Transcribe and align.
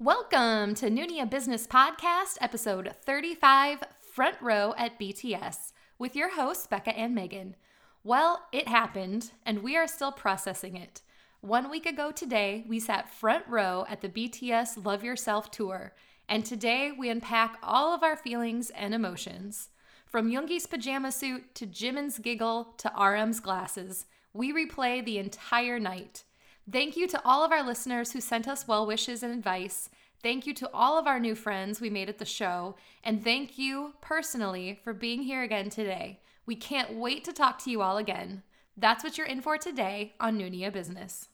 Welcome 0.00 0.76
to 0.76 0.90
Noona 0.90 1.28
Business 1.28 1.66
Podcast, 1.66 2.38
episode 2.40 2.94
35, 3.04 3.82
Front 4.00 4.36
Row 4.40 4.72
at 4.78 4.96
BTS, 4.96 5.72
with 5.98 6.14
your 6.14 6.36
hosts, 6.36 6.68
Becca 6.68 6.96
and 6.96 7.16
Megan. 7.16 7.56
Well, 8.04 8.46
it 8.52 8.68
happened, 8.68 9.32
and 9.44 9.60
we 9.60 9.76
are 9.76 9.88
still 9.88 10.12
processing 10.12 10.76
it. 10.76 11.02
One 11.40 11.68
week 11.68 11.84
ago 11.84 12.12
today, 12.12 12.64
we 12.68 12.78
sat 12.78 13.12
front 13.12 13.44
row 13.48 13.86
at 13.88 14.00
the 14.00 14.08
BTS 14.08 14.86
Love 14.86 15.02
Yourself 15.02 15.50
tour, 15.50 15.94
and 16.28 16.44
today 16.44 16.92
we 16.96 17.10
unpack 17.10 17.58
all 17.60 17.92
of 17.92 18.04
our 18.04 18.16
feelings 18.16 18.70
and 18.70 18.94
emotions. 18.94 19.70
From 20.06 20.30
Yoongi's 20.30 20.68
pajama 20.68 21.10
suit 21.10 21.56
to 21.56 21.66
Jimin's 21.66 22.20
giggle 22.20 22.72
to 22.76 22.92
RM's 22.96 23.40
glasses, 23.40 24.06
we 24.32 24.52
replay 24.52 25.04
the 25.04 25.18
entire 25.18 25.80
night. 25.80 26.22
Thank 26.70 26.98
you 26.98 27.08
to 27.08 27.22
all 27.24 27.42
of 27.44 27.50
our 27.50 27.62
listeners 27.62 28.12
who 28.12 28.20
sent 28.20 28.46
us 28.46 28.68
well 28.68 28.86
wishes 28.86 29.22
and 29.22 29.32
advice. 29.32 29.88
Thank 30.22 30.46
you 30.46 30.52
to 30.54 30.70
all 30.74 30.98
of 30.98 31.06
our 31.06 31.18
new 31.18 31.34
friends 31.34 31.80
we 31.80 31.88
made 31.88 32.10
at 32.10 32.18
the 32.18 32.26
show. 32.26 32.76
And 33.02 33.24
thank 33.24 33.56
you 33.56 33.94
personally 34.02 34.78
for 34.84 34.92
being 34.92 35.22
here 35.22 35.42
again 35.42 35.70
today. 35.70 36.20
We 36.44 36.56
can't 36.56 36.92
wait 36.94 37.24
to 37.24 37.32
talk 37.32 37.58
to 37.60 37.70
you 37.70 37.80
all 37.80 37.96
again. 37.96 38.42
That's 38.76 39.02
what 39.02 39.16
you're 39.16 39.26
in 39.26 39.40
for 39.40 39.56
today 39.56 40.12
on 40.20 40.36
Noona 40.36 40.70
Business. 40.70 41.28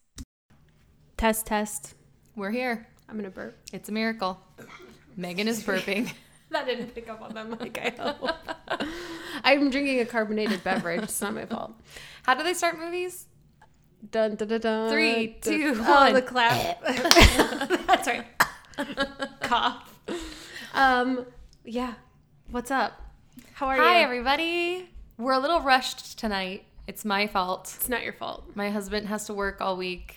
Test, 1.17 1.47
test. 1.47 1.95
We're 2.37 2.53
here. 2.53 2.87
I'm 3.09 3.17
gonna 3.17 3.31
burp. 3.31 3.59
It's 3.73 3.89
a 3.89 3.93
miracle. 3.93 4.41
Megan 5.17 5.49
is 5.49 5.63
burping. 5.63 6.13
That 6.51 6.67
didn't 6.67 6.95
pick 6.95 7.09
up 7.09 7.21
on 7.21 7.35
the 7.35 7.45
mic. 7.45 7.77
I 7.83 8.01
hope. 8.01 8.31
I'm 9.45 9.71
drinking 9.71 9.99
a 9.99 10.05
carbonated 10.05 10.63
beverage. 10.63 11.03
It's 11.03 11.21
not 11.21 11.35
my 11.35 11.47
fault. 11.47 11.73
How 12.23 12.35
do 12.35 12.45
they 12.45 12.55
start 12.55 12.79
movies? 12.79 13.27
Dun 14.11 14.35
dun 14.37 14.49
dun 14.49 14.61
dun. 14.61 14.91
Three, 14.91 15.37
two, 15.41 15.75
Oh, 15.81 15.95
one. 16.01 16.15
the 16.15 16.23
clap. 16.23 16.83
That's 17.87 18.09
right. 18.09 18.27
Cough. 19.41 19.99
Um. 20.75 21.27
Yeah. 21.65 21.95
What's 22.51 22.71
up? 22.71 22.93
How 23.55 23.67
are 23.69 23.77
Hi, 23.77 23.83
you? 23.83 23.89
Hi, 23.89 24.03
everybody. 24.03 24.91
We're 25.17 25.33
a 25.33 25.39
little 25.39 25.61
rushed 25.61 26.19
tonight. 26.19 26.65
It's 26.87 27.05
my 27.05 27.27
fault. 27.27 27.73
It's 27.77 27.89
not 27.89 28.03
your 28.03 28.13
fault. 28.13 28.45
My 28.55 28.71
husband 28.71 29.07
has 29.09 29.27
to 29.27 29.35
work 29.35 29.61
all 29.61 29.77
week. 29.77 30.17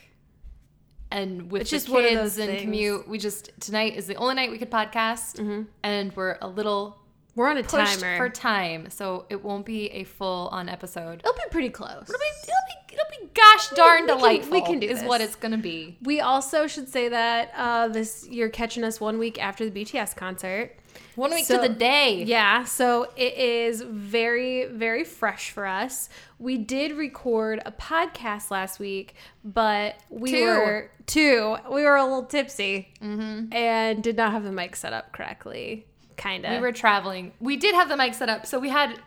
And 1.10 1.50
with 1.50 1.62
It's 1.62 1.70
just 1.72 1.88
kids 1.88 2.38
and 2.38 2.50
things. 2.50 2.62
commute, 2.64 3.08
we 3.08 3.18
just 3.18 3.52
tonight 3.62 3.96
is 3.96 4.08
the 4.08 4.16
only 4.16 4.36
night 4.36 4.52
we 4.52 4.58
could 4.58 4.70
podcast, 4.72 5.68
and 5.82 6.14
we're 6.18 6.38
a 6.42 6.48
little 6.50 6.98
We're 7.34 7.48
on 7.48 7.56
a 7.58 7.64
pushed 7.64 8.02
timer. 8.02 8.18
for 8.18 8.28
time, 8.30 8.90
so 8.90 9.26
it 9.30 9.42
won't 9.42 9.66
be 9.66 9.86
a 9.92 10.04
full 10.04 10.50
on 10.50 10.68
episode. 10.68 11.22
It'll 11.22 11.32
be 11.34 11.40
pretty 11.50 11.70
close. 11.70 12.02
It'll 12.10 12.20
be, 12.20 12.26
it'll 12.44 12.54
be, 12.87 12.87
it'll 12.98 13.26
be 13.28 13.30
gosh 13.34 13.70
darn 13.70 14.02
we 14.04 14.08
can- 14.08 14.18
delightful. 14.18 14.52
we 14.52 14.62
can 14.62 14.80
do 14.80 14.88
is 14.88 15.00
this. 15.00 15.08
what 15.08 15.22
it's 15.22 15.36
gonna 15.36 15.58
be. 15.58 15.98
We 16.04 16.20
also 16.22 16.68
should 16.68 16.90
say 16.90 17.10
that 17.10 17.52
uh, 17.56 17.88
this 17.90 18.28
you're 18.30 18.50
catching 18.50 18.84
us 18.84 19.00
one 19.00 19.18
week 19.20 19.42
after 19.42 19.70
the 19.70 19.84
BTS 19.84 20.16
concert. 20.16 20.76
One 21.16 21.32
week 21.32 21.46
So- 21.46 21.62
to 21.62 21.68
the 21.68 21.74
day. 21.74 22.24
Yeah, 22.24 22.64
so 22.64 23.08
it 23.16 23.34
is 23.36 23.82
very, 23.82 24.66
very 24.66 25.04
fresh 25.04 25.52
for 25.52 25.66
us. 25.66 26.10
We 26.40 26.58
did 26.58 26.94
record 26.94 27.62
a 27.66 27.72
podcast 27.72 28.50
last 28.52 28.80
week, 28.80 29.16
but 29.44 29.96
we 30.10 30.32
Two. 30.32 30.46
were 30.46 30.92
two. 31.08 31.58
We 31.72 31.84
were 31.84 31.96
a 31.96 32.04
little 32.04 32.24
tipsy 32.26 32.94
and 33.02 34.02
did 34.04 34.16
not 34.18 34.32
have 34.32 34.44
the 34.44 34.52
mic 34.52 34.76
set 34.76 34.94
up 34.94 35.12
correctly. 35.12 35.86
Kind 36.18 36.46
of. 36.46 36.52
We 36.54 36.60
were 36.60 36.72
traveling. 36.72 37.32
We 37.40 37.58
did 37.58 37.76
have 37.76 37.90
the 37.90 37.98
mic 37.98 38.14
set 38.16 38.30
up, 38.30 38.46
so 38.48 38.58
we 38.60 38.70
had 38.70 39.00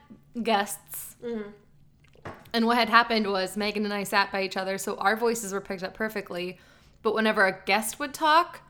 guests. 0.42 1.16
Mm-hmm. 1.24 1.50
And 2.52 2.66
what 2.66 2.76
had 2.76 2.88
happened 2.88 3.26
was 3.30 3.56
Megan 3.56 3.84
and 3.84 3.94
I 3.94 4.02
sat 4.02 4.32
by 4.32 4.42
each 4.42 4.56
other, 4.56 4.76
so 4.78 4.96
our 4.96 5.16
voices 5.16 5.52
were 5.52 5.60
picked 5.60 5.82
up 5.82 5.94
perfectly. 5.94 6.58
But 7.02 7.14
whenever 7.14 7.46
a 7.46 7.58
guest 7.64 7.98
would 8.00 8.12
talk, 8.12 8.60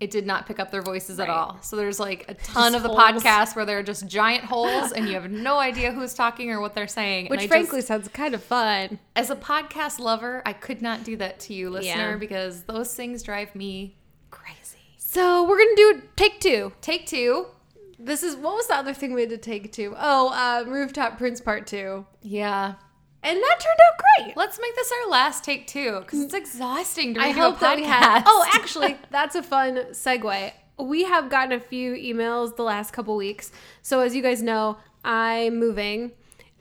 it 0.00 0.12
did 0.12 0.24
not 0.24 0.46
pick 0.46 0.60
up 0.60 0.70
their 0.70 0.80
voices 0.82 1.18
at 1.18 1.28
all. 1.28 1.58
So 1.60 1.74
there's 1.74 1.98
like 1.98 2.24
a 2.28 2.34
ton 2.34 2.72
Just 2.72 2.76
of 2.76 2.82
the 2.84 2.88
holes. 2.96 3.20
podcast 3.24 3.56
where 3.56 3.64
there 3.66 3.78
are 3.78 3.82
just 3.82 4.06
giant 4.06 4.44
holes, 4.44 4.92
and 4.92 5.08
you 5.08 5.14
have 5.14 5.28
no 5.30 5.58
idea 5.70 5.90
who's 5.90 6.14
talking 6.14 6.52
or 6.52 6.60
what 6.60 6.74
they're 6.74 6.86
saying. 6.86 7.26
And 7.26 7.30
which 7.30 7.40
I 7.40 7.42
just- 7.42 7.48
frankly 7.50 7.80
sounds 7.80 8.06
kind 8.08 8.32
of 8.34 8.42
fun. 8.44 9.00
as 9.16 9.30
a 9.30 9.36
podcast 9.36 9.98
lover, 9.98 10.40
I 10.46 10.52
could 10.52 10.80
not 10.80 11.02
do 11.02 11.16
that 11.16 11.40
to 11.40 11.54
you, 11.54 11.68
listener, 11.70 12.10
Yeah. 12.12 12.16
because 12.16 12.62
those 12.62 12.94
things 12.94 13.24
drive 13.24 13.52
me 13.56 13.96
crazy. 14.30 14.78
So 14.98 15.42
we're 15.48 15.58
gonna 15.58 15.74
do 15.76 16.02
take 16.14 16.38
two. 16.40 16.72
Take 16.80 17.06
two. 17.08 17.46
This 17.98 18.22
is 18.22 18.36
what 18.36 18.54
was 18.54 18.66
the 18.68 18.74
other 18.76 18.94
thing 18.94 19.12
we 19.12 19.22
had 19.22 19.30
to 19.30 19.38
take 19.38 19.72
two? 19.72 19.94
Oh, 19.98 20.28
um, 20.32 20.70
rooftop 20.72 21.18
prince 21.18 21.40
part 21.40 21.66
two, 21.66 22.06
Yeah. 22.22 22.74
and 23.24 23.36
that 23.38 23.56
turned 23.60 23.78
out 23.88 24.04
great. 24.26 24.36
Let's 24.36 24.58
make 24.60 24.74
this 24.76 24.92
our 25.04 25.10
last 25.10 25.42
take 25.44 25.66
too, 25.66 26.00
because 26.00 26.22
it's 26.22 26.34
exhausting 26.34 27.14
to 27.14 27.20
I 27.20 27.30
hope 27.30 27.56
a 27.56 27.60
that 27.60 27.76
we 27.76 27.82
podcast. 27.82 27.86
have. 27.88 28.22
Oh, 28.26 28.46
actually, 28.54 28.96
that's 29.10 29.34
a 29.34 29.42
fun 29.42 29.76
segue. 29.90 30.52
We 30.78 31.04
have 31.04 31.28
gotten 31.28 31.52
a 31.52 31.58
few 31.60 31.94
emails 31.94 32.54
the 32.54 32.62
last 32.62 32.92
couple 32.92 33.16
weeks. 33.16 33.50
So 33.82 33.98
as 33.98 34.14
you 34.14 34.22
guys 34.22 34.42
know, 34.42 34.76
I'm 35.04 35.56
moving, 35.58 36.12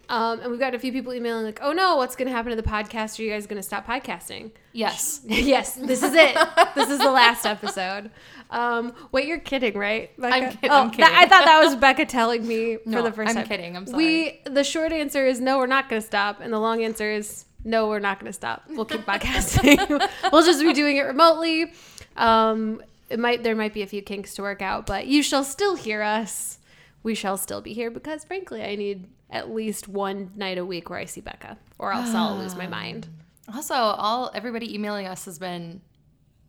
um, 0.09 0.39
and 0.39 0.49
we've 0.51 0.59
got 0.59 0.73
a 0.73 0.79
few 0.79 0.91
people 0.91 1.13
emailing 1.13 1.45
like, 1.45 1.59
"Oh 1.61 1.73
no, 1.73 1.97
what's 1.97 2.15
going 2.15 2.27
to 2.27 2.31
happen 2.31 2.49
to 2.49 2.55
the 2.55 2.67
podcast? 2.67 3.19
Are 3.19 3.23
you 3.23 3.31
guys 3.31 3.45
going 3.47 3.57
to 3.61 3.63
stop 3.63 3.85
podcasting?" 3.85 4.51
yes. 4.73 5.21
yes, 5.25 5.73
this 5.75 6.03
is 6.03 6.13
it. 6.13 6.35
this 6.75 6.89
is 6.89 6.99
the 6.99 7.11
last 7.11 7.45
episode. 7.45 8.11
Um, 8.49 8.93
wait, 9.11 9.27
you're 9.27 9.39
kidding, 9.39 9.77
right? 9.77 10.15
Becca? 10.17 10.35
I'm 10.35 10.51
kid- 10.57 10.69
Oh, 10.71 10.81
I'm 10.83 10.91
kidding. 10.91 11.05
I 11.13 11.25
thought 11.27 11.43
that 11.45 11.59
was 11.63 11.75
Becca 11.75 12.05
telling 12.05 12.47
me 12.47 12.77
for 12.85 13.01
the 13.01 13.11
1st 13.11 13.27
I'm 13.27 13.35
time. 13.35 13.47
kidding. 13.47 13.75
I'm 13.75 13.85
sorry. 13.87 14.39
We 14.45 14.51
the 14.51 14.63
short 14.63 14.91
answer 14.93 15.25
is 15.25 15.41
no, 15.41 15.57
we're 15.57 15.67
not 15.67 15.89
going 15.89 16.01
to 16.01 16.07
stop, 16.07 16.39
and 16.39 16.53
the 16.53 16.59
long 16.59 16.83
answer 16.83 17.11
is 17.11 17.43
no, 17.65 17.89
we're 17.89 17.99
not 17.99 18.19
going 18.19 18.29
to 18.29 18.33
stop. 18.33 18.63
We'll 18.69 18.85
keep 18.85 19.01
podcasting. 19.05 20.09
we'll 20.31 20.43
just 20.45 20.61
be 20.61 20.71
doing 20.73 20.95
it 20.97 21.01
remotely. 21.03 21.73
Um, 22.15 22.81
it 23.09 23.19
might 23.19 23.43
there 23.43 23.55
might 23.55 23.73
be 23.73 23.81
a 23.81 23.87
few 23.87 24.01
kinks 24.01 24.35
to 24.35 24.41
work 24.41 24.61
out, 24.61 24.85
but 24.85 25.07
you 25.07 25.21
shall 25.21 25.43
still 25.43 25.75
hear 25.75 26.01
us. 26.01 26.59
We 27.03 27.13
shall 27.15 27.37
still 27.37 27.61
be 27.61 27.73
here 27.73 27.89
because, 27.91 28.23
frankly, 28.25 28.63
I 28.63 28.75
need 28.75 29.07
at 29.29 29.53
least 29.53 29.87
one 29.87 30.31
night 30.35 30.57
a 30.57 30.65
week 30.65 30.89
where 30.89 30.99
I 30.99 31.05
see 31.05 31.21
Becca, 31.21 31.57
or 31.79 31.91
else 31.93 32.13
I'll 32.13 32.37
lose 32.37 32.55
my 32.55 32.67
mind. 32.67 33.07
Also, 33.53 33.73
all 33.73 34.31
everybody 34.33 34.73
emailing 34.73 35.05
us 35.07 35.25
has 35.25 35.37
been 35.39 35.81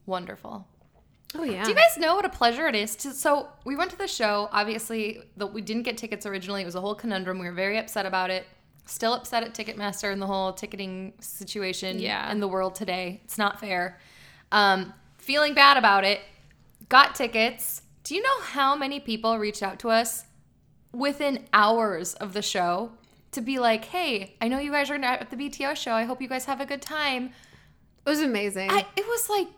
wonderful. 0.06 0.66
Oh 1.34 1.43
yeah. 1.44 1.62
Do 1.62 1.71
you 1.71 1.77
guys 1.77 1.99
know 1.99 2.15
what 2.15 2.25
a 2.25 2.28
pleasure 2.31 2.66
it 2.69 2.75
is 2.75 2.97
to? 2.97 3.12
So 3.12 3.49
we 3.65 3.77
went 3.77 3.91
to 3.91 3.99
the 3.99 4.09
show. 4.09 4.49
Obviously, 4.53 5.21
the, 5.37 5.47
we 5.47 5.61
didn't 5.61 5.83
get 5.83 5.99
tickets 5.99 6.25
originally. 6.25 6.62
It 6.62 6.65
was 6.65 6.75
a 6.75 6.81
whole 6.81 6.94
conundrum. 6.94 7.39
We 7.39 7.47
were 7.47 7.53
very 7.53 7.78
upset 7.78 8.06
about 8.06 8.31
it. 8.31 8.47
Still 8.87 9.12
upset 9.12 9.43
at 9.43 9.53
Ticketmaster 9.55 10.10
and 10.10 10.22
the 10.22 10.27
whole 10.27 10.55
ticketing 10.55 11.12
situation 11.21 11.99
Yeah. 11.99 12.33
in 12.33 12.41
the 12.41 12.49
world 12.49 12.75
today. 12.75 13.21
It's 13.25 13.37
not 13.37 13.60
fair. 13.60 13.99
Um, 14.50 14.95
feeling 15.19 15.53
bad 15.53 15.77
about 15.77 16.05
it. 16.05 16.21
Got 16.89 17.15
tickets. 17.15 17.83
Do 18.05 18.15
you 18.15 18.22
know 18.22 18.41
how 18.41 18.75
many 18.75 18.99
people 18.99 19.37
reached 19.39 19.62
out 19.62 19.78
to 19.81 19.91
us 19.91 20.25
within 20.93 21.47
hours 21.53 22.15
of 22.15 22.32
the 22.32 22.43
show 22.43 22.93
to 23.32 23.41
be 23.41 23.59
like, 23.59 23.84
"Hey, 23.87 24.37
I 24.41 24.49
know 24.49 24.59
you 24.59 24.72
guys 24.72 24.91
are 24.91 24.94
at 24.94 25.31
the 25.31 25.37
BTO 25.37 25.76
show. 25.76 25.93
I 25.93 26.04
hope 26.04 26.22
you 26.22 26.28
guys 26.28 26.44
have 26.47 26.60
a 26.60 26.66
good 26.66 26.82
time." 26.82 27.31
It 28.06 28.09
was 28.09 28.21
amazing. 28.21 28.71
I, 28.71 28.87
it 28.97 29.06
was 29.06 29.28
like 29.28 29.48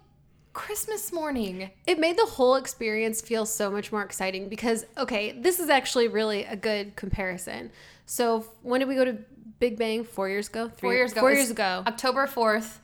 Christmas 0.53 1.13
morning. 1.13 1.71
it 1.87 1.99
made 1.99 2.17
the 2.19 2.27
whole 2.27 2.57
experience 2.57 3.21
feel 3.21 3.47
so 3.47 3.71
much 3.71 3.93
more 3.93 4.03
exciting 4.03 4.49
because 4.49 4.85
okay, 4.99 5.33
this 5.33 5.61
is 5.61 5.69
actually 5.69 6.09
really 6.09 6.45
a 6.45 6.57
good 6.57 6.97
comparison. 6.97 7.71
So 8.07 8.45
when 8.63 8.81
did 8.81 8.89
we 8.89 8.97
go 8.97 9.05
to 9.05 9.19
Big 9.61 9.79
Bang? 9.79 10.03
Four 10.03 10.29
years 10.29 10.49
ago. 10.49 10.69
Three 10.69 10.89
Four 10.89 10.95
years 10.95 11.13
ago. 11.13 11.21
Four 11.21 11.33
years 11.33 11.51
ago. 11.51 11.85
October 11.87 12.27
4th, 12.27 12.79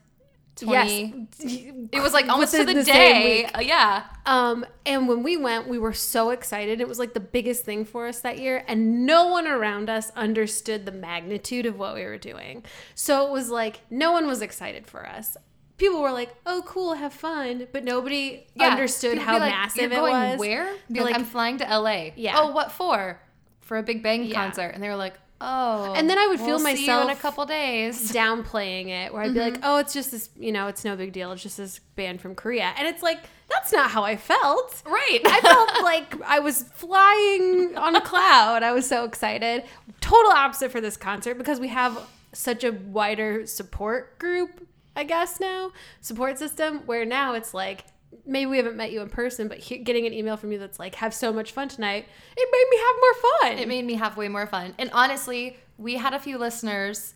20. 0.57 1.29
Yes. 1.41 1.89
It 1.93 2.01
was 2.03 2.13
like 2.13 2.29
almost 2.29 2.53
to 2.55 2.65
the, 2.65 2.75
the 2.75 2.83
day. 2.83 3.45
Uh, 3.45 3.61
yeah. 3.61 4.05
Um, 4.25 4.65
and 4.85 5.07
when 5.07 5.23
we 5.23 5.37
went, 5.37 5.69
we 5.69 5.79
were 5.79 5.93
so 5.93 6.31
excited. 6.31 6.81
It 6.81 6.89
was 6.89 6.99
like 6.99 7.13
the 7.15 7.21
biggest 7.21 7.65
thing 7.65 7.85
for 7.85 8.07
us 8.09 8.21
that 8.21 8.39
year, 8.39 8.65
and 8.67 9.05
no 9.07 9.27
one 9.29 9.47
around 9.47 9.91
us 9.91 10.11
understood 10.17 10.87
the 10.87 10.93
magnitude 10.93 11.67
of 11.67 11.79
what 11.79 11.95
we 11.95 12.05
were 12.05 12.19
doing. 12.19 12.65
So 12.95 13.27
it 13.27 13.33
was 13.33 13.51
like 13.51 13.81
no 13.91 14.13
one 14.13 14.27
was 14.27 14.41
excited 14.43 14.87
for 14.87 15.07
us. 15.07 15.37
People 15.79 16.01
were 16.01 16.13
like, 16.13 16.35
"Oh, 16.47 16.63
cool, 16.67 16.95
have 16.95 17.13
fun," 17.13 17.67
but 17.71 17.85
nobody 17.85 18.47
Yeah. 18.55 18.69
understood 18.71 19.19
People 19.19 19.27
how 19.27 19.39
like, 19.39 19.53
massive 19.53 19.93
You're 19.93 20.09
it 20.09 20.11
was. 20.11 20.39
Where? 20.39 20.73
Be 20.91 21.01
like, 21.01 21.11
like- 21.11 21.15
I'm 21.17 21.25
flying 21.27 21.59
to 21.59 21.65
LA. 21.65 22.13
Yeah. 22.17 22.37
Oh, 22.39 22.51
what 22.53 22.73
for? 22.73 23.21
For 23.61 23.77
a 23.77 23.83
Big 23.83 24.03
Bang 24.03 24.25
Yeah. 24.25 24.35
concert. 24.43 24.69
And 24.69 24.83
they 24.83 24.89
were 24.89 24.97
like, 24.97 25.15
oh. 25.41 25.93
And 25.97 26.09
then 26.09 26.19
I 26.19 26.27
would 26.29 26.39
we'll 26.41 26.59
feel 26.59 26.59
see 26.59 26.87
you 26.87 26.93
in 26.93 27.03
a 27.03 27.07
myself 27.07 27.21
couple 27.23 27.47
days. 27.47 28.13
downplaying 28.13 28.89
it 28.89 29.13
where 29.13 29.23
I'd 29.23 29.35
be 29.35 29.41
Mm-hmm. 29.41 29.55
like, 29.55 29.61
oh, 29.63 29.79
it's 29.79 29.93
just 29.93 30.11
this, 30.11 30.31
you 30.39 30.53
know, 30.53 30.67
it's 30.69 30.85
no 30.85 30.97
big 30.97 31.13
deal. 31.13 31.33
It's 31.33 31.43
just 31.43 31.57
this 31.57 31.79
band 31.97 32.21
from 32.21 32.35
Korea. 32.35 32.73
And 32.79 32.87
it's 32.89 33.03
like, 33.03 33.21
that's 33.49 33.73
not 33.73 33.91
how 33.91 34.03
I 34.03 34.17
felt. 34.17 34.83
Right. 34.87 35.21
I 35.25 35.41
felt 35.41 35.71
like 35.83 36.15
I 36.25 36.39
was 36.41 36.63
flying 36.63 37.77
on 37.77 37.95
a 37.97 38.01
cloud. 38.01 38.63
I 38.63 38.73
was 38.73 38.89
so 38.89 39.05
excited. 39.05 39.65
Total 40.01 40.33
opposite 40.33 40.71
for 40.73 40.81
this 40.81 40.97
concert 40.97 41.37
because 41.39 41.61
we 41.61 41.69
have 41.69 41.99
such 42.33 42.65
a 42.65 42.73
wider 42.73 43.47
support 43.47 44.19
group, 44.19 44.67
I 44.95 45.05
guess 45.05 45.39
now, 45.41 45.73
support 46.01 46.39
system, 46.39 46.81
where 46.87 47.05
now 47.05 47.35
it's 47.35 47.55
like, 47.55 47.85
maybe 48.25 48.47
we 48.51 48.57
haven't 48.57 48.77
met 48.77 48.93
you 48.93 49.01
in 49.03 49.09
person, 49.09 49.49
but 49.49 49.59
he- 49.59 49.79
getting 49.79 50.07
an 50.07 50.13
email 50.13 50.37
from 50.37 50.53
you 50.53 50.59
that's 50.59 50.79
like, 50.79 50.95
have 50.97 51.13
so 51.13 51.33
much 51.33 51.53
fun 51.53 51.69
tonight, 51.69 52.07
it 52.37 52.49
made 52.53 52.67
me 52.71 52.79
have 52.87 52.97
more 53.01 53.15
fun. 53.55 53.59
It 53.63 53.69
made 53.69 53.85
me 53.85 53.95
have 53.95 54.17
way 54.17 54.29
more 54.29 54.47
fun. 54.47 54.75
And 54.79 54.91
honestly, 54.93 55.57
we 55.79 55.95
had 55.97 56.15
a 56.15 56.19
few 56.19 56.39
listeners 56.39 57.15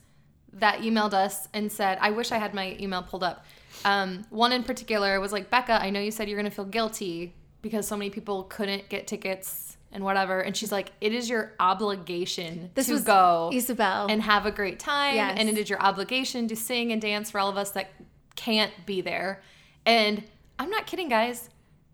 that 0.54 0.80
emailed 0.80 1.12
us 1.14 1.48
and 1.54 1.70
said, 1.70 1.98
I 2.00 2.10
wish 2.10 2.32
I 2.32 2.38
had 2.38 2.54
my 2.54 2.76
email 2.80 3.02
pulled 3.02 3.22
up. 3.24 3.44
Um, 3.84 4.24
one 4.30 4.52
in 4.52 4.64
particular 4.64 5.20
was 5.20 5.32
like, 5.32 5.48
Becca, 5.48 5.80
I 5.80 5.90
know 5.90 6.00
you 6.00 6.10
said 6.10 6.28
you're 6.28 6.38
going 6.38 6.50
to 6.50 6.54
feel 6.54 6.64
guilty 6.64 7.34
because 7.62 7.86
so 7.86 7.96
many 7.96 8.10
people 8.10 8.44
couldn't 8.44 8.88
get 8.88 9.06
tickets 9.06 9.76
and 9.92 10.02
whatever. 10.04 10.40
And 10.40 10.56
she's 10.56 10.72
like, 10.72 10.92
it 11.00 11.12
is 11.12 11.28
your 11.30 11.52
obligation 11.60 12.70
This 12.74 12.86
to 12.86 12.92
was 12.94 13.04
go 13.04 13.50
Isabel. 13.52 14.06
and 14.08 14.22
have 14.22 14.46
a 14.46 14.50
great 14.50 14.78
time. 14.78 15.14
Yes. 15.16 15.36
And 15.38 15.48
it 15.48 15.58
is 15.58 15.68
your 15.70 15.80
obligation 15.80 16.48
to 16.48 16.56
sing 16.56 16.92
and 16.92 17.00
dance 17.00 17.30
for 17.30 17.38
all 17.40 17.48
of 17.48 17.56
us 17.56 17.70
that 17.72 17.90
can't 18.36 18.72
be 18.86 19.00
there. 19.00 19.42
And 19.86 20.22
I'm 20.60 20.70
not 20.70 20.86
kidding, 20.86 21.08
guys. 21.08 21.48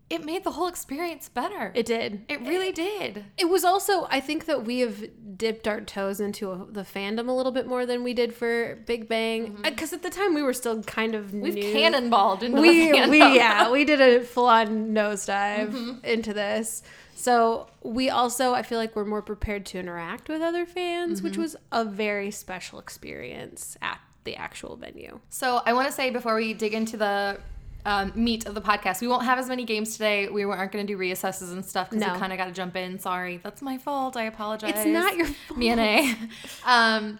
It 0.09 0.23
made 0.23 0.43
the 0.43 0.51
whole 0.51 0.67
experience 0.67 1.27
better. 1.29 1.71
it 1.73 1.85
did. 1.85 2.25
It 2.29 2.41
really 2.41 2.71
did. 2.71 3.25
It 3.37 3.49
was 3.49 3.63
also, 3.65 4.07
I 4.09 4.19
think 4.19 4.45
that 4.45 4.63
we 4.63 4.79
have 4.79 5.03
dipped 5.37 5.67
our 5.67 5.81
toes 5.81 6.19
into 6.19 6.51
a, 6.51 6.65
the 6.69 6.81
fandom 6.81 7.29
a 7.29 7.31
little 7.31 7.51
bit 7.51 7.65
more 7.65 7.85
than 7.85 8.03
we 8.03 8.13
did 8.13 8.33
for 8.33 8.75
Big 8.85 9.07
Bang. 9.07 9.47
Mm-hmm. 9.47 9.65
Uh, 9.65 9.69
because 9.69 9.93
at 9.93 10.03
the 10.03 10.09
time 10.09 10.33
we 10.33 10.41
were 10.41 10.53
still 10.53 10.81
kind 10.83 11.15
of 11.15 11.33
We've 11.33 11.55
new. 11.55 11.73
cannonballed 11.73 12.43
into 12.43 12.61
we, 12.61 12.91
the 12.91 12.97
fandom. 12.97 13.09
we 13.09 13.19
yeah 13.19 13.69
we 13.69 13.85
did 13.85 14.01
a 14.01 14.23
full-on 14.23 14.89
nosedive 14.89 15.71
mm-hmm. 15.71 16.05
into 16.05 16.33
this 16.33 16.83
so 17.15 17.67
we 17.83 18.09
also 18.09 18.53
i 18.53 18.63
feel 18.63 18.77
like 18.77 18.95
we're 18.95 19.05
more 19.05 19.21
prepared 19.21 19.65
to 19.67 19.79
interact 19.79 20.29
with 20.29 20.41
other 20.41 20.65
fans 20.65 21.21
which 21.21 21.33
mm-hmm. 21.33 21.43
was 21.43 21.55
a 21.71 21.83
very 21.85 22.31
special 22.31 22.79
experience 22.79 23.77
at 23.81 23.99
the 24.23 24.35
actual 24.35 24.75
venue 24.75 25.19
So 25.29 25.61
I 25.65 25.71
want 25.71 25.87
to 25.87 25.93
say 25.93 26.09
before 26.09 26.35
we 26.35 26.53
dig 26.53 26.73
into 26.73 26.97
the 26.97 27.39
um, 27.87 28.11
meat 28.15 28.45
of 28.45 28.53
the 28.53 28.61
podcast, 28.61 29.01
we 29.01 29.07
won't 29.07 29.23
have 29.23 29.39
as 29.39 29.47
many 29.47 29.63
games 29.63 29.93
today. 29.93 30.27
We 30.27 30.43
aren't 30.43 30.71
going 30.71 30.85
to 30.85 30.93
do 30.93 30.99
reassesses 30.99 31.51
and 31.53 31.65
stuff 31.65 31.89
because 31.89 32.05
No. 32.05 32.13
we 32.13 32.19
kind 32.19 32.33
of 32.33 32.37
got 32.37 32.45
to 32.45 32.51
jump 32.51 32.75
in. 32.75 32.99
Sorry, 32.99 33.37
that's 33.41 33.61
my 33.61 33.77
fault. 33.77 34.17
I 34.17 34.23
apologize. 34.23 34.73
It's 34.75 34.85
not 34.85 35.15
your 35.15 35.27
fault. 35.27 35.57
Me 35.57 35.69
and 35.69 35.79
A. 35.79 36.13
Um, 36.65 37.17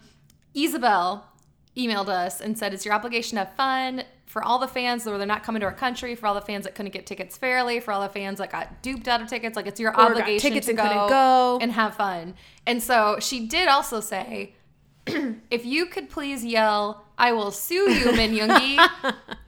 Isabel 0.53 1.25
emailed 1.77 2.09
us 2.09 2.41
and 2.41 2.57
said 2.57 2.73
it's 2.73 2.83
your 2.85 2.93
obligation 2.93 3.37
to 3.37 3.45
have 3.45 3.53
fun 3.55 4.03
for 4.25 4.43
all 4.43 4.59
the 4.59 4.67
fans 4.67 5.03
that 5.05 5.11
were 5.11 5.25
not 5.25 5.43
coming 5.43 5.61
to 5.61 5.65
our 5.65 5.71
country, 5.73 6.13
for 6.15 6.27
all 6.27 6.33
the 6.33 6.41
fans 6.41 6.65
that 6.65 6.75
couldn't 6.75 6.91
get 6.91 7.05
tickets 7.05 7.37
fairly, 7.37 7.79
for 7.79 7.91
all 7.93 8.01
the 8.01 8.09
fans 8.09 8.39
that 8.39 8.51
got 8.51 8.81
duped 8.81 9.07
out 9.07 9.21
of 9.21 9.27
tickets. 9.29 9.55
Like 9.55 9.67
it's 9.67 9.79
your 9.79 9.91
got 9.93 10.11
obligation 10.11 10.49
tickets 10.49 10.65
to 10.65 10.71
and 10.71 10.77
go, 10.77 10.83
couldn't 10.83 11.07
go. 11.09 11.59
and 11.61 11.71
have 11.71 11.95
fun. 11.95 12.33
And 12.65 12.83
so 12.83 13.17
she 13.21 13.47
did 13.47 13.67
also 13.69 14.01
say 14.01 14.53
if 15.51 15.65
you 15.65 15.85
could 15.85 16.09
please 16.09 16.43
yell, 16.45 17.03
I 17.17 17.33
will 17.33 17.51
sue 17.51 17.89
you, 17.91 18.11
Min 18.11 18.33
Yoongi, 18.33 18.77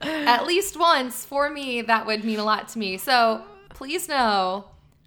at 0.00 0.46
least 0.46 0.78
once 0.78 1.24
for 1.24 1.50
me, 1.50 1.82
that 1.82 2.06
would 2.06 2.24
mean 2.24 2.38
a 2.38 2.44
lot 2.44 2.68
to 2.70 2.78
me. 2.78 2.96
So 2.98 3.42
please 3.70 4.08
know, 4.08 4.66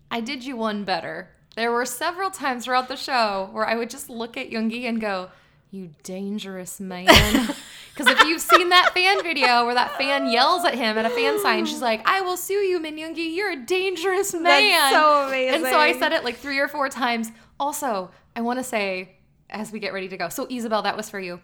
I 0.09 0.21
did 0.21 0.45
you 0.45 0.55
one 0.55 0.83
better. 0.83 1.29
There 1.55 1.71
were 1.71 1.85
several 1.85 2.31
times 2.31 2.65
throughout 2.65 2.87
the 2.87 2.95
show 2.95 3.49
where 3.51 3.65
I 3.65 3.75
would 3.75 3.89
just 3.89 4.09
look 4.09 4.37
at 4.37 4.49
Yoongi 4.49 4.83
and 4.87 4.99
go, 4.99 5.29
You 5.71 5.91
dangerous 6.03 6.79
man. 6.79 7.07
Because 7.93 8.11
if 8.11 8.27
you've 8.27 8.41
seen 8.41 8.69
that 8.69 8.91
fan 8.95 9.21
video 9.21 9.65
where 9.65 9.75
that 9.75 9.95
fan 9.99 10.31
yells 10.31 10.65
at 10.65 10.73
him 10.73 10.97
at 10.97 11.05
a 11.05 11.11
fan 11.11 11.39
sign, 11.39 11.65
she's 11.67 11.81
like, 11.81 12.01
I 12.07 12.21
will 12.21 12.37
sue 12.37 12.55
you, 12.55 12.79
Min 12.79 12.97
Yoongi. 12.97 13.35
You're 13.35 13.51
a 13.51 13.55
dangerous 13.55 14.33
man. 14.33 14.43
so 14.91 15.27
amazing. 15.27 15.55
And 15.55 15.63
so 15.65 15.77
I 15.77 15.93
said 15.99 16.11
it 16.11 16.23
like 16.23 16.37
three 16.37 16.57
or 16.57 16.67
four 16.67 16.89
times. 16.89 17.31
Also, 17.59 18.09
I 18.35 18.41
want 18.41 18.57
to 18.57 18.63
say, 18.63 19.17
as 19.49 19.71
we 19.71 19.79
get 19.79 19.93
ready 19.93 20.07
to 20.09 20.17
go, 20.17 20.29
so 20.29 20.47
Isabel, 20.49 20.81
that 20.83 20.97
was 20.97 21.09
for 21.09 21.19
you. 21.19 21.39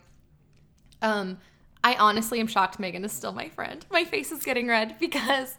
Um, 1.01 1.37
I 1.83 1.95
honestly 1.95 2.39
am 2.39 2.47
shocked 2.47 2.79
Megan 2.79 3.05
is 3.05 3.11
still 3.11 3.31
my 3.31 3.49
friend. 3.49 3.85
My 3.89 4.03
face 4.03 4.31
is 4.31 4.43
getting 4.43 4.67
red 4.67 4.97
because 4.99 5.55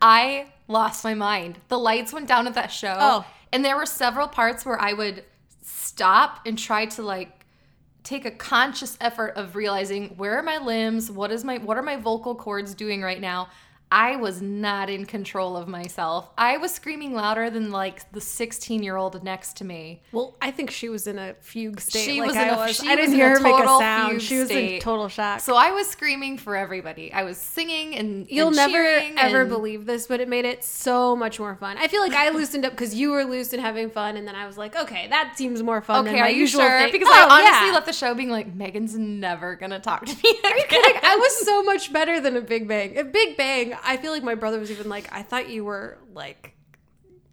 I 0.00 0.46
lost 0.66 1.04
my 1.04 1.14
mind. 1.14 1.58
The 1.68 1.78
lights 1.78 2.12
went 2.12 2.28
down 2.28 2.46
at 2.46 2.54
that 2.54 2.68
show. 2.68 2.96
Oh. 2.98 3.26
And 3.52 3.64
there 3.64 3.76
were 3.76 3.86
several 3.86 4.28
parts 4.28 4.64
where 4.64 4.80
I 4.80 4.92
would 4.92 5.24
stop 5.62 6.40
and 6.46 6.58
try 6.58 6.86
to 6.86 7.02
like 7.02 7.44
take 8.02 8.24
a 8.24 8.30
conscious 8.30 8.96
effort 9.00 9.34
of 9.36 9.54
realizing 9.54 10.10
where 10.16 10.38
are 10.38 10.42
my 10.42 10.58
limbs? 10.58 11.10
What 11.10 11.30
is 11.30 11.44
my 11.44 11.58
what 11.58 11.76
are 11.76 11.82
my 11.82 11.96
vocal 11.96 12.34
cords 12.34 12.74
doing 12.74 13.02
right 13.02 13.20
now? 13.20 13.48
I 13.90 14.16
was 14.16 14.42
not 14.42 14.90
in 14.90 15.06
control 15.06 15.56
of 15.56 15.66
myself. 15.66 16.28
I 16.36 16.58
was 16.58 16.72
screaming 16.72 17.14
louder 17.14 17.48
than 17.48 17.70
like 17.70 18.10
the 18.12 18.20
16 18.20 18.82
year 18.82 18.96
old 18.96 19.22
next 19.24 19.56
to 19.58 19.64
me. 19.64 20.02
well 20.12 20.36
i 20.42 20.50
think 20.50 20.70
she 20.70 20.88
was 20.88 21.06
in 21.06 21.18
a 21.18 21.34
fugue 21.40 21.80
state 21.80 22.04
She 22.04 22.20
like 22.20 22.28
was 22.28 22.36
I 22.36 22.42
in 22.48 22.54
a- 22.54 22.56
was 22.58 22.76
she 22.76 22.88
i 22.88 22.94
didn't 22.96 23.14
hear 23.14 23.28
a 23.32 23.38
her 23.38 23.40
make 23.40 23.54
a 23.54 23.66
sound 23.66 24.20
she 24.22 24.38
was 24.38 24.50
in 24.50 24.80
total 24.80 25.08
shock 25.08 25.40
So 25.40 25.56
I 25.56 25.70
was 25.70 25.88
screaming 25.88 26.36
for 26.38 26.54
everybody. 26.56 27.12
I 27.12 27.22
was 27.24 27.36
singing 27.38 27.94
and 27.96 28.26
You'll 28.30 28.48
and 28.48 28.56
never 28.56 28.78
ever 29.18 29.40
and- 29.40 29.48
believe 29.48 29.86
this, 29.86 30.06
but 30.06 30.20
it 30.20 30.28
made 30.28 30.44
it 30.44 30.62
so 30.64 31.16
much 31.16 31.38
more 31.40 31.54
fun. 31.56 31.78
I 31.78 31.88
feel 31.88 32.02
like 32.02 32.12
I 32.14 32.28
loosened 32.30 32.64
up 32.64 32.72
because 32.72 32.94
you 32.94 33.10
were 33.10 33.24
loose 33.24 33.52
and 33.52 33.62
having 33.62 33.88
fun, 33.90 34.16
and 34.16 34.26
then 34.28 34.34
I 34.34 34.46
was 34.46 34.58
like, 34.58 34.76
okay, 34.76 35.06
that 35.08 35.34
seems 35.36 35.62
more 35.62 35.80
fun 35.80 36.04
than 36.04 36.14
my 36.14 36.20
are 36.20 36.30
you 36.30 36.40
usual 36.40 36.60
sure? 36.62 36.78
thing. 36.80 36.92
Because 36.92 37.08
Oh, 37.10 37.14
I 37.28 37.40
honestly 37.40 37.68
yeah. 37.68 37.72
left 37.74 37.86
the 37.86 37.92
show 37.92 38.14
being 38.14 38.30
like, 38.30 38.54
Megan's 38.54 38.96
never 38.98 39.56
gonna 39.56 39.80
talk 39.80 40.04
to 40.06 40.14
me. 40.14 40.30
Again. 40.44 40.66
kidding. 40.68 41.00
I 41.02 41.16
was 41.16 41.46
so 41.46 41.62
much 41.62 41.92
better 41.92 42.20
than 42.20 42.36
a 42.36 42.40
Big 42.40 42.68
Bang. 42.68 42.96
A 42.98 43.04
Big 43.04 43.36
Bang, 43.36 43.72
I 43.84 43.96
feel 43.96 44.12
like 44.12 44.22
my 44.22 44.34
brother 44.34 44.58
was 44.58 44.70
even 44.70 44.88
like, 44.88 45.12
I 45.12 45.22
thought 45.22 45.48
you 45.48 45.64
were 45.64 45.98
like 46.14 46.54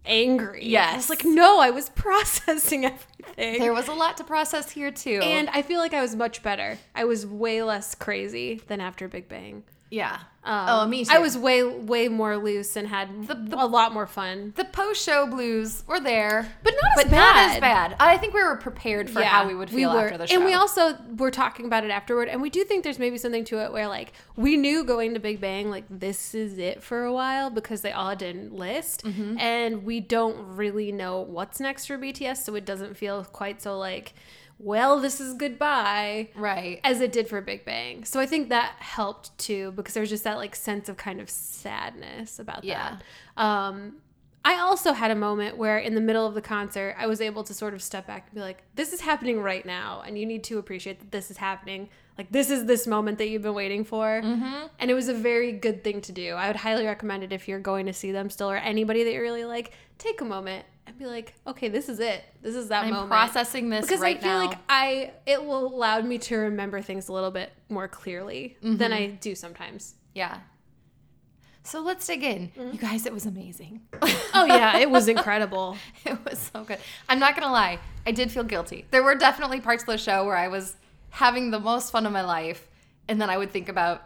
angry. 0.06 0.62
I 0.62 0.66
Yes. 0.66 0.96
was 0.96 1.10
like, 1.10 1.26
no, 1.26 1.60
I 1.60 1.72
was 1.72 1.90
processing 1.96 2.86
everything. 2.86 3.60
There 3.60 3.74
was 3.74 3.88
a 3.88 3.94
lot 3.94 4.18
to 4.18 4.24
process 4.24 4.70
here 4.72 4.92
too. 4.92 5.20
and 5.24 5.50
I 5.50 5.62
feel 5.62 5.80
like 5.80 5.94
I 5.94 6.02
was 6.02 6.16
much 6.16 6.44
better. 6.44 6.78
I 6.94 7.06
was 7.06 7.26
way 7.26 7.64
less 7.64 7.96
crazy 7.96 8.62
than 8.68 8.82
after 8.82 9.08
Big 9.08 9.28
Bang. 9.28 9.64
Yeah. 9.96 10.20
Um, 10.48 10.66
oh, 10.70 10.88
me 10.88 11.04
too. 11.04 11.12
I 11.12 11.18
was 11.18 11.36
way, 11.36 11.64
way 11.64 12.08
more 12.08 12.38
loose 12.38 12.76
and 12.76 12.88
had 12.88 13.26
the- 13.28 13.56
a 13.58 13.66
lot 13.66 13.94
more 13.96 14.06
fun. 14.06 14.54
the 14.56 14.64
post 14.66 15.04
show 15.04 15.26
blues 15.26 15.84
were 15.88 16.00
there, 16.00 16.48
But 16.62 16.76
not 16.80 17.00
as 17.00 17.04
bad. 17.06 17.10
but 17.10 17.18
not 17.18 17.36
as 17.56 17.60
bad. 17.62 17.96
I 18.00 18.18
think 18.20 18.36
we 18.36 18.44
were 18.44 18.56
prepared 18.58 19.10
for 19.10 19.24
how 19.24 19.48
we 19.48 19.56
would 19.56 19.72
feel 19.72 19.92
were. 19.92 20.02
after 20.02 20.20
the 20.20 20.28
show. 20.28 20.36
And 20.36 20.46
we 20.46 20.54
also 20.54 20.98
were 21.18 21.32
talking 21.32 21.66
about 21.66 21.84
it 21.84 21.90
afterward, 21.90 22.28
and 22.30 22.44
we 22.44 22.52
do 22.52 22.64
think 22.64 22.84
there's 22.84 23.00
maybe 23.00 23.18
something 23.18 23.44
to 23.46 23.58
it 23.64 23.72
where 23.74 23.88
like 23.88 24.14
we 24.36 24.56
knew 24.56 24.84
going 24.84 25.16
to 25.16 25.20
Big 25.20 25.42
Bang 25.42 25.72
like 25.72 25.86
this 25.90 26.36
is 26.36 26.60
it 26.60 26.84
for 26.84 27.06
a 27.06 27.12
while 27.12 27.50
because 27.50 27.82
they 27.82 27.92
all 27.92 28.16
didn't 28.16 28.54
list, 28.54 29.04
Mm-hmm. 29.04 29.40
and 29.40 29.84
we 29.84 30.00
don't 30.00 30.56
really 30.56 30.92
know 30.92 31.22
what's 31.22 31.60
next 31.60 31.88
for 31.88 31.98
BTS, 31.98 32.44
so 32.44 32.54
it 32.54 32.66
doesn't 32.66 32.98
feel 32.98 33.24
quite 33.26 33.64
so 33.64 33.80
like, 33.80 34.14
well, 34.58 35.00
this 35.00 35.20
is 35.20 35.34
goodbye. 35.34 36.30
right. 36.36 36.80
As 36.84 37.02
it 37.02 37.12
did 37.12 37.28
for 37.28 37.42
Big 37.42 37.66
Bang. 37.66 38.04
So 38.06 38.20
I 38.20 38.26
think 38.26 38.50
that 38.50 38.76
helped 38.80 39.38
too 39.38 39.72
because 39.74 39.94
there's 39.94 40.10
just 40.10 40.24
that 40.24 40.38
like 40.38 40.56
sense 40.56 40.90
of 40.90 40.98
kind 40.98 41.20
of 41.20 41.30
sadness 41.30 42.40
about 42.40 42.64
Yeah. 42.64 42.98
that. 43.36 43.42
Um, 43.44 43.98
I 44.48 44.60
also 44.60 44.94
had 44.94 45.10
a 45.10 45.16
moment 45.16 45.58
where 45.58 45.80
in 45.80 45.96
the 45.96 46.02
middle 46.02 46.28
of 46.28 46.36
the 46.36 46.42
concert, 46.42 46.96
I 47.00 47.08
was 47.08 47.20
able 47.20 47.44
to 47.46 47.54
sort 47.54 47.74
of 47.74 47.82
step 47.82 48.06
back 48.06 48.28
and 48.28 48.36
be 48.36 48.42
like, 48.42 48.62
this 48.76 48.94
is 48.94 49.02
happening 49.02 49.42
right 49.42 49.66
now. 49.66 50.04
And 50.06 50.20
you 50.20 50.26
need 50.28 50.44
to 50.46 50.60
appreciate 50.60 51.00
that 51.00 51.12
this 51.12 51.32
is 51.32 51.38
happening. 51.38 51.90
Like, 52.16 52.32
this 52.32 52.52
is 52.52 52.66
this 52.66 52.86
moment 52.86 53.18
that 53.18 53.28
you've 53.28 53.42
been 53.42 53.56
waiting 53.56 53.84
for. 53.84 54.22
Mm-hmm. 54.24 54.68
And 54.78 54.92
it 54.92 54.94
was 54.94 55.10
a 55.10 55.16
very 55.16 55.52
good 55.52 55.84
thing 55.84 56.00
to 56.02 56.12
do. 56.12 56.34
I 56.36 56.46
would 56.48 56.58
highly 56.58 56.86
recommend 56.86 57.24
it 57.24 57.34
if 57.34 57.48
you're 57.48 57.60
going 57.60 57.88
to 57.88 57.94
see 57.94 58.12
them 58.12 58.30
still 58.30 58.50
or 58.52 58.56
anybody 58.58 59.04
that 59.04 59.12
you 59.14 59.20
really 59.22 59.46
like. 59.46 59.72
Take 59.98 60.22
a 60.22 60.26
moment 60.26 60.66
and 60.88 60.98
be 60.98 61.06
like, 61.06 61.34
okay, 61.48 61.68
this 61.70 61.90
is 61.90 62.00
it. 62.00 62.24
This 62.42 62.56
is 62.56 62.70
that 62.70 62.84
I'm 62.86 62.92
moment 62.92 63.10
processing 63.10 63.70
this 63.70 63.86
because 63.86 64.02
right 64.02 64.18
I 64.18 64.22
feel 64.22 64.40
now. 64.40 64.46
like 64.48 64.58
I 64.70 65.12
it 65.26 65.44
will 65.44 65.68
allow 65.76 66.00
me 66.02 66.18
to 66.20 66.38
remember 66.38 66.82
things 66.82 67.08
a 67.10 67.14
little 67.14 67.32
bit 67.32 67.52
more 67.70 67.88
clearly 67.88 68.58
than 68.62 68.78
Mm-hmm. 68.78 68.94
I 68.94 69.06
do 69.08 69.36
sometimes. 69.36 69.96
yeah. 70.14 70.40
So 71.64 71.82
let's 71.82 72.06
dig 72.06 72.24
in. 72.24 72.50
Mm-hmm. 72.50 72.74
You 72.74 72.78
guys, 72.78 73.08
it 73.08 73.14
was 73.14 73.26
amazing. 73.26 73.82
Oh 74.36 74.46
yeah, 74.46 74.78
it 74.78 74.88
was 74.92 75.08
incredible. 75.08 75.78
it 76.06 76.16
was 76.24 76.38
so 76.54 76.64
good. 76.64 76.78
I'm 77.10 77.18
not 77.18 77.36
gonna 77.36 77.52
lie, 77.52 77.80
I 78.06 78.12
did 78.12 78.32
feel 78.32 78.44
guilty. 78.44 78.86
There 78.92 79.02
were 79.02 79.16
definitely 79.16 79.62
parts 79.62 79.82
of 79.82 79.88
the 79.88 79.98
show 79.98 80.26
where 80.26 80.38
I 80.38 80.48
was 80.48 80.76
having 81.10 81.50
the 81.50 81.60
most 81.60 81.92
fun 81.92 82.06
of 82.06 82.12
my 82.12 82.22
life, 82.22 82.68
and 83.08 83.20
then 83.20 83.32
I 83.32 83.38
would 83.40 83.50
think 83.50 83.68
about 83.68 84.04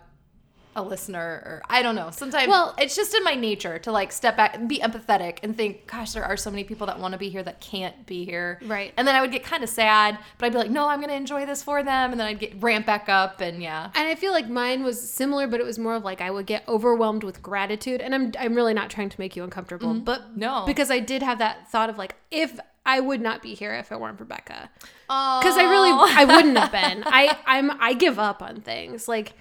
a 0.76 0.84
listener 0.84 1.20
or 1.20 1.62
I 1.70 1.82
don't 1.82 1.96
know. 1.96 2.10
Sometimes 2.12 2.48
Well- 2.48 2.76
it's 2.78 2.96
just 2.96 3.14
in 3.16 3.24
my 3.24 3.34
nature 3.36 3.80
to 3.80 3.92
like 3.92 4.12
step 4.12 4.38
back 4.38 4.56
and 4.56 4.70
be 4.70 4.80
empathetic 4.80 5.40
and 5.44 5.58
think, 5.58 5.88
gosh, 5.88 6.12
there 6.14 6.24
are 6.24 6.38
so 6.38 6.52
many 6.52 6.64
people 6.64 6.88
that 6.88 7.00
want 7.00 7.14
to 7.14 7.18
be 7.18 7.30
here 7.30 7.42
that 7.44 7.60
can't 7.60 8.06
be 8.06 8.24
here. 8.24 8.60
Right. 8.66 8.94
And 8.96 9.08
then 9.08 9.16
I 9.16 9.22
would 9.22 9.32
get 9.32 9.44
kind 9.44 9.64
of 9.64 9.70
sad, 9.70 10.18
but 10.38 10.46
I'd 10.46 10.52
be 10.52 10.60
like, 10.60 10.70
no, 10.70 10.88
I'm 10.88 11.02
gonna 11.02 11.14
enjoy 11.14 11.46
this 11.46 11.64
for 11.64 11.82
them, 11.84 12.12
and 12.12 12.20
then 12.20 12.28
I'd 12.28 12.40
get 12.40 12.62
ramp 12.62 12.86
back 12.86 13.10
up 13.10 13.42
and 13.42 13.62
yeah. 13.62 13.90
And 13.96 14.08
I 14.08 14.16
feel 14.16 14.32
like 14.32 14.48
mine 14.48 14.84
was 14.84 15.10
similar, 15.10 15.48
but 15.48 15.60
it 15.60 15.66
was 15.66 15.80
more 15.80 15.96
of 15.96 16.04
like 16.06 16.22
I 16.22 16.30
would 16.32 16.46
get 16.46 16.64
overwhelmed 16.68 17.24
with 17.24 17.42
gratitude. 17.42 18.00
And 18.02 18.14
I'm 18.16 18.32
I'm 18.40 18.54
really 18.56 18.74
not 18.74 18.90
trying 18.90 19.10
to 19.10 19.20
make 19.20 19.36
you 19.36 19.44
uncomfortable, 19.44 19.94
but 19.96 20.22
Mm-hmm. 20.22 20.40
No. 20.40 20.64
because 20.66 20.92
I 20.92 21.00
did 21.00 21.24
have 21.24 21.40
that 21.40 21.70
thought 21.72 21.90
of 21.90 21.98
like 21.98 22.16
if 22.32 22.60
I 22.86 23.00
would 23.00 23.22
not 23.22 23.42
be 23.42 23.54
here 23.56 23.74
if 23.76 23.92
it 23.92 24.00
weren't 24.00 24.18
for 24.18 24.26
Becca. 24.26 24.70
Oh, 25.10 25.40
Because 25.42 25.58
I 25.58 25.64
really 25.64 25.92
I 25.92 26.26
wouldn't 26.26 26.58
have 26.58 26.72
been. 26.72 27.04
I 27.06 27.38
I'm 27.46 27.72
I 27.82 27.94
give 27.94 28.20
up 28.20 28.42
on 28.42 28.62
things 28.62 29.08
like. 29.08 29.34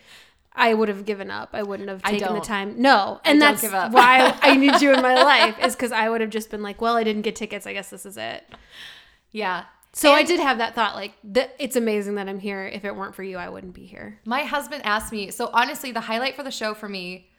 I 0.58 0.74
would 0.74 0.88
have 0.88 1.04
given 1.04 1.30
up. 1.30 1.50
I 1.52 1.62
wouldn't 1.62 1.88
have 1.88 2.02
taken 2.02 2.34
the 2.34 2.40
time. 2.40 2.80
No, 2.82 3.20
and 3.24 3.40
that's 3.40 3.62
give 3.62 3.72
up. 3.74 3.92
why 3.92 4.36
I 4.42 4.56
need 4.56 4.80
you 4.80 4.92
in 4.92 5.00
my 5.00 5.14
life 5.14 5.56
is 5.64 5.74
because 5.74 5.92
I 5.92 6.08
would 6.08 6.20
have 6.20 6.30
just 6.30 6.50
been 6.50 6.62
like, 6.62 6.80
well, 6.80 6.96
I 6.96 7.04
didn't 7.04 7.22
get 7.22 7.36
tickets. 7.36 7.66
I 7.66 7.72
guess 7.72 7.90
this 7.90 8.04
is 8.04 8.16
it. 8.16 8.44
yeah. 9.32 9.64
So 9.94 10.12
I 10.12 10.22
did 10.22 10.38
have 10.38 10.58
that 10.58 10.74
thought, 10.74 10.94
like, 10.94 11.14
th- 11.34 11.50
it's 11.58 11.74
amazing 11.74 12.16
that 12.16 12.28
I'm 12.28 12.38
here. 12.38 12.66
If 12.66 12.84
it 12.84 12.94
weren't 12.94 13.14
for 13.14 13.22
you, 13.22 13.38
I 13.38 13.48
wouldn't 13.48 13.72
be 13.72 13.86
here. 13.86 14.20
My 14.26 14.42
husband 14.44 14.82
asked 14.84 15.10
me. 15.12 15.30
So 15.30 15.50
honestly, 15.52 15.92
the 15.92 16.02
highlight 16.02 16.36
for 16.36 16.42
the 16.42 16.50
show 16.50 16.74
for 16.74 16.88
me 16.88 17.30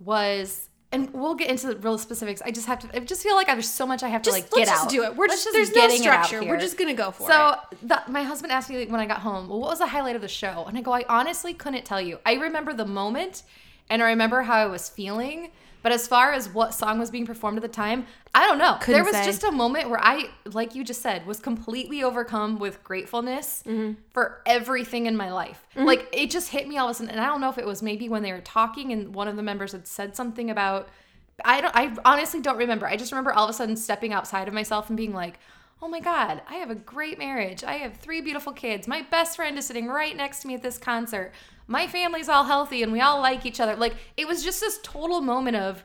was, 0.00 0.68
and 0.96 1.12
we'll 1.12 1.34
get 1.34 1.50
into 1.50 1.66
the 1.66 1.76
real 1.76 1.98
specifics. 1.98 2.40
I 2.42 2.50
just 2.50 2.66
have 2.66 2.78
to. 2.80 2.96
I 2.96 3.00
just 3.00 3.22
feel 3.22 3.34
like 3.34 3.48
there's 3.48 3.68
so 3.70 3.86
much 3.86 4.02
I 4.02 4.08
have 4.08 4.22
to 4.22 4.30
Just 4.30 4.36
like 4.36 4.44
let's 4.56 4.70
get 4.70 4.74
just 4.74 4.84
out. 4.86 4.90
do 4.90 5.02
it. 5.04 5.14
We're 5.14 5.26
Let's 5.28 5.44
just, 5.44 5.54
there's 5.54 5.68
no 5.68 5.74
getting 5.74 6.02
it 6.02 6.06
out 6.08 6.24
structure. 6.26 6.48
We're 6.48 6.58
just 6.58 6.78
gonna 6.78 6.94
go 6.94 7.10
for 7.10 7.28
So 7.28 7.54
it. 7.70 7.88
So 7.88 7.98
my 8.08 8.22
husband 8.22 8.50
asked 8.52 8.70
me 8.70 8.78
like, 8.78 8.90
when 8.90 9.00
I 9.00 9.06
got 9.06 9.18
home, 9.18 9.48
well, 9.48 9.60
what 9.60 9.68
was 9.70 9.78
the 9.80 9.86
highlight 9.88 10.16
of 10.16 10.22
the 10.22 10.28
show? 10.28 10.64
And 10.66 10.78
I 10.78 10.80
go, 10.80 10.92
I 10.92 11.04
honestly 11.08 11.52
couldn't 11.52 11.84
tell 11.84 12.00
you. 12.00 12.18
I 12.24 12.34
remember 12.34 12.72
the 12.72 12.86
moment, 12.86 13.42
and 13.90 14.02
I 14.02 14.08
remember 14.08 14.42
how 14.42 14.54
I 14.56 14.66
was 14.66 14.88
feeling. 14.88 15.50
But 15.86 15.92
as 15.92 16.08
far 16.08 16.32
as 16.32 16.48
what 16.48 16.74
song 16.74 16.98
was 16.98 17.12
being 17.12 17.26
performed 17.26 17.58
at 17.58 17.62
the 17.62 17.68
time, 17.68 18.06
I 18.34 18.44
don't 18.44 18.58
know. 18.58 18.76
Couldn't 18.80 18.94
there 18.94 19.04
was 19.04 19.14
say. 19.14 19.24
just 19.24 19.44
a 19.44 19.52
moment 19.52 19.88
where 19.88 20.04
I, 20.04 20.30
like 20.52 20.74
you 20.74 20.82
just 20.82 21.00
said, 21.00 21.24
was 21.26 21.38
completely 21.38 22.02
overcome 22.02 22.58
with 22.58 22.82
gratefulness 22.82 23.62
Mm-hmm. 23.64 23.92
for 24.12 24.42
everything 24.46 25.06
in 25.06 25.16
my 25.16 25.30
life. 25.30 25.64
Like 25.76 26.08
it 26.12 26.28
just 26.32 26.48
hit 26.48 26.66
me 26.66 26.76
all 26.76 26.88
of 26.88 26.90
a 26.90 26.94
sudden, 26.94 27.10
and 27.12 27.20
I 27.20 27.26
don't 27.26 27.40
know 27.40 27.50
if 27.50 27.56
it 27.56 27.64
was 27.64 27.84
maybe 27.84 28.08
when 28.08 28.24
they 28.24 28.32
were 28.32 28.40
talking 28.40 28.90
and 28.92 29.14
one 29.14 29.28
of 29.28 29.36
the 29.36 29.44
members 29.44 29.70
had 29.70 29.86
said 29.86 30.16
something 30.16 30.50
about. 30.50 30.88
I 31.44 31.60
don't. 31.60 31.76
I 31.76 31.94
honestly 32.04 32.40
don't 32.40 32.56
remember. 32.58 32.88
I 32.88 32.96
just 32.96 33.12
remember 33.12 33.32
all 33.32 33.44
of 33.44 33.50
a 33.50 33.52
sudden 33.52 33.76
stepping 33.76 34.12
outside 34.12 34.48
of 34.48 34.54
myself 34.54 34.88
and 34.88 34.96
being 34.96 35.12
like, 35.14 35.38
"Oh 35.80 35.86
my 35.86 36.00
god, 36.00 36.42
I 36.50 36.54
have 36.56 36.70
a 36.70 36.74
great 36.74 37.16
marriage. 37.16 37.62
I 37.62 37.74
have 37.74 37.96
three 37.98 38.20
beautiful 38.20 38.52
kids. 38.52 38.88
My 38.88 39.02
best 39.02 39.36
friend 39.36 39.56
is 39.56 39.66
sitting 39.66 39.86
right 39.86 40.16
next 40.16 40.40
to 40.40 40.48
me 40.48 40.54
at 40.54 40.64
this 40.64 40.78
concert. 40.78 41.30
My 41.66 41.86
family's 41.86 42.28
all 42.28 42.44
healthy 42.44 42.82
and 42.82 42.92
we 42.92 43.00
all 43.00 43.20
like 43.20 43.46
each 43.46 43.60
other." 43.60 43.76
Like 43.76 43.94
it 44.16 44.26
was 44.26 44.42
just 44.42 44.60
this 44.60 44.78
total 44.82 45.20
moment 45.20 45.56
of 45.56 45.84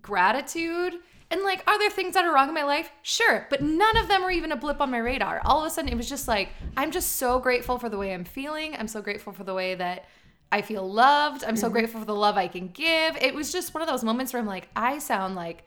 gratitude. 0.00 0.94
And 1.28 1.42
like, 1.42 1.64
are 1.66 1.78
there 1.78 1.90
things 1.90 2.14
that 2.14 2.24
are 2.24 2.32
wrong 2.32 2.48
in 2.48 2.54
my 2.54 2.62
life? 2.62 2.90
Sure, 3.02 3.48
but 3.50 3.60
none 3.60 3.96
of 3.96 4.06
them 4.06 4.22
were 4.22 4.30
even 4.30 4.52
a 4.52 4.56
blip 4.56 4.80
on 4.80 4.92
my 4.92 4.98
radar. 4.98 5.40
All 5.44 5.60
of 5.60 5.66
a 5.66 5.70
sudden, 5.70 5.90
it 5.90 5.96
was 5.96 6.08
just 6.08 6.28
like, 6.28 6.50
I'm 6.76 6.92
just 6.92 7.16
so 7.16 7.40
grateful 7.40 7.80
for 7.80 7.88
the 7.88 7.98
way 7.98 8.14
I'm 8.14 8.24
feeling. 8.24 8.76
I'm 8.78 8.86
so 8.86 9.02
grateful 9.02 9.32
for 9.32 9.42
the 9.42 9.54
way 9.54 9.74
that 9.74 10.04
I 10.52 10.62
feel 10.62 10.88
loved. 10.88 11.42
I'm 11.42 11.56
so 11.56 11.66
mm-hmm. 11.66 11.72
grateful 11.72 12.00
for 12.00 12.06
the 12.06 12.14
love 12.14 12.36
I 12.36 12.46
can 12.46 12.68
give. 12.68 13.16
It 13.16 13.34
was 13.34 13.50
just 13.50 13.74
one 13.74 13.82
of 13.82 13.88
those 13.88 14.04
moments 14.04 14.32
where 14.32 14.40
I'm 14.40 14.46
like, 14.46 14.68
I 14.76 14.98
sound 15.00 15.34
like 15.34 15.64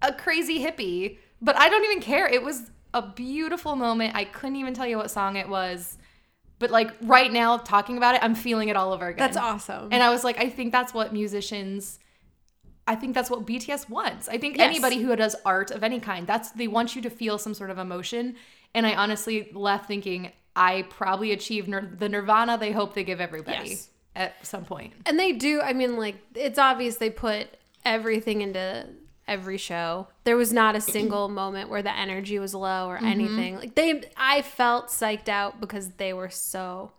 a 0.00 0.12
crazy 0.12 0.60
hippie, 0.60 1.18
but 1.42 1.56
I 1.56 1.68
don't 1.68 1.84
even 1.84 2.00
care. 2.00 2.26
It 2.26 2.42
was 2.42 2.70
a 2.94 3.02
beautiful 3.02 3.76
moment. 3.76 4.14
I 4.14 4.24
couldn't 4.24 4.56
even 4.56 4.72
tell 4.72 4.86
you 4.86 4.96
what 4.96 5.10
song 5.10 5.36
it 5.36 5.48
was. 5.48 5.98
But 6.58 6.70
like 6.70 6.90
right 7.02 7.30
now, 7.32 7.58
talking 7.58 7.96
about 7.98 8.14
it, 8.14 8.22
I'm 8.24 8.34
feeling 8.34 8.68
it 8.68 8.76
all 8.76 8.92
over 8.92 9.06
again. 9.08 9.18
That's 9.18 9.36
awesome. 9.36 9.88
And 9.92 10.02
I 10.02 10.10
was 10.10 10.24
like, 10.24 10.38
I 10.38 10.48
think 10.48 10.72
that's 10.72 10.94
what 10.94 11.12
musicians 11.12 11.98
I 12.88 12.94
think 12.94 13.14
that's 13.16 13.28
what 13.28 13.44
BTS 13.44 13.90
wants. 13.90 14.28
I 14.28 14.38
think 14.38 14.56
Yes. 14.58 14.66
anybody 14.70 14.98
who 15.02 15.14
does 15.16 15.34
art 15.44 15.72
of 15.72 15.82
any 15.82 15.98
kind, 15.98 16.24
that's 16.24 16.50
they 16.52 16.68
want 16.68 16.94
you 16.94 17.02
to 17.02 17.10
feel 17.10 17.36
some 17.36 17.52
sort 17.52 17.70
of 17.70 17.78
emotion. 17.78 18.36
And 18.74 18.86
I 18.86 18.94
honestly 18.94 19.50
left 19.52 19.86
thinking 19.88 20.30
I 20.54 20.82
probably 20.88 21.32
achieved 21.32 21.66
nir- 21.68 21.90
the 21.98 22.08
nirvana 22.08 22.56
they 22.58 22.70
hope 22.72 22.94
they 22.94 23.02
give 23.02 23.20
everybody 23.20 23.70
Yes. 23.70 23.88
at 24.14 24.46
some 24.46 24.64
point. 24.64 24.92
And 25.04 25.18
they 25.18 25.32
do. 25.32 25.60
I 25.60 25.72
mean, 25.72 25.96
like 25.96 26.14
it's 26.36 26.60
obvious 26.60 26.96
they 26.98 27.10
put 27.10 27.48
everything 27.84 28.40
into 28.42 28.86
every 29.28 29.58
show. 29.58 30.08
There 30.24 30.36
was 30.36 30.52
not 30.52 30.76
a 30.76 30.80
single 30.80 31.28
moment 31.28 31.68
where 31.68 31.82
the 31.82 31.96
energy 31.96 32.38
was 32.38 32.54
low 32.54 32.88
or 32.88 32.96
mm-hmm. 32.96 33.06
anything. 33.06 33.56
Like 33.56 33.74
they, 33.74 34.02
I 34.16 34.42
felt 34.42 34.88
psyched 34.88 35.28
out 35.28 35.60
because 35.60 35.90
they 35.92 36.12
were 36.12 36.30
so 36.30 36.92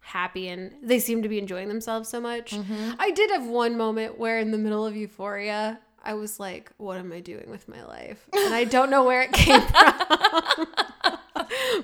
happy 0.00 0.48
and 0.48 0.72
they 0.82 0.98
seemed 0.98 1.22
to 1.22 1.28
be 1.28 1.38
enjoying 1.38 1.68
themselves 1.68 2.08
so 2.08 2.20
much. 2.20 2.52
Mm-hmm. 2.52 2.92
I 2.98 3.10
did 3.10 3.30
have 3.30 3.46
one 3.46 3.76
moment 3.76 4.18
where 4.18 4.38
in 4.38 4.50
the 4.50 4.58
middle 4.58 4.86
of 4.86 4.96
Euphoria. 4.96 5.80
I 6.02 6.14
was 6.14 6.40
like, 6.40 6.72
what 6.78 6.96
am 6.96 7.12
I 7.12 7.20
doing 7.20 7.50
with 7.50 7.68
my 7.68 7.84
life? 7.84 8.26
And 8.32 8.54
I 8.54 8.64
don't 8.64 8.88
know 8.88 9.04
where 9.04 9.20
it 9.20 9.32
came 9.32 9.60
from. 10.56 10.66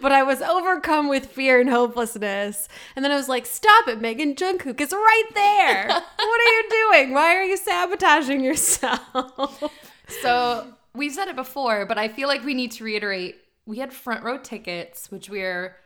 But 0.00 0.12
I 0.12 0.22
was 0.22 0.42
overcome 0.42 1.08
with 1.08 1.26
fear 1.26 1.60
and 1.60 1.68
hopelessness. 1.70 2.68
And 2.94 3.04
then 3.04 3.12
I 3.12 3.16
was 3.16 3.28
like, 3.28 3.46
stop 3.46 3.88
it, 3.88 4.00
Megan. 4.00 4.34
Jungkook 4.34 4.80
is 4.80 4.92
right 4.92 5.28
there. 5.34 5.88
what 5.88 6.40
are 6.40 6.52
you 6.52 6.68
doing? 6.70 7.12
Why 7.12 7.36
are 7.36 7.44
you 7.44 7.56
sabotaging 7.56 8.42
yourself? 8.42 9.62
So 10.22 10.72
we've 10.94 11.12
said 11.12 11.28
it 11.28 11.36
before, 11.36 11.86
but 11.86 11.98
I 11.98 12.08
feel 12.08 12.28
like 12.28 12.44
we 12.44 12.54
need 12.54 12.72
to 12.72 12.84
reiterate 12.84 13.36
we 13.66 13.78
had 13.78 13.92
front 13.92 14.22
row 14.22 14.38
tickets, 14.38 15.10
which 15.10 15.28
we're 15.28 15.76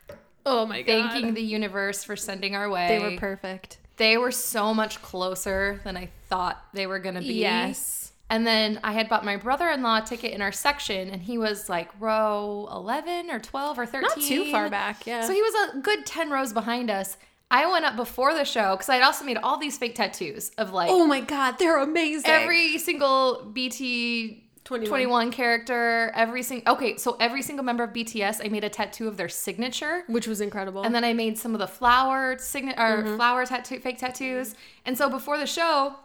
oh 0.45 0.67
my 0.67 0.83
god. 0.83 1.11
thanking 1.11 1.35
the 1.35 1.43
universe 1.43 2.05
for 2.05 2.15
sending 2.15 2.55
our 2.55 2.69
way. 2.69 2.89
they 2.89 2.99
were 2.99 3.17
perfect. 3.17 3.79
They 3.97 4.17
were 4.17 4.31
so 4.33 4.73
much 4.73 5.03
closer 5.03 5.81
than 5.85 5.97
I 5.97 6.11
thought 6.29 6.63
they 6.73 6.87
were 6.87 6.99
going 6.99 7.17
to 7.17 7.21
be. 7.21 7.35
Yes. 7.35 8.00
And 8.31 8.47
then 8.47 8.79
I 8.85 8.93
had 8.93 9.09
bought 9.09 9.25
my 9.25 9.37
brother-in-law 9.37 9.99
a 9.99 10.03
ticket 10.03 10.33
in 10.33 10.41
our 10.41 10.53
section, 10.53 11.11
and 11.11 11.21
he 11.21 11.37
was 11.37 11.69
like 11.69 11.91
row 12.01 12.69
eleven 12.71 13.29
or 13.31 13.41
twelve 13.41 13.79
or 13.79 13.85
thirteen. 13.87 14.09
Not 14.09 14.21
too 14.27 14.51
far 14.53 14.71
back, 14.71 15.05
yeah. 15.07 15.23
So 15.23 15.33
he 15.33 15.43
was 15.43 15.55
a 15.75 15.79
good 15.81 16.07
ten 16.07 16.31
rows 16.31 16.53
behind 16.53 16.91
us. 16.91 17.17
I 17.51 17.67
went 17.71 17.85
up 17.85 17.97
before 17.97 18.33
the 18.33 18.45
show 18.45 18.77
because 18.77 18.89
I'd 18.89 19.03
also 19.03 19.25
made 19.25 19.37
all 19.37 19.59
these 19.59 19.77
fake 19.77 19.97
tattoos 19.97 20.53
of 20.57 20.73
like 20.73 20.89
oh 20.91 21.05
my 21.07 21.21
god, 21.21 21.57
they're 21.59 21.79
amazing. 21.83 22.31
every 22.31 22.79
single 22.79 23.51
BT 23.53 24.45
21. 24.65 24.89
21 24.89 25.31
character, 25.33 26.13
every 26.15 26.45
single 26.45 26.75
okay, 26.75 26.97
so 26.97 27.17
every 27.19 27.43
single 27.43 27.65
member 27.65 27.83
of 27.83 27.91
BTS, 27.93 28.45
I 28.45 28.49
made 28.49 28.63
a 28.63 28.69
tattoo 28.69 29.09
of 29.09 29.17
their 29.17 29.29
signature. 29.29 30.05
which 30.07 30.29
was 30.29 30.41
incredible. 30.41 30.83
And 30.85 30.95
then 30.95 31.03
I 31.03 31.13
made 31.13 31.37
some 31.39 31.55
of 31.55 31.59
the 31.59 31.67
flower 31.67 32.39
sign 32.39 32.69
or 32.79 32.99
Mm-hmm. 33.03 33.17
flower 33.17 33.45
tattoo 33.47 33.81
fake 33.81 33.99
tattoos. 33.99 34.55
And 34.87 34.97
so 34.97 35.11
before 35.11 35.39
the 35.39 35.47
show, 35.47 35.97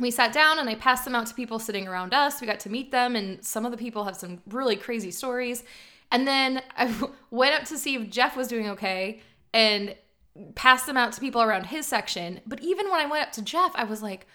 we 0.00 0.10
sat 0.10 0.32
down 0.32 0.58
and 0.58 0.68
I 0.68 0.74
passed 0.74 1.04
them 1.04 1.14
out 1.14 1.26
to 1.26 1.34
people 1.34 1.58
sitting 1.58 1.86
around 1.86 2.14
us. 2.14 2.40
We 2.40 2.46
got 2.46 2.60
to 2.60 2.70
meet 2.70 2.90
them, 2.90 3.14
and 3.14 3.44
some 3.44 3.64
of 3.64 3.70
the 3.72 3.76
people 3.76 4.04
have 4.04 4.16
some 4.16 4.40
really 4.48 4.76
crazy 4.76 5.10
stories. 5.10 5.64
And 6.10 6.26
then 6.26 6.62
I 6.76 6.92
went 7.30 7.54
up 7.54 7.64
to 7.68 7.78
see 7.78 7.96
if 7.96 8.10
Jeff 8.10 8.36
was 8.36 8.48
doing 8.48 8.68
okay 8.70 9.20
and 9.52 9.94
passed 10.54 10.86
them 10.86 10.96
out 10.96 11.12
to 11.12 11.20
people 11.20 11.42
around 11.42 11.66
his 11.66 11.86
section. 11.86 12.40
But 12.46 12.62
even 12.62 12.90
when 12.90 13.00
I 13.00 13.06
went 13.06 13.22
up 13.22 13.32
to 13.32 13.42
Jeff, 13.42 13.72
I 13.74 13.84
was 13.84 14.02
like, 14.02 14.26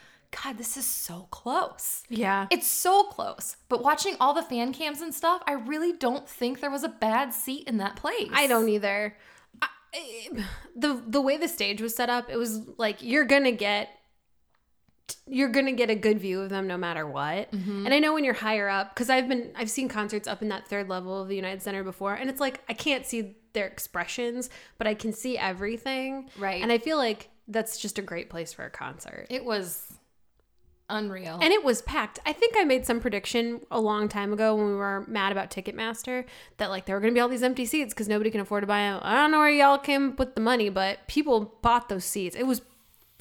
God, 0.43 0.57
this 0.57 0.75
is 0.77 0.85
so 0.85 1.27
close. 1.31 2.03
yeah. 2.09 2.47
It's 2.51 2.67
so 2.67 3.03
close. 3.03 3.55
But 3.69 3.83
watching 3.83 4.15
all 4.19 4.33
the 4.33 4.43
fan 4.43 4.73
cams 4.73 5.01
and 5.01 5.13
stuff, 5.13 5.41
I 5.47 5.53
really 5.53 5.93
don't 5.93 6.27
think 6.27 6.59
there 6.59 6.69
was 6.69 6.83
a 6.83 6.89
bad 6.89 7.33
seat 7.33 7.67
in 7.67 7.77
that 7.77 7.95
place. 7.95 8.29
I 8.33 8.45
don't 8.45 8.67
either. 8.69 9.15
I, 9.61 9.67
the 10.75 11.01
the 11.07 11.21
way 11.21 11.37
the 11.37 11.47
stage 11.47 11.81
was 11.81 11.95
set 11.95 12.09
up, 12.09 12.29
it 12.29 12.35
was 12.35 12.61
like 12.77 13.01
you're 13.01 13.25
gonna 13.25 13.53
get 13.53 13.89
you're 15.25 15.49
gonna 15.49 15.73
get 15.73 15.89
a 15.89 15.95
good 15.95 16.19
view 16.19 16.41
of 16.41 16.49
them 16.49 16.67
no 16.67 16.77
matter 16.77 17.05
what. 17.05 17.51
Mm-hmm. 17.51 17.85
And 17.85 17.93
I 17.93 17.99
know 17.99 18.13
when 18.13 18.23
you're 18.23 18.33
higher 18.33 18.69
up, 18.69 18.93
because 18.93 19.09
I've 19.09 19.27
been 19.27 19.51
I've 19.55 19.69
seen 19.69 19.87
concerts 19.89 20.27
up 20.27 20.41
in 20.41 20.49
that 20.49 20.67
third 20.67 20.89
level 20.89 21.21
of 21.21 21.27
the 21.27 21.35
United 21.35 21.61
Center 21.61 21.83
before, 21.83 22.13
and 22.13 22.29
it's 22.29 22.39
like 22.39 22.61
I 22.67 22.73
can't 22.73 23.05
see 23.05 23.35
their 23.53 23.67
expressions, 23.67 24.49
but 24.77 24.87
I 24.87 24.93
can 24.93 25.13
see 25.13 25.37
everything. 25.37 26.29
Right. 26.37 26.61
And 26.61 26.71
I 26.71 26.77
feel 26.77 26.97
like 26.97 27.29
that's 27.47 27.77
just 27.77 27.97
a 27.97 28.01
great 28.01 28.29
place 28.29 28.53
for 28.53 28.65
a 28.65 28.69
concert. 28.69 29.27
It 29.29 29.45
was 29.45 29.97
unreal. 30.89 31.39
And 31.41 31.51
it 31.51 31.63
was 31.63 31.81
packed. 31.81 32.19
I 32.25 32.33
think 32.33 32.55
I 32.57 32.63
made 32.63 32.85
some 32.85 32.99
prediction 32.99 33.61
a 33.71 33.79
long 33.79 34.07
time 34.07 34.33
ago 34.33 34.55
when 34.55 34.67
we 34.67 34.75
were 34.75 35.05
mad 35.07 35.31
about 35.31 35.51
Ticketmaster 35.51 36.25
that 36.57 36.69
like 36.69 36.85
there 36.85 36.95
were 36.95 36.99
going 36.99 37.13
to 37.13 37.17
be 37.17 37.21
all 37.21 37.29
these 37.29 37.43
empty 37.43 37.65
seats 37.65 37.93
because 37.93 38.07
nobody 38.07 38.31
can 38.31 38.41
afford 38.41 38.63
to 38.63 38.67
buy 38.67 38.79
them. 38.79 38.99
I 39.03 39.15
don't 39.15 39.31
know 39.31 39.39
where 39.39 39.49
y'all 39.49 39.77
came 39.77 40.09
up 40.09 40.19
with 40.19 40.35
the 40.35 40.41
money, 40.41 40.69
but 40.69 40.99
people 41.07 41.57
bought 41.61 41.89
those 41.89 42.05
seats. 42.05 42.35
It 42.35 42.47
was 42.47 42.61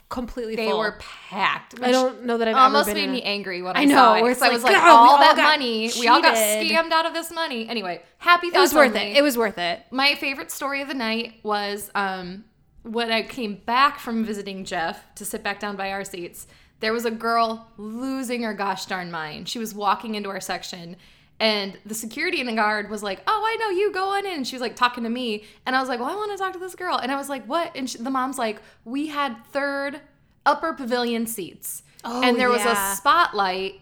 completely 0.08 0.56
they 0.56 0.68
full. 0.68 0.78
were 0.78 0.98
packed. 1.00 1.80
I 1.82 1.90
don't 1.90 2.24
know 2.24 2.38
that 2.38 2.48
I've 2.48 2.56
almost 2.56 2.92
made 2.92 3.10
me 3.10 3.22
a- 3.22 3.24
angry 3.24 3.62
when 3.62 3.76
I, 3.76 3.80
I 3.80 3.84
know, 3.84 3.94
saw 3.94 4.14
it. 4.16 4.22
where 4.22 4.30
it's 4.32 4.42
I 4.42 4.50
was 4.50 4.62
like, 4.62 4.74
like, 4.74 4.82
all 4.82 5.10
all 5.10 5.18
that 5.18 5.36
money, 5.36 5.90
we 5.98 6.08
all 6.08 6.22
got 6.22 6.34
scammed 6.36 6.92
out 6.92 7.06
of 7.06 7.12
this 7.14 7.32
money. 7.32 7.68
Anyway, 7.68 8.02
happy 8.18 8.50
Thursday. 8.50 8.58
It 8.58 8.62
was 8.62 8.74
worth 8.74 8.96
only. 8.96 9.12
it. 9.12 9.16
It 9.16 9.22
was 9.22 9.36
worth 9.38 9.58
it. 9.58 9.80
My 9.90 10.14
favorite 10.14 10.50
story 10.50 10.80
of 10.82 10.88
the 10.88 10.94
night 10.94 11.34
was 11.42 11.90
um, 11.94 12.44
when 12.82 13.10
I 13.10 13.22
came 13.22 13.56
back 13.66 13.98
from 13.98 14.24
visiting 14.24 14.64
Jeff 14.64 15.14
to 15.16 15.24
sit 15.24 15.42
back 15.42 15.58
down 15.60 15.76
by 15.76 15.90
our 15.92 16.04
seats. 16.04 16.46
There 16.80 16.92
was 16.92 17.06
a 17.06 17.10
girl 17.10 17.68
losing 17.78 18.42
her 18.42 18.52
gosh 18.52 18.84
darn 18.86 19.10
mind. 19.10 19.48
She 19.48 19.58
was 19.58 19.74
walking 19.74 20.14
into 20.14 20.28
our 20.28 20.40
section, 20.40 20.96
and 21.38 21.78
the 21.84 21.94
security 21.94 22.40
and 22.40 22.48
the 22.48 22.54
guard 22.54 22.88
was 22.90 23.02
like, 23.02 23.20
"Oh, 23.26 23.42
I 23.46 23.56
know 23.60 23.70
you. 23.70 23.92
Go 23.92 24.08
on 24.10 24.24
in." 24.26 24.32
And 24.32 24.46
she 24.46 24.56
was 24.56 24.62
like 24.62 24.76
talking 24.76 25.04
to 25.04 25.10
me, 25.10 25.44
and 25.66 25.76
I 25.76 25.80
was 25.80 25.88
like, 25.88 26.00
"Well, 26.00 26.08
I 26.08 26.14
want 26.16 26.32
to 26.32 26.38
talk 26.38 26.52
to 26.54 26.58
this 26.58 26.74
girl." 26.74 26.96
And 26.96 27.12
I 27.12 27.16
was 27.16 27.28
like, 27.28 27.44
"What?" 27.46 27.72
And 27.76 27.88
she, 27.88 27.98
the 27.98 28.10
mom's 28.10 28.38
like, 28.38 28.60
"We 28.84 29.08
had 29.08 29.36
third 29.52 30.00
upper 30.46 30.72
pavilion 30.72 31.26
seats, 31.26 31.82
Oh, 32.04 32.22
and 32.22 32.38
there 32.38 32.48
was 32.48 32.64
yeah. 32.64 32.92
a 32.92 32.96
spotlight 32.96 33.80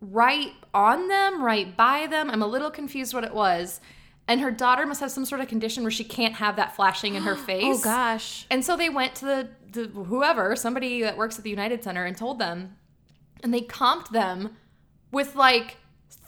right 0.00 0.52
on 0.72 1.08
them, 1.08 1.42
right 1.42 1.76
by 1.76 2.06
them. 2.06 2.30
I'm 2.30 2.42
a 2.42 2.46
little 2.46 2.70
confused 2.70 3.12
what 3.14 3.24
it 3.24 3.34
was. 3.34 3.80
And 4.28 4.40
her 4.40 4.50
daughter 4.50 4.86
must 4.86 5.00
have 5.00 5.10
some 5.10 5.24
sort 5.24 5.40
of 5.40 5.48
condition 5.48 5.82
where 5.82 5.90
she 5.90 6.04
can't 6.04 6.34
have 6.34 6.56
that 6.56 6.76
flashing 6.76 7.16
in 7.16 7.22
her 7.24 7.34
face. 7.50 7.64
Oh 7.64 7.78
gosh. 7.82 8.46
And 8.50 8.64
so 8.64 8.76
they 8.76 8.88
went 8.88 9.14
to 9.16 9.24
the, 9.24 9.48
the 9.72 9.88
whoever, 9.88 10.54
somebody 10.56 11.02
that 11.02 11.16
works 11.16 11.36
at 11.36 11.44
the 11.44 11.50
United 11.50 11.82
Center, 11.84 12.04
and 12.04 12.16
told 12.16 12.38
them, 12.38 12.76
and 13.42 13.52
they 13.52 13.60
comped 13.60 14.10
them 14.10 14.56
with 15.10 15.34
like 15.34 15.76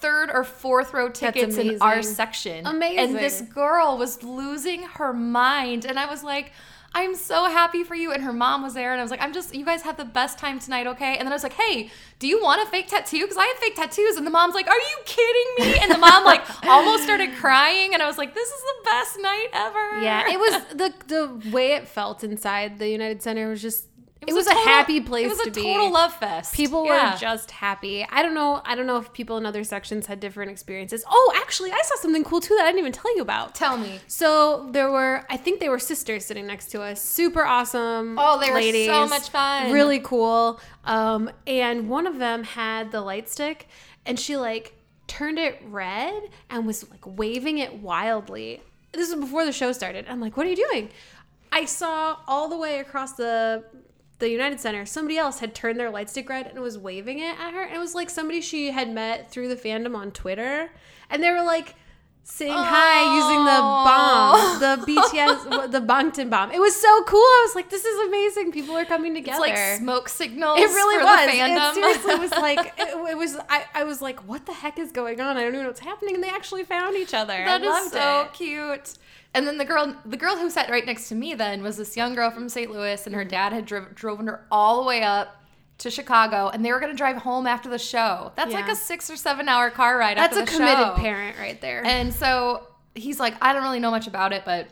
third 0.02 0.30
or 0.30 0.44
fourth 0.44 0.92
row 0.92 1.09
tickets 1.09 1.56
in 1.56 1.80
our 1.80 2.02
section. 2.02 2.66
Amazing. 2.66 2.99
And 2.99 3.14
this 3.14 3.40
girl 3.40 3.97
was 3.97 4.23
losing 4.23 4.82
her 4.82 5.12
mind. 5.12 5.87
And 5.87 5.99
I 5.99 6.06
was 6.06 6.23
like, 6.23 6.52
I'm 6.94 7.14
so 7.14 7.44
happy 7.44 7.85
for 7.85 7.94
you. 7.94 8.12
And 8.12 8.23
her 8.23 8.32
mom 8.32 8.62
was 8.62 8.75
there. 8.75 8.92
And 8.92 9.00
I 9.00 9.04
was 9.04 9.11
like, 9.11 9.23
I'm 9.23 9.32
just, 9.32 9.54
you 9.54 9.64
guys 9.64 9.82
have 9.82 9.97
the 9.97 10.04
best 10.04 10.38
time 10.38 10.59
tonight, 10.59 10.87
okay? 10.88 11.16
And 11.16 11.21
then 11.21 11.32
I 11.32 11.35
was 11.35 11.42
like, 11.42 11.54
hey, 11.54 11.90
do 12.18 12.26
you 12.26 12.42
want 12.42 12.62
a 12.62 12.71
fake 12.71 12.88
tattoo? 12.88 13.21
Because 13.21 13.38
I 13.38 13.47
have 13.47 13.56
fake 13.56 13.76
tattoos. 13.76 14.16
And 14.16 14.26
the 14.26 14.30
mom's 14.30 14.54
like, 14.54 14.68
are 14.68 14.75
you 14.76 14.97
kidding 15.06 15.47
me? 15.59 15.78
And 15.80 15.90
the 15.90 15.99
mom 15.99 16.25
like 16.25 16.42
almost 16.64 17.04
started 17.04 17.35
crying. 17.37 17.94
And 17.94 18.02
I 18.02 18.06
was 18.06 18.18
like, 18.18 18.35
this 18.35 18.49
is 18.49 18.61
the 18.61 18.85
best 18.85 19.18
night 19.23 19.49
ever. 19.54 20.02
Yeah, 20.02 20.30
it 20.30 20.38
was 20.38 20.64
the 20.75 20.92
the 21.06 21.50
way 21.50 21.73
it 21.73 21.88
felt 21.88 22.23
inside 22.25 22.78
the 22.78 22.88
United 22.88 23.23
Center 23.23 23.49
was 23.49 23.62
just 23.62 23.87
It 24.26 24.33
was 24.35 24.47
a 24.47 24.55
happy 24.55 25.00
place 25.00 25.25
to 25.25 25.29
be. 25.29 25.33
It 25.35 25.38
was 25.38 25.47
a 25.47 25.50
be. 25.50 25.62
total 25.75 25.93
love 25.93 26.14
fest. 26.14 26.55
People 26.55 26.85
Yeah. 26.87 27.12
were 27.12 27.19
just 27.19 27.50
happy. 27.50 28.07
I 28.09 28.23
don't 28.23 28.35
know. 28.35 28.62
I 28.64 28.75
don't 28.75 28.87
know 28.87 28.99
if 28.99 29.12
people 29.12 29.37
in 29.37 29.45
other 29.47 29.64
sections 29.64 30.07
had 30.07 30.21
different 30.21 30.50
experiences. 30.50 31.05
Oh, 31.11 31.33
actually, 31.37 31.73
I 31.73 31.81
saw 31.83 31.97
something 31.97 32.23
cool 32.25 32.41
too 32.41 32.55
that 32.57 32.64
I 32.64 32.69
didn't 32.69 32.79
even 32.81 32.93
tell 32.93 33.14
you 33.17 33.23
about. 33.23 33.55
Tell 33.55 33.76
me. 33.76 33.99
So 34.07 34.69
there 34.71 34.91
were, 34.91 35.25
I 35.29 35.37
think 35.37 35.59
they 35.61 35.69
were 35.69 35.79
sisters 35.79 36.25
sitting 36.25 36.47
next 36.47 36.71
to 36.71 36.83
us. 36.83 37.02
Super 37.02 37.45
awesome. 37.45 38.17
Oh, 38.19 38.38
they 38.38 38.50
were 38.50 38.57
ladies. 38.57 38.87
so 38.87 39.07
much 39.07 39.29
fun. 39.31 39.73
Really 39.73 39.99
cool. 40.00 40.61
Um, 40.85 41.31
and 41.47 41.88
one 41.88 42.07
of 42.07 42.19
them 42.19 42.45
had 42.45 42.93
the 42.93 43.00
light 43.00 43.29
stick, 43.29 43.67
and 44.07 44.19
she 44.19 44.37
like 44.37 44.75
turned 45.09 45.38
it 45.38 45.61
red 45.64 46.14
and 46.49 46.67
was 46.67 46.88
like 46.91 47.05
waving 47.05 47.59
it 47.59 47.75
wildly. 47.75 48.62
This 48.93 49.11
was 49.11 49.21
before 49.21 49.45
the 49.45 49.52
show 49.52 49.73
started. 49.73 50.07
I'm 50.09 50.21
like, 50.21 50.37
what 50.37 50.47
are 50.47 50.50
you 50.50 50.57
doing? 50.71 50.91
I 51.50 51.67
saw 51.67 52.17
all 52.26 52.49
the 52.49 52.57
way 52.57 52.79
across 52.79 53.12
the 53.12 53.64
the 54.23 54.31
United 54.31 54.61
Center, 54.61 54.87
somebody 54.87 55.19
else 55.19 55.41
had 55.41 55.52
turned 55.52 55.81
their 55.81 55.91
light 55.91 56.09
stick 56.09 56.29
red 56.29 56.47
and 56.47 56.61
was 56.61 56.79
waving 56.79 57.19
it 57.19 57.37
at 57.41 57.52
her. 57.55 57.64
And 57.64 57.75
it 57.75 57.81
was 57.81 57.95
like 57.95 58.09
somebody 58.09 58.41
she 58.41 58.71
had 58.71 58.88
met 58.88 59.29
through 59.29 59.49
the 59.49 59.57
fandom 59.57 59.97
on 59.97 60.12
Twitter. 60.12 60.71
And 61.11 61.21
they 61.21 61.31
were 61.31 61.43
like 61.43 61.75
saying 62.25 62.52
hi 62.52 63.17
using 63.17 63.45
the 63.45 63.61
bomb, 63.61 64.61
the 64.61 64.87
BTS, 64.87 65.71
the 65.73 65.81
Bangtan 65.81 66.31
bomb. 66.31 66.50
It 66.52 66.61
was 66.61 66.75
so 66.75 67.02
cool. 67.05 67.19
I 67.21 67.45
was 67.47 67.55
like, 67.55 67.69
this 67.71 67.85
is 67.85 68.09
amazing. 68.09 68.52
People 68.52 68.76
are 68.76 68.85
coming 68.85 69.17
It's 69.17 69.26
together. 69.26 69.41
like 69.41 69.57
smoke 69.79 70.09
signals. 70.09 70.59
it 70.61 70.64
really 70.67 70.99
for 70.99 71.05
was. 71.05 71.26
The 71.26 71.33
fandom. 71.33 71.71
It 71.71 71.75
seriously 71.75 72.14
was 72.17 72.31
like, 72.43 72.59
it, 72.79 73.11
it 73.11 73.17
was, 73.17 73.37
I, 73.49 73.64
I 73.75 73.85
was 73.85 74.00
like, 74.00 74.21
what 74.29 74.47
the 74.47 74.52
heck 74.52 74.79
is 74.79 74.93
going 74.93 75.21
on? 75.21 75.37
I 75.37 75.41
don't 75.41 75.49
even 75.55 75.62
know 75.62 75.69
what's 75.69 75.81
happening. 75.81 76.14
And 76.14 76.25
they 76.25 76.31
actually 76.31 76.64
found 76.64 76.97
each 76.97 77.12
other. 77.14 77.33
That 77.45 77.62
I 77.62 77.81
is 77.85 77.91
so 77.93 78.21
it. 78.23 78.33
cute. 78.33 78.95
And 79.35 79.47
then 79.47 79.59
the 79.59 79.64
girl, 79.64 79.97
the 80.05 80.17
girl 80.17 80.37
who 80.37 80.49
sat 80.50 80.71
right 80.71 80.85
next 80.87 81.09
to 81.09 81.14
me 81.14 81.35
then 81.35 81.62
was 81.62 81.76
this 81.76 81.97
young 81.97 82.14
girl 82.14 82.31
from 82.31 82.49
St. 82.49 82.71
Louis, 82.71 83.05
and 83.07 83.14
her 83.14 83.25
dad 83.25 83.52
had 83.52 83.64
driv- 83.67 83.95
driven 83.95 84.26
her 84.26 84.45
all 84.50 84.81
the 84.83 84.87
way 84.87 85.02
up 85.02 85.42
to 85.79 85.91
Chicago, 85.91 86.49
and 86.49 86.64
they 86.64 86.73
were 86.73 86.81
going 86.81 86.93
to 86.93 86.97
drive 86.97 87.17
home 87.17 87.47
after 87.47 87.69
the 87.69 87.79
show. 87.79 88.33
That's 88.37 88.52
like 88.52 88.69
a 88.69 88.76
six 88.76 89.11
or 89.11 89.17
seven 89.17 89.49
hour 89.49 89.71
car 89.71 89.97
ride. 89.99 90.17
That's 90.17 90.37
a 90.37 90.47
committed 90.47 90.87
show. 90.87 90.95
parent 90.97 91.38
right 91.38 91.61
there. 91.61 91.85
And 91.85 92.12
so 92.12 92.69
he's 92.95 93.19
like, 93.19 93.35
I 93.41 93.52
don't 93.52 93.62
really 93.62 93.81
know 93.81 93.91
much 93.91 94.07
about 94.07 94.33
it, 94.33 94.45
but 94.45 94.69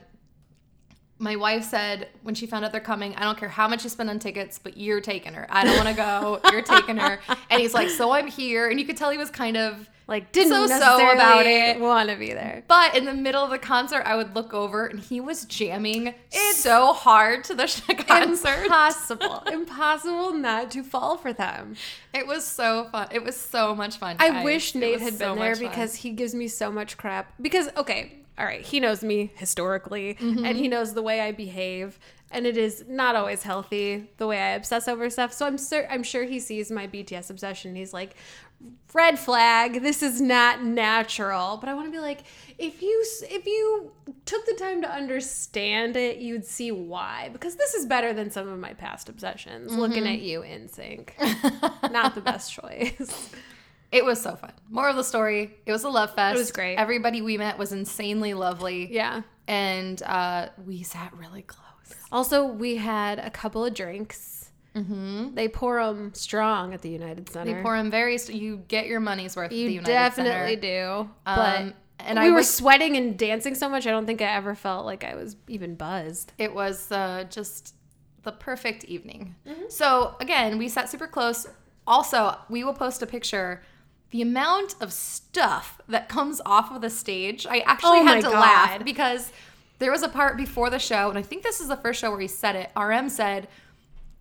my 1.20 1.36
wife 1.36 1.64
said 1.64 2.08
when 2.22 2.34
she 2.34 2.46
found 2.46 2.64
out 2.64 2.72
they're 2.72 2.80
coming, 2.80 3.14
I 3.14 3.24
don't 3.24 3.38
care 3.38 3.48
how 3.48 3.68
much 3.68 3.84
you 3.84 3.90
spend 3.90 4.08
on 4.08 4.18
tickets, 4.18 4.58
but 4.58 4.78
you're 4.78 5.02
taking 5.02 5.34
her. 5.34 5.46
I 5.50 5.64
don't 5.64 5.76
want 5.76 5.88
to 5.88 5.94
go. 5.94 6.40
You're 6.50 6.62
taking 6.62 6.96
her. 6.96 7.20
And 7.50 7.60
he's 7.60 7.74
like, 7.74 7.90
so 7.90 8.12
I'm 8.12 8.26
here. 8.26 8.68
And 8.68 8.80
you 8.80 8.86
could 8.86 8.96
tell 8.96 9.10
he 9.10 9.18
was 9.18 9.30
kind 9.30 9.56
of 9.58 9.88
like, 10.08 10.32
didn't 10.32 10.68
necessarily 10.68 11.14
about 11.14 11.46
it. 11.46 11.78
want 11.78 12.08
to 12.08 12.16
be 12.16 12.32
there. 12.32 12.64
But 12.66 12.96
in 12.96 13.04
the 13.04 13.12
middle 13.12 13.44
of 13.44 13.50
the 13.50 13.58
concert, 13.58 14.02
I 14.06 14.16
would 14.16 14.34
look 14.34 14.54
over 14.54 14.86
and 14.86 14.98
he 14.98 15.20
was 15.20 15.44
jamming 15.44 16.14
it's 16.32 16.58
so 16.58 16.92
hard 16.94 17.44
to 17.44 17.54
the 17.54 17.66
concert. 18.08 18.62
Impossible. 18.64 19.42
Impossible 19.52 20.32
not 20.32 20.70
to 20.72 20.82
fall 20.82 21.16
for 21.16 21.32
them. 21.32 21.76
It 22.14 22.26
was 22.26 22.44
so 22.46 22.88
fun. 22.90 23.08
It 23.12 23.22
was 23.22 23.36
so 23.36 23.74
much 23.74 23.98
fun. 23.98 24.16
I 24.18 24.30
guys. 24.30 24.44
wish 24.44 24.74
Nate 24.74 25.00
had 25.00 25.14
so 25.14 25.30
been 25.34 25.38
there 25.38 25.50
much 25.50 25.58
fun. 25.60 25.68
because 25.68 25.94
he 25.96 26.10
gives 26.10 26.34
me 26.34 26.48
so 26.48 26.72
much 26.72 26.96
crap. 26.96 27.32
Because 27.40 27.68
okay, 27.76 28.19
all 28.40 28.46
right, 28.46 28.62
he 28.64 28.80
knows 28.80 29.04
me 29.04 29.30
historically, 29.36 30.14
Mm-hmm. 30.14 30.44
and 30.46 30.56
he 30.56 30.66
knows 30.66 30.94
the 30.94 31.02
way 31.02 31.20
I 31.20 31.30
behave, 31.32 31.98
and 32.30 32.46
it 32.46 32.56
is 32.56 32.84
not 32.88 33.14
always 33.14 33.42
healthy 33.42 34.10
the 34.16 34.26
way 34.26 34.40
I 34.40 34.48
obsess 34.50 34.88
over 34.88 35.10
stuff. 35.10 35.32
So 35.32 35.46
I'm 35.46 35.58
sure 35.58 35.86
I'm 35.90 36.02
sure 36.02 36.24
he 36.24 36.40
sees 36.40 36.70
my 36.70 36.86
BTS 36.86 37.28
obsession. 37.30 37.74
He's 37.74 37.92
like, 37.92 38.14
red 38.94 39.18
flag. 39.18 39.82
This 39.82 40.02
is 40.02 40.20
not 40.20 40.62
natural. 40.64 41.56
But 41.58 41.68
I 41.68 41.74
want 41.74 41.86
to 41.88 41.92
be 41.92 41.98
like, 41.98 42.20
if 42.58 42.82
you 42.82 43.04
if 43.22 43.46
you 43.46 43.90
took 44.26 44.46
the 44.46 44.54
time 44.54 44.80
to 44.82 44.90
understand 44.90 45.96
it, 45.96 46.18
you'd 46.18 46.44
see 46.44 46.70
why. 46.72 47.30
Because 47.32 47.56
this 47.56 47.74
is 47.74 47.84
better 47.86 48.12
than 48.12 48.30
some 48.30 48.48
of 48.48 48.58
my 48.58 48.74
past 48.74 49.08
obsessions. 49.08 49.74
Looking 49.74 50.04
Mm-hmm. 50.04 50.12
at 50.14 50.20
you 50.20 50.40
NSYNC, 50.42 51.90
not 51.92 52.14
the 52.14 52.20
best 52.20 52.52
choice. 52.52 53.30
It 53.92 54.04
was 54.04 54.20
so 54.20 54.36
fun. 54.36 54.52
More 54.68 54.88
of 54.88 54.96
the 54.96 55.02
story, 55.04 55.56
it 55.66 55.72
was 55.72 55.84
a 55.84 55.88
love 55.88 56.14
fest. 56.14 56.36
It 56.36 56.38
was 56.38 56.52
great. 56.52 56.76
Everybody 56.76 57.22
we 57.22 57.36
met 57.38 57.58
was 57.58 57.72
insanely 57.72 58.34
lovely. 58.34 58.92
Yeah. 58.92 59.22
And 59.48 60.00
uh, 60.04 60.48
we 60.64 60.82
sat 60.84 61.12
really 61.16 61.42
close. 61.42 61.66
Also, 62.12 62.46
we 62.46 62.76
had 62.76 63.18
a 63.18 63.30
couple 63.30 63.64
of 63.64 63.74
drinks. 63.74 64.50
Mm-hmm. 64.76 65.34
They 65.34 65.48
pour 65.48 65.84
them 65.84 66.14
strong 66.14 66.72
at 66.72 66.82
the 66.82 66.88
United 66.90 67.28
Center. 67.28 67.52
They 67.56 67.62
pour 67.62 67.76
them 67.76 67.90
very, 67.90 68.16
st- 68.18 68.40
you 68.40 68.58
get 68.68 68.86
your 68.86 69.00
money's 69.00 69.34
worth 69.34 69.46
at 69.46 69.50
the 69.50 69.56
you 69.56 69.68
United 69.70 69.86
definitely 69.90 70.54
Center. 70.60 71.02
do. 71.04 71.10
But 71.24 71.60
Um, 71.60 71.74
and 71.98 72.18
we 72.20 72.26
I 72.26 72.30
were 72.30 72.36
was- 72.36 72.48
sweating 72.54 72.96
and 72.96 73.18
dancing 73.18 73.56
so 73.56 73.68
much. 73.68 73.88
I 73.88 73.90
don't 73.90 74.06
think 74.06 74.22
I 74.22 74.26
ever 74.36 74.54
felt 74.54 74.86
like 74.86 75.02
I 75.02 75.16
was 75.16 75.36
even 75.48 75.74
buzzed. 75.74 76.32
It 76.38 76.54
was 76.54 76.92
uh, 76.92 77.24
just 77.28 77.74
the 78.22 78.30
perfect 78.30 78.84
evening. 78.84 79.34
Mm-hmm. 79.48 79.62
So 79.68 80.14
again, 80.20 80.58
we 80.58 80.68
sat 80.68 80.88
super 80.88 81.08
close. 81.08 81.48
Also, 81.88 82.36
we 82.48 82.62
will 82.62 82.74
post 82.74 83.02
a 83.02 83.06
picture. 83.06 83.62
The 84.10 84.22
amount 84.22 84.74
of 84.80 84.92
stuff 84.92 85.80
that 85.88 86.08
comes 86.08 86.40
off 86.44 86.72
of 86.72 86.80
the 86.80 86.90
stage, 86.90 87.46
I 87.48 87.60
actually 87.60 88.00
Oh 88.00 88.04
had 88.06 88.16
to 88.16 88.30
God. 88.30 88.32
laugh 88.40 88.84
because 88.84 89.32
there 89.78 89.92
was 89.92 90.02
a 90.02 90.08
part 90.08 90.36
before 90.36 90.68
the 90.68 90.78
show, 90.80 91.08
and 91.10 91.18
I 91.18 91.22
think 91.22 91.42
this 91.42 91.60
is 91.60 91.68
the 91.68 91.76
first 91.76 92.00
show 92.00 92.10
where 92.10 92.20
he 92.20 92.26
said 92.28 92.56
it. 92.56 92.70
RM 92.76 93.08
said, 93.08 93.48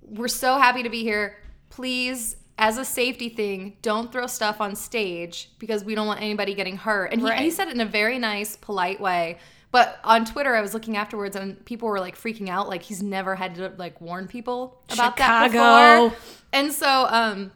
"We're 0.02 0.28
so 0.28 0.58
happy 0.60 0.84
to 0.84 0.89
be 0.89 1.04
here. 1.04 1.38
Please." 1.69 2.36
As 2.62 2.78
a 2.78 2.84
safety 2.84 3.30
thing, 3.30 3.78
don't 3.82 4.12
throw 4.12 4.28
stuff 4.28 4.60
on 4.60 4.75
stage 4.75 5.49
because 5.60 5.86
we 5.86 5.95
don't 5.95 6.08
want 6.08 6.21
anybody 6.21 6.54
getting 6.54 6.75
hurt. 6.75 7.13
And 7.13 7.21
he, 7.21 7.28
Right. 7.28 7.39
he 7.39 7.52
said 7.52 7.69
it 7.69 7.73
in 7.73 7.80
a 7.80 7.86
very 7.86 8.19
nice, 8.19 8.58
polite 8.58 8.99
way. 8.99 9.38
But 9.71 9.97
on 10.04 10.25
Twitter, 10.25 10.54
I 10.54 10.60
was 10.60 10.73
looking 10.73 10.97
afterwards, 10.97 11.38
and 11.38 11.63
people 11.63 11.88
were 11.88 12.02
like 12.02 12.17
freaking 12.17 12.49
out, 12.49 12.67
like 12.67 12.82
he's 12.84 13.02
never 13.02 13.36
had 13.36 13.56
to 13.56 13.71
like 13.78 14.02
warn 14.02 14.28
people 14.28 14.78
about 14.91 15.15
that 15.15 15.54
before. 15.54 16.17
And 16.52 16.73
so, 16.73 17.08
um, 17.10 17.54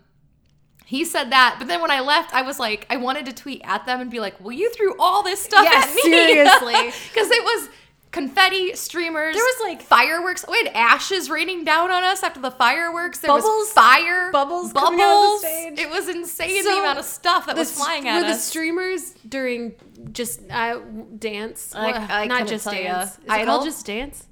he 0.93 1.05
said 1.05 1.31
that. 1.31 1.55
But 1.59 1.67
then 1.67 1.81
when 1.81 1.91
I 1.91 1.99
left, 2.01 2.33
I 2.33 2.41
was 2.43 2.59
like, 2.59 2.85
I 2.89 2.97
wanted 2.97 3.25
to 3.27 3.33
tweet 3.33 3.61
at 3.63 3.85
them 3.85 3.99
and 4.01 4.11
be 4.11 4.19
like, 4.19 4.39
"Well, 4.39 4.51
you 4.51 4.69
threw 4.73 4.95
all 4.99 5.23
this 5.23 5.41
stuff 5.41 5.63
Yeah, 5.63 5.79
at 5.79 5.93
me, 5.95 6.01
seriously. 6.01 6.73
because 7.13 7.29
it 7.31 7.43
was." 7.43 7.69
Confetti, 8.11 8.75
streamers. 8.75 9.33
There 9.33 9.43
was, 9.43 9.55
like- 9.63 9.81
fireworks. 9.81 10.45
We 10.47 10.55
had 10.57 10.67
ashes 10.75 11.31
raining 11.31 11.63
down 11.63 11.89
on 11.89 12.03
us 12.03 12.21
after 12.21 12.39
the 12.39 12.51
fireworks. 12.51 13.17
There 13.21 13.33
was 13.33 13.41
Bubbles? 13.43 13.71
fire, 13.71 14.31
Bubbles 14.31 14.71
bubbles. 14.71 14.99
out 15.01 15.35
of 15.35 15.41
the 15.41 15.47
stage. 15.47 15.79
It 15.79 15.89
was 15.89 16.07
insane 16.09 16.63
the 16.63 16.77
amount 16.77 16.99
of 16.99 17.05
stuff 17.05 17.47
that 17.47 17.55
was 17.57 17.71
flying 17.71 18.07
at 18.07 18.21
were 18.21 18.27
us. 18.27 18.35
the 18.37 18.41
streamers 18.43 19.15
during 19.27 19.73
just 20.11 20.41
uh, 20.51 20.77
dance? 21.17 21.73
I- 21.73 21.85
What- 21.87 22.11
I 22.11 22.25
not 22.27 22.47
just 22.47 22.65
dance. 22.69 23.13
Is 23.13 23.17
it 23.27 23.45
called 23.47 23.65
just 23.65 23.83
dance? 23.87 24.27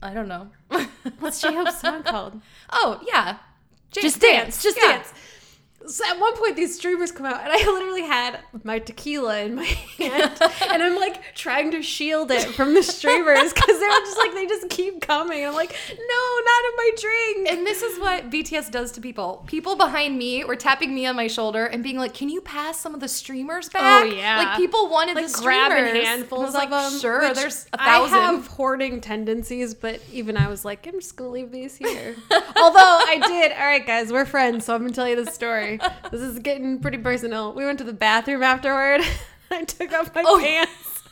I 0.00 0.14
don't 0.14 0.28
know. 0.28 0.48
What's 1.18 1.42
J 1.42 1.52
Hope's 1.54 1.78
song 1.82 2.04
called? 2.04 2.40
Oh 2.72 3.00
yeah, 3.06 3.36
J- 3.90 4.00
just 4.00 4.18
dance, 4.18 4.62
just 4.62 4.78
Yeah. 4.80 4.92
dance. 4.92 5.12
So 5.86 6.04
at 6.08 6.18
one 6.18 6.36
point, 6.36 6.56
these 6.56 6.74
streamers 6.76 7.12
come 7.12 7.26
out, 7.26 7.40
and 7.42 7.52
I 7.52 7.56
literally 7.72 8.02
had 8.02 8.40
my 8.62 8.78
tequila 8.78 9.40
in 9.40 9.56
my 9.56 9.64
hand, 9.64 10.38
and 10.70 10.82
I'm 10.82 10.96
like 10.96 11.34
trying 11.34 11.70
to 11.72 11.82
shield 11.82 12.30
it 12.30 12.42
from 12.54 12.74
the 12.74 12.82
streamers 12.82 13.52
because 13.52 13.78
they're 13.78 13.90
just 13.90 14.18
like 14.18 14.34
they 14.34 14.46
just 14.46 14.68
keep 14.70 15.00
coming. 15.00 15.44
I'm 15.44 15.54
like, 15.54 15.76
no, 15.90 16.40
not 16.44 16.64
in 16.64 16.76
my 16.76 16.90
drink. 17.00 17.50
And 17.50 17.66
this 17.66 17.82
is 17.82 17.98
what 18.00 18.30
BTS 18.30 18.70
does 18.70 18.92
to 18.92 19.00
people. 19.00 19.44
People 19.46 19.76
behind 19.76 20.18
me 20.18 20.44
were 20.44 20.56
tapping 20.56 20.94
me 20.94 21.06
on 21.06 21.16
my 21.16 21.26
shoulder 21.26 21.66
and 21.66 21.82
being 21.82 21.98
like, 21.98 22.14
"Can 22.14 22.28
you 22.28 22.40
pass 22.40 22.80
some 22.80 22.94
of 22.94 23.00
the 23.00 23.08
streamers 23.08 23.68
oh, 23.68 23.78
back?" 23.78 24.02
Oh, 24.04 24.06
yeah. 24.06 24.38
like 24.38 24.56
people 24.56 24.88
wanted 24.88 25.16
like 25.16 25.26
the 25.26 25.30
streamers. 25.30 25.68
grabbing 25.68 26.02
handfuls 26.02 26.54
like, 26.54 26.70
of 26.70 26.92
them. 26.92 27.00
Sure, 27.00 27.34
there's 27.34 27.66
a 27.72 27.82
I 27.82 27.84
thousand. 27.84 28.18
have 28.18 28.46
hoarding 28.46 29.00
tendencies, 29.00 29.74
but 29.74 30.00
even 30.12 30.36
I 30.36 30.48
was 30.48 30.64
like, 30.64 30.86
I'm 30.86 31.00
just 31.00 31.16
gonna 31.16 31.30
leave 31.30 31.50
these 31.50 31.76
here. 31.76 32.16
Although 32.30 32.80
I 33.06 33.20
did. 33.26 33.52
All 33.52 33.66
right, 33.66 33.86
guys, 33.86 34.12
we're 34.12 34.24
friends, 34.24 34.64
so 34.64 34.74
I'm 34.74 34.82
gonna 34.82 34.92
tell 34.92 35.08
you 35.08 35.22
the 35.22 35.30
story. 35.30 35.73
This 36.10 36.20
is 36.20 36.38
getting 36.40 36.80
pretty 36.80 36.98
personal. 36.98 37.52
We 37.52 37.64
went 37.64 37.78
to 37.78 37.84
the 37.84 37.92
bathroom 37.92 38.42
afterward. 38.42 39.00
I 39.50 39.64
took 39.64 39.92
off 39.92 40.14
my 40.14 40.22
Oh. 40.26 40.40
pants, 40.40 40.72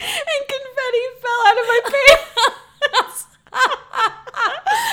and 0.00 0.42
confetti 0.48 1.04
fell 1.20 1.40
out 1.46 1.58
of 1.58 1.66
my 1.66 1.80
pants. 1.92 3.26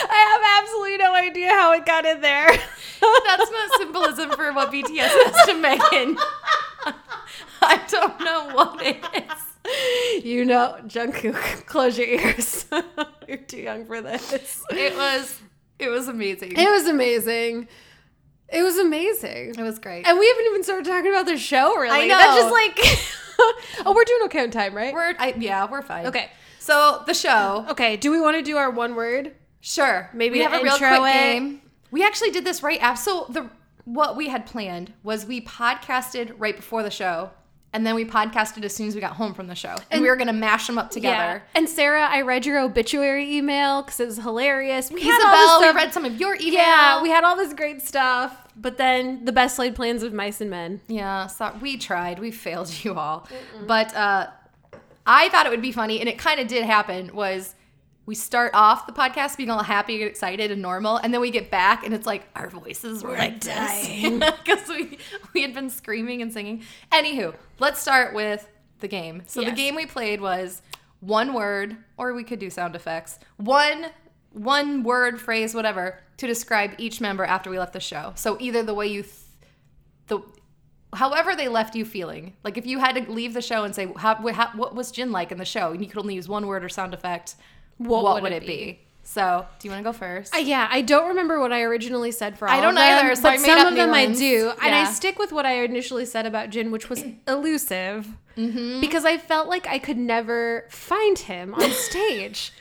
I 0.09 0.17
have 0.29 0.63
absolutely 0.63 0.97
no 0.97 1.13
idea 1.13 1.49
how 1.49 1.71
it 1.73 1.85
got 1.85 2.05
in 2.05 2.21
there. 2.21 2.47
That's 2.47 3.51
not 3.51 3.69
symbolism 3.79 4.31
for 4.31 4.51
what 4.53 4.71
BTS 4.71 4.97
has 4.99 5.45
to 5.47 5.53
Megan. 5.55 6.17
I 7.61 7.81
don't 7.87 8.19
know 8.21 8.49
what 8.53 8.81
it 8.81 9.03
is. 9.15 10.23
You 10.25 10.45
know, 10.45 10.77
Jungkook, 10.87 11.65
close 11.65 11.97
your 11.97 12.07
ears. 12.07 12.65
You're 13.27 13.37
too 13.37 13.57
young 13.61 13.85
for 13.85 14.01
this. 14.01 14.63
It 14.71 14.95
was, 14.95 15.39
it 15.79 15.89
was 15.89 16.07
amazing. 16.07 16.53
It 16.57 16.69
was 16.69 16.87
amazing. 16.87 17.67
It 18.49 18.63
was 18.63 18.77
amazing. 18.77 19.55
It 19.57 19.61
was 19.63 19.79
great. 19.79 20.07
And 20.07 20.17
we 20.17 20.27
haven't 20.27 20.45
even 20.45 20.63
started 20.63 20.85
talking 20.85 21.11
about 21.11 21.25
the 21.25 21.37
show, 21.37 21.75
really. 21.75 21.89
I 21.89 22.07
That's 22.07 22.35
know. 22.35 22.41
just 22.41 22.51
like, 22.53 23.85
oh, 23.85 23.93
we're 23.93 24.05
doing 24.05 24.21
okay 24.25 24.43
on 24.43 24.51
time, 24.51 24.73
right? 24.73 24.93
We're, 24.93 25.13
I, 25.19 25.33
yeah, 25.37 25.69
we're 25.69 25.81
fine. 25.81 26.07
okay. 26.07 26.31
So 26.59 27.03
the 27.05 27.13
show, 27.13 27.65
Okay. 27.69 27.97
Do 27.97 28.11
we 28.11 28.19
want 28.19 28.37
to 28.37 28.43
do 28.43 28.57
our 28.57 28.69
one 28.69 28.95
word? 28.95 29.33
Sure. 29.61 30.09
Maybe 30.13 30.37
we 30.37 30.43
have 30.43 30.53
a 30.53 30.63
real 30.63 30.77
quick 30.77 30.91
it. 30.91 31.13
game. 31.13 31.61
We 31.91 32.03
actually 32.05 32.31
did 32.31 32.45
this 32.45 32.61
right 32.63 32.81
after. 32.81 33.01
So 33.01 33.25
the 33.29 33.49
what 33.85 34.17
we 34.17 34.27
had 34.27 34.45
planned 34.45 34.91
was 35.01 35.25
we 35.25 35.39
podcasted 35.41 36.33
right 36.37 36.55
before 36.55 36.83
the 36.83 36.91
show, 36.91 37.31
and 37.73 37.85
then 37.85 37.95
we 37.95 38.05
podcasted 38.05 38.63
as 38.63 38.73
soon 38.73 38.87
as 38.87 38.95
we 38.95 39.01
got 39.01 39.13
home 39.13 39.33
from 39.33 39.47
the 39.47 39.55
show, 39.55 39.75
and, 39.91 40.01
we 40.01 40.09
were 40.09 40.15
gonna 40.15 40.33
mash 40.33 40.67
them 40.67 40.77
up 40.77 40.89
together. 40.89 41.43
And 41.53 41.67
Sarah, 41.67 42.07
I 42.09 42.21
read 42.21 42.45
your 42.45 42.59
obituary 42.59 43.35
email 43.35 43.81
because 43.81 43.99
it 43.99 44.05
was 44.05 44.17
hilarious. 44.17 44.89
We 44.91 45.01
had 45.01 45.21
all 45.21 45.57
Isabel, 45.57 45.73
we 45.73 45.75
read 45.75 45.93
some 45.93 46.05
of 46.05 46.19
your 46.19 46.35
email. 46.35 46.53
Yeah, 46.53 47.01
we 47.01 47.09
had 47.09 47.23
all 47.23 47.35
this 47.35 47.53
great 47.53 47.81
stuff, 47.81 48.47
but 48.55 48.77
then 48.77 49.25
the 49.25 49.31
best 49.31 49.59
laid 49.59 49.75
plans 49.75 50.03
of 50.03 50.13
mice 50.13 50.41
and 50.41 50.49
men. 50.49 50.81
Yeah, 50.87 51.27
so 51.27 51.53
we 51.61 51.77
tried. 51.77 52.19
We 52.19 52.31
failed 52.31 52.71
you 52.83 52.95
all. 52.95 53.27
But 53.65 53.93
uh, 53.95 54.27
I 55.05 55.29
thought 55.29 55.45
it 55.45 55.49
would 55.49 55.61
be 55.61 55.71
funny, 55.71 55.99
and 55.99 56.09
it 56.09 56.17
kind 56.17 56.39
of 56.39 56.47
did 56.47 56.63
happen, 56.65 57.13
was 57.13 57.53
we 58.07 58.15
start 58.15 58.51
off 58.53 58.87
the 58.87 58.93
podcast 58.93 59.35
being 59.35 59.51
all 59.51 59.61
happy 59.61 60.01
and 60.01 60.09
excited 60.09 60.49
and 60.49 60.61
normal, 60.61 60.95
and 60.95 61.13
then 61.13 61.19
we 61.21 61.29
get 61.29 61.51
back 61.51 61.85
and 61.85 61.93
it's 61.93 62.07
like 62.07 62.25
our 62.35 62.49
voices 62.49 63.03
were 63.03 63.11
like 63.11 63.41
dying 63.41 64.19
because 64.43 64.67
we, 64.69 64.97
we 65.33 65.41
had 65.41 65.53
been 65.53 65.69
screaming 65.69 66.21
and 66.21 66.31
singing. 66.31 66.63
Anywho, 66.91 67.35
let's 67.59 67.81
start 67.81 68.15
with 68.15 68.47
the 68.79 68.87
game. 68.87 69.23
So 69.27 69.43
the 69.43 69.51
game 69.51 69.75
we 69.75 69.85
played 69.85 70.21
was 70.21 70.61
one 71.01 71.33
word, 71.33 71.75
or 71.97 72.13
we 72.13 72.23
could 72.23 72.39
do 72.39 72.49
sound 72.49 72.75
effects, 72.75 73.19
one 73.35 73.87
one 74.31 74.83
word, 74.83 75.19
phrase, 75.19 75.53
whatever, 75.53 75.99
to 76.17 76.27
describe 76.27 76.71
each 76.77 77.01
member 77.01 77.25
after 77.25 77.49
we 77.49 77.59
left 77.59 77.73
the 77.73 77.79
show. 77.79 78.13
So 78.15 78.37
either 78.39 78.63
the 78.63 78.73
way 78.73 78.87
you 78.87 79.03
th- 79.03 79.13
the 80.07 80.21
however 80.93 81.35
they 81.35 81.49
left 81.49 81.75
you 81.75 81.83
feeling. 81.83 82.37
Like 82.45 82.57
if 82.57 82.65
you 82.65 82.79
had 82.79 82.95
to 82.95 83.11
leave 83.11 83.33
the 83.33 83.41
show 83.41 83.65
and 83.65 83.75
say 83.75 83.91
how, 83.97 84.15
how, 84.31 84.51
what 84.55 84.75
was 84.75 84.91
Jin 84.91 85.11
like 85.11 85.33
in 85.33 85.37
the 85.37 85.45
show, 85.45 85.71
and 85.71 85.81
you 85.81 85.87
could 85.87 85.99
only 85.99 86.15
use 86.15 86.29
one 86.29 86.47
word 86.47 86.63
or 86.63 86.69
sound 86.69 86.93
effect, 86.93 87.35
what, 87.77 88.21
would, 88.21 88.31
it 88.31 88.45
be? 88.45 88.79
So, 89.03 89.45
do 89.59 89.67
you 89.67 89.71
want 89.71 89.83
to 89.85 89.89
go 89.89 89.93
first? 89.93 90.35
Uh, 90.35 90.39
yeah, 90.39 90.67
I 90.69 90.81
don't 90.81 91.07
remember 91.09 91.39
what 91.39 91.53
I 91.53 91.61
originally 91.63 92.11
said 92.11 92.37
for 92.37 92.47
all 92.47 92.53
I 92.57 92.59
don't 92.61 92.71
of 92.71 92.75
them, 92.75 93.05
either, 93.05 93.15
so 93.15 93.21
but 93.23 93.31
I 93.33 93.37
some 93.37 93.67
of 93.67 93.75
them 93.75 93.93
I 93.93 94.05
ones. 94.05 94.19
do, 94.19 94.51
and 94.61 94.75
I 94.75 94.83
stick 94.91 95.17
with 95.17 95.31
what 95.31 95.45
I 95.45 95.63
initially 95.63 96.05
said 96.05 96.25
about 96.25 96.49
Jin, 96.49 96.71
which 96.71 96.89
was 96.89 97.03
elusive, 97.27 98.07
Mm-hmm. 98.37 98.81
because 98.81 99.03
I 99.03 99.17
felt 99.17 99.47
like 99.47 99.65
I 99.67 99.79
could 99.79 99.97
never 99.97 100.65
find 100.69 101.17
him 101.17 101.55
on 101.55 101.71
stage. 101.71 102.51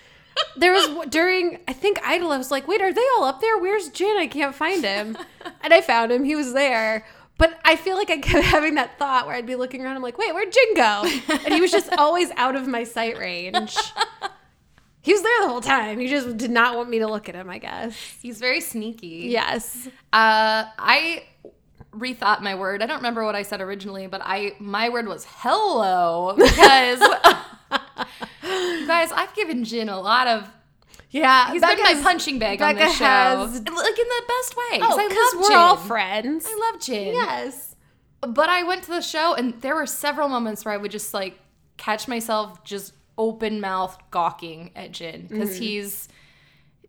there 0.57 0.73
was 0.73 1.07
during 1.11 1.59
I 1.69 1.75
think 1.75 1.99
Idol, 2.03 2.33
I 2.33 2.39
was 2.39 2.51
like, 2.51 2.67
wait, 2.67 2.81
are 2.81 2.93
they 2.95 3.05
all 3.19 3.25
up 3.25 3.41
there? 3.43 3.59
Where's 3.59 3.89
Jin? 3.91 4.17
I 4.19 4.27
can't 4.27 4.55
find 4.55 4.83
him, 4.85 5.19
and 5.63 5.75
I 5.75 5.81
found 5.83 6.13
him. 6.13 6.25
He 6.25 6.35
was 6.37 6.53
there. 6.55 7.05
But 7.39 7.59
I 7.67 7.77
feel 7.77 7.97
like 7.97 8.09
I 8.09 8.17
kept 8.17 8.45
having 8.57 8.77
that 8.77 8.99
thought 8.99 9.27
where 9.27 9.35
I'd 9.37 9.45
be 9.47 9.57
looking 9.57 9.85
around. 9.85 9.97
I'm 9.97 10.03
like, 10.03 10.17
wait, 10.17 10.33
where'd 10.33 10.51
Jin 10.53 10.75
go? 10.77 11.05
And 11.45 11.53
he 11.53 11.61
was 11.61 11.71
just 11.71 11.93
always 11.99 12.31
out 12.37 12.57
of 12.57 12.67
my 12.67 12.85
sight 12.85 13.19
range. 13.19 13.77
He 15.07 15.13
was 15.13 15.23
there 15.23 15.43
the 15.43 15.49
whole 15.49 15.61
time. 15.61 16.01
He 16.01 16.09
just 16.09 16.37
did 16.37 16.51
not 16.51 16.77
want 16.77 16.91
me 16.91 16.99
to 16.99 17.07
look 17.07 17.29
at 17.29 17.37
him, 17.37 17.49
I 17.49 17.59
guess. 17.59 17.95
He's 18.21 18.41
very 18.41 18.61
sneaky. 18.61 19.29
Yes. 19.31 19.87
Uh, 20.13 20.65
I 20.77 21.23
rethought 21.93 22.43
my 22.43 22.57
word. 22.57 22.83
I 22.83 22.87
don't 22.87 22.97
remember 22.97 23.25
what 23.25 23.37
I 23.37 23.43
said 23.43 23.61
originally, 23.61 24.09
but 24.09 24.21
I 24.25 24.55
my 24.59 24.89
word 24.89 25.07
was 25.07 25.25
hello 25.29 26.35
because 26.37 26.99
guys, 28.87 29.13
I've 29.13 29.33
given 29.37 29.63
Jin 29.63 29.89
a 29.89 30.01
lot 30.01 30.27
of. 30.27 30.49
Yeah. 31.11 31.53
He's 31.53 31.63
been 31.63 31.79
my 31.83 32.01
punching 32.03 32.41
bag 32.41 32.61
on 32.61 32.75
Becca 32.75 32.87
this 32.89 32.97
show, 32.99 33.05
has- 33.05 33.55
like 33.55 33.65
in 33.65 33.71
the 33.71 34.23
best 34.27 34.57
way. 34.57 34.81
Oh, 34.83 35.09
because 35.09 35.35
we're 35.41 35.49
Jin. 35.51 35.57
all 35.57 35.77
friends. 35.77 36.47
I 36.49 36.71
love 36.73 36.81
Jin. 36.83 37.15
Yes. 37.15 37.77
But 38.23 38.49
I 38.49 38.65
went 38.65 38.83
to 38.83 38.91
the 38.91 39.01
show 39.03 39.35
and 39.35 39.55
there 39.63 39.77
were 39.77 39.87
several 39.87 40.29
moments 40.29 40.65
where 40.65 40.75
I 40.75 40.79
would 40.79 40.91
just 40.91 41.15
like 41.15 41.39
catch 41.77 42.09
myself 42.09 42.65
just 42.65 42.93
open 43.19 43.61
mouth 43.61 43.97
gawking 44.11 44.71
at 44.77 44.93
Jin 44.93 45.27
because 45.29 45.51
Mm-hmm. 45.55 45.63
he's. 45.63 46.09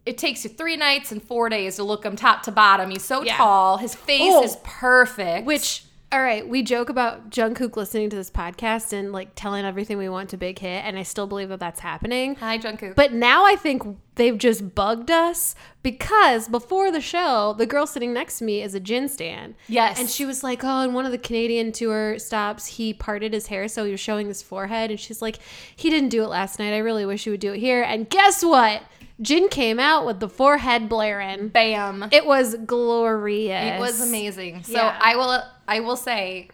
It 0.05 0.17
takes 0.17 0.45
you 0.45 0.49
three 0.49 0.77
nights 0.77 1.11
and 1.11 1.21
four 1.21 1.49
days 1.49 1.75
to 1.75 1.83
look 1.83 2.05
him 2.05 2.15
top 2.15 2.43
to 2.43 2.51
bottom. 2.51 2.89
He's 2.91 3.03
so 3.03 3.23
Yeah. 3.23 3.35
tall. 3.35 3.75
His 3.77 3.93
face 3.93 4.31
Oh. 4.33 4.41
is 4.43 4.55
perfect. 4.63 5.45
Which, 5.45 5.83
all 6.09 6.21
right, 6.21 6.47
we 6.47 6.63
joke 6.63 6.89
about 6.89 7.29
Jungkook 7.31 7.75
listening 7.75 8.09
to 8.11 8.15
this 8.15 8.31
podcast 8.31 8.93
and 8.93 9.11
like 9.11 9.31
telling 9.35 9.65
everything 9.65 9.97
we 9.97 10.07
want 10.07 10.29
to 10.29 10.37
big 10.37 10.57
hit, 10.59 10.85
and 10.85 10.97
I 10.97 11.03
still 11.03 11.27
believe 11.27 11.49
that 11.49 11.59
that's 11.59 11.81
happening. 11.81 12.35
hi 12.35 12.57
Jungkook. 12.57 12.95
But 12.95 13.11
now 13.11 13.45
I 13.45 13.57
think 13.57 13.83
they've 14.15 14.37
just 14.37 14.73
bugged 14.73 15.11
us 15.11 15.53
because 15.83 16.47
before 16.47 16.91
the 16.91 17.01
show, 17.01 17.55
the 17.57 17.65
girl 17.65 17.85
sitting 17.85 18.13
next 18.13 18.37
to 18.39 18.45
me 18.45 18.61
is 18.61 18.73
a 18.73 18.79
Jin 18.79 19.09
stan. 19.09 19.55
Yes. 19.67 19.99
And 19.99 20.09
she 20.09 20.23
was 20.25 20.43
like, 20.43 20.61
Oh, 20.63 20.79
in 20.81 20.93
one 20.93 21.05
of 21.05 21.11
the 21.11 21.17
Canadian 21.17 21.73
tour 21.73 22.17
stops, 22.19 22.65
he 22.67 22.93
parted 22.93 23.33
his 23.33 23.47
hair 23.47 23.67
so 23.67 23.83
he 23.83 23.91
was 23.91 23.99
showing 23.99 24.27
his 24.27 24.41
forehead. 24.41 24.91
And 24.91 24.99
she's 24.99 25.21
like, 25.21 25.39
He 25.75 25.89
didn't 25.89 26.09
do 26.09 26.23
it 26.23 26.27
last 26.27 26.57
night. 26.57 26.73
I 26.73 26.77
really 26.79 27.05
wish 27.05 27.25
he 27.25 27.29
would 27.31 27.41
do 27.41 27.51
it 27.53 27.59
here. 27.59 27.83
And 27.83 28.09
guess 28.09 28.43
what? 28.43 28.81
Jin 29.19 29.49
came 29.49 29.79
out 29.79 30.05
with 30.05 30.19
the 30.19 30.29
forehead 30.29 30.87
blaring. 30.87 31.49
bam. 31.49 32.07
It 32.11 32.25
was 32.25 32.55
glorious. 32.65 33.75
It 33.75 33.79
was 33.79 33.99
amazing. 34.07 34.63
So 34.63 34.73
Yeah. 34.73 34.97
I 35.01 35.15
will 35.15 35.41
I 35.67 35.79
will 35.81 35.97
say 35.97 36.49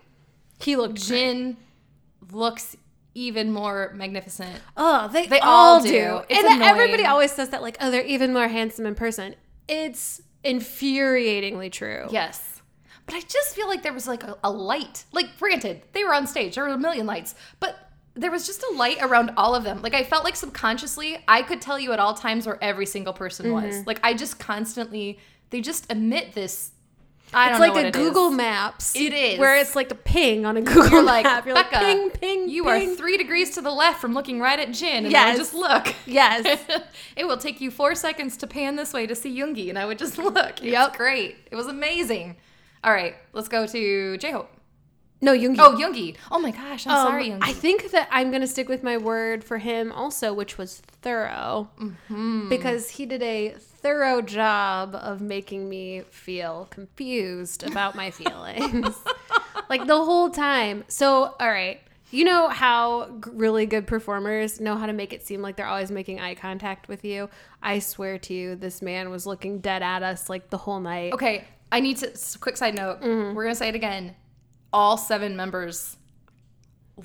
He 0.60 0.76
looked 0.76 0.95
Jin. 0.95 1.58
Looks 2.32 2.76
even 3.15 3.52
more 3.52 3.91
magnificent. 3.95 4.56
Oh, 4.76 5.08
they, 5.10 5.28
They 5.28 5.39
all, 5.39 5.76
all 5.76 5.82
do. 5.84 6.21
and 6.30 6.45
annoying. 6.47 6.62
everybody 6.63 7.06
always 7.06 7.32
says 7.32 7.49
that, 7.49 7.62
like, 7.62 7.78
oh, 7.80 7.91
they're 7.91 8.02
even 8.06 8.34
more 8.34 8.47
handsome 8.47 8.86
in 8.88 8.95
person. 8.95 9.36
It's 9.67 10.21
infuriatingly 10.43 11.71
true. 11.71 12.08
Yes. 12.10 12.62
But 13.06 13.15
I 13.15 13.19
just 13.21 13.56
feel 13.56 13.67
like 13.67 13.84
there 13.84 13.93
was 13.93 14.08
like 14.08 14.23
a, 14.23 14.38
a 14.43 14.49
light. 14.52 15.04
Like, 15.12 15.38
granted, 15.38 15.82
they 15.91 16.04
were 16.04 16.13
on 16.13 16.26
stage, 16.26 16.56
there 16.56 16.63
were 16.63 16.69
a 16.73 16.78
million 16.78 17.06
lights, 17.06 17.36
but 17.60 17.78
there 18.15 18.32
was 18.32 18.45
just 18.47 18.63
a 18.63 18.73
light 18.76 18.97
around 19.02 19.32
all 19.38 19.54
of 19.56 19.63
them. 19.63 19.82
Like, 19.82 19.93
I 19.93 20.04
felt 20.04 20.23
like 20.23 20.36
subconsciously, 20.36 21.17
I 21.28 21.41
could 21.41 21.62
tell 21.62 21.80
you 21.80 21.91
at 21.93 21.99
all 21.99 22.13
times 22.13 22.45
where 22.47 22.58
every 22.63 22.86
single 22.86 23.13
person 23.13 23.47
Mm-hmm. 23.47 23.65
was. 23.78 23.86
Like, 23.88 23.99
I 24.04 24.13
just 24.13 24.39
constantly, 24.39 25.19
they 25.49 25.62
just 25.62 25.91
emit 25.91 26.34
this. 26.34 26.71
I 27.34 27.50
It's 27.50 27.60
don't 27.60 27.67
like 27.67 27.74
know 27.76 27.82
a 27.82 27.88
it 27.88 27.93
Google 27.93 28.30
is. 28.30 28.36
Maps. 28.38 28.96
It 28.96 29.13
is. 29.13 29.39
Where 29.39 29.58
it's 29.58 29.76
like 29.76 29.91
a 29.91 29.96
ping 29.96 30.46
on 30.46 30.58
a 30.58 30.62
Google 30.62 30.89
You're 30.89 31.04
like, 31.04 31.24
map. 31.24 31.46
You're 31.46 31.56
like, 31.56 31.72
ping, 31.72 32.10
ping, 32.12 32.50
you 32.50 32.63
ping. 32.65 32.91
are 32.91 32.96
three 32.96 33.17
degrees 33.17 33.52
to 33.56 33.62
the 33.62 33.72
left 33.72 34.00
from 34.00 34.13
looking 34.13 34.39
right 34.39 34.60
at 34.60 34.72
Jin. 34.72 35.06
And 35.06 35.08
I 35.08 35.10
Yes. 35.10 35.38
would 35.38 35.41
just 35.43 35.54
look. 35.54 35.96
Yes. 36.06 36.62
it 37.15 37.26
will 37.26 37.38
take 37.38 37.60
you 37.62 37.72
four 37.72 37.96
seconds 37.96 38.38
to 38.38 38.48
pan 38.48 38.76
this 38.76 38.93
way 38.93 39.08
to 39.08 39.15
see 39.15 39.36
Yoongi, 39.38 39.69
and 39.69 39.80
I 39.80 39.86
would 39.86 39.98
just 39.98 40.17
look. 40.19 40.52
It's 40.60 40.62
Yep. 40.62 40.96
great. 40.98 41.38
It 41.52 41.56
was 41.56 41.67
amazing. 41.67 42.36
All 42.84 42.91
right, 42.91 43.15
let's 43.34 43.48
go 43.48 43.65
to 43.65 44.17
J-Hope. 44.17 44.50
No, 45.23 45.33
Yoongi. 45.33 45.55
Oh, 45.59 45.75
Yoongi. 45.75 46.15
Oh 46.31 46.39
my 46.39 46.51
gosh, 46.51 46.86
I'm 46.86 46.93
Um, 46.95 47.07
sorry. 47.07 47.38
I 47.41 47.53
think 47.53 47.91
that 47.91 48.07
I'm 48.12 48.29
going 48.29 48.41
to 48.41 48.47
stick 48.47 48.67
with 48.69 48.83
my 48.83 48.97
word 48.97 49.43
for 49.43 49.57
him 49.57 49.91
also, 49.91 50.33
which 50.33 50.57
was 50.57 50.81
thorough. 51.01 51.69
Mm-hmm. 51.79 52.49
Because 52.49 52.89
he 52.91 53.05
did 53.05 53.23
a 53.23 53.55
thorough 53.57 54.21
job 54.21 54.95
of 54.95 55.21
making 55.21 55.67
me 55.69 56.01
feel 56.12 56.67
confused 56.69 57.63
about 57.63 57.95
my 57.95 58.12
feelings. 58.12 58.95
like 59.69 59.88
the 59.88 59.97
whole 60.03 60.29
time. 60.29 60.83
So, 60.88 61.36
all 61.39 61.49
right. 61.49 61.79
You 62.12 62.25
know 62.25 62.47
how 62.49 63.09
really 63.31 63.65
good 63.65 63.88
performers 63.88 64.59
know 64.62 64.75
how 64.75 64.86
to 64.86 64.93
make 64.93 65.13
it 65.13 65.25
seem 65.25 65.41
like 65.41 65.55
they're 65.55 65.65
always 65.65 65.89
making 65.89 66.19
eye 66.19 66.36
contact 66.36 66.88
with 66.88 67.03
you? 67.03 67.27
I 67.63 67.79
swear 67.79 68.19
to 68.19 68.33
you, 68.36 68.55
this 68.55 68.83
man 68.83 69.09
was 69.09 69.25
looking 69.25 69.59
dead 69.59 69.81
at 69.81 70.03
us 70.03 70.29
like 70.29 70.51
the 70.51 70.57
whole 70.57 70.79
night. 70.79 71.13
okay, 71.13 71.43
I 71.71 71.79
need 71.79 71.97
to. 71.97 72.12
Quick 72.39 72.55
side 72.57 72.75
note. 72.75 73.01
Mm-hmm. 73.01 73.33
We're 73.33 73.45
gonna 73.45 73.55
say 73.55 73.69
it 73.69 73.73
again. 73.75 74.13
All 74.73 74.97
seven 74.97 75.36
members 75.38 75.95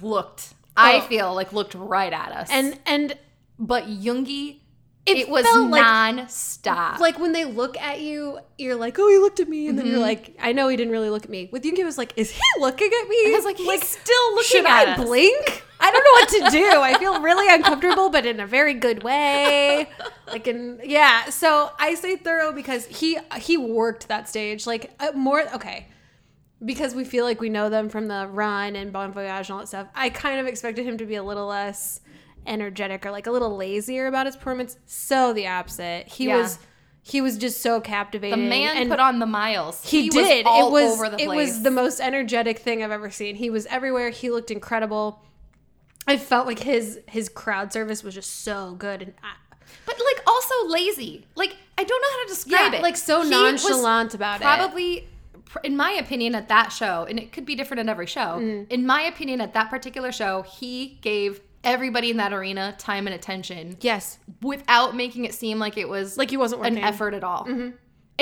looked. 0.00 0.54
I 0.76 0.96
Oh. 0.98 1.00
feel 1.02 1.34
like 1.34 1.52
looked 1.52 1.74
right 1.74 2.12
at 2.12 2.32
us. 2.32 2.48
And 2.50 2.78
and 2.86 3.16
but 3.58 3.84
Yoongi, 3.86 4.60
It 5.06 5.16
it, 5.16 5.28
was 5.28 5.44
like- 5.44 5.82
non-stop. 5.82 7.00
like 7.00 7.18
when 7.18 7.32
they 7.32 7.44
look 7.44 7.76
at 7.78 8.00
you, 8.00 8.38
you're 8.58 8.76
like, 8.76 8.96
oh, 8.98 9.08
he 9.08 9.18
looked 9.18 9.40
at 9.40 9.48
me, 9.48 9.66
and 9.68 9.76
then 9.78 9.86
Mm-hmm. 9.86 9.94
you're 9.94 10.02
like, 10.02 10.36
I 10.40 10.52
know 10.52 10.68
he 10.68 10.76
didn't 10.76 10.92
really 10.92 11.10
look 11.10 11.24
at 11.24 11.30
me. 11.30 11.48
With 11.50 11.64
it 11.64 11.84
was 11.84 11.98
like, 11.98 12.12
is 12.16 12.30
he 12.30 12.40
looking 12.60 12.86
at 12.88 13.08
me? 13.08 13.16
I 13.26 13.32
was 13.34 13.44
like, 13.44 13.56
he's 13.56 13.86
still 13.88 14.34
looking 14.34 14.44
should 14.48 14.66
at 14.66 14.88
I 14.88 14.92
us. 14.92 15.00
blink? 15.04 15.64
I 15.80 15.90
don't 15.90 16.04
know 16.04 16.10
what 16.44 16.50
to 16.50 16.58
do. 16.58 16.80
I 16.80 16.98
feel 16.98 17.20
really 17.20 17.48
uncomfortable, 17.54 18.10
but 18.10 18.26
in 18.26 18.38
a 18.40 18.46
very 18.46 18.74
good 18.74 19.02
way. 19.02 19.88
Like 20.26 20.46
in 20.46 20.80
yeah. 20.84 21.26
So 21.30 21.70
I 21.78 21.94
say 21.94 22.16
thorough 22.16 22.52
because 22.52 22.84
he 22.86 23.18
he 23.36 23.56
worked 23.56 24.08
that 24.08 24.28
stage 24.28 24.66
like 24.66 24.92
uh, 25.00 25.12
more. 25.14 25.42
Okay. 25.54 25.86
Because 26.64 26.94
we 26.94 27.04
feel 27.04 27.24
like 27.24 27.40
we 27.40 27.48
know 27.48 27.68
them 27.68 27.88
from 27.88 28.08
the 28.08 28.26
run 28.26 28.74
and 28.74 28.92
Bon 28.92 29.12
Voyage 29.12 29.48
and 29.48 29.50
all 29.52 29.58
that 29.60 29.68
stuff, 29.68 29.86
I 29.94 30.10
kind 30.10 30.40
of 30.40 30.46
expected 30.46 30.84
him 30.84 30.98
to 30.98 31.06
be 31.06 31.14
a 31.14 31.22
little 31.22 31.46
less 31.46 32.00
energetic 32.46 33.06
or 33.06 33.10
like 33.10 33.26
a 33.26 33.30
little 33.30 33.56
lazier 33.56 34.06
about 34.06 34.26
his 34.26 34.36
performance. 34.36 34.76
So 34.86 35.32
the 35.32 35.46
opposite. 35.46 36.08
He 36.08 36.26
Yeah. 36.26 36.38
was 36.38 36.58
he 37.02 37.20
was 37.22 37.38
just 37.38 37.62
so 37.62 37.80
captivating. 37.80 38.38
the 38.44 38.50
man 38.50 38.76
and 38.76 38.90
put 38.90 38.98
on 39.00 39.18
the 39.18 39.24
miles. 39.26 39.82
he, 39.88 40.06
was 40.06 40.14
did. 40.14 40.46
all 40.46 40.68
it 40.68 40.72
was 40.72 40.92
over 41.00 41.08
the 41.08 41.22
it 41.22 41.28
was 41.28 41.62
the 41.62 41.70
most 41.70 42.00
energetic 42.00 42.58
thing 42.58 42.82
I've 42.82 42.90
ever 42.90 43.10
seen. 43.10 43.36
He 43.36 43.48
was 43.50 43.64
everywhere. 43.66 44.10
He 44.10 44.30
looked 44.30 44.50
incredible. 44.50 45.22
I 46.06 46.16
felt 46.16 46.46
like 46.46 46.58
his 46.60 47.00
his 47.06 47.28
crowd 47.28 47.72
service 47.72 48.02
was 48.02 48.14
just 48.14 48.42
so 48.42 48.74
good 48.78 49.02
and 49.02 49.12
I, 49.22 49.34
but 49.86 49.94
like 49.98 50.22
also 50.26 50.66
lazy. 50.66 51.26
Like 51.34 51.56
I 51.78 51.84
don't 51.84 52.02
know 52.02 52.08
how 52.10 52.22
to 52.24 52.28
describe 52.28 52.72
yeah, 52.72 52.78
it. 52.80 52.82
like 52.82 52.96
so 52.96 53.22
He 53.22 53.28
was 53.28 53.30
nonchalant 53.30 54.14
about 54.14 54.40
it. 54.40 54.44
Probably, 54.44 55.00
pr- 55.00 55.06
in 55.64 55.76
my 55.76 55.92
opinion, 55.92 56.34
at 56.34 56.48
that 56.48 56.68
show, 56.70 57.06
and 57.08 57.18
it 57.18 57.32
could 57.32 57.44
be 57.46 57.54
different 57.54 57.80
at 57.80 57.88
every 57.88 58.06
show. 58.06 58.38
Mm-hmm. 58.38 58.70
In 58.70 58.86
my 58.86 59.02
opinion, 59.02 59.40
at 59.40 59.54
that 59.54 59.70
particular 59.70 60.12
show, 60.12 60.42
he 60.42 60.98
gave 61.00 61.40
everybody 61.64 62.10
in 62.10 62.16
that 62.18 62.32
arena 62.32 62.74
time 62.78 63.06
and 63.06 63.14
attention 63.14 63.76
Yes, 63.80 64.18
without 64.42 64.94
making 64.94 65.24
it 65.24 65.34
seem 65.34 65.58
like 65.58 65.76
it 65.76 65.88
was 65.88 66.16
like 66.16 66.30
he 66.30 66.36
wasn't 66.36 66.60
an 66.60 66.74
working. 66.74 66.78
Mm-hmm. 66.78 66.88
effort 66.94 67.14
at 67.14 67.24
all. 67.24 67.46
And 67.46 67.74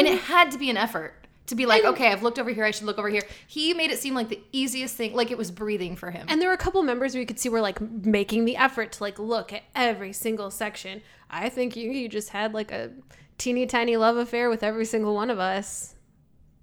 it 0.07 0.21
had 0.21 0.51
to 0.53 0.59
be 0.59 0.71
an 0.71 0.77
effort 0.77 1.27
to 1.47 1.55
be 1.55 1.65
like, 1.65 1.85
okay, 1.85 2.11
I've 2.11 2.23
looked 2.23 2.39
over 2.39 2.51
here, 2.51 2.65
I 2.65 2.71
should 2.71 2.87
look 2.87 2.99
over 2.99 3.09
here. 3.09 3.23
He 3.47 3.73
made 3.73 3.91
it 3.91 3.99
seem 3.99 4.15
like 4.15 4.29
the 4.29 4.41
easiest 4.53 4.97
thing, 4.97 5.15
like 5.15 5.31
it 5.31 5.39
was 5.39 5.51
breathing 5.51 5.97
for 5.97 6.11
him. 6.11 6.27
And 6.29 6.41
there 6.41 6.49
were 6.49 6.55
a 6.55 6.59
couple 6.59 6.83
members 6.83 7.15
where 7.15 7.21
you 7.21 7.27
could 7.27 7.39
see 7.39 7.49
were 7.49 7.61
like 7.61 7.81
making 7.81 8.45
the 8.45 8.57
effort 8.57 8.93
to 8.93 9.03
like 9.03 9.19
look 9.19 9.53
at 9.53 9.63
every 9.75 10.13
single 10.13 10.51
section. 10.51 11.03
I 11.31 11.49
think 11.49 11.77
you 11.77 11.91
you 11.91 12.09
just 12.09 12.31
had 12.31 12.53
like 12.55 12.73
a 12.73 12.91
teeny 13.39 13.67
tiny 13.67 13.97
love 13.97 14.17
affair 14.17 14.49
with 14.49 14.63
every 14.63 14.85
single 14.87 15.15
one 15.15 15.31
of 15.31 15.39
us, 15.39 15.95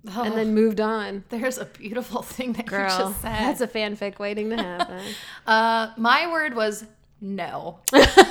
and 0.06 0.34
then 0.34 0.54
moved 0.54 0.82
on. 0.82 1.24
there's 1.30 1.58
a 1.58 1.66
beautiful 1.66 2.22
thing 2.22 2.54
that 2.54 2.66
you 2.66 2.72
just 2.72 3.22
said. 3.22 3.32
that's 3.32 3.62
a 3.62 3.68
fanfic 3.68 4.20
waiting 4.20 4.50
to 4.50 4.58
happen. 4.58 5.02
Uh, 5.46 5.92
my 5.98 6.32
word 6.32 6.56
was 6.56 6.86
no. 7.20 7.80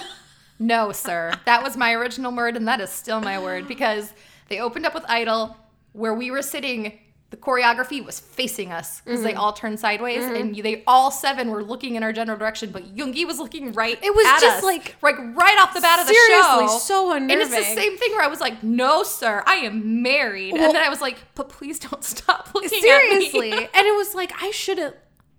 no, 0.59 0.93
sir. 0.93 1.33
That 1.45 1.63
was 1.63 1.77
my 1.77 1.93
original 1.93 2.35
word, 2.35 2.57
and 2.57 2.67
that 2.69 2.81
is 2.81 2.91
still 2.91 3.21
my 3.21 3.39
word 3.39 3.69
because 3.69 4.13
they 4.49 4.61
opened 4.61 4.87
up 4.87 4.95
with 4.95 5.05
Idol, 5.09 5.57
where 5.93 6.15
we 6.15 6.31
were 6.31 6.43
sitting. 6.43 6.99
The 7.33 7.39
choreography 7.39 8.05
was 8.05 8.21
facing 8.21 8.73
us 8.73 9.01
because 9.01 9.21
Mm-hmm. 9.21 9.27
they 9.29 9.35
all 9.35 9.55
turned 9.55 9.81
sideways, 9.81 10.23
and 10.23 10.55
they 10.55 10.85
all 10.87 11.11
seven 11.11 11.49
were 11.49 11.65
looking 11.65 11.95
in 11.95 12.03
our 12.03 12.13
general 12.13 12.37
direction. 12.39 12.71
But 12.71 12.95
Yoongi 12.95 13.27
was 13.27 13.39
looking 13.39 13.73
right. 13.73 13.99
It 14.05 14.15
was 14.15 14.27
just 14.39 14.59
us, 14.59 14.63
like- 14.63 14.97
like 15.01 15.17
right 15.19 15.59
off 15.59 15.73
the 15.73 15.81
bat 15.81 15.99
of 15.99 16.07
the 16.07 16.13
Seriously, 16.13 16.67
show. 16.69 16.79
so 16.79 17.13
And 17.15 17.31
it's 17.31 17.49
the 17.49 17.63
same 17.63 17.97
thing 17.97 18.11
where 18.13 18.21
I 18.23 18.27
was 18.27 18.41
like, 18.43 18.63
"No, 18.63 19.03
sir, 19.03 19.43
I 19.47 19.55
am 19.57 20.03
married," 20.03 20.53
Well- 20.53 20.65
and 20.67 20.75
then 20.75 20.83
I 20.83 20.91
was 20.91 21.01
like, 21.01 21.17
"But 21.35 21.49
please 21.49 21.79
don't 21.79 22.05
stop 22.15 22.51
looking 22.55 22.69
Seriously. 22.83 23.51
at 23.53 23.59
me." 23.61 23.69
and 23.75 23.87
it 23.87 23.97
was 23.97 24.15
like 24.15 24.33
I 24.43 24.51
shouldn't 24.51 24.95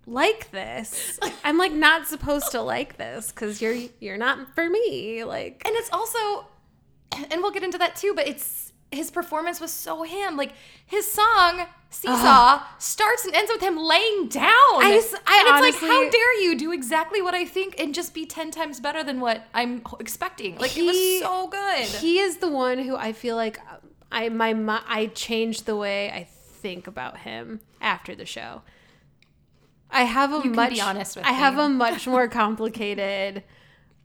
like 0.08 0.50
this. 0.50 1.20
I'm 1.44 1.60
like 1.60 1.74
not 1.74 2.08
supposed 2.08 2.50
to 2.54 2.62
like 2.62 2.98
this 2.98 3.32
because 3.32 3.62
you're 3.62 3.78
you're 4.00 4.18
not 4.18 4.56
for 4.56 4.68
me. 4.68 5.24
Like 5.24 5.62
And 5.64 5.76
it's 5.76 5.92
also, 5.94 6.48
and 7.30 7.42
we'll 7.44 7.52
get 7.52 7.64
into 7.64 7.78
that 7.78 7.96
too, 7.96 8.14
but 8.16 8.28
it's 8.28 8.74
his 8.92 9.10
performance 9.10 9.60
was 9.62 9.72
so 9.72 10.04
him. 10.04 10.38
Like 10.38 10.54
his 10.86 11.12
song 11.12 11.66
Seesaw 11.94 12.14
uh-huh. 12.14 12.66
starts 12.80 13.24
and 13.24 13.36
ends 13.36 13.52
with 13.54 13.62
him 13.62 13.78
laying 13.78 14.28
down. 14.28 14.50
I 14.50 15.00
I 15.28 15.54
and 15.58 15.66
it's 15.66 15.82
like, 15.82 15.90
how 15.90 16.10
dare 16.10 16.42
you 16.42 16.58
do 16.58 16.72
exactly 16.72 17.22
what 17.22 17.36
I 17.36 17.46
think 17.46 17.80
and 17.80 17.94
just 17.94 18.14
be 18.14 18.26
ten 18.26 18.50
times 18.50 18.80
better 18.80 19.04
than 19.04 19.20
what 19.20 19.46
I'm 19.54 19.84
expecting? 20.00 20.58
Like 20.58 20.76
it 20.76 20.84
was 20.84 21.20
so 21.20 21.48
good. 21.48 21.86
he 21.86 22.20
is 22.20 22.38
the 22.38 22.50
one 22.50 22.80
who 22.80 22.96
I 22.96 23.14
feel 23.14 23.36
like 23.36 23.60
uh, 23.60 23.78
I 24.12 24.30
my 24.30 24.54
mi- 24.54 24.86
I 24.88 25.12
changed 25.14 25.68
the 25.68 25.76
way 25.76 26.10
I 26.10 26.24
think 26.24 26.88
about 26.88 27.20
him 27.20 27.60
after 27.80 28.16
the 28.16 28.26
show. 28.26 28.64
I 29.92 30.04
have 30.04 30.34
a 30.34 30.44
much 30.44 30.74
be 30.74 30.82
honest 30.82 31.16
with 31.16 31.26
I 31.26 31.34
have 31.34 31.60
a 31.60 31.70
much 31.70 32.08
more 32.16 32.28
complicated 32.28 33.44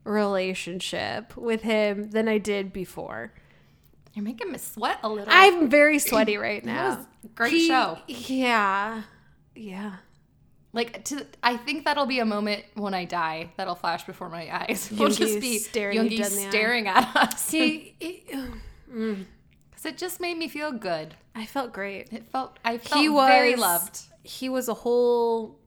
relationship 0.03 1.35
with 1.35 1.63
him 1.63 2.11
than 2.11 2.27
I 2.27 2.37
did 2.37 2.71
before. 2.71 3.33
You're 4.19 4.25
making 4.25 4.51
me 4.51 4.57
sweat 4.57 4.99
a 5.01 5.07
little. 5.07 5.33
I'm 5.33 5.69
very 5.69 5.97
sweaty 6.09 6.35
right 6.35 6.63
now. 6.65 7.07
great 7.35 7.53
He- 7.53 7.67
show. 7.69 7.97
Yeah. 8.05 9.03
Yeah. 9.55 9.93
like 10.73 11.05
to 11.05 11.25
I 11.41 11.55
think 11.55 11.85
that'll 11.85 12.05
be 12.05 12.19
a 12.19 12.25
moment 12.25 12.65
when 12.73 12.93
I 12.93 13.05
die 13.05 13.53
that'll 13.55 13.75
flash 13.75 14.03
before 14.03 14.27
my 14.27 14.53
eyes. 14.53 14.89
We'll 14.97 15.07
Yoongi 15.07 15.17
just 15.17 15.39
be 15.39 15.57
staring 15.59 15.97
Yoongi 15.99 16.17
dead 16.17 16.31
in 16.33 16.37
the 16.37 16.45
eye. 16.47 16.49
staring 16.49 16.87
at 16.89 17.15
us. 17.15 17.49
He, 17.49 17.95
he- 18.01 18.25
Because 18.89 19.85
it 19.85 19.97
just 19.97 20.19
made 20.19 20.37
me 20.37 20.49
feel 20.49 20.73
good. 20.73 21.15
I 21.33 21.45
felt 21.45 21.71
great. 21.71 22.11
It 22.11 22.25
felt 22.29 22.59
I 22.65 22.77
felt 22.77 23.01
He 23.01 23.07
was 23.07 23.29
very 23.29 23.55
loved. 23.55 24.01
He 24.23 24.49
was 24.49 24.67
a 24.67 24.73
whole 24.73 25.57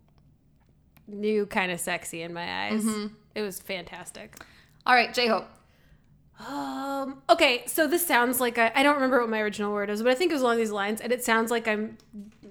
new 1.08 1.46
kind 1.46 1.72
of 1.72 1.80
sexy 1.80 2.20
in 2.20 2.34
my 2.34 2.66
eyes. 2.66 2.84
Mm-hmm. 2.84 3.14
It 3.34 3.40
was 3.40 3.60
fantastic. 3.60 4.44
All 4.84 4.94
right, 4.94 5.14
J 5.14 5.28
Hope. 5.28 5.46
Um, 6.46 7.22
okay, 7.30 7.62
so 7.66 7.86
this 7.86 8.04
sounds 8.06 8.40
like 8.40 8.58
I, 8.58 8.82
don't 8.82 8.94
remember 8.94 9.20
what 9.20 9.28
my 9.28 9.40
original 9.40 9.72
word 9.72 9.90
is, 9.90 10.02
but 10.02 10.10
I 10.10 10.14
think 10.14 10.30
it 10.30 10.34
was 10.34 10.42
along 10.42 10.56
these 10.56 10.70
lines, 10.70 11.00
and 11.00 11.12
it 11.12 11.24
sounds 11.24 11.50
like 11.50 11.68
I'm 11.68 11.98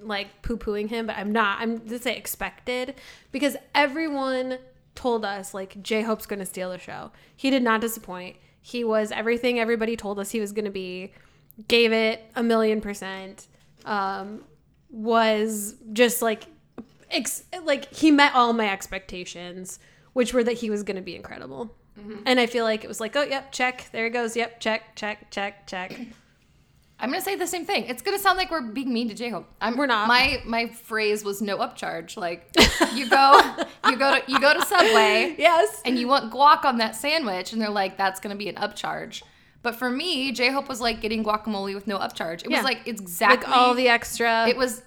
like 0.00 0.42
poo 0.42 0.56
pooing 0.56 0.88
him, 0.88 1.06
but 1.06 1.16
I'm 1.16 1.32
not. 1.32 1.60
I'm 1.60 1.78
to 1.88 1.98
say 1.98 2.16
expected 2.16 2.94
because 3.30 3.56
everyone 3.74 4.58
told 4.94 5.24
us 5.24 5.54
like 5.54 5.82
J 5.82 6.02
Hope's 6.02 6.26
going 6.26 6.40
to 6.40 6.46
steal 6.46 6.70
the 6.70 6.78
show. 6.78 7.12
He 7.36 7.50
did 7.50 7.62
not 7.62 7.80
disappoint. 7.80 8.36
He 8.60 8.84
was 8.84 9.10
everything 9.10 9.58
everybody 9.58 9.96
told 9.96 10.18
us 10.18 10.30
he 10.30 10.40
was 10.40 10.52
going 10.52 10.64
to 10.64 10.70
be. 10.70 11.12
Gave 11.68 11.92
it 11.92 12.24
a 12.34 12.42
million 12.42 12.80
percent. 12.80 13.46
Um, 13.84 14.44
was 14.88 15.74
just 15.92 16.22
like, 16.22 16.44
ex- 17.10 17.44
like 17.64 17.92
he 17.92 18.10
met 18.10 18.34
all 18.34 18.52
my 18.52 18.70
expectations, 18.70 19.78
which 20.12 20.32
were 20.32 20.44
that 20.44 20.54
he 20.54 20.70
was 20.70 20.82
going 20.82 20.96
to 20.96 21.02
be 21.02 21.14
incredible. 21.14 21.74
Mm-hmm. 21.98 22.22
And 22.26 22.40
I 22.40 22.46
feel 22.46 22.64
like 22.64 22.84
it 22.84 22.88
was 22.88 23.00
like, 23.00 23.14
oh, 23.16 23.22
yep, 23.22 23.52
check. 23.52 23.88
There 23.92 24.06
it 24.06 24.10
goes. 24.10 24.36
Yep, 24.36 24.60
check, 24.60 24.96
check, 24.96 25.30
check, 25.30 25.66
check. 25.66 25.98
I'm 26.98 27.10
gonna 27.10 27.20
say 27.20 27.34
the 27.34 27.48
same 27.48 27.64
thing. 27.66 27.86
It's 27.86 28.00
gonna 28.00 28.18
sound 28.18 28.38
like 28.38 28.50
we're 28.52 28.60
being 28.62 28.92
mean 28.92 29.08
to 29.08 29.14
J 29.14 29.30
Hope. 29.30 29.46
I'm 29.60 29.76
We're 29.76 29.86
not. 29.86 30.06
My 30.06 30.40
my 30.46 30.68
phrase 30.68 31.24
was 31.24 31.42
no 31.42 31.58
upcharge. 31.58 32.16
Like 32.16 32.48
you 32.94 33.10
go 33.10 33.40
you 33.88 33.96
go 33.96 34.14
to 34.14 34.22
you 34.30 34.38
go 34.38 34.54
to 34.54 34.64
Subway 34.64 35.34
yes. 35.36 35.82
and 35.84 35.98
you 35.98 36.06
want 36.06 36.32
guac 36.32 36.64
on 36.64 36.78
that 36.78 36.94
sandwich, 36.94 37.52
and 37.52 37.60
they're 37.60 37.70
like, 37.70 37.96
that's 37.96 38.20
gonna 38.20 38.36
be 38.36 38.48
an 38.48 38.54
upcharge. 38.54 39.22
But 39.62 39.74
for 39.74 39.90
me, 39.90 40.30
J 40.30 40.50
Hope 40.52 40.68
was 40.68 40.80
like 40.80 41.00
getting 41.00 41.24
guacamole 41.24 41.74
with 41.74 41.88
no 41.88 41.98
upcharge. 41.98 42.44
It 42.44 42.50
Yeah. 42.52 42.58
was 42.58 42.64
like 42.64 42.86
exactly 42.86 43.48
Like 43.50 43.56
all 43.56 43.74
the 43.74 43.88
extra. 43.88 44.48
it 44.48 44.56
was 44.56 44.82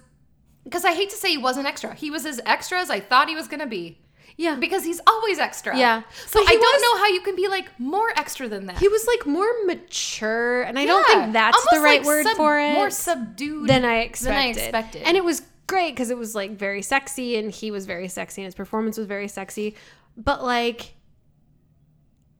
because 0.64 0.86
I 0.86 0.94
hate 0.94 1.10
to 1.10 1.16
say 1.16 1.30
he 1.30 1.38
wasn't 1.38 1.66
extra. 1.66 1.94
He 1.94 2.10
was 2.10 2.24
as 2.24 2.40
extra 2.46 2.80
as 2.80 2.88
I 2.88 2.98
thought 2.98 3.28
he 3.28 3.34
was 3.36 3.46
gonna 3.46 3.66
be. 3.66 3.98
Yeah. 4.36 4.56
Because 4.56 4.84
he's 4.84 5.00
always 5.06 5.38
extra. 5.38 5.76
Yeah. 5.76 6.02
So 6.26 6.40
I 6.40 6.50
he 6.50 6.58
don't 6.58 6.82
know 6.82 6.98
how 6.98 7.06
you 7.08 7.20
can 7.22 7.36
be 7.36 7.48
like 7.48 7.78
more 7.78 8.10
extra 8.16 8.48
than 8.48 8.66
that. 8.66 8.78
he 8.78 8.88
was 8.88 9.06
like 9.06 9.26
more 9.26 9.48
mature, 9.64 10.62
and 10.62 10.78
I 10.78 10.84
don't 10.84 11.06
think 11.06 11.32
that's 11.32 11.64
the 11.70 11.80
right 11.80 12.00
like, 12.00 12.06
word 12.06 12.24
sub- 12.24 12.36
for 12.36 12.58
it. 12.58 12.74
More 12.74 12.90
subdued 12.90 13.68
than 13.68 13.84
I 13.84 14.00
expected. 14.00 14.62
expected. 14.62 15.02
And 15.02 15.16
it 15.16 15.24
was 15.24 15.42
great 15.66 15.92
because 15.92 16.10
it 16.10 16.18
was 16.18 16.34
like 16.34 16.52
very 16.52 16.82
sexy, 16.82 17.36
and 17.36 17.50
he 17.50 17.70
was 17.70 17.86
very 17.86 18.08
sexy, 18.08 18.42
and 18.42 18.46
his 18.46 18.54
performance 18.54 18.98
was 18.98 19.06
very 19.06 19.28
sexy. 19.28 19.74
But 20.16 20.42
like, 20.42 20.94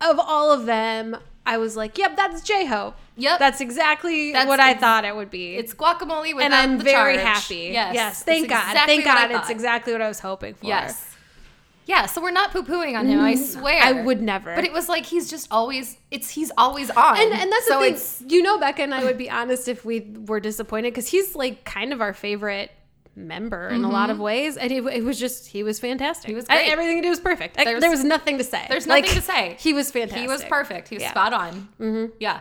of 0.01 0.19
all 0.19 0.53
of 0.53 0.67
them, 0.67 1.17
I 1.47 1.59
was 1.59 1.77
like, 1.77 1.97
"Yep, 1.97 2.17
that's 2.17 2.43
J 2.43 2.67
Hope. 2.67 2.97
Yep. 3.17 3.39
That's 3.39 3.61
exactly 3.61 4.33
That's 4.33 4.47
what 4.47 4.61
I 4.61 4.75
thought 4.75 5.05
it 5.05 5.17
would 5.17 5.31
be." 5.31 5.57
It's 5.57 5.73
guacamole 5.73 6.35
without 6.35 6.53
and 6.53 6.55
I'm 6.55 6.79
very 6.79 7.15
charge. 7.17 7.27
happy. 7.27 7.71
Yes. 7.73 7.95
yes. 7.95 8.23
Thank 8.23 8.49
God. 8.49 8.69
exactly 8.69 8.97
Thank 8.97 9.05
God. 9.07 9.31
It's 9.31 9.51
exactly 9.51 9.93
what 9.93 10.03
I 10.03 10.09
was 10.09 10.21
hoping 10.21 10.55
for. 10.55 10.67
Yes. 10.67 11.16
Yeah, 11.87 12.07
so 12.07 12.21
we're 12.21 12.33
not 12.33 12.51
poo 12.51 12.65
pooing 12.65 12.99
on 12.99 13.07
him, 13.07 13.21
I 13.21 13.37
swear. 13.37 13.81
I 13.83 13.93
would 14.03 14.21
never. 14.21 14.55
But 14.55 14.65
it 14.65 14.73
was 14.73 14.89
like 14.89 15.07
he's 15.07 15.31
just 15.31 15.47
always 15.53 15.97
it's 16.11 16.29
he's 16.31 16.51
always 16.59 16.91
on. 16.91 17.17
and 17.17 17.33
and 17.33 17.51
that's 17.51 17.67
so 17.69 17.81
the 17.81 17.93
thing. 17.95 18.29
You 18.31 18.43
know, 18.43 18.59
Becca 18.59 18.83
and 18.83 18.93
I 18.95 19.05
would 19.05 19.17
be 19.17 19.31
honest 19.31 19.69
if 19.69 19.85
we 19.85 20.01
were 20.27 20.41
disappointed 20.41 20.91
because 20.93 21.09
he's 21.09 21.35
like 21.37 21.65
kind 21.65 21.93
of 21.93 22.01
our 22.01 22.13
favorite 22.13 22.73
member 23.15 23.69
in 23.69 23.83
a 23.85 23.89
lot 23.89 24.11
of 24.11 24.19
ways, 24.19 24.57
and 24.57 24.71
it, 24.73 24.85
it 24.87 25.05
was 25.05 25.19
just 25.19 25.47
he 25.47 25.63
was 25.63 25.79
fantastic. 25.79 26.25
Mm-hmm. 26.25 26.31
He 26.33 26.35
was 26.35 26.45
great. 26.47 26.69
Everything 26.71 26.97
he 26.97 27.03
did 27.03 27.09
was 27.09 27.21
perfect. 27.21 27.59
I- 27.59 27.79
there 27.79 27.89
was 27.91 28.05
nothing 28.05 28.39
to 28.39 28.45
say. 28.45 28.67
there's 28.69 28.87
Like, 28.87 29.05
nothing 29.05 29.21
to 29.21 29.25
say. 29.25 29.57
He 29.59 29.73
was 29.73 29.91
fantastic. 29.93 30.21
he 30.23 30.29
was 30.29 30.45
perfect. 30.45 30.89
He 30.89 30.97
was 30.97 31.03
Yeah. 31.03 31.11
spot 31.13 31.33
on. 31.33 31.69
Mm-hmm. 31.81 32.13
Yeah. 32.21 32.41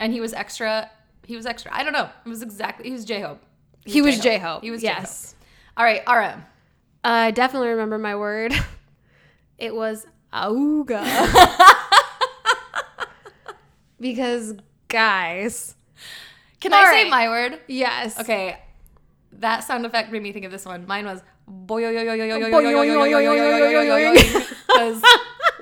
And 0.00 0.12
he 0.12 0.20
was 0.20 0.32
extra 0.32 0.90
he 1.26 1.36
was 1.36 1.44
extra. 1.44 1.74
I 1.74 1.82
don't 1.84 1.92
know. 1.92 2.08
It 2.24 2.28
was 2.28 2.40
exactly 2.42 2.86
he 2.86 2.92
was 2.92 3.04
J 3.04 3.20
Hope. 3.20 3.42
He 3.84 4.00
was 4.00 4.18
J 4.20 4.38
Hope. 4.38 4.62
He 4.62 4.70
was 4.70 4.82
yes. 4.82 5.34
All 5.76 5.84
right, 5.84 6.02
RM. 6.08 6.42
I 7.04 7.30
definitely 7.30 7.68
remember 7.68 7.98
my 7.98 8.16
word. 8.16 8.54
It 9.58 9.74
was 9.74 10.06
auga. 10.32 11.04
because 14.00 14.54
guys, 14.88 15.74
Can 16.60 16.72
I 16.72 16.84
say 16.84 17.02
right. 17.04 17.10
my 17.10 17.28
word? 17.28 17.60
yes. 17.66 18.18
Okay. 18.20 18.58
That 19.32 19.64
sound 19.64 19.84
effect 19.84 20.10
made 20.12 20.22
me 20.22 20.32
think 20.32 20.46
of 20.46 20.52
this 20.52 20.64
one. 20.64 20.86
Mine 20.86 21.04
was 21.04 21.20
because 21.46 21.82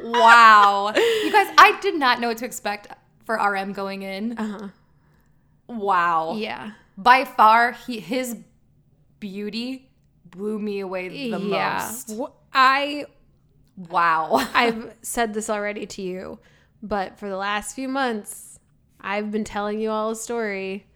wow, 0.03 0.93
you 0.95 1.33
guys, 1.33 1.53
I 1.59 1.79
did 1.83 1.97
not 1.97 2.21
know 2.21 2.29
what 2.29 2.39
to 2.39 2.45
expect 2.45 2.89
for 3.25 3.37
RM 3.37 3.73
going 3.73 4.03
in. 4.03 4.39
Uh-huh. 4.39 4.69
Wow, 5.67 6.35
Yeah. 6.37 6.73
by 6.97 7.25
far, 7.25 7.73
he 7.73 7.99
his 8.01 8.37
beauty 9.19 9.91
blew 10.25 10.59
me 10.59 10.81
away 10.81 11.31
the 11.31 11.39
yeah. 11.39 11.79
most. 11.81 12.13
I 12.53 13.07
Wow, 13.77 14.47
I've 14.55 14.95
said 15.03 15.35
this 15.35 15.51
already 15.51 15.87
to 15.87 16.03
you, 16.03 16.39
but 16.83 17.19
for 17.19 17.29
the 17.29 17.37
last 17.37 17.75
few 17.75 17.89
months, 17.89 18.59
I've 19.01 19.31
been 19.31 19.45
telling 19.45 19.81
you 19.81 19.91
all 19.91 20.11
a 20.11 20.17
story 20.17 20.87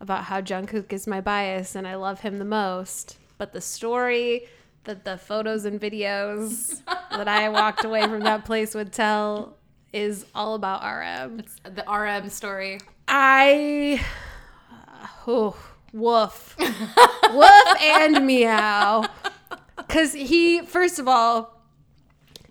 about 0.00 0.24
how 0.24 0.40
Jungkook 0.40 0.92
is 0.92 1.06
my 1.06 1.20
bias 1.20 1.74
and 1.74 1.86
I 1.86 1.96
love 1.96 2.20
him 2.20 2.38
the 2.38 2.44
most. 2.44 3.18
But 3.38 3.52
the 3.52 3.60
story 3.60 4.46
that 4.84 5.04
the 5.04 5.18
photos 5.18 5.64
and 5.64 5.80
videos 5.80 6.82
that 7.10 7.28
I 7.28 7.48
walked 7.48 7.84
away 7.84 8.02
from 8.02 8.20
that 8.20 8.44
place 8.44 8.74
would 8.74 8.92
tell 8.92 9.56
is 9.92 10.26
all 10.34 10.54
about 10.54 10.82
RM. 10.82 11.42
the 11.64 11.84
RM 11.90 12.28
story. 12.28 12.80
I 13.08 14.04
oh, 15.26 15.56
woof. 15.92 16.56
woof 16.58 17.82
and 17.82 18.26
meow. 18.26 19.06
Cuz 19.88 20.12
he 20.12 20.60
first 20.60 20.98
of 20.98 21.08
all 21.08 21.55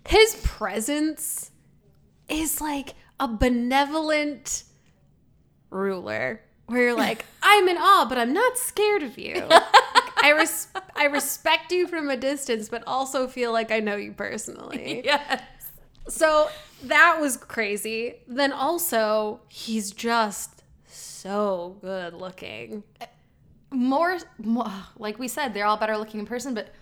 his 0.08 0.34
presence 0.42 1.50
is 2.28 2.60
like 2.60 2.94
a 3.20 3.28
benevolent 3.28 4.64
ruler. 5.70 6.40
where 6.66 6.82
you're 6.82 6.96
like, 6.96 7.24
I'm 7.42 7.68
in 7.68 7.76
awe, 7.76 8.06
but 8.08 8.18
I'm 8.18 8.32
not 8.32 8.58
scared 8.58 9.02
of 9.02 9.18
you. 9.18 9.46
I 10.18 10.32
res- 10.36 10.68
I 10.96 11.04
respect 11.04 11.72
you 11.72 11.86
from 11.86 12.10
a 12.10 12.16
distance, 12.16 12.68
but 12.68 12.82
also 12.86 13.28
feel 13.28 13.52
like 13.52 13.70
I 13.70 13.80
know 13.80 13.96
you 13.96 14.12
personally. 14.12 15.02
yes. 15.04 15.42
So 16.08 16.48
that 16.84 17.18
was 17.20 17.36
crazy. 17.36 18.14
Then 18.26 18.52
also, 18.52 19.40
he's 19.48 19.90
just 19.92 20.62
so 20.86 21.76
good 21.80 22.14
looking. 22.14 22.82
Uh, 23.00 23.06
more, 23.70 24.18
more, 24.38 24.70
like 24.98 25.18
we 25.18 25.28
said, 25.28 25.52
they're 25.52 25.66
all 25.66 25.76
better 25.76 25.96
looking 25.96 26.20
in 26.20 26.26
person, 26.26 26.54
but 26.54 26.72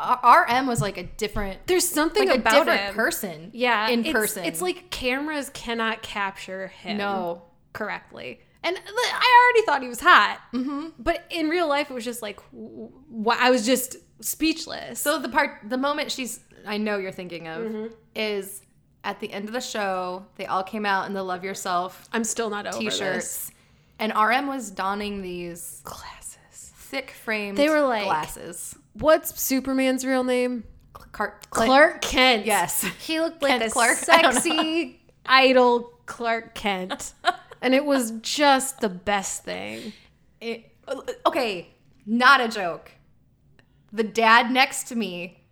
RM 0.00 0.66
was 0.66 0.80
like 0.80 0.96
a 0.98 1.02
different, 1.04 1.66
There's 1.66 1.86
something 1.88 2.28
like 2.28 2.38
a 2.38 2.40
about 2.40 2.52
different 2.52 2.80
him. 2.80 2.94
person. 2.94 3.50
Yeah, 3.52 3.88
in 3.88 4.00
it's- 4.00 4.12
person. 4.12 4.44
It's 4.44 4.60
like 4.62 4.90
cameras 4.90 5.50
cannot 5.52 6.02
capture 6.02 6.68
him. 6.68 6.98
No. 6.98 7.42
correctly. 7.72 8.40
And 8.64 8.76
I 8.76 9.52
already 9.54 9.66
thought 9.66 9.82
he 9.82 9.88
was 9.88 10.00
hot, 10.00 10.40
mm-hmm. 10.52 10.88
but 10.98 11.24
in 11.30 11.48
real 11.48 11.68
life, 11.68 11.90
it 11.90 11.94
was 11.94 12.04
just 12.04 12.22
like, 12.22 12.40
I 13.30 13.50
was 13.50 13.64
just 13.64 13.96
speechless. 14.20 14.98
So 15.00 15.18
the 15.20 15.28
part, 15.28 15.60
the 15.64 15.78
moment 15.78 16.10
she's, 16.10 16.40
I 16.66 16.76
know 16.76 16.98
you're 16.98 17.12
thinking 17.12 17.46
of, 17.46 17.62
Mm-hmm. 17.62 17.86
is 18.16 18.62
at 19.04 19.20
the 19.20 19.32
end 19.32 19.46
of 19.46 19.52
the 19.54 19.60
show. 19.60 20.26
They 20.36 20.46
all 20.46 20.64
came 20.64 20.84
out 20.84 21.06
in 21.06 21.14
the 21.14 21.22
"Love 21.22 21.44
Yourself" 21.44 22.08
I'm 22.12 22.24
still 22.24 22.50
not 22.50 22.66
over 22.66 22.78
t-shirts, 22.78 23.46
this. 23.46 23.50
and 24.00 24.12
RM 24.12 24.48
was 24.48 24.70
donning 24.72 25.22
these 25.22 25.80
Glasses. 25.84 26.72
thick 26.76 27.12
framed. 27.12 27.56
They 27.56 27.68
were 27.68 27.80
like- 27.82 28.04
glasses. 28.04 28.74
What's 29.00 29.40
Superman's 29.40 30.04
real 30.04 30.24
name? 30.24 30.64
Clark, 30.92 31.50
Clark 31.50 32.02
Kent. 32.02 32.46
Yes. 32.46 32.82
He 33.00 33.20
looked 33.20 33.42
like 33.42 33.50
Kent 33.58 33.64
a 33.64 33.70
Clark? 33.70 33.98
I 34.08 34.22
don't 34.22 34.34
know. 34.34 34.40
sexy 34.40 35.00
idol 35.26 35.92
Clark 36.06 36.54
Kent. 36.54 37.12
and 37.62 37.74
it 37.74 37.84
was 37.84 38.12
just 38.22 38.80
the 38.80 38.88
best 38.88 39.44
thing. 39.44 39.92
It- 40.40 40.64
okay, 41.26 41.68
not 42.06 42.40
a 42.40 42.48
joke. 42.48 42.92
The 43.92 44.04
dad 44.04 44.50
next 44.50 44.88
to 44.88 44.96
me, 44.96 45.42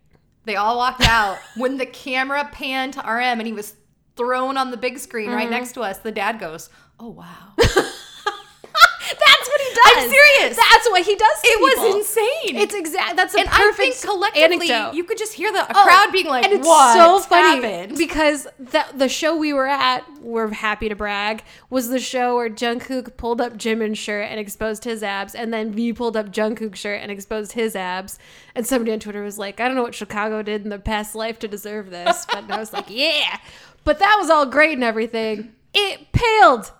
they 0.45 0.55
all 0.55 0.77
walked 0.77 1.01
out. 1.07 1.37
when 1.57 1.77
the 1.77 1.85
camera 1.85 2.47
panned 2.51 2.93
to 2.93 2.99
RM 3.01 3.39
and 3.39 3.45
he 3.47 3.53
was 3.53 3.75
thrown 4.15 4.57
on 4.57 4.71
the 4.71 4.77
big 4.77 4.97
screen 4.99 5.27
Mm-hmm. 5.27 5.35
right 5.35 5.49
next 5.49 5.73
to 5.73 5.81
us, 5.81 5.99
the 5.99 6.11
dad 6.11 6.39
goes, 6.39 6.69
"Oh 6.99 7.09
wow." 7.09 7.53
That's 7.57 9.49
what 9.49 9.61
he 9.61 9.73
does. 9.73 9.86
I'm 9.97 10.09
serious. 10.09 10.57
That's 10.57 10.89
what 10.89 11.03
he 11.05 11.15
does. 11.15 11.37
It 11.43 11.59
was 11.61 11.95
insane. 11.95 12.55
It's 12.57 12.73
exact. 12.73 13.15
That's 13.15 13.33
a 13.35 13.39
and 13.39 13.49
I 13.49 13.57
perfect 13.57 13.93
think 13.95 14.01
collectively 14.05 14.69
anecdote. 14.71 14.95
you 14.95 15.03
could 15.03 15.17
just 15.17 15.33
hear 15.33 15.51
the 15.51 15.61
Oh, 15.69 15.83
crowd 15.83 16.11
being 16.11 16.27
like, 16.27 16.45
and 16.45 16.53
it's 16.53 16.67
"What 16.67 16.93
so 16.95 17.19
funny 17.27 17.67
happened?" 17.67 17.97
because 17.97 18.47
the 18.59 18.85
the 18.93 19.09
show 19.09 19.35
we 19.35 19.53
were 19.53 19.67
at, 19.67 20.03
we're 20.21 20.49
happy 20.51 20.89
to 20.89 20.95
brag, 20.95 21.43
was 21.69 21.89
the 21.89 21.99
show 21.99 22.35
where 22.35 22.49
Jungkook 22.49 23.17
pulled 23.17 23.41
up 23.41 23.53
Jimin's 23.57 23.97
shirt 23.97 24.27
and 24.29 24.39
exposed 24.39 24.83
his 24.83 25.03
abs, 25.03 25.35
and 25.35 25.53
then 25.53 25.71
V 25.71 25.93
pulled 25.93 26.15
up 26.17 26.31
Jungkook's 26.31 26.79
shirt 26.79 27.01
and 27.01 27.11
exposed 27.11 27.53
his 27.53 27.75
abs. 27.75 28.17
And 28.55 28.65
somebody 28.65 28.91
on 28.93 28.99
Twitter 28.99 29.23
was 29.23 29.37
like, 29.37 29.59
"I 29.59 29.67
don't 29.67 29.75
know 29.75 29.83
what 29.83 29.95
Chicago 29.95 30.41
did 30.41 30.63
in 30.63 30.69
the 30.69 30.79
past 30.79 31.15
life 31.15 31.39
to 31.39 31.47
deserve 31.47 31.89
this," 31.89 32.25
but 32.31 32.49
I 32.49 32.57
was 32.59 32.73
like, 32.73 32.85
"Yeah," 32.89 33.37
but 33.83 33.99
that 33.99 34.15
was 34.19 34.29
all 34.29 34.45
great 34.45 34.73
and 34.73 34.83
everything. 34.83 35.53
It 35.73 36.11
paled, 36.11 36.71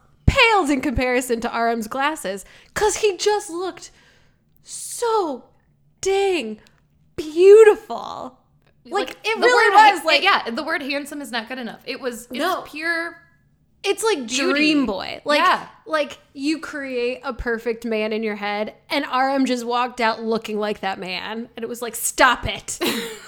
in 0.70 0.82
comparison 0.82 1.40
to 1.42 1.50
RM's 1.50 1.88
glasses, 1.88 2.46
because 2.74 2.98
he 2.98 3.18
just 3.18 3.50
looked 3.50 3.92
so 4.64 5.46
dang 6.02 6.60
beautiful. 7.16 8.38
Like 8.86 9.12
it 9.24 9.38
really 9.38 9.70
word 9.70 9.94
was 9.96 10.06
like 10.06 10.24
yeah, 10.24 10.50
the 10.50 10.64
word 10.64 10.82
handsome 10.82 11.22
is 11.22 11.32
not 11.32 11.48
good 11.50 11.58
enough. 11.58 11.82
It 11.86 12.00
was 12.00 12.28
it 12.32 12.38
No. 12.40 12.62
was 12.62 12.70
pure 12.70 13.22
it's 13.84 14.04
like 14.04 14.28
Beauty. 14.28 14.50
dream 14.54 14.86
boy. 14.86 15.22
Like 15.26 15.40
Yeah. 15.40 15.68
like 15.86 16.18
you 16.34 16.60
create 16.60 17.22
a 17.24 17.34
perfect 17.34 17.86
man 17.86 18.12
in 18.14 18.24
your 18.24 18.36
head 18.36 18.74
and 18.90 19.06
RM 19.06 19.46
just 19.46 19.66
walked 19.66 20.02
out 20.02 20.24
looking 20.24 20.58
like 20.60 20.80
that 20.82 21.00
man 21.00 21.50
and 21.56 21.64
it 21.64 21.68
was 21.70 21.82
like 21.82 21.96
stop 21.96 22.46
it. 22.48 22.80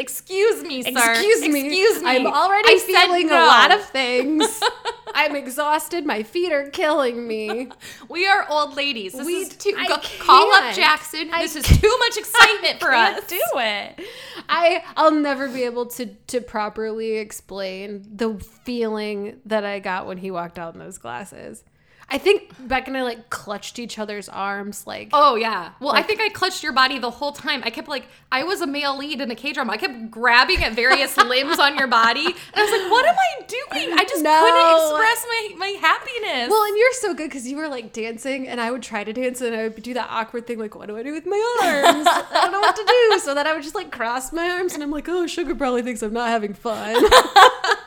Excuse 0.00 0.62
me, 0.64 0.82
sir. 0.82 0.90
Excuse 1.12 1.42
me. 1.42 1.66
Excuse 1.66 2.02
me. 2.02 2.08
I'm 2.10 2.26
already 2.26 2.72
I 2.74 2.78
feeling 2.78 3.26
no. 3.28 3.34
a 3.34 3.46
lot 3.46 3.70
of 3.72 3.82
things. 3.84 4.60
I'm 5.14 5.36
exhausted. 5.36 6.06
My 6.06 6.22
feet 6.22 6.52
are 6.52 6.70
killing 6.70 7.26
me. 7.28 7.68
We 8.08 8.26
are 8.26 8.44
old 8.48 8.76
ladies. 8.76 9.12
This 9.12 9.26
We- 9.26 9.34
is 9.34 9.56
too. 9.56 9.72
Go- 9.86 9.98
call 10.20 10.52
up. 10.54 10.74
Jackson. 10.74 11.30
I 11.32 11.42
this 11.42 11.54
is 11.54 11.64
too 11.64 11.96
much 11.98 12.16
excitement 12.16 12.80
for 12.80 12.90
can't 12.90 13.18
us. 13.22 13.28
do 13.28 13.40
it. 13.56 14.00
I 14.48 14.82
I'll 14.96 15.10
never 15.12 15.48
be 15.48 15.62
able 15.64 15.86
to 15.86 16.06
to 16.06 16.40
properly 16.40 17.18
explain 17.18 18.04
the 18.16 18.34
feeling 18.64 19.40
that 19.46 19.64
I 19.64 19.78
got 19.80 20.06
when 20.06 20.18
he 20.18 20.30
walked 20.30 20.58
out 20.58 20.74
in 20.74 20.80
those 20.80 20.98
glasses. 20.98 21.62
I 22.12 22.18
think 22.18 22.52
Beck 22.58 22.88
and 22.88 22.96
I 22.96 23.02
like 23.02 23.30
clutched 23.30 23.78
each 23.78 23.98
other's 23.98 24.28
arms 24.28 24.84
like 24.86 25.10
Oh 25.12 25.36
yeah. 25.36 25.70
Well, 25.80 25.92
I 25.92 26.02
think 26.02 26.20
I 26.20 26.28
clutched 26.28 26.62
your 26.62 26.72
body 26.72 26.98
the 26.98 27.10
whole 27.10 27.30
time. 27.32 27.62
I 27.64 27.70
kept 27.70 27.86
like 27.88 28.06
I 28.32 28.42
was 28.42 28.60
a 28.60 28.66
male 28.66 28.96
lead 28.98 29.20
in 29.20 29.30
a 29.30 29.34
K 29.36 29.52
drama. 29.52 29.72
I 29.72 29.76
kept 29.76 30.10
grabbing 30.10 30.62
at 30.64 30.72
various 30.72 31.16
limbs 31.32 31.58
on 31.60 31.78
your 31.78 31.86
body, 31.86 32.26
and 32.26 32.34
I 32.56 32.62
was 32.62 32.70
like, 32.70 32.90
"What 32.90 33.06
am 33.06 33.14
I 33.14 33.42
doing? 33.46 33.96
I 33.98 34.04
just 34.04 34.22
No. 34.24 34.40
couldn't 34.40 34.76
express 34.76 35.26
my 35.28 35.54
my 35.58 35.78
happiness." 35.80 36.50
Well, 36.50 36.62
and 36.64 36.76
you're 36.76 36.92
so 36.94 37.14
good 37.14 37.28
because 37.28 37.46
you 37.46 37.56
were 37.56 37.68
like 37.68 37.92
dancing, 37.92 38.48
and 38.48 38.60
I 38.60 38.70
would 38.72 38.82
try 38.82 39.04
to 39.04 39.12
dance, 39.12 39.40
and 39.40 39.54
I 39.54 39.68
would 39.68 39.82
do 39.82 39.94
that 39.94 40.08
awkward 40.10 40.46
thing, 40.46 40.58
like, 40.58 40.74
what 40.74 40.88
do 40.88 40.96
I 40.96 41.02
do 41.04 41.12
with 41.12 41.26
my 41.26 41.56
arms? 41.62 42.06
I 42.08 42.24
don't 42.42 42.52
know 42.52 42.60
what 42.60 42.74
to 42.76 42.84
do. 42.84 43.18
So 43.20 43.34
then 43.34 43.46
I 43.46 43.52
would 43.52 43.62
just 43.62 43.74
like 43.76 43.90
cross 43.92 44.32
my 44.32 44.48
arms, 44.50 44.74
and 44.74 44.82
I'm 44.82 44.90
like, 44.90 45.08
oh, 45.08 45.26
Suga 45.26 45.56
probably 45.56 45.82
thinks 45.82 46.02
I'm 46.02 46.12
not 46.12 46.28
having 46.28 46.54
fun. 46.54 46.96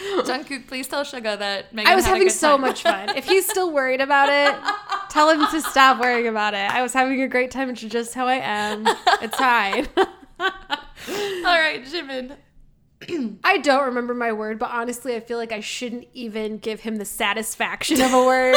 Jungkook, 0.24 0.66
please 0.68 0.88
tell 0.88 1.04
Suga 1.04 1.38
that 1.38 1.72
Megan 1.74 1.90
I 1.92 1.94
was 1.94 2.04
having 2.06 2.22
good 2.24 2.32
so 2.32 2.52
time. 2.52 2.60
much 2.62 2.82
fun. 2.82 3.16
If 3.16 3.26
he's 3.26 3.48
still 3.48 3.70
worried 3.72 4.00
about 4.00 4.28
it, 4.30 4.54
tell 5.10 5.30
him 5.30 5.46
to 5.50 5.60
stop 5.60 6.00
worrying 6.00 6.28
about 6.28 6.54
it. 6.54 6.70
I 6.70 6.82
was 6.82 6.92
having 6.92 7.20
a 7.22 7.28
great 7.28 7.50
time. 7.50 7.70
It's 7.70 7.80
just 7.82 8.14
how 8.14 8.26
I 8.26 8.36
am. 8.36 8.84
It's 9.20 9.36
fine. 9.36 9.86
All 10.40 10.48
right, 11.58 11.82
Jimin. 11.84 12.36
I 13.44 13.58
don't 13.58 13.84
remember 13.86 14.14
my 14.14 14.32
word, 14.32 14.58
but 14.58 14.70
honestly, 14.70 15.14
I 15.16 15.20
feel 15.20 15.38
like 15.38 15.52
I 15.52 15.60
shouldn't 15.60 16.06
even 16.12 16.58
give 16.58 16.80
him 16.80 16.96
the 16.96 17.04
satisfaction 17.04 18.00
of 18.00 18.12
a 18.12 18.24
word 18.24 18.56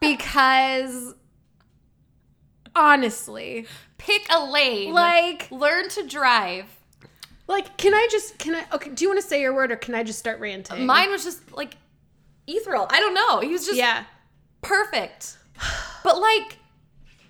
because 0.00 1.14
honestly, 2.74 3.66
Pick 3.98 4.26
a 4.30 4.44
lane. 4.44 4.92
like, 4.92 5.50
learn 5.50 5.88
to 5.90 6.06
drive. 6.06 6.66
Like, 7.46 7.76
can 7.76 7.94
I 7.94 8.08
just 8.10 8.38
can 8.38 8.54
I? 8.54 8.64
Okay, 8.72 8.90
do 8.90 9.04
you 9.04 9.08
want 9.10 9.20
to 9.20 9.26
say 9.26 9.40
your 9.40 9.54
word 9.54 9.70
or 9.70 9.76
can 9.76 9.94
I 9.94 10.02
just 10.02 10.18
start 10.18 10.40
ranting? 10.40 10.86
Mine 10.86 11.10
was 11.10 11.24
just 11.24 11.52
like 11.52 11.76
ethereal. 12.46 12.86
I 12.90 13.00
don't 13.00 13.14
know. 13.14 13.40
He 13.40 13.52
was 13.52 13.66
just 13.66 13.78
yeah. 13.78 14.04
perfect. 14.62 15.38
But 16.02 16.20
like 16.20 16.58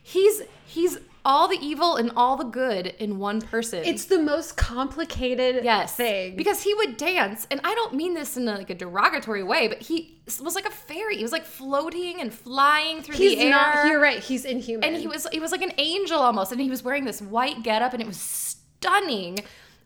he's 0.03 0.43
he's 0.67 0.99
all 1.25 1.49
the 1.49 1.59
evil 1.61 1.97
and 1.97 2.13
all 2.17 2.37
the 2.37 2.45
good 2.45 2.87
in 2.87 3.19
one 3.19 3.41
person. 3.41 3.83
It's 3.85 4.05
the 4.05 4.19
most 4.19 4.57
complicated 4.57 5.65
yes 5.65 5.97
thing. 5.97 6.37
because 6.37 6.63
he 6.63 6.75
would 6.75 6.97
dance, 6.97 7.47
and 7.51 7.61
I 7.65 7.75
don't 7.75 7.95
mean 7.95 8.15
this 8.15 8.37
in 8.37 8.47
a, 8.47 8.57
like 8.57 8.71
a 8.71 8.75
derogatory 8.75 9.43
way, 9.43 9.69
but 9.69 9.81
he 9.81 10.21
was 10.27 10.55
like 10.55 10.67
a 10.67 10.71
fairy. 10.71 11.17
He 11.17 11.23
was 11.23 11.33
like 11.33 11.47
floating 11.47 12.21
and 12.21 12.33
flying 12.33 13.03
through 13.03 13.17
he's 13.17 13.39
the 13.39 13.45
air. 13.45 13.51
not. 13.51 13.87
You're 13.87 14.01
right. 14.01 14.19
He's 14.19 14.45
inhuman. 14.45 14.85
and 14.85 14.97
he 14.97 15.07
was 15.07 15.27
he 15.33 15.41
was 15.41 15.51
like 15.51 15.63
an 15.63 15.73
angel 15.79 16.19
almost, 16.19 16.53
and 16.53 16.61
he 16.61 16.71
was 16.71 16.83
wearing 16.83 17.05
this 17.05 17.23
white 17.23 17.63
getup, 17.63 17.93
and 17.95 18.03
it 18.03 18.07
was 18.07 18.21
stunning. 18.21 19.39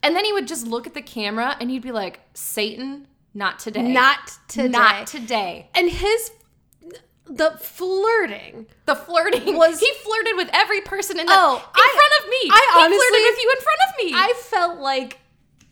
And 0.02 0.14
then 0.14 0.24
he 0.24 0.32
would 0.32 0.46
just 0.48 0.66
look 0.66 0.86
at 0.86 0.94
the 0.94 1.02
camera, 1.02 1.56
and 1.60 1.70
he'd 1.70 1.82
be 1.82 1.92
like, 1.92 2.20
"Satan, 2.34 3.06
not 3.34 3.58
today, 3.58 3.82
not 3.92 4.32
today. 4.48 4.68
not 4.68 5.06
today." 5.06 5.68
and 5.74 5.90
his 5.90 6.30
the 7.26 7.50
flirting. 7.60 8.66
The 8.86 8.94
flirting 8.96 9.56
Was- 9.56 9.80
he 9.80 9.92
flirted 10.02 10.36
with 10.36 10.48
every 10.52 10.80
person 10.80 11.18
in 11.20 11.26
the 11.26 11.32
Oh, 11.34 11.56
in 11.56 11.62
I- 11.74 11.96
front 11.98 12.24
of 12.24 12.30
me. 12.30 12.50
I 12.50 12.70
he 12.72 12.80
honestly- 12.84 13.06
flirted 13.06 13.26
with 13.30 13.42
you 13.42 13.50
in 13.50 13.60
front 13.62 13.80
of 13.86 14.04
me. 14.04 14.12
I 14.14 14.32
felt 14.44 14.78
like 14.80 15.18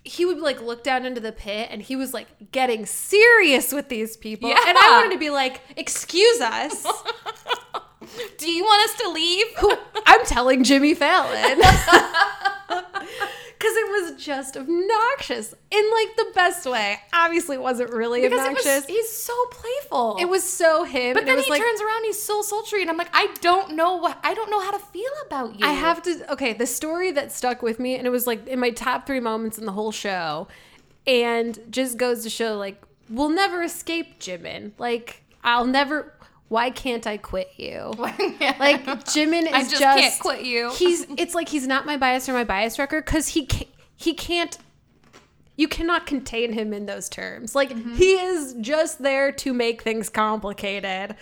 he 0.05 0.25
would 0.27 0.39
like 0.39 0.61
look 0.61 0.85
down 0.85 1.07
into 1.07 1.21
the 1.21 1.33
pit 1.33 1.69
and 1.71 1.81
he 1.83 1.97
was 1.97 2.13
like 2.13 2.27
getting 2.53 2.85
serious 2.85 3.73
with 3.73 3.89
these 3.89 4.17
people. 4.19 4.51
Yeah. 4.51 4.59
And 4.69 4.77
I 4.77 5.01
wanted 5.01 5.15
to 5.15 5.19
be 5.19 5.31
like, 5.31 5.63
excuse 5.77 6.41
us. 6.43 6.85
Do 8.39 8.51
you 8.51 8.63
want 8.63 8.91
us 8.91 8.97
to 9.01 9.09
leave? 9.09 9.47
I'm 10.07 10.25
telling 10.27 10.63
Jimmy 10.63 10.95
Fallon. 10.95 11.59
Because 13.59 13.75
it 13.77 13.89
was 13.89 14.23
just 14.23 14.57
obnoxious 14.57 15.55
in 15.71 15.91
like 15.93 16.17
the 16.17 16.27
best 16.35 16.67
way. 16.67 16.99
Obviously, 17.13 17.57
it 17.57 17.63
wasn't 17.63 17.91
really 17.91 18.23
because 18.23 18.39
obnoxious. 18.39 18.67
was 18.67 18.87
he's 18.87 19.11
so 19.11 19.35
playful. 19.51 20.17
It 20.21 20.27
was 20.27 20.45
so 20.45 20.85
him. 20.85 21.15
but 21.15 21.25
then 21.25 21.35
it 21.35 21.37
was 21.37 21.45
he 21.47 21.53
like, 21.53 21.63
turns 21.63 21.81
around, 21.81 22.05
he's 22.05 22.23
so 22.23 22.43
sultry, 22.43 22.83
and 22.83 22.91
I'm 22.91 22.97
like, 22.97 23.11
I 23.15 23.29
don't 23.41 23.75
know 23.75 23.97
what 23.97 24.19
I 24.23 24.35
don't 24.35 24.51
know 24.51 24.61
how 24.61 24.73
to 24.73 24.79
feel 24.79 25.11
about 25.27 25.59
you. 25.59 25.67
I 25.67 25.73
have 25.73 26.03
to. 26.03 26.33
Okay, 26.33 26.53
the 26.53 26.67
story 26.67 27.13
that 27.13 27.33
stuck 27.33 27.63
with 27.63 27.81
me, 27.81 27.97
and 27.97 28.07
it 28.07 28.11
was 28.11 28.27
like 28.27 28.47
in 28.47 28.59
my 28.59 28.71
top 28.71 29.07
three 29.07 29.21
moments 29.21 29.59
in 29.59 29.65
the 29.65 29.73
whole 29.73 29.93
show, 29.93 30.49
and 31.07 31.59
just 31.71 31.97
goes 31.97 32.23
to 32.25 32.31
show 32.31 32.57
like 32.57 32.83
we'll 33.09 33.31
never 33.31 33.63
escape 33.63 34.21
Jimin. 34.21 34.73
Like 34.79 35.23
I'll 35.43 35.67
never. 35.67 36.13
Why 36.49 36.71
can't 36.71 37.07
I 37.07 37.17
quit 37.17 37.51
you? 37.57 37.93
Like 38.59 38.85
Jimin 39.05 39.43
is 39.47 39.53
I 39.53 39.61
just, 39.63 39.79
just, 39.79 39.99
can't 39.99 40.21
quit 40.21 40.45
you. 40.45 40.73
He's. 40.77 41.07
It's 41.17 41.35
like 41.35 41.49
he's 41.49 41.67
not 41.67 41.85
my 41.87 41.97
bias 41.97 42.29
or 42.29 42.33
my 42.33 42.45
bias 42.45 42.79
wrecker 42.79 43.03
because 43.03 43.29
he 43.29 43.47
can't, 43.47 43.71
he 43.97 44.15
can't. 44.15 44.57
You 45.57 45.69
cannot 45.69 46.07
contain 46.07 46.53
him 46.53 46.73
in 46.73 46.87
those 46.87 47.09
terms. 47.09 47.55
Like 47.55 47.71
mm-hmm. 47.71 47.95
he 47.95 48.13
is 48.13 48.55
just 48.61 49.03
there 49.03 49.33
to 49.33 49.53
make 49.53 49.83
things 49.83 50.09
complicated 50.09 51.17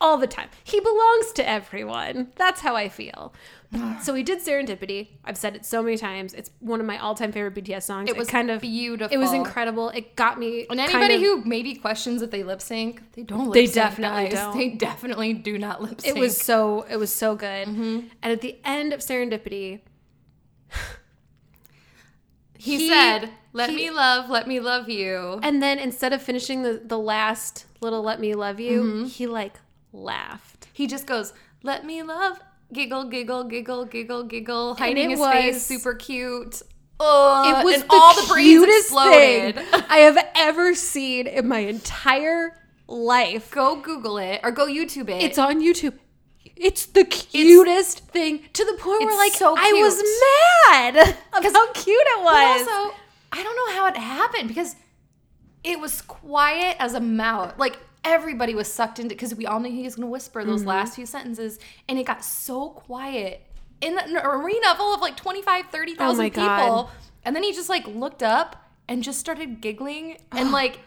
all 0.00 0.18
the 0.18 0.26
time. 0.26 0.48
He 0.64 0.80
belongs 0.80 1.32
to 1.32 1.48
everyone. 1.48 2.32
That's 2.36 2.60
how 2.60 2.76
I 2.76 2.88
feel. 2.88 3.32
so 4.02 4.12
we 4.12 4.22
did 4.22 4.38
Serendipity. 4.40 5.08
I've 5.24 5.36
said 5.36 5.56
it 5.56 5.64
so 5.66 5.82
many 5.82 5.96
times. 5.96 6.34
It's 6.34 6.50
one 6.60 6.80
of 6.80 6.86
my 6.86 6.98
all-time 6.98 7.32
favorite 7.32 7.54
BTS 7.54 7.82
songs. 7.82 8.08
It 8.08 8.16
was 8.16 8.28
kind 8.28 8.50
of 8.50 8.60
beautiful. 8.60 9.12
It 9.14 9.18
was 9.18 9.32
incredible. 9.32 9.88
It 9.90 10.14
got 10.16 10.38
me. 10.38 10.66
And 10.70 10.78
anybody 10.80 11.14
of- 11.16 11.20
who 11.20 11.44
maybe 11.44 11.74
questions 11.74 12.22
if 12.22 12.30
they 12.30 12.42
lip 12.44 12.60
sync, 12.62 13.02
they 13.14 13.22
don't 13.22 13.46
lip 13.48 13.54
They 13.54 13.66
sync. 13.66 13.74
definitely 13.74 14.28
don't. 14.28 14.56
They 14.56 14.68
definitely 14.70 15.32
do 15.34 15.58
not 15.58 15.82
lip 15.82 16.00
sync. 16.00 16.16
it 16.16 16.20
was 16.20 16.36
so 16.40 16.86
it 16.88 16.96
was 16.96 17.12
so 17.12 17.34
good. 17.34 17.66
Mm-hmm. 17.68 18.00
And 18.22 18.32
at 18.32 18.40
the 18.40 18.56
end 18.64 18.92
of 18.92 19.00
Serendipity, 19.00 19.80
He, 22.58 22.78
he- 22.78 22.88
said, 22.88 23.30
"Let 23.52 23.70
he- 23.70 23.76
me 23.76 23.90
love, 23.90 24.30
let 24.30 24.48
me 24.48 24.60
love 24.60 24.88
you." 24.88 25.38
and 25.42 25.62
then 25.62 25.78
instead 25.78 26.12
of 26.12 26.22
finishing 26.22 26.62
the 26.62 26.80
the 26.84 26.98
last 26.98 27.66
little 27.80 28.02
"Let 28.02 28.18
Me 28.20 28.34
Love 28.34 28.58
You," 28.58 28.82
Mm-hmm. 28.82 29.04
he 29.06 29.26
like 29.26 29.60
laughed. 29.92 30.68
He 30.72 30.86
just 30.86 31.06
goes, 31.06 31.32
"Let 31.62 31.84
me 31.84 32.02
love." 32.02 32.40
Giggle, 32.72 33.04
giggle, 33.04 33.44
giggle, 33.44 33.84
giggle, 33.84 34.24
giggle, 34.24 34.74
hiding 34.74 35.10
his 35.10 35.20
face, 35.20 35.64
super 35.64 35.94
cute. 35.94 36.62
Oh, 36.98 37.60
It 37.60 37.64
was 37.64 37.82
the 37.82 37.86
all 37.90 38.14
the 38.14 38.34
cutest 38.34 38.88
thing 38.90 39.54
I 39.88 39.98
have 39.98 40.18
ever 40.34 40.74
seen 40.74 41.26
in 41.26 41.46
my 41.46 41.58
entire 41.60 42.58
life. 42.88 43.50
Go 43.50 43.76
Google 43.80 44.18
it 44.18 44.40
or 44.42 44.50
go 44.50 44.66
YouTube 44.66 45.08
it. 45.10 45.22
It's 45.22 45.38
on 45.38 45.60
YouTube. 45.60 45.94
It's 46.56 46.86
the 46.86 47.04
cutest 47.04 47.98
thing 48.08 48.40
to 48.54 48.64
the 48.64 48.72
point 48.78 49.00
where 49.00 49.10
it's 49.10 49.18
like 49.18 49.32
so 49.34 49.54
I 49.56 49.72
was 49.74 50.02
mad 50.70 50.96
of 51.34 51.52
how 51.52 51.72
cute 51.72 51.96
it 52.00 52.24
was. 52.24 52.60
also, 52.66 52.94
I 53.30 53.42
don't 53.42 53.56
know 53.56 53.74
how 53.78 53.86
it 53.88 53.96
happened 53.96 54.48
because 54.48 54.74
it 55.62 55.78
was 55.78 56.00
quiet 56.00 56.76
as 56.80 56.94
a 56.94 57.00
mouse. 57.00 57.52
Like 57.58 57.78
everybody 58.06 58.54
was 58.54 58.72
sucked 58.72 58.98
into 58.98 59.14
because 59.14 59.34
we 59.34 59.44
all 59.46 59.60
knew 59.60 59.70
he 59.70 59.82
was 59.82 59.96
going 59.96 60.06
to 60.06 60.10
whisper 60.10 60.42
those 60.44 60.60
Mm-hmm. 60.60 60.68
last 60.68 60.94
few 60.94 61.04
sentences, 61.06 61.58
and 61.88 61.98
it 61.98 62.06
got 62.06 62.24
so 62.24 62.70
quiet 62.70 63.42
in 63.82 63.98
an 63.98 64.16
arena 64.16 64.74
full 64.76 64.94
of 64.94 65.00
like 65.02 65.16
25, 65.16 65.66
30,000 65.70 66.24
Oh 66.24 66.28
people. 66.30 66.46
God. 66.46 66.88
And 67.24 67.36
then 67.36 67.42
he 67.42 67.52
just 67.52 67.68
like 67.68 67.86
looked 67.88 68.22
up 68.22 68.56
and 68.88 69.02
just 69.02 69.18
started 69.20 69.60
giggling 69.60 70.16
and 70.32 70.52
like 70.52 70.78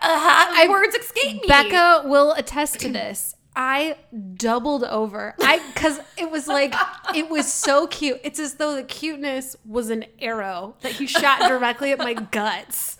uh, 0.00 0.66
words 0.68 0.94
escaped 0.94 1.42
me. 1.42 1.48
Becca 1.48 2.02
will 2.06 2.32
attest 2.32 2.80
to 2.80 2.88
this. 2.88 3.34
I 3.56 3.96
doubled 4.34 4.82
over. 4.82 5.34
I 5.40 5.58
cuz 5.76 6.00
it 6.16 6.28
was 6.30 6.48
like 6.48 6.74
it 7.14 7.28
was 7.30 7.52
so 7.52 7.86
cute. 7.86 8.20
It's 8.24 8.40
as 8.40 8.54
though 8.54 8.74
the 8.74 8.82
cuteness 8.82 9.54
was 9.64 9.90
an 9.90 10.06
arrow 10.18 10.74
that 10.80 10.92
he 10.92 11.06
shot 11.06 11.38
directly 11.48 11.92
at 11.92 11.98
my 11.98 12.14
guts. 12.14 12.96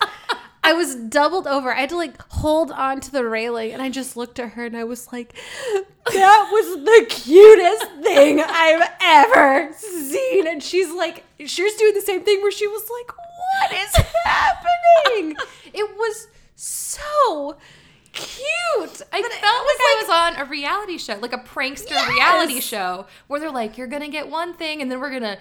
I 0.65 0.73
was 0.73 0.95
doubled 0.95 1.45
over. 1.45 1.71
I 1.71 1.81
had 1.81 1.89
to 1.89 1.95
like 1.95 2.19
hold 2.31 2.71
on 2.71 2.99
to 3.01 3.11
the 3.11 3.23
railing 3.23 3.71
and 3.71 3.83
I 3.83 3.89
just 3.89 4.17
looked 4.17 4.39
at 4.39 4.53
her 4.53 4.65
and 4.65 4.75
I 4.75 4.83
was 4.83 5.11
like 5.13 5.35
that 6.11 6.49
was 6.51 6.83
the 6.83 7.05
cutest 7.07 7.85
thing 8.01 8.41
I've 8.41 8.89
ever 8.99 9.71
seen 9.73 10.47
and 10.47 10.63
she's 10.63 10.91
like 10.91 11.23
she 11.45 11.61
was 11.61 11.75
doing 11.75 11.93
the 11.93 12.01
same 12.01 12.23
thing 12.23 12.41
where 12.41 12.51
she 12.51 12.65
was 12.65 12.81
like 12.89 13.15
what 13.15 13.73
is 13.73 13.95
happening? 14.25 15.35
It 15.77 15.89
was 15.97 16.27
so 16.55 17.57
cute. 18.15 19.01
I 19.13 19.21
felt 19.21 19.41
like 19.43 19.79
I 19.79 19.95
was 20.01 20.09
on 20.39 20.45
a 20.47 20.49
reality 20.49 20.97
show, 20.97 21.15
like 21.17 21.33
a 21.33 21.37
prankster 21.37 21.91
Yes! 21.91 22.09
reality 22.09 22.59
show, 22.61 23.05
where 23.27 23.39
they're 23.39 23.51
like, 23.51 23.77
"You're 23.77 23.87
gonna 23.87 24.07
get 24.09 24.27
one 24.29 24.53
thing, 24.53 24.81
and 24.81 24.91
then 24.91 24.99
we're 24.99 25.11
gonna 25.11 25.37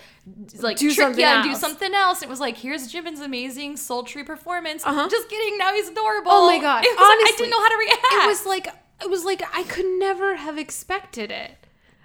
like 0.61 0.77
Do 0.77 0.89
trick 0.89 0.97
something 0.99 1.21
you 1.21 1.27
and 1.27 1.45
do 1.45 1.51
else. 1.51 1.61
something 1.61 1.95
else." 1.95 2.23
It 2.23 2.29
was 2.29 2.41
like, 2.41 2.57
"Here's 2.59 2.93
Jimin's 2.93 3.21
amazing 3.21 3.77
sultry 3.77 4.25
performance." 4.25 4.85
Uh-huh. 4.85 5.09
Just 5.09 5.29
kidding. 5.29 5.57
Now 5.59 5.73
he's 5.73 5.89
adorable. 5.89 6.31
Oh 6.33 6.47
my 6.47 6.59
God. 6.61 6.85
It 6.85 6.89
was, 6.97 6.99
I 7.01 7.33
didn't 7.37 7.51
know 7.51 7.63
how 7.63 7.69
to 7.71 7.77
react. 7.77 8.01
It 8.13 8.27
was 8.27 8.47
like 8.47 8.69
it 9.03 9.11
was 9.11 9.25
like 9.25 9.43
I 9.57 9.63
could 9.65 9.87
never 9.99 10.37
have 10.37 10.59
expected 10.59 11.31
it. 11.31 11.57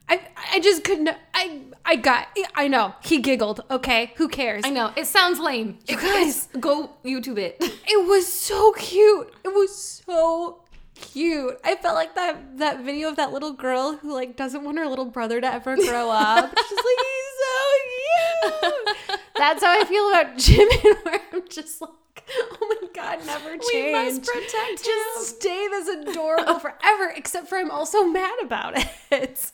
I 0.10 0.22
I 0.53 0.60
just 0.60 0.84
couldn't. 0.84 1.10
I 1.34 1.62
I 1.86 1.95
got. 1.95 2.28
I 2.55 2.68
know 2.68 2.95
he 3.03 3.20
giggled. 3.22 3.62
Okay, 3.70 4.14
who 4.18 4.28
cares? 4.28 4.64
I 4.66 4.70
know 4.72 4.91
it 4.95 5.05
sounds 5.05 5.39
lame. 5.39 5.78
You 5.88 5.97
guys. 5.97 6.47
go 6.60 6.91
YouTube 7.05 7.38
it. 7.38 7.57
It 7.91 8.07
was 8.07 8.32
so 8.32 8.72
cute. 8.74 9.34
It 9.43 9.47
was 9.49 9.76
so 10.05 10.64
cute. 10.95 11.60
I 11.64 11.76
felt 11.76 11.95
like 11.95 12.14
that 12.16 12.57
that 12.60 12.82
video 12.84 13.10
of 13.10 13.16
that 13.16 13.32
little 13.32 13.53
girl 13.53 13.97
who 13.97 14.14
like 14.14 14.36
doesn't 14.36 14.64
want 14.64 14.78
her 14.78 14.88
little 14.88 15.05
brother 15.05 15.41
to 15.41 15.47
ever 15.53 15.76
grow 15.76 16.10
up. 16.12 16.53
She's 16.57 16.78
like, 16.78 16.99
he's 17.07 17.36
so 17.45 18.70
cute. 18.70 19.20
That's 19.38 19.64
how 19.64 19.72
I 19.80 19.86
feel 19.86 20.07
about 20.10 20.36
Jimin, 20.38 21.05
where 21.05 21.22
I'm 21.34 21.47
just 21.49 21.82
like, 21.82 21.89
oh 22.30 22.78
my 22.82 22.88
god, 22.93 23.26
never 23.26 23.57
change. 23.57 23.64
We 23.74 23.91
must 23.93 24.24
protect 24.24 24.86
him. 24.86 24.93
Just 25.16 25.39
stay 25.39 25.68
this 25.70 25.88
adorable 25.88 26.60
forever. 26.60 27.14
Except 27.16 27.47
for 27.47 27.57
I'm 27.57 27.72
also 27.72 28.03
mad 28.05 28.38
about 28.43 28.74
it. 29.12 29.51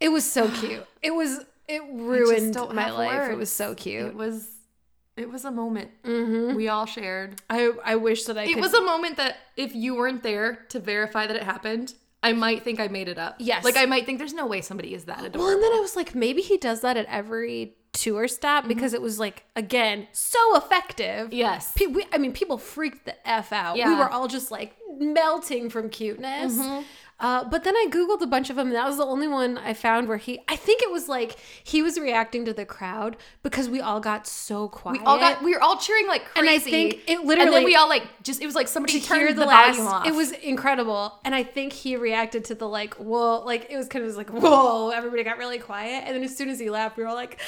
It 0.00 0.08
was 0.10 0.30
so 0.30 0.48
cute. 0.60 0.86
It 1.02 1.12
was. 1.14 1.40
It 1.66 1.82
ruined 1.92 2.54
my 2.74 2.90
life. 2.90 3.30
It 3.30 3.36
was 3.38 3.50
so 3.50 3.74
cute. 3.74 4.04
It 4.06 4.14
was, 4.14 4.48
it 5.16 5.30
was 5.30 5.46
a 5.46 5.50
moment 5.50 5.90
Mhm. 6.04 6.54
we 6.54 6.68
all 6.68 6.84
shared. 6.84 7.40
I 7.48 7.72
I 7.82 7.96
wish 7.96 8.24
that 8.24 8.36
I 8.36 8.42
It 8.44 8.52
could. 8.54 8.60
was 8.62 8.74
a 8.74 8.82
moment 8.82 9.16
that 9.16 9.36
if 9.56 9.74
you 9.74 9.94
weren't 9.94 10.22
there 10.22 10.56
to 10.68 10.78
verify 10.78 11.26
that 11.26 11.34
it 11.36 11.42
happened, 11.42 11.94
I 12.22 12.34
might 12.34 12.64
think 12.64 12.80
I 12.80 12.88
made 12.88 13.08
it 13.08 13.16
up. 13.18 13.36
Yes. 13.38 13.64
Like 13.64 13.78
I 13.78 13.86
might 13.86 14.04
think 14.04 14.18
there's 14.18 14.34
no 14.34 14.46
way 14.46 14.60
somebody 14.60 14.92
is 14.94 15.04
that 15.04 15.20
adorable. 15.20 15.40
Well, 15.44 15.54
and 15.54 15.62
then 15.62 15.72
I 15.72 15.80
was 15.80 15.96
like, 15.96 16.14
maybe 16.14 16.42
he 16.42 16.58
does 16.58 16.82
that 16.82 16.98
at 16.98 17.06
every 17.06 17.76
tour 17.92 18.28
stop 18.28 18.66
because 18.68 18.92
it 18.92 19.00
was 19.00 19.18
like, 19.18 19.44
again, 19.56 20.08
so 20.12 20.56
effective. 20.56 21.32
yes. 21.32 21.72
Pe- 21.76 21.86
we, 21.86 22.04
I 22.12 22.18
mean, 22.18 22.32
people 22.32 22.58
freaked 22.58 23.06
the 23.06 23.14
F 23.26 23.52
out. 23.52 23.76
Yeah. 23.76 23.88
We 23.88 23.94
were 23.94 24.10
all 24.10 24.26
just 24.28 24.50
like 24.50 24.74
melting 24.98 25.70
from 25.70 25.88
cuteness. 25.88 26.58
Uh, 27.20 27.44
but 27.44 27.64
then 27.64 27.76
I 27.76 27.86
Googled 27.90 28.20
a 28.22 28.26
bunch 28.26 28.50
of 28.50 28.56
them, 28.56 28.68
and 28.68 28.76
that 28.76 28.86
was 28.86 28.96
the 28.96 29.06
only 29.06 29.28
one 29.28 29.56
I 29.56 29.72
found 29.72 30.08
where 30.08 30.16
he, 30.16 30.40
I 30.48 30.56
think 30.56 30.82
it 30.82 30.90
was 30.90 31.08
like 31.08 31.36
he 31.62 31.80
was 31.80 31.98
reacting 31.98 32.44
to 32.46 32.52
the 32.52 32.64
crowd 32.64 33.16
because 33.42 33.68
we 33.68 33.80
all 33.80 34.00
got 34.00 34.26
so 34.26 34.68
quiet. 34.68 35.00
We 35.00 35.06
all 35.06 35.18
got 35.18 35.42
we 35.42 35.54
were 35.54 35.62
all 35.62 35.76
cheering 35.76 36.08
like 36.08 36.24
crazy. 36.24 36.40
And. 36.40 36.48
I 36.48 36.58
think 36.58 36.94
it 37.06 37.18
and 37.18 37.28
literally- 37.28 37.50
then 37.52 37.64
we 37.64 37.76
all 37.76 37.88
like 37.88 38.04
just 38.22 38.42
it 38.42 38.46
was 38.46 38.54
like 38.54 38.68
somebody 38.68 39.00
turned 39.00 39.28
the, 39.30 39.34
the, 39.34 39.46
last 39.46 39.76
volume 39.76 39.92
off. 39.92 40.06
it 40.06 40.14
was 40.14 40.32
incredible 40.32 41.18
and 41.24 41.34
i 41.34 41.42
think 41.42 41.72
he 41.72 41.96
reacted 41.96 42.44
to 42.46 42.54
the 42.54 42.66
like 42.66 42.94
whoa 42.94 43.42
like 43.44 43.66
it 43.70 43.76
was 43.76 43.86
kind 43.88 44.04
of 44.04 44.08
just 44.08 44.16
like 44.18 44.30
whoa 44.30 44.90
everybody 44.90 45.22
got 45.22 45.36
really 45.38 45.58
quiet 45.58 46.04
and 46.06 46.16
then 46.16 46.22
as 46.24 46.34
soon 46.36 46.48
as 46.48 46.58
he 46.58 46.70
laughed 46.70 46.96
we 46.96 47.02
were 47.02 47.08
all 47.10 47.14
like 47.14 47.38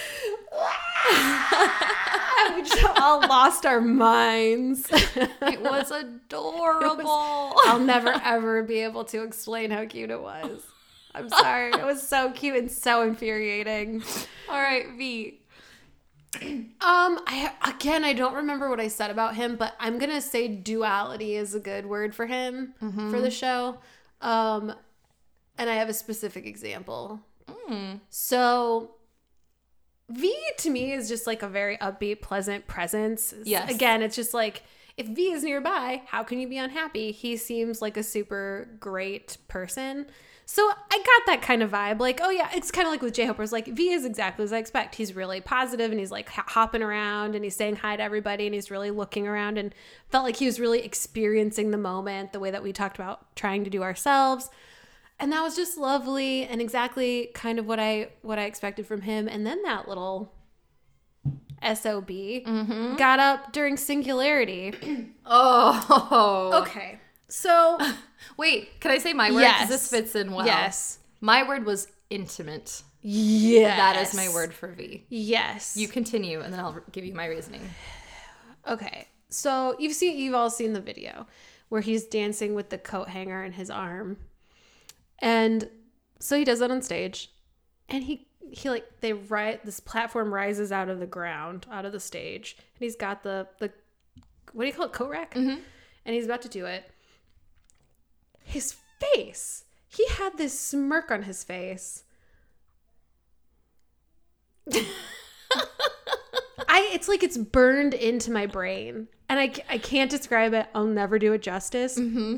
"Ah!" 0.53 2.53
we 2.57 2.63
just 2.63 2.85
all 3.01 3.21
lost 3.21 3.65
our 3.65 3.81
minds 3.81 4.87
it 4.93 5.61
was 5.63 5.91
adorable. 5.91 7.55
i'll 7.65 7.79
never 7.79 8.11
ever 8.25 8.63
be 8.63 8.81
able 8.81 9.05
to 9.05 9.23
explain 9.23 9.56
how 9.71 9.85
cute 9.87 10.11
it 10.11 10.21
was 10.21 10.63
i'm 11.15 11.29
sorry 11.29 11.71
it 11.73 11.85
was 11.85 12.07
so 12.07 12.31
cute 12.33 12.57
and 12.57 12.71
so 12.71 13.03
infuriating 13.03 14.03
all 14.49 14.61
right, 14.61 14.87
V. 14.97 15.41
Um, 16.43 16.71
I 17.27 17.53
again, 17.65 18.05
I 18.05 18.13
don't 18.13 18.35
remember 18.35 18.69
what 18.69 18.79
I 18.79 18.89
said 18.89 19.11
about 19.11 19.35
him, 19.37 19.57
but 19.57 19.75
I'm 19.81 19.99
gonna 19.99 20.21
say 20.21 20.49
duality 20.49 21.35
is 21.35 21.55
a 21.55 21.61
good 21.61 21.87
word 21.87 22.15
for 22.15 22.27
him 22.27 22.75
for 23.11 23.21
the 23.21 23.31
show. 23.31 23.79
Um, 24.21 24.75
and 25.59 25.71
I 25.71 25.75
have 25.75 25.89
a 25.89 25.95
specific 25.95 26.47
example. 26.47 27.21
So, 28.11 28.93
V 30.11 30.37
to 30.59 30.71
me 30.71 30.93
is 30.93 31.09
just 31.09 31.27
like 31.27 31.43
a 31.43 31.49
very 31.49 31.77
upbeat, 31.79 32.21
pleasant 32.21 32.67
presence. 32.67 33.35
Yes. 33.45 33.75
Again, 33.75 34.03
it's 34.03 34.15
just 34.15 34.35
like 34.35 34.63
if 34.97 35.09
V 35.09 35.33
is 35.33 35.45
nearby, 35.45 36.03
how 36.07 36.23
can 36.23 36.39
you 36.39 36.49
be 36.49 36.57
unhappy? 36.57 37.13
He 37.13 37.37
seems 37.37 37.83
like 37.83 37.97
a 37.97 38.03
super 38.03 38.69
great 38.81 39.37
person. 39.47 40.07
So 40.49 40.63
I 40.63 40.97
got 40.97 41.27
that 41.27 41.43
kind 41.43 41.63
of 41.63 41.73
vibe. 41.73 41.99
Like, 41.99 42.21
oh 42.23 42.31
yeah, 42.31 42.49
it's 42.55 42.71
kind 42.71 42.87
of 42.87 42.93
like 42.93 43.03
with 43.03 43.13
J 43.13 43.27
Hope's. 43.27 43.53
Like 43.53 43.67
V 43.67 43.91
is 43.91 44.05
exactly 44.05 44.45
as 44.45 44.53
I 44.53 44.59
expect. 44.59 44.95
He's 44.95 45.15
really 45.15 45.41
positive 45.41 45.91
and 45.91 45.99
he's 45.99 46.13
like 46.13 46.29
hopping 46.31 46.83
around 46.83 47.35
and 47.35 47.45
he's 47.45 47.57
saying 47.57 47.77
hi 47.77 47.97
to 47.97 48.03
everybody 48.03 48.47
and 48.47 48.55
he's 48.55 48.71
really 48.71 48.93
looking 48.93 49.27
around 49.27 49.59
and 49.59 49.75
felt 50.09 50.25
like 50.25 50.37
he 50.37 50.47
was 50.47 50.61
really 50.61 50.83
experiencing 50.83 51.73
the 51.73 51.79
moment 51.79 52.33
the 52.33 52.41
way 52.41 52.53
that 52.53 52.63
we 52.63 52.73
talked 52.73 52.97
about 52.97 53.35
trying 53.35 53.65
to 53.65 53.71
do 53.71 53.83
ourselves. 53.83 54.49
And 55.19 55.33
that 55.33 55.43
was 55.43 55.57
just 55.57 55.77
lovely 55.77 56.45
and 56.45 56.61
exactly 56.61 57.31
kind 57.35 57.59
of 57.59 57.67
what 57.67 57.81
I 57.81 58.11
what 58.23 58.39
I 58.39 58.45
expected 58.45 58.87
from 58.87 59.03
him. 59.03 59.29
And 59.29 59.45
then 59.45 59.63
that 59.65 59.89
little 59.89 60.33
SOB 61.63 62.09
mm-hmm. 62.09 62.97
got 62.97 63.19
up 63.19 63.53
during 63.53 63.77
singularity. 63.77 64.73
Oh. 65.29 66.63
Okay. 66.63 67.01
So 67.29 67.79
Wait, 68.37 68.81
can 68.81 68.91
I 68.91 68.99
say 68.99 69.13
my 69.13 69.31
word? 69.31 69.41
Yes. 69.41 69.69
This 69.69 69.91
fits 69.91 70.15
in 70.15 70.33
well. 70.33 70.47
yes. 70.47 70.99
My 71.21 71.47
word 71.47 71.65
was 71.65 71.89
intimate. 72.11 72.83
Yes. 73.03 73.77
That 73.77 74.03
is 74.03 74.15
my 74.15 74.33
word 74.33 74.53
for 74.53 74.69
V. 74.69 75.05
Yes. 75.09 75.77
You 75.77 75.89
continue, 75.89 76.41
and 76.41 76.53
then 76.53 76.61
I'll 76.61 76.81
give 76.93 77.05
you 77.05 77.15
my 77.15 77.27
reasoning. 77.27 77.63
Okay. 78.69 79.09
So 79.29 79.77
you've 79.79 79.95
seen 79.95 80.19
you've 80.19 80.35
all 80.35 80.51
seen 80.51 80.73
the 80.73 80.81
video 80.81 81.27
where 81.69 81.81
he's 81.81 82.05
dancing 82.05 82.55
with 82.55 82.71
the 82.71 82.79
coat 82.79 83.09
hanger 83.09 83.45
in 83.45 83.53
his 83.53 83.71
arm. 83.71 84.19
And 85.21 85.69
so 86.21 86.37
he 86.37 86.45
does 86.45 86.61
that 86.61 86.71
on 86.71 86.83
stage. 86.83 87.33
And 87.89 88.05
he 88.05 88.26
he 88.51 88.71
like 88.71 88.87
they 89.01 89.13
ri 89.13 89.59
this 89.65 89.81
platform 89.81 90.33
rises 90.33 90.71
out 90.73 90.89
of 90.89 90.99
the 91.01 91.07
ground, 91.07 91.67
out 91.71 91.85
of 91.85 91.93
the 91.93 92.01
stage, 92.01 92.57
and 92.59 92.85
he's 92.85 92.97
got 92.97 93.23
the 93.23 93.47
the 93.59 93.71
what 94.53 94.63
do 94.65 94.69
you 94.69 94.73
call 94.75 94.87
it, 94.87 94.93
coat 94.93 95.11
rack, 95.11 95.35
Mhm. 95.35 95.61
and 96.05 96.15
he's 96.15 96.25
about 96.25 96.43
to 96.43 96.49
do 96.49 96.67
it. 96.67 96.91
His 98.45 98.75
face, 99.01 99.65
he 99.89 100.07
had 100.09 100.39
this 100.39 100.59
smirk 100.59 101.11
on 101.11 101.25
his 101.25 101.43
face. 101.45 102.05
I 106.69 106.91
it's 106.93 107.09
like 107.09 107.23
it's 107.23 107.39
burned 107.39 107.95
into 107.95 108.31
my 108.31 108.47
brain, 108.47 109.09
and 109.29 109.39
I 109.39 109.53
I 109.69 109.79
can't 109.79 110.11
describe 110.11 110.53
it. 110.55 110.67
I'll 110.75 110.85
never 110.87 111.19
do 111.19 111.33
it 111.33 111.43
justice. 111.43 111.99
Mm-hmm. 111.99 112.37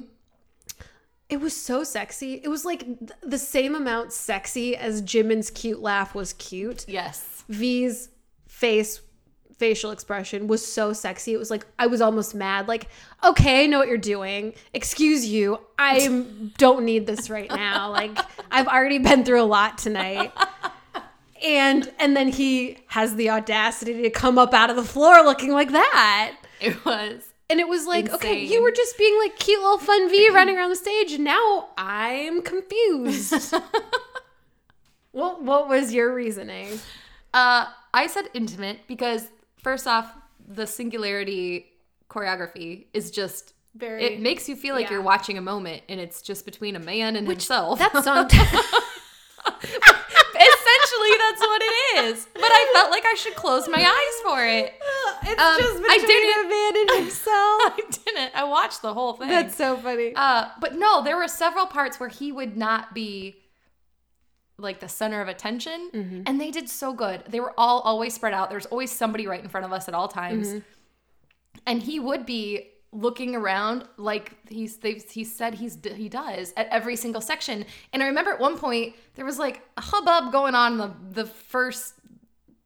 It 1.28 1.40
was 1.40 1.54
so 1.54 1.84
sexy. 1.84 2.40
It 2.42 2.48
was 2.48 2.64
like 2.64 2.80
th- 2.80 3.10
the 3.22 3.38
same 3.38 3.74
amount 3.74 4.12
sexy 4.12 4.74
as 4.76 5.02
Jimin's 5.02 5.50
cute 5.50 5.80
laugh 5.80 6.14
was 6.14 6.32
cute. 6.34 6.86
Yes. 6.88 7.44
V's 7.48 8.08
face 8.46 9.00
facial 9.58 9.90
expression 9.90 10.46
was 10.46 10.64
so 10.64 10.92
sexy. 10.92 11.34
It 11.34 11.38
was 11.38 11.50
like 11.50 11.66
I 11.78 11.86
was 11.86 12.00
almost 12.00 12.34
mad. 12.34 12.68
Like, 12.68 12.88
okay, 13.24 13.64
I 13.64 13.66
know 13.66 13.78
what 13.78 13.88
you're 13.88 13.98
doing. 13.98 14.54
Excuse 14.72 15.26
you. 15.26 15.60
I 15.78 16.08
don't 16.58 16.84
need 16.84 17.06
this 17.06 17.28
right 17.28 17.50
now. 17.50 17.90
Like, 17.90 18.16
I've 18.50 18.68
already 18.68 18.98
been 18.98 19.24
through 19.24 19.42
a 19.42 19.44
lot 19.44 19.78
tonight. 19.78 20.32
And 21.44 21.92
and 21.98 22.16
then 22.16 22.28
he 22.28 22.78
has 22.88 23.14
the 23.16 23.30
audacity 23.30 24.02
to 24.02 24.10
come 24.10 24.38
up 24.38 24.54
out 24.54 24.70
of 24.70 24.76
the 24.76 24.84
floor 24.84 25.22
looking 25.22 25.52
like 25.52 25.70
that. 25.72 26.36
It 26.60 26.84
was. 26.84 27.27
And 27.50 27.60
it 27.60 27.68
was 27.68 27.86
like, 27.86 28.10
okay, 28.12 28.44
you 28.44 28.62
were 28.62 28.70
just 28.70 28.98
being 28.98 29.18
like 29.18 29.38
cute 29.38 29.60
little 29.60 29.78
fun 29.78 30.10
V 30.10 30.30
running 30.34 30.56
around 30.56 30.70
the 30.70 30.76
stage, 30.76 31.12
and 31.12 31.24
now 31.24 31.68
I'm 31.78 32.42
confused. 32.42 33.54
well, 35.12 35.38
what 35.40 35.68
was 35.68 35.94
your 35.94 36.14
reasoning? 36.14 36.78
Uh, 37.32 37.66
I 37.94 38.06
said 38.06 38.28
intimate 38.34 38.80
because 38.86 39.28
first 39.62 39.86
off, 39.86 40.12
the 40.46 40.66
singularity 40.66 41.72
choreography 42.08 42.86
is 42.92 43.10
just 43.10 43.52
Very 43.74 44.02
it 44.02 44.20
makes 44.20 44.48
you 44.48 44.56
feel 44.56 44.74
like 44.74 44.86
yeah. 44.86 44.92
you're 44.92 45.02
watching 45.02 45.38
a 45.38 45.42
moment 45.42 45.82
and 45.88 46.00
it's 46.00 46.22
just 46.22 46.44
between 46.44 46.76
a 46.76 46.80
man 46.80 47.16
and 47.16 47.28
himself. 47.28 47.78
that 47.78 48.04
song. 48.04 48.28
Essentially, 50.88 51.18
that's 51.18 51.40
what 51.40 51.62
it 51.62 52.04
is. 52.06 52.28
But 52.34 52.42
I 52.44 52.70
felt 52.74 52.90
like 52.90 53.04
I 53.06 53.14
should 53.14 53.34
close 53.34 53.68
my 53.68 53.78
eyes 53.78 54.22
for 54.24 54.44
it. 54.44 54.74
it's 55.22 55.40
Um, 55.42 55.58
just 55.58 55.76
I 55.88 55.98
between 55.98 56.06
didn't- 56.06 56.46
a 56.46 56.48
man 56.48 56.76
and 56.76 56.90
himself. 57.04 57.28
I 57.62 57.82
didn't. 58.04 58.32
I 58.34 58.44
watched 58.44 58.82
the 58.82 58.94
whole 58.94 59.12
thing. 59.14 59.28
That's 59.28 59.56
so 59.56 59.76
funny. 59.76 60.12
Uh, 60.14 60.48
but 60.60 60.74
no, 60.76 61.02
there 61.02 61.16
were 61.16 61.28
several 61.28 61.66
parts 61.66 62.00
where 62.00 62.08
he 62.08 62.32
would 62.32 62.56
not 62.56 62.94
be 62.94 63.36
like 64.56 64.80
the 64.80 64.88
center 64.88 65.20
of 65.20 65.28
attention, 65.28 65.90
Mm-hmm. 65.94 66.22
and 66.26 66.40
they 66.40 66.50
did 66.50 66.68
so 66.68 66.92
good. 66.92 67.22
They 67.28 67.38
were 67.40 67.54
all 67.56 67.80
always 67.80 68.14
spread 68.14 68.32
out. 68.34 68.50
There's 68.50 68.66
always 68.66 68.90
somebody 68.90 69.26
right 69.26 69.42
in 69.42 69.48
front 69.48 69.64
of 69.66 69.72
us 69.72 69.86
at 69.88 69.94
all 69.94 70.08
times, 70.08 70.48
Mm-hmm. 70.48 70.58
and 71.66 71.82
he 71.82 72.00
would 72.00 72.26
be 72.26 72.70
looking 72.92 73.36
around 73.36 73.84
like 73.96 74.36
he's 74.48 74.78
they've 74.78 75.04
he 75.10 75.22
said 75.24 75.54
he's 75.54 75.78
he 75.94 76.08
does 76.08 76.54
at 76.56 76.68
every 76.68 76.96
single 76.96 77.20
section. 77.20 77.64
And 77.92 78.02
I 78.02 78.06
remember 78.06 78.30
at 78.30 78.40
one 78.40 78.56
point 78.56 78.94
there 79.14 79.24
was 79.24 79.38
like 79.38 79.62
a 79.76 79.80
hubbub 79.80 80.32
going 80.32 80.54
on 80.54 80.72
in 80.72 80.78
the 80.78 80.94
the 81.10 81.26
first 81.26 81.94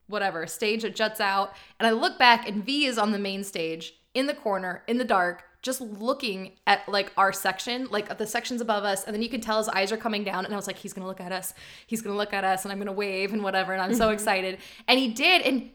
whatever 0.07 0.47
stage 0.47 0.83
that 0.83 0.95
juts 0.95 1.21
out. 1.21 1.55
And 1.81 1.87
i 1.87 1.91
look 1.91 2.19
back 2.19 2.47
and 2.47 2.65
v 2.65 2.87
is 2.87 2.99
on 2.99 3.13
the 3.13 3.19
main 3.19 3.43
stage 3.43 3.95
in 4.15 4.27
the 4.27 4.35
corner 4.35 4.83
in 4.87 4.99
the 4.99 5.05
dark 5.05 5.45
just 5.63 5.81
looking 5.81 6.53
at 6.67 6.87
like 6.89 7.13
our 7.17 7.33
section 7.33 7.87
like 7.91 8.19
the 8.19 8.27
sections 8.27 8.61
above 8.61 8.85
us. 8.85 9.05
And 9.05 9.15
then 9.15 9.23
you 9.23 9.29
can 9.29 9.41
tell 9.41 9.59
his 9.59 9.69
eyes 9.69 9.91
are 9.91 9.97
coming 9.97 10.23
down. 10.23 10.45
And 10.45 10.55
i 10.55 10.57
was 10.57 10.67
like 10.67 10.77
he's 10.77 10.93
gonna 10.93 11.07
look 11.07 11.21
at 11.21 11.33
us. 11.33 11.53
He's 11.87 12.03
gonna 12.03 12.17
look 12.17 12.33
at 12.33 12.45
us. 12.45 12.65
And 12.65 12.71
i'm 12.71 12.79
gonna 12.79 12.93
wave 12.93 13.33
and 13.33 13.43
whatever. 13.43 13.73
And 13.73 13.83
i'm 13.83 13.95
so 13.95 14.11
excited. 14.17 14.59
And 14.87 15.01
he 15.01 15.09
did. 15.09 15.43
And 15.43 15.71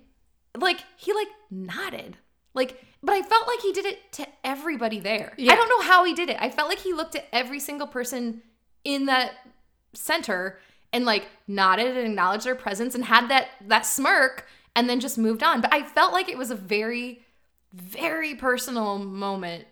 like 0.57 0.79
he 0.95 1.11
like 1.11 1.27
nodded. 1.51 2.17
Like 2.53 2.83
but 3.07 3.13
i 3.15 3.21
felt 3.23 3.47
like 3.47 3.59
he 3.61 3.71
did 3.73 3.85
it 3.85 4.11
to 4.11 4.27
everybody 4.43 4.99
there. 4.99 5.33
Yeah. 5.37 5.53
i 5.53 5.55
don't 5.55 5.69
know 5.69 5.81
how 5.81 6.03
he 6.03 6.13
did 6.13 6.29
it. 6.29 6.37
I 6.39 6.49
felt 6.51 6.69
like 6.69 6.79
he 6.79 6.93
looked 6.93 7.15
at 7.15 7.25
every 7.33 7.59
single 7.59 7.87
person 7.87 8.41
in 8.83 9.05
that 9.07 9.31
center 9.93 10.59
and 10.93 11.03
like 11.05 11.25
nodded 11.47 11.97
and 11.97 12.07
acknowledged 12.07 12.45
their 12.45 12.55
presence 12.55 12.93
and 12.95 13.03
had 13.05 13.29
that 13.29 13.47
that 13.67 13.85
smirk 13.85 14.45
and 14.75 14.87
then 14.89 14.99
just 14.99 15.17
moved 15.17 15.41
on. 15.43 15.61
But 15.61 15.73
i 15.73 15.81
felt 15.83 16.13
like 16.13 16.29
it 16.29 16.37
was 16.37 16.51
a 16.51 16.55
very 16.55 17.25
very 17.73 18.35
personal 18.35 18.97
moment 18.99 19.65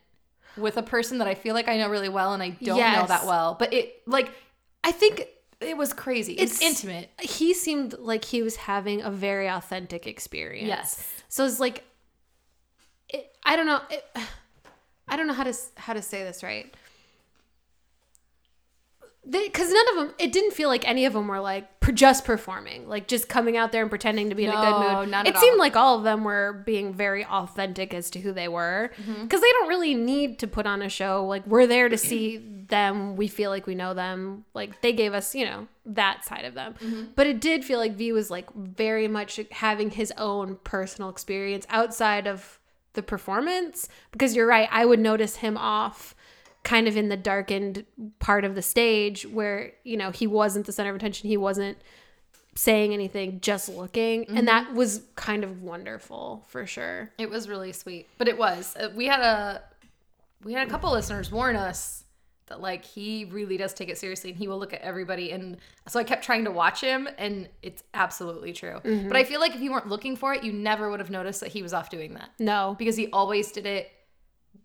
with 0.57 0.77
a 0.77 0.83
person 0.83 1.17
that 1.19 1.27
i 1.27 1.35
feel 1.35 1.53
like 1.53 1.67
i 1.67 1.77
know 1.77 1.89
really 1.89 2.09
well 2.09 2.33
and 2.33 2.41
i 2.43 2.49
don't 2.49 2.77
know 2.79 3.05
that 3.07 3.25
well. 3.25 3.55
But 3.59 3.73
it 3.73 4.01
like 4.07 4.31
I 4.83 4.91
think 4.91 5.27
it 5.61 5.77
was 5.77 5.93
crazy. 5.93 6.33
It's, 6.33 6.57
It's- 6.61 6.83
intimate. 6.83 7.09
He 7.21 7.53
seemed 7.53 7.95
like 7.97 8.23
he 8.25 8.41
was 8.43 8.55
having 8.57 9.01
a 9.01 9.09
very 9.09 9.47
authentic 9.47 10.05
experience. 10.05 10.67
yes. 10.67 11.07
So 11.29 11.45
it's 11.45 11.59
like, 11.59 11.83
it, 13.09 13.35
I 13.43 13.55
don't 13.55 13.65
know. 13.67 13.81
It, 13.89 14.05
I 15.07 15.17
don't 15.17 15.27
know 15.27 15.33
how 15.33 15.43
to 15.43 15.53
how 15.77 15.93
to 15.93 16.01
say 16.01 16.23
this 16.23 16.41
right. 16.41 16.73
Because 19.27 19.71
none 19.73 19.89
of 19.89 19.95
them, 19.95 20.15
it 20.19 20.31
didn't 20.31 20.51
feel 20.53 20.69
like 20.69 20.87
any 20.87 21.05
of 21.05 21.13
them 21.13 21.27
were 21.27 21.39
like 21.39 21.67
just 21.95 22.25
performing, 22.25 22.87
like 22.87 23.07
just 23.07 23.27
coming 23.27 23.57
out 23.57 23.71
there 23.71 23.81
and 23.81 23.89
pretending 23.89 24.29
to 24.29 24.35
be 24.35 24.45
in 24.45 24.51
a 24.51 24.53
good 24.53 24.79
mood. 24.99 25.09
not 25.09 25.27
it 25.27 25.35
seemed 25.37 25.53
all. 25.53 25.59
like 25.59 25.75
all 25.75 25.97
of 25.97 26.03
them 26.03 26.23
were 26.23 26.61
being 26.63 26.93
very 26.93 27.25
authentic 27.25 27.91
as 27.95 28.11
to 28.11 28.19
who 28.19 28.31
they 28.33 28.47
were, 28.47 28.91
Mm-hmm. 29.01 29.23
because 29.23 29.41
they 29.41 29.51
don't 29.53 29.67
really 29.67 29.95
need 29.95 30.37
to 30.39 30.47
put 30.47 30.67
on 30.67 30.83
a 30.83 30.89
show. 30.89 31.25
Like 31.25 31.45
we're 31.47 31.65
there 31.65 31.89
to 31.89 31.97
see 31.97 32.37
them. 32.67 33.15
We 33.15 33.27
feel 33.27 33.49
like 33.49 33.65
we 33.65 33.73
know 33.73 33.95
them. 33.95 34.45
Like 34.53 34.81
they 34.83 34.93
gave 34.93 35.15
us, 35.15 35.33
you 35.33 35.45
know, 35.45 35.67
that 35.87 36.23
side 36.23 36.45
of 36.45 36.53
them. 36.53 36.75
Mm-hmm. 36.75 37.03
But 37.15 37.25
it 37.25 37.41
did 37.41 37.65
feel 37.65 37.79
like 37.79 37.95
V 37.95 38.11
was 38.11 38.29
like 38.29 38.53
very 38.53 39.07
much 39.07 39.39
having 39.49 39.89
his 39.89 40.13
own 40.19 40.57
personal 40.63 41.09
experience 41.09 41.65
outside 41.71 42.27
of 42.27 42.59
the 42.95 43.03
performance. 43.03 43.87
Because 44.11 44.35
you're 44.35 44.47
right, 44.47 44.67
I 44.71 44.85
would 44.85 44.99
notice 44.99 45.37
him 45.37 45.57
off 45.57 46.15
kind 46.63 46.87
of 46.87 46.97
in 46.97 47.09
the 47.09 47.17
darkened 47.17 47.85
part 48.19 48.43
of 48.43 48.55
the 48.55 48.61
stage 48.61 49.23
where, 49.27 49.73
you 49.83 49.95
know, 49.97 50.09
he 50.09 50.25
wasn't 50.25 50.65
the 50.65 50.71
center 50.71 50.89
of 50.89 50.95
attention. 50.95 51.29
He 51.29 51.37
wasn't 51.37 51.77
saying 52.55 52.93
anything, 52.93 53.39
just 53.41 53.69
looking. 53.69 54.25
And 54.29 54.47
that 54.47 54.73
was 54.73 55.03
kind 55.15 55.43
of 55.43 55.61
wonderful 55.61 56.45
for 56.47 56.65
sure. 56.65 57.11
It 57.17 57.29
was 57.29 57.49
really 57.49 57.73
sweet, 57.73 58.07
but 58.17 58.27
it 58.27 58.37
was. 58.37 58.75
Uh, 58.75 58.89
We 58.95 59.05
had 59.07 59.19
a 59.19 59.61
we 60.43 60.53
had 60.53 60.65
a 60.67 60.69
couple 60.71 60.91
listeners 60.91 61.31
warn 61.31 61.55
us 61.55 62.04
that 62.47 62.61
like 62.61 62.85
he 62.85 63.25
really 63.25 63.57
does 63.57 63.73
take 63.73 63.89
it 63.89 63.97
seriously 63.97 64.29
and 64.29 64.37
he 64.37 64.47
will 64.47 64.59
look 64.59 64.73
at 64.73 64.81
everybody 64.81 65.31
and 65.31 65.57
so 65.87 65.99
I 65.99 66.03
kept 66.03 66.23
trying 66.23 66.45
to 66.45 66.51
watch 66.51 66.79
him 66.81 67.07
and 67.17 67.49
it's 67.63 67.83
absolutely 67.93 68.53
true. 68.53 68.79
Mm-hmm. 68.83 69.07
But 69.07 69.17
I 69.17 69.23
feel 69.23 69.39
like 69.39 69.55
if 69.55 69.61
you 69.61 69.71
weren't 69.71 69.87
looking 69.87 70.15
for 70.15 70.33
it, 70.33 70.43
you 70.43 70.51
never 70.53 70.89
would 70.91 70.99
have 70.99 71.09
noticed 71.09 71.39
that 71.41 71.49
he 71.49 71.61
was 71.63 71.73
off 71.73 71.89
doing 71.89 72.13
that 72.13 72.29
No. 72.39 72.75
because 72.77 72.95
he 72.95 73.07
always 73.11 73.51
did 73.51 73.65
it 73.65 73.91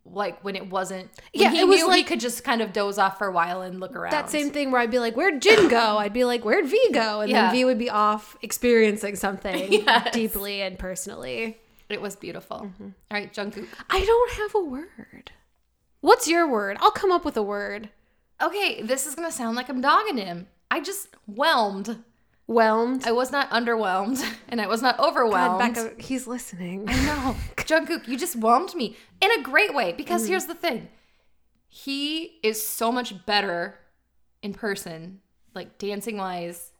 like 0.04 0.42
when 0.44 0.56
it 0.56 0.68
wasn't 0.70 1.08
when 1.32 1.42
Yeah, 1.42 1.50
he 1.50 1.60
it 1.60 1.68
was 1.68 1.80
knew 1.80 1.90
he 1.92 2.02
could 2.04 2.20
just 2.20 2.42
kind 2.44 2.60
of 2.62 2.72
doze 2.72 2.98
off 2.98 3.18
for 3.18 3.26
a 3.26 3.32
while 3.32 3.60
and 3.62 3.80
look 3.80 3.94
around. 3.94 4.12
That 4.12 4.30
same 4.30 4.50
thing 4.50 4.70
where 4.70 4.80
I'd 4.80 4.90
be 4.90 4.98
like, 4.98 5.14
"Where'd 5.16 5.40
Jin 5.42 5.68
go?" 5.68 5.98
I'd 5.98 6.12
be 6.12 6.24
like, 6.24 6.44
"Where'd 6.44 6.66
V 6.66 6.88
go?" 6.92 7.20
And 7.20 7.30
Yeah. 7.30 7.42
then 7.46 7.52
V 7.52 7.64
would 7.66 7.78
be 7.78 7.90
off 7.90 8.36
experiencing 8.42 9.16
something 9.16 9.72
Yes. 9.72 10.12
deeply 10.14 10.62
and 10.62 10.78
personally. 10.78 11.58
It 11.88 12.00
was 12.00 12.16
beautiful. 12.16 12.58
Mm-hmm. 12.58 12.84
All 12.84 12.92
right, 13.10 13.32
Jungkook. 13.32 13.66
I 13.90 14.04
don't 14.04 14.32
have 14.32 14.54
a 14.54 14.60
word. 14.64 15.32
What's 16.00 16.28
your 16.28 16.48
word? 16.48 16.76
I'll 16.80 16.90
come 16.90 17.12
up 17.12 17.24
with 17.24 17.36
a 17.36 17.42
word. 17.42 17.90
Okay, 18.42 18.82
this 18.82 19.06
is 19.06 19.14
gonna 19.14 19.32
sound 19.32 19.56
like 19.56 19.68
I'm 19.68 19.80
dogging 19.80 20.16
him. 20.16 20.46
I 20.70 20.80
just 20.80 21.08
whelmed. 21.26 22.02
Whelmed. 22.46 23.06
I 23.06 23.12
was 23.12 23.30
not 23.30 23.50
underwhelmed 23.50 24.24
and 24.48 24.60
I 24.60 24.66
was 24.66 24.82
not 24.82 24.98
overwhelmed. 24.98 25.60
God, 25.60 25.74
Becca, 25.74 26.02
he's 26.02 26.26
listening. 26.26 26.84
No, 26.86 27.36
Jungkook, 27.56 28.08
you 28.08 28.16
just 28.16 28.36
whelmed 28.36 28.74
me 28.74 28.96
in 29.20 29.30
a 29.30 29.42
great 29.42 29.74
way 29.74 29.92
because 29.92 30.24
mm. 30.24 30.28
here's 30.28 30.46
the 30.46 30.54
thing. 30.54 30.88
He 31.68 32.40
is 32.42 32.66
so 32.66 32.90
much 32.90 33.24
better 33.26 33.78
in 34.42 34.54
person, 34.54 35.20
like 35.54 35.78
dancing 35.78 36.16
wise. 36.16 36.72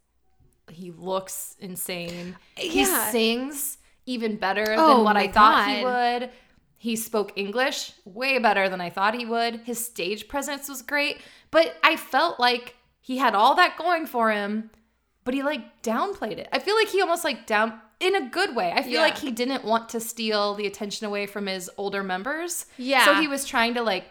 He 0.70 0.90
looks 0.90 1.56
insane. 1.60 2.36
He 2.56 2.84
sings 2.84 3.78
even 4.06 4.36
better 4.36 4.74
Oh 4.76 4.96
than 4.96 5.04
what 5.04 5.16
I 5.16 5.28
thought 5.28 5.68
he 5.68 5.84
would. 5.84 6.30
He 6.82 6.96
spoke 6.96 7.32
English 7.36 7.92
way 8.06 8.38
better 8.38 8.66
than 8.70 8.80
I 8.80 8.88
thought 8.88 9.14
he 9.14 9.26
would. 9.26 9.56
His 9.64 9.84
stage 9.84 10.28
presence 10.28 10.66
was 10.66 10.80
great, 10.80 11.20
but 11.50 11.76
I 11.84 11.96
felt 11.96 12.40
like 12.40 12.74
he 13.02 13.18
had 13.18 13.34
all 13.34 13.54
that 13.56 13.76
going 13.76 14.06
for 14.06 14.30
him, 14.30 14.70
but 15.24 15.34
he 15.34 15.42
like 15.42 15.82
downplayed 15.82 16.38
it. 16.38 16.48
I 16.52 16.58
feel 16.58 16.74
like 16.76 16.88
he 16.88 17.02
almost 17.02 17.22
like 17.22 17.44
down 17.46 17.78
in 18.00 18.16
a 18.16 18.30
good 18.30 18.56
way. 18.56 18.72
I 18.74 18.82
feel 18.82 18.92
Yeah. 18.92 19.00
like 19.02 19.18
he 19.18 19.30
didn't 19.30 19.62
want 19.62 19.90
to 19.90 20.00
steal 20.00 20.54
the 20.54 20.66
attention 20.66 21.06
away 21.06 21.26
from 21.26 21.46
his 21.48 21.68
older 21.76 22.02
members. 22.02 22.64
Yeah. 22.78 23.04
So 23.04 23.14
he 23.20 23.28
was 23.28 23.44
trying 23.44 23.74
to 23.74 23.82
like 23.82 24.04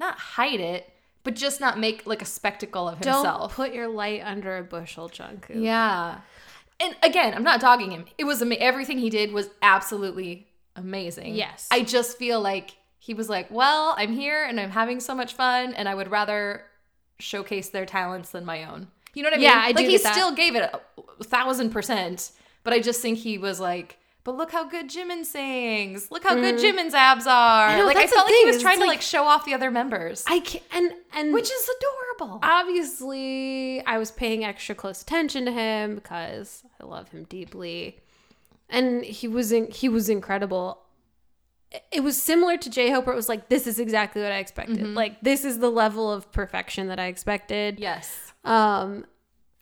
not 0.00 0.18
hide 0.18 0.58
it, 0.60 0.90
but 1.22 1.34
just 1.34 1.60
not 1.60 1.78
make 1.78 2.06
like 2.06 2.22
a 2.22 2.26
spectacle 2.26 2.88
of 2.88 2.98
Don't 3.00 3.12
himself. 3.14 3.54
put 3.54 3.74
your 3.74 3.88
light 3.88 4.22
under 4.24 4.56
a 4.56 4.62
bushel, 4.62 5.10
Jungkook. 5.10 5.62
yeah. 5.62 6.20
And 6.80 6.96
again, 7.02 7.34
I'm 7.34 7.44
not 7.44 7.60
dogging 7.60 7.90
him. 7.92 8.06
It 8.16 8.24
was 8.24 8.40
ama- 8.40 8.54
everything 8.54 8.98
he 8.98 9.10
did 9.10 9.32
was 9.32 9.50
absolutely 9.60 10.48
amazing. 10.76 11.34
Yes. 11.34 11.68
I 11.70 11.82
just 11.82 12.18
feel 12.18 12.40
like 12.40 12.76
he 12.98 13.14
was 13.14 13.28
like, 13.28 13.50
"Well, 13.50 13.94
I'm 13.98 14.12
here 14.12 14.44
and 14.44 14.58
I'm 14.60 14.70
having 14.70 15.00
so 15.00 15.14
much 15.14 15.34
fun 15.34 15.74
and 15.74 15.88
I 15.88 15.94
would 15.94 16.10
rather 16.10 16.64
showcase 17.18 17.68
their 17.70 17.86
talents 17.86 18.30
than 18.30 18.44
my 18.44 18.64
own." 18.64 18.88
You 19.14 19.22
know 19.22 19.28
what 19.28 19.34
I 19.34 19.36
mean? 19.38 19.44
Yeah, 19.44 19.60
I 19.62 19.66
like 19.66 19.76
do 19.76 19.82
he 19.84 19.90
get 19.92 20.02
that. 20.04 20.14
still 20.14 20.32
gave 20.34 20.56
it 20.56 20.62
a 21.20 21.24
thousand 21.24 21.70
percent. 21.70 22.32
But 22.64 22.72
I 22.72 22.78
just 22.80 23.02
think 23.02 23.18
he 23.18 23.38
was 23.38 23.58
like, 23.60 23.98
but 24.24 24.36
look 24.36 24.52
how 24.52 24.64
good 24.68 24.88
Jimin 24.88 25.24
sings. 25.24 26.08
Look 26.12 26.22
how 26.22 26.36
good 26.36 26.54
Jimin's 26.54 26.94
abs 26.94 27.26
are. 27.26 27.70
Mm-hmm. 27.70 27.86
like 27.86 27.96
I 27.96 28.06
felt 28.06 28.26
like 28.26 28.34
he 28.36 28.46
was 28.46 28.62
trying 28.62 28.76
to 28.78 28.82
like- 28.86 28.98
like 28.98 29.02
show 29.02 29.24
off 29.24 29.44
the 29.44 29.52
other 29.52 29.70
members, 29.70 30.24
I 30.28 30.38
can 30.38 30.60
and 30.72 30.92
and 31.12 31.32
which 31.34 31.50
is 31.50 31.68
adorable. 32.18 32.38
obviously 32.42 33.84
I 33.84 33.98
was 33.98 34.10
paying 34.10 34.44
extra 34.44 34.74
close 34.74 35.02
attention 35.02 35.44
to 35.46 35.52
him 35.52 35.96
because 35.96 36.62
I 36.80 36.84
love 36.86 37.08
him 37.08 37.24
deeply. 37.24 37.98
And 38.68 39.04
he 39.04 39.28
was 39.28 39.52
in, 39.52 39.70
he 39.70 39.88
was 39.88 40.08
incredible. 40.08 40.78
It- 41.90 42.02
was 42.02 42.20
similar 42.20 42.56
to 42.58 42.68
J 42.70 42.90
Hope 42.90 43.06
where 43.06 43.12
it 43.14 43.16
was 43.16 43.28
like 43.28 43.48
this 43.48 43.66
is 43.66 43.78
exactly 43.78 44.22
what 44.22 44.32
I 44.32 44.38
expected. 44.38 44.78
Mm-hmm. 44.78 44.94
Like 44.94 45.20
this 45.22 45.44
is 45.44 45.58
the 45.58 45.70
level 45.70 46.10
of 46.12 46.30
perfection 46.32 46.88
that 46.88 46.98
I 47.00 47.06
expected. 47.06 47.78
yes. 47.80 48.32
Um 48.44 49.06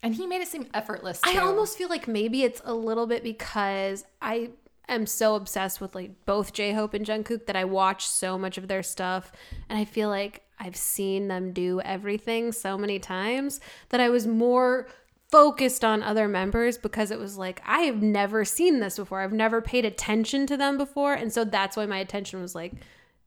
And 0.03 0.15
he 0.15 0.27
made 0.27 0.41
it 0.41 0.49
seem 0.49 0.67
effortless. 0.75 1.21
I 1.25 1.37
almost 1.39 1.77
feel 1.79 1.89
like 1.89 2.09
maybe 2.09 2.43
it's 2.43 2.63
a 2.65 2.75
little 2.75 3.07
bit 3.07 3.23
because 3.23 4.05
I 4.23 4.51
am 4.89 5.07
so 5.07 5.37
obsessed 5.37 5.81
with 5.81 5.95
like 5.95 6.25
both 6.25 6.53
J 6.53 6.73
Hope 6.73 6.95
and 6.95 7.07
Jungkook 7.07 7.47
that 7.47 7.55
I 7.55 7.65
watch 7.65 8.07
so 8.09 8.37
much 8.37 8.59
of 8.59 8.67
their 8.67 8.83
stuff 8.83 9.31
and 9.69 9.79
I 9.79 9.85
feel 9.85 10.09
like 10.09 10.43
I've 10.59 10.77
seen 10.77 11.29
them 11.29 11.53
do 11.53 11.81
everything 11.83 12.51
so 12.53 12.77
many 12.77 12.99
times 12.99 13.61
that 13.91 14.01
I 14.01 14.09
was 14.11 14.27
more 14.27 14.89
focused 15.31 15.85
on 15.85 16.03
other 16.03 16.27
members 16.29 16.77
because 16.79 17.11
it 17.11 17.19
was 17.19 17.37
like 17.39 17.63
I 17.65 17.81
have 17.83 18.03
never 18.03 18.45
seen 18.45 18.81
this 18.81 18.97
before. 18.97 19.21
I've 19.21 19.33
never 19.33 19.61
paid 19.63 19.85
attention 19.85 20.47
to 20.49 20.57
them 20.57 20.77
before 20.79 21.15
and 21.15 21.33
so 21.33 21.45
that's 21.45 21.77
why 21.77 21.87
my 21.87 21.99
attention 21.99 22.41
was 22.41 22.55
like 22.55 22.73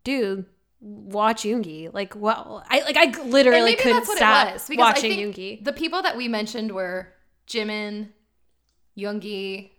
dude 0.04 0.46
watch 0.82 1.44
Yoongi 1.44 1.94
like 1.94 2.14
well 2.16 2.64
I 2.70 2.82
like 2.82 2.98
I 2.98 3.22
literally 3.24 3.76
couldn't 3.78 4.06
stop 4.06 4.54
was 4.54 4.70
watching 4.76 5.12
Yoongi. 5.14 5.64
the 5.64 5.72
people 5.72 6.02
that 6.02 6.18
we 6.18 6.28
mentioned 6.28 6.72
were 6.74 7.14
Jimin, 7.48 8.10
Yoongi, 8.98 9.70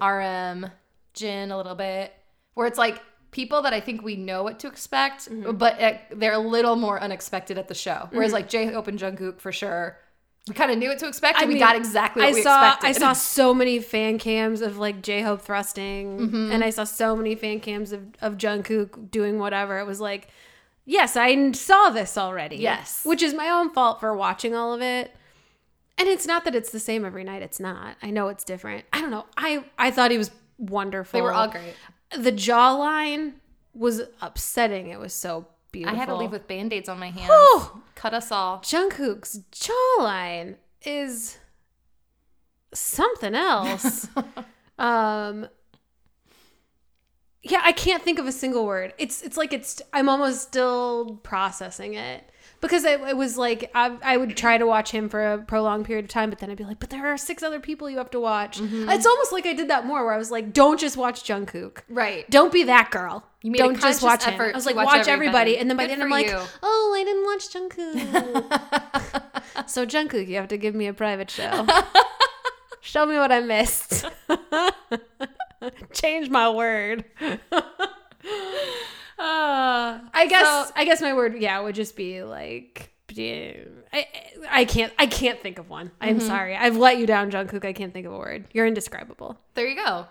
RM, 0.00 0.70
Jin 1.14 1.50
a 1.50 1.56
little 1.56 1.74
bit, 1.74 2.12
where 2.54 2.66
it's 2.66 2.78
like 2.78 3.00
people 3.30 3.62
that 3.62 3.72
I 3.72 3.80
think 3.80 4.02
we 4.02 4.16
know 4.16 4.42
what 4.42 4.58
to 4.60 4.66
expect, 4.66 5.28
Mm-hmm. 5.30 5.56
but 5.56 5.80
uh, 5.80 5.94
they're 6.14 6.32
a 6.32 6.38
little 6.38 6.76
more 6.76 7.00
unexpected 7.00 7.58
at 7.58 7.68
the 7.68 7.74
show. 7.74 8.08
Whereas 8.12 8.32
like 8.32 8.48
J 8.48 8.66
Hope 8.72 8.86
and 8.88 8.98
Jungkook 8.98 9.40
for 9.40 9.52
sure, 9.52 9.98
we 10.48 10.54
kind 10.54 10.70
of 10.70 10.78
knew 10.78 10.88
what 10.88 10.98
to 11.00 11.08
expect, 11.08 11.40
and 11.40 11.48
we 11.52 11.58
got 11.58 11.74
exactly 11.76 12.22
what 12.22 12.30
I 12.30 12.34
we 12.34 12.42
saw 12.42 12.68
expected. 12.74 12.88
I 12.88 12.92
saw 12.92 13.12
so 13.14 13.52
many 13.52 13.80
fan 13.80 14.18
cams 14.18 14.60
of 14.60 14.78
like 14.78 15.02
J 15.02 15.22
Hope 15.22 15.42
thrusting, 15.42 16.18
Mm-hmm. 16.18 16.52
and 16.52 16.62
I 16.64 16.70
saw 16.70 16.84
so 16.84 17.16
many 17.16 17.34
fan 17.34 17.60
cams 17.60 17.92
of 17.92 18.02
of 18.20 18.34
Jungkook 18.36 19.10
doing 19.10 19.38
whatever. 19.38 19.78
It 19.78 19.86
was 19.86 20.00
like, 20.00 20.28
yes, 20.84 21.16
I 21.16 21.50
saw 21.52 21.90
this 21.90 22.16
already. 22.16 22.56
Yes. 22.56 23.04
which 23.04 23.22
is 23.22 23.34
my 23.34 23.48
own 23.48 23.72
fault 23.72 23.98
for 24.00 24.14
watching 24.14 24.54
all 24.54 24.72
of 24.72 24.80
it. 24.82 25.12
And 25.98 26.06
it's 26.08 26.26
not 26.26 26.44
that 26.44 26.54
it's 26.54 26.70
the 26.70 26.78
same 26.78 27.04
every 27.06 27.24
night. 27.24 27.40
It's 27.42 27.58
not. 27.58 27.96
I 28.02 28.10
know 28.10 28.28
it's 28.28 28.44
different. 28.44 28.84
I 28.92 29.00
don't 29.00 29.10
know. 29.10 29.24
I 29.36 29.64
I 29.78 29.90
thought 29.90 30.10
he 30.10 30.18
was 30.18 30.30
wonderful. 30.58 31.16
they 31.18 31.22
were 31.22 31.32
all 31.32 31.48
great. 31.48 31.74
The 32.16 32.30
jawline 32.32 33.32
was 33.74 34.02
upsetting. 34.20 34.88
It 34.88 34.98
was 35.00 35.12
so 35.12 35.46
I 35.84 35.94
had 35.94 36.06
to 36.06 36.16
leave 36.16 36.30
with 36.30 36.46
band 36.46 36.72
aids 36.72 36.88
on 36.88 36.98
my 36.98 37.10
hands. 37.10 37.28
Whew. 37.28 37.82
Cut 37.94 38.14
us 38.14 38.30
all. 38.30 38.60
Jungkook's 38.60 39.40
jawline 39.52 40.56
is 40.82 41.38
something 42.72 43.34
else. 43.34 44.08
um 44.78 45.48
Yeah, 47.42 47.60
I 47.62 47.72
can't 47.72 48.02
think 48.02 48.18
of 48.18 48.26
a 48.26 48.32
single 48.32 48.64
word. 48.66 48.94
It's 48.98 49.22
it's 49.22 49.36
like 49.36 49.52
it's 49.52 49.82
I'm 49.92 50.08
almost 50.08 50.42
still 50.42 51.20
processing 51.22 51.94
it. 51.94 52.30
Because 52.60 52.84
it, 52.84 53.00
it 53.02 53.16
was 53.16 53.36
like 53.36 53.70
I, 53.74 53.96
I 54.02 54.16
would 54.16 54.36
try 54.36 54.56
to 54.58 54.66
watch 54.66 54.90
him 54.90 55.08
for 55.08 55.34
a 55.34 55.38
prolonged 55.38 55.84
period 55.84 56.06
of 56.06 56.10
time, 56.10 56.30
but 56.30 56.38
then 56.38 56.50
I'd 56.50 56.56
be 56.56 56.64
like, 56.64 56.80
"But 56.80 56.90
there 56.90 57.06
are 57.06 57.16
six 57.18 57.42
other 57.42 57.60
people 57.60 57.90
you 57.90 57.98
have 57.98 58.10
to 58.12 58.20
watch." 58.20 58.58
Mm-hmm. 58.60 58.88
It's 58.88 59.06
almost 59.06 59.32
like 59.32 59.46
I 59.46 59.52
did 59.52 59.68
that 59.68 59.84
more, 59.86 60.04
where 60.04 60.14
I 60.14 60.18
was 60.18 60.30
like, 60.30 60.52
"Don't 60.52 60.80
just 60.80 60.96
watch 60.96 61.22
Jungkook, 61.24 61.78
Right. 61.88 62.28
don't 62.30 62.52
be 62.52 62.64
that 62.64 62.90
girl. 62.90 63.24
You 63.42 63.50
made 63.52 63.58
Don't 63.58 63.80
just 63.80 64.02
watch 64.02 64.24
him. 64.24 64.40
I 64.40 64.50
was 64.52 64.66
like, 64.66 64.74
watch 64.74 64.86
watch, 64.86 65.06
everybody. 65.06 65.56
everybody. 65.56 65.58
and 65.58 65.70
then 65.70 65.76
by 65.76 65.84
Good 65.84 65.90
the 65.90 65.92
end, 65.92 66.02
I'm 66.02 66.08
for 66.08 66.14
like, 66.14 66.26
you. 66.28 66.40
oh, 66.62 66.94
I 66.98 67.04
didn't 67.04 67.24
watch 67.24 67.48
Jungkook. 67.52 69.66
so 69.68 69.86
Jungkook, 69.86 70.26
you 70.26 70.34
have 70.36 70.48
to 70.48 70.56
give 70.56 70.74
me 70.74 70.86
a 70.88 70.92
private 70.92 71.30
show. 71.30 71.64
Show 72.80 73.06
me 73.06 73.16
what 73.16 73.30
I 73.32 73.40
missed. 73.40 74.06
Change 75.92 76.30
my 76.30 76.48
word. 76.50 77.04
Uh, 79.18 80.00
I 80.12 80.26
guess. 80.28 80.46
So- 80.68 80.72
I 80.76 80.84
guess 80.84 81.00
my 81.00 81.14
word, 81.14 81.36
yeah, 81.38 81.60
would 81.60 81.74
just 81.74 81.96
be 81.96 82.22
like. 82.22 82.92
I, 83.18 84.06
I 84.50 84.64
can't. 84.66 84.92
I 84.98 85.06
can't 85.06 85.40
think 85.40 85.58
of 85.58 85.70
one. 85.70 85.90
I'm 86.02 86.18
Mm-hmm. 86.18 86.26
sorry. 86.26 86.54
I've 86.56 86.76
let 86.76 86.98
you 86.98 87.06
down, 87.06 87.30
Jungkook. 87.30 87.64
I 87.64 87.72
can't 87.72 87.92
think 87.92 88.04
of 88.06 88.12
a 88.12 88.18
word. 88.18 88.46
You're 88.52 88.66
indescribable. 88.66 89.38
there 89.54 89.66
you 89.66 89.76
go. 89.76 90.06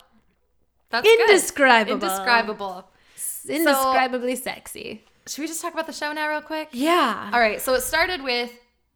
That's 0.89 1.03
good. 1.07 1.19
Indescribable. 1.29 1.93
Indescribable. 1.93 2.89
Indescribably 3.47 4.35
sexy. 4.37 5.03
Should 5.27 5.41
we 5.41 5.47
just 5.47 5.61
talk 5.61 5.73
about 5.73 5.85
the 5.87 5.93
show 5.93 6.11
now, 6.13 6.29
real 6.29 6.41
quick? 6.41 6.69
Yeah. 6.71 7.29
All 7.31 7.39
right. 7.39 7.61
So 7.61 7.73
it 7.75 7.81
started 7.81 8.23
with 8.23 8.51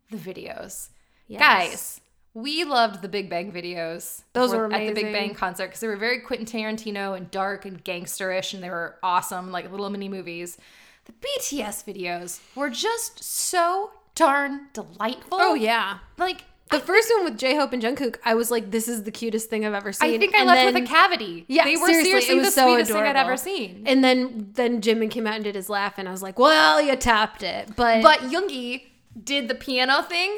the 0.10 0.18
videos. 0.18 0.90
Yes. 1.28 1.40
Guys, 1.40 1.99
we 2.34 2.64
loved 2.64 3.02
the 3.02 3.10
Big 3.10 3.30
Bang 3.30 3.52
videos. 3.52 4.24
Those 4.34 4.54
were 4.54 4.72
at 4.72 4.80
the 4.88 4.94
Big. 4.94 5.14
Bang 5.14 5.34
concert 5.34 5.68
because 5.68 5.80
they 5.80 5.88
were 5.88 5.98
very 5.98 6.20
Quentin 6.20 6.46
Tarantino 6.46 7.16
and 7.18 7.30
dark 7.32 7.66
and 7.66 7.84
gangsterish, 7.84 8.54
and 8.54 8.62
they 8.64 8.70
were 8.70 8.96
awesome, 9.04 9.52
like 9.52 9.70
little 9.72 9.90
mini 9.90 10.10
movies. 10.10 10.58
The 11.06 11.14
BTS 11.14 11.84
videos 11.86 12.40
were 12.56 12.70
just 12.70 13.24
so 13.24 13.92
darn 14.16 14.68
delightful. 14.74 15.38
Oh 15.42 15.54
yeah. 15.56 16.00
like 16.18 16.44
The 16.72 16.80
first 16.80 17.12
one 17.16 17.24
with 17.26 17.38
J 17.40 17.56
Hope 17.56 17.74
and 17.74 17.82
Jungkook, 17.82 18.18
I 18.24 18.36
was 18.36 18.52
like, 18.52 18.70
"This 18.70 18.88
is 18.88 19.02
the 19.04 19.12
cutest 19.12 19.50
thing 19.50 19.66
I've 19.66 19.74
ever 19.74 19.92
seen." 19.92 20.14
I 20.14 20.18
think 20.20 20.36
I 20.36 20.40
And 20.42 20.48
left 20.48 20.58
then- 20.66 20.74
with 20.76 20.84
a 20.84 20.86
cavity. 20.88 21.46
Yeah, 21.48 21.64
they 21.64 21.78
were 21.78 21.88
seriously, 21.88 22.22
seriously, 22.22 22.40
the 22.42 22.52
so 22.52 22.68
sweetest 22.68 22.92
thing 22.92 23.02
I'd 23.04 23.16
ever 23.16 23.38
seen. 23.38 23.84
And 23.88 24.04
then 24.04 24.50
then 24.54 24.82
Jimin 24.82 25.10
came 25.10 25.26
out 25.26 25.34
and 25.36 25.44
did 25.44 25.56
his 25.56 25.68
laugh, 25.68 25.96
and 25.98 26.08
I 26.08 26.12
was 26.12 26.22
like, 26.22 26.38
"Well, 26.38 26.80
you 26.80 26.96
tapped 26.96 27.42
it." 27.42 27.76
But 27.76 28.04
But 28.04 28.20
Yoongi 28.20 28.84
did 29.24 29.48
the 29.48 29.56
piano 29.56 30.04
thing. 30.04 30.32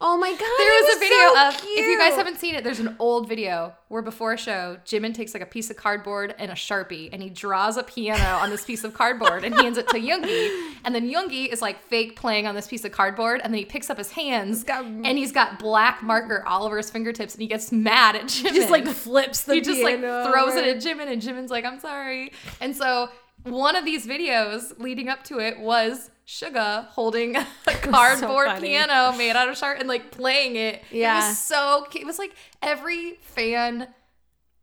Oh 0.00 0.18
my 0.18 0.30
god, 0.30 0.38
There 0.38 0.82
it 0.82 0.86
was, 0.86 0.96
a 0.96 0.98
video 0.98 1.16
so 1.34 1.48
of 1.48 1.54
if 1.78 1.86
you 1.86 1.98
guys 1.98 2.14
haven't 2.14 2.38
seen 2.38 2.54
it, 2.54 2.64
there's 2.64 2.80
an 2.80 2.96
old 2.98 3.28
video 3.28 3.74
where 3.88 4.02
before 4.02 4.32
a 4.34 4.36
show, 4.36 4.76
Jimin 4.84 5.14
takes 5.14 5.32
like 5.32 5.42
a 5.42 5.46
piece 5.46 5.70
of 5.70 5.76
cardboard 5.76 6.34
and 6.38 6.50
a 6.50 6.54
sharpie 6.54 7.08
and 7.12 7.22
he 7.22 7.30
draws 7.30 7.76
a 7.76 7.82
piano 7.82 8.36
on 8.38 8.50
this 8.50 8.64
piece 8.64 8.84
of 8.84 8.92
cardboard 8.94 9.44
and 9.44 9.54
hands 9.54 9.78
it 9.78 9.88
to 9.88 9.96
Yoongi. 9.96 10.74
And 10.84 10.94
then 10.94 11.10
Yoongi 11.10 11.48
is 11.52 11.62
like 11.62 11.82
fake 11.82 12.16
playing 12.16 12.46
on 12.46 12.54
this 12.54 12.66
piece 12.66 12.84
of 12.84 12.92
cardboard 12.92 13.40
and 13.42 13.52
then 13.52 13.58
he 13.58 13.64
picks 13.64 13.88
up 13.90 13.98
his 13.98 14.10
hands 14.12 14.64
got- 14.64 14.84
and 14.84 15.18
he's 15.18 15.32
got 15.32 15.58
black 15.58 16.02
marker 16.02 16.44
all 16.46 16.64
over 16.64 16.76
his 16.76 16.90
fingertips 16.90 17.34
and 17.34 17.40
he 17.42 17.48
gets 17.48 17.72
mad 17.72 18.16
at 18.16 18.24
Jimin. 18.24 18.50
He 18.50 18.56
just 18.56 18.70
like 18.70 18.86
flips 18.86 19.44
the 19.44 19.54
he 19.54 19.60
just 19.60 19.82
like 19.82 20.00
piano 20.00 20.30
throws 20.30 20.54
it 20.56 20.64
at 20.66 20.76
Jimin 20.82 21.10
and 21.10 21.22
Jimin's 21.22 21.50
like, 21.50 21.64
I'm 21.64 21.80
sorry. 21.80 22.32
And 22.60 22.76
so 22.76 23.08
one 23.44 23.76
of 23.76 23.84
these 23.84 24.06
videos 24.06 24.78
leading 24.78 25.08
up 25.08 25.24
to 25.24 25.38
it 25.38 25.58
was 25.58 26.10
Suga 26.26 26.86
holding 26.88 27.36
a 27.36 27.46
cardboard 27.66 28.46
funny. 28.48 28.68
piano 28.68 29.12
made 29.16 29.36
out 29.36 29.48
of 29.48 29.56
sharp 29.56 29.78
and 29.78 29.88
like 29.88 30.10
playing 30.10 30.56
it. 30.56 30.76
It 30.90 30.98
Yeah. 30.98 31.28
was 31.28 31.38
so 31.38 31.86
cute. 31.90 32.02
It 32.02 32.06
was 32.06 32.18
like 32.18 32.32
every 32.62 33.14
fan 33.22 33.88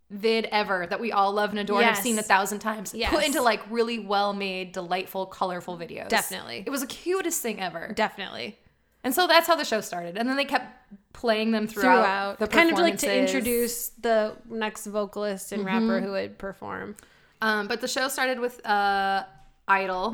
vid 0.09 0.45
ever 0.51 0.85
that 0.85 0.99
we 0.99 1.11
all 1.11 1.31
love 1.31 1.51
and 1.51 1.59
adore 1.59 1.79
and 1.79 1.87
have 1.87 1.97
seen 1.97 2.19
a 2.19 2.21
thousand 2.21 2.59
times 2.59 2.93
Yes. 2.93 3.09
put 3.11 3.23
into 3.25 3.41
like 3.41 3.61
really 3.69 3.97
well 3.97 4.33
made, 4.33 4.73
delightful, 4.73 5.25
colorful 5.25 5.77
videos. 5.77 6.09
Definitely. 6.09 6.63
It 6.65 6.69
was 6.69 6.81
the 6.81 6.87
cutest 6.87 7.41
thing 7.41 7.59
ever. 7.61 7.93
Definitely 7.95 8.59
And 9.03 9.13
so 9.15 9.25
that's 9.25 9.47
how 9.47 9.55
the 9.55 9.65
show 9.65 9.79
started. 9.81 10.17
And 10.17 10.27
then 10.29 10.35
they 10.35 10.45
kept 10.45 10.67
playing 11.13 11.51
them 11.51 11.67
throughout, 11.67 12.37
throughout, 12.37 12.39
the 12.39 12.47
kind 12.47 12.71
of 12.71 12.77
like 12.77 12.97
to 12.99 13.17
introduce 13.19 13.89
the 13.89 14.35
next 14.49 14.85
vocalist 14.85 15.51
and 15.53 15.63
rapper 15.65 16.01
who 16.01 16.11
would 16.11 16.37
perform. 16.37 16.95
Um, 17.41 17.67
but 17.69 17.79
the 17.81 17.87
show 17.87 18.07
started 18.09 18.39
with 18.39 18.65
uh, 18.65 19.23
Idol, 19.67 20.11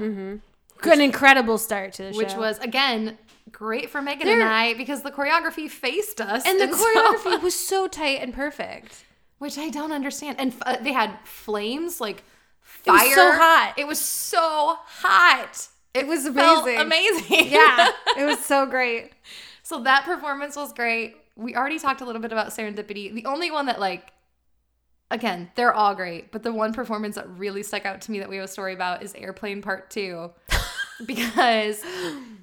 An 0.83 1.01
incredible 1.01 1.57
start 1.57 1.93
to 1.93 2.03
the 2.03 2.11
show. 2.13 2.17
which 2.17 2.33
was 2.35 2.57
again 2.59 3.17
great 3.51 3.89
for 3.89 4.01
Megan 4.01 4.27
There- 4.27 4.39
and 4.41 4.49
I 4.49 4.73
because 4.75 5.01
the 5.01 5.11
choreography 5.11 5.69
faced 5.69 6.21
us, 6.21 6.45
and 6.45 6.59
the 6.59 6.75
so- 6.75 6.83
choreography 6.85 7.41
was 7.41 7.55
so 7.55 7.87
tight 7.87 8.19
and 8.21 8.33
perfect. 8.33 9.03
which 9.39 9.57
I 9.57 9.69
don't 9.69 9.91
understand. 9.91 10.39
And 10.39 10.53
uh, 10.65 10.77
they 10.81 10.91
had 10.93 11.17
flames 11.23 11.99
like 12.01 12.23
It 12.85 12.91
was 12.91 13.01
fire. 13.01 13.15
so 13.15 13.31
hot. 13.33 13.73
It 13.77 13.87
was 13.87 13.99
so 13.99 14.77
hot. 14.85 15.67
It 15.93 16.05
was 16.07 16.27
Felt 16.27 16.63
amazing. 16.67 16.79
amazing. 16.81 17.51
Yeah, 17.51 17.89
it 18.17 18.25
was 18.25 18.39
so 18.45 18.65
great. 18.65 19.11
so 19.63 19.81
that 19.83 20.03
performance 20.05 20.55
was 20.55 20.71
great. 20.73 21.15
We 21.35 21.55
already 21.55 21.79
talked 21.79 22.01
a 22.01 22.05
little 22.05 22.21
bit 22.21 22.31
about 22.33 22.47
Serendipity. 22.49 23.13
The 23.13 23.25
only 23.25 23.49
one 23.51 23.65
that 23.67 23.79
like. 23.79 24.11
Again, 25.11 25.49
they're 25.55 25.73
all 25.73 25.95
great, 25.95 26.31
but 26.31 26.43
the 26.43 26.53
one 26.53 26.71
performance 26.71 27.15
that 27.15 27.27
really 27.31 27.63
stuck 27.63 27.83
out 27.87 27.99
to 28.01 28.11
me 28.11 28.19
that 28.19 28.29
we 28.29 28.35
have 28.35 28.45
a 28.45 28.47
story 28.47 28.75
about 28.75 29.01
is 29.01 29.15
Airplane 29.15 29.59
Part 29.59 29.89
2. 29.89 30.29
because 31.05 31.83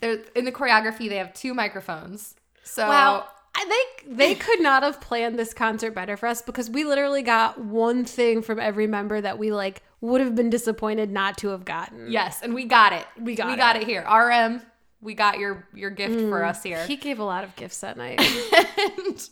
they're 0.00 0.20
in 0.34 0.44
the 0.44 0.52
choreography 0.52 1.08
they 1.08 1.16
have 1.16 1.32
two 1.34 1.54
microphones. 1.54 2.34
So 2.64 2.86
Wow. 2.86 3.26
I 3.58 3.64
think 3.64 4.18
they 4.18 4.34
could 4.34 4.60
not 4.60 4.82
have 4.82 5.00
planned 5.00 5.38
this 5.38 5.54
concert 5.54 5.94
better 5.94 6.18
for 6.18 6.26
us 6.26 6.42
because 6.42 6.68
we 6.68 6.84
literally 6.84 7.22
got 7.22 7.58
one 7.58 8.04
thing 8.04 8.42
from 8.42 8.60
every 8.60 8.86
member 8.86 9.18
that 9.18 9.38
we 9.38 9.50
like 9.50 9.82
would 10.02 10.20
have 10.20 10.34
been 10.34 10.50
disappointed 10.50 11.10
not 11.10 11.38
to 11.38 11.48
have 11.48 11.64
gotten. 11.64 12.10
yes, 12.10 12.42
and 12.42 12.54
we 12.54 12.64
got 12.66 12.92
it. 12.92 13.06
We 13.18 13.34
got 13.34 13.46
we 13.46 13.54
it. 13.54 13.56
got 13.56 13.76
it 13.76 13.84
here. 13.84 14.02
RM, 14.02 14.60
we 15.00 15.14
got 15.14 15.38
your 15.38 15.66
your 15.72 15.88
gift 15.88 16.14
for 16.14 16.42
mm. 16.42 16.48
us 16.48 16.62
here. 16.62 16.84
He 16.86 16.96
gave 16.96 17.18
a 17.18 17.24
lot 17.24 17.44
of 17.44 17.56
gifts 17.56 17.80
that 17.80 17.96
night. 17.96 18.20
And 18.78 19.28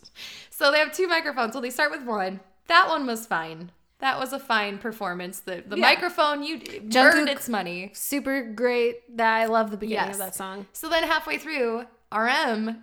So 0.51 0.71
they 0.71 0.79
have 0.79 0.93
two 0.93 1.09
microphones. 1.09 1.53
So 1.53 1.61
they 1.61 1.71
start 1.71 1.91
with 1.91 2.05
one. 2.05 2.41
That 2.69 2.89
one 2.89 3.07
was 3.07 3.27
fine. 3.27 3.73
That 4.01 4.19
was 4.19 4.33
a 4.33 4.39
fine 4.39 4.79
performance. 4.79 5.41
The 5.41 5.63
the 5.67 5.77
Yeah. 5.77 5.83
microphone 5.83 6.43
you 6.43 6.57
earned 6.57 6.93
Jungkook- 6.93 7.29
its 7.31 7.49
money. 7.49 7.91
Super 7.95 8.43
great. 8.43 9.17
That 9.17 9.35
I 9.35 9.47
love 9.47 9.71
the 9.71 9.77
beginning 9.77 10.07
Yes. 10.07 10.15
of 10.17 10.19
that 10.21 10.35
song. 10.35 10.67
So 10.73 10.89
then 10.89 11.05
halfway 11.05 11.39
through, 11.39 11.87
RM 12.13 12.83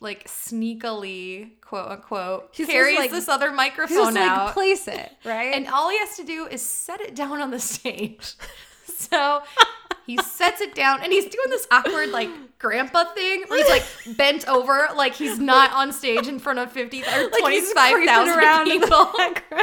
like 0.00 0.26
sneakily, 0.28 1.60
quote 1.60 1.88
unquote, 1.90 2.50
He's 2.52 2.66
carries 2.68 2.98
like- 2.98 3.10
this 3.10 3.28
other 3.28 3.52
microphone 3.52 3.96
just 3.96 4.14
like 4.16 4.30
out. 4.30 4.52
place 4.54 4.88
it 4.88 5.12
right. 5.24 5.54
and 5.54 5.68
all 5.68 5.90
he 5.90 5.98
has 5.98 6.16
to 6.16 6.24
do 6.24 6.46
is 6.46 6.62
set 6.66 7.00
it 7.00 7.14
down 7.14 7.40
on 7.40 7.50
the 7.50 7.60
stage. 7.74 8.34
so 8.86 9.42
he 10.10 10.16
sets 10.18 10.60
it 10.60 10.74
down 10.74 11.00
and 11.02 11.12
he's 11.12 11.26
doing 11.26 11.50
this 11.50 11.66
awkward 11.70 12.08
like 12.10 12.28
grandpa 12.58 13.04
thing 13.14 13.44
where 13.46 13.58
he's 13.58 13.68
like 13.68 14.16
bent 14.16 14.46
over 14.48 14.88
like 14.96 15.14
he's 15.14 15.38
not 15.38 15.72
on 15.72 15.92
stage 15.92 16.26
in 16.26 16.38
front 16.38 16.58
of 16.58 16.72
50 16.72 17.02
or 17.02 17.30
Like 17.30 17.52
he's 17.52 17.72
25,000 17.72 18.34
creeping 18.34 18.44
around 18.44 18.68
in 18.68 18.80
the 18.80 18.86
people. 18.86 19.12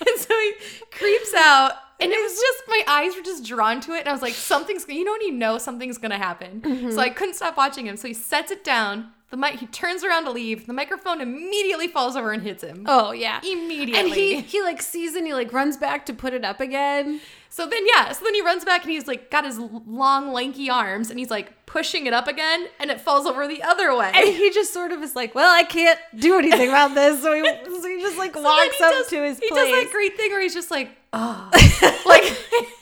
and 0.00 0.20
so 0.20 0.34
he 0.38 0.52
creeps 0.90 1.34
out 1.34 1.72
and 1.98 2.12
it 2.12 2.20
was 2.20 2.32
just 2.32 2.62
my 2.68 2.82
eyes 2.86 3.16
were 3.16 3.22
just 3.22 3.44
drawn 3.44 3.80
to 3.80 3.92
it 3.92 4.00
and 4.00 4.08
I 4.08 4.12
was 4.12 4.22
like 4.22 4.34
something's 4.34 4.86
you 4.86 5.02
know 5.02 5.12
when 5.12 5.22
you 5.22 5.32
know 5.32 5.56
something's 5.56 5.98
going 5.98 6.10
to 6.10 6.18
happen. 6.18 6.60
Mm-hmm. 6.60 6.90
So 6.90 7.00
I 7.00 7.08
couldn't 7.08 7.34
stop 7.34 7.56
watching 7.56 7.86
him. 7.86 7.96
So 7.96 8.06
he 8.06 8.14
sets 8.14 8.50
it 8.50 8.62
down. 8.62 9.12
The 9.30 9.36
mic 9.36 9.56
he 9.58 9.66
turns 9.66 10.04
around 10.04 10.24
to 10.26 10.30
leave. 10.30 10.66
The 10.68 10.72
microphone 10.72 11.20
immediately 11.20 11.88
falls 11.88 12.14
over 12.14 12.30
and 12.32 12.42
hits 12.42 12.62
him. 12.62 12.84
oh 12.86 13.10
yeah. 13.12 13.40
Immediately. 13.42 13.98
And 14.00 14.08
he 14.12 14.40
he 14.40 14.62
like 14.62 14.80
sees 14.80 15.14
and 15.16 15.26
he 15.26 15.34
like 15.34 15.52
runs 15.52 15.76
back 15.76 16.06
to 16.06 16.14
put 16.14 16.32
it 16.32 16.44
up 16.44 16.60
again. 16.60 17.20
So 17.48 17.66
then, 17.66 17.80
yeah, 17.94 18.12
so 18.12 18.22
then 18.24 18.34
he 18.34 18.42
runs 18.42 18.64
back 18.66 18.82
and 18.82 18.90
he's 18.92 19.06
like 19.08 19.30
got 19.30 19.44
his 19.46 19.58
long, 19.58 20.30
lanky 20.32 20.68
arms 20.68 21.08
and 21.10 21.18
he's 21.18 21.30
like 21.30 21.64
pushing 21.66 22.06
it 22.06 22.12
up 22.12 22.28
again 22.28 22.66
and 22.78 22.90
it 22.90 23.00
falls 23.00 23.24
over 23.26 23.48
the 23.48 23.62
other 23.62 23.96
way. 23.96 24.12
And 24.14 24.28
he 24.28 24.50
just 24.50 24.72
sort 24.74 24.92
of 24.92 25.02
is 25.02 25.16
like, 25.16 25.34
well, 25.34 25.50
I 25.52 25.64
can't 25.64 25.98
do 26.14 26.38
anything 26.38 26.68
about 26.68 26.94
this. 26.94 27.22
So 27.22 27.32
he, 27.32 27.42
so 27.42 27.88
he 27.88 28.00
just 28.02 28.18
like 28.18 28.34
So 28.34 28.42
walks 28.42 28.80
up 28.80 28.92
does- 28.92 29.06
to 29.08 29.22
his 29.24 29.38
He 29.38 29.48
place. 29.48 29.70
does 29.70 29.84
that 29.84 29.90
great 29.90 30.16
thing 30.16 30.30
where 30.32 30.40
he's 30.42 30.54
just 30.54 30.70
like, 30.70 30.90
oh. 31.14 31.50
like, 32.06 32.24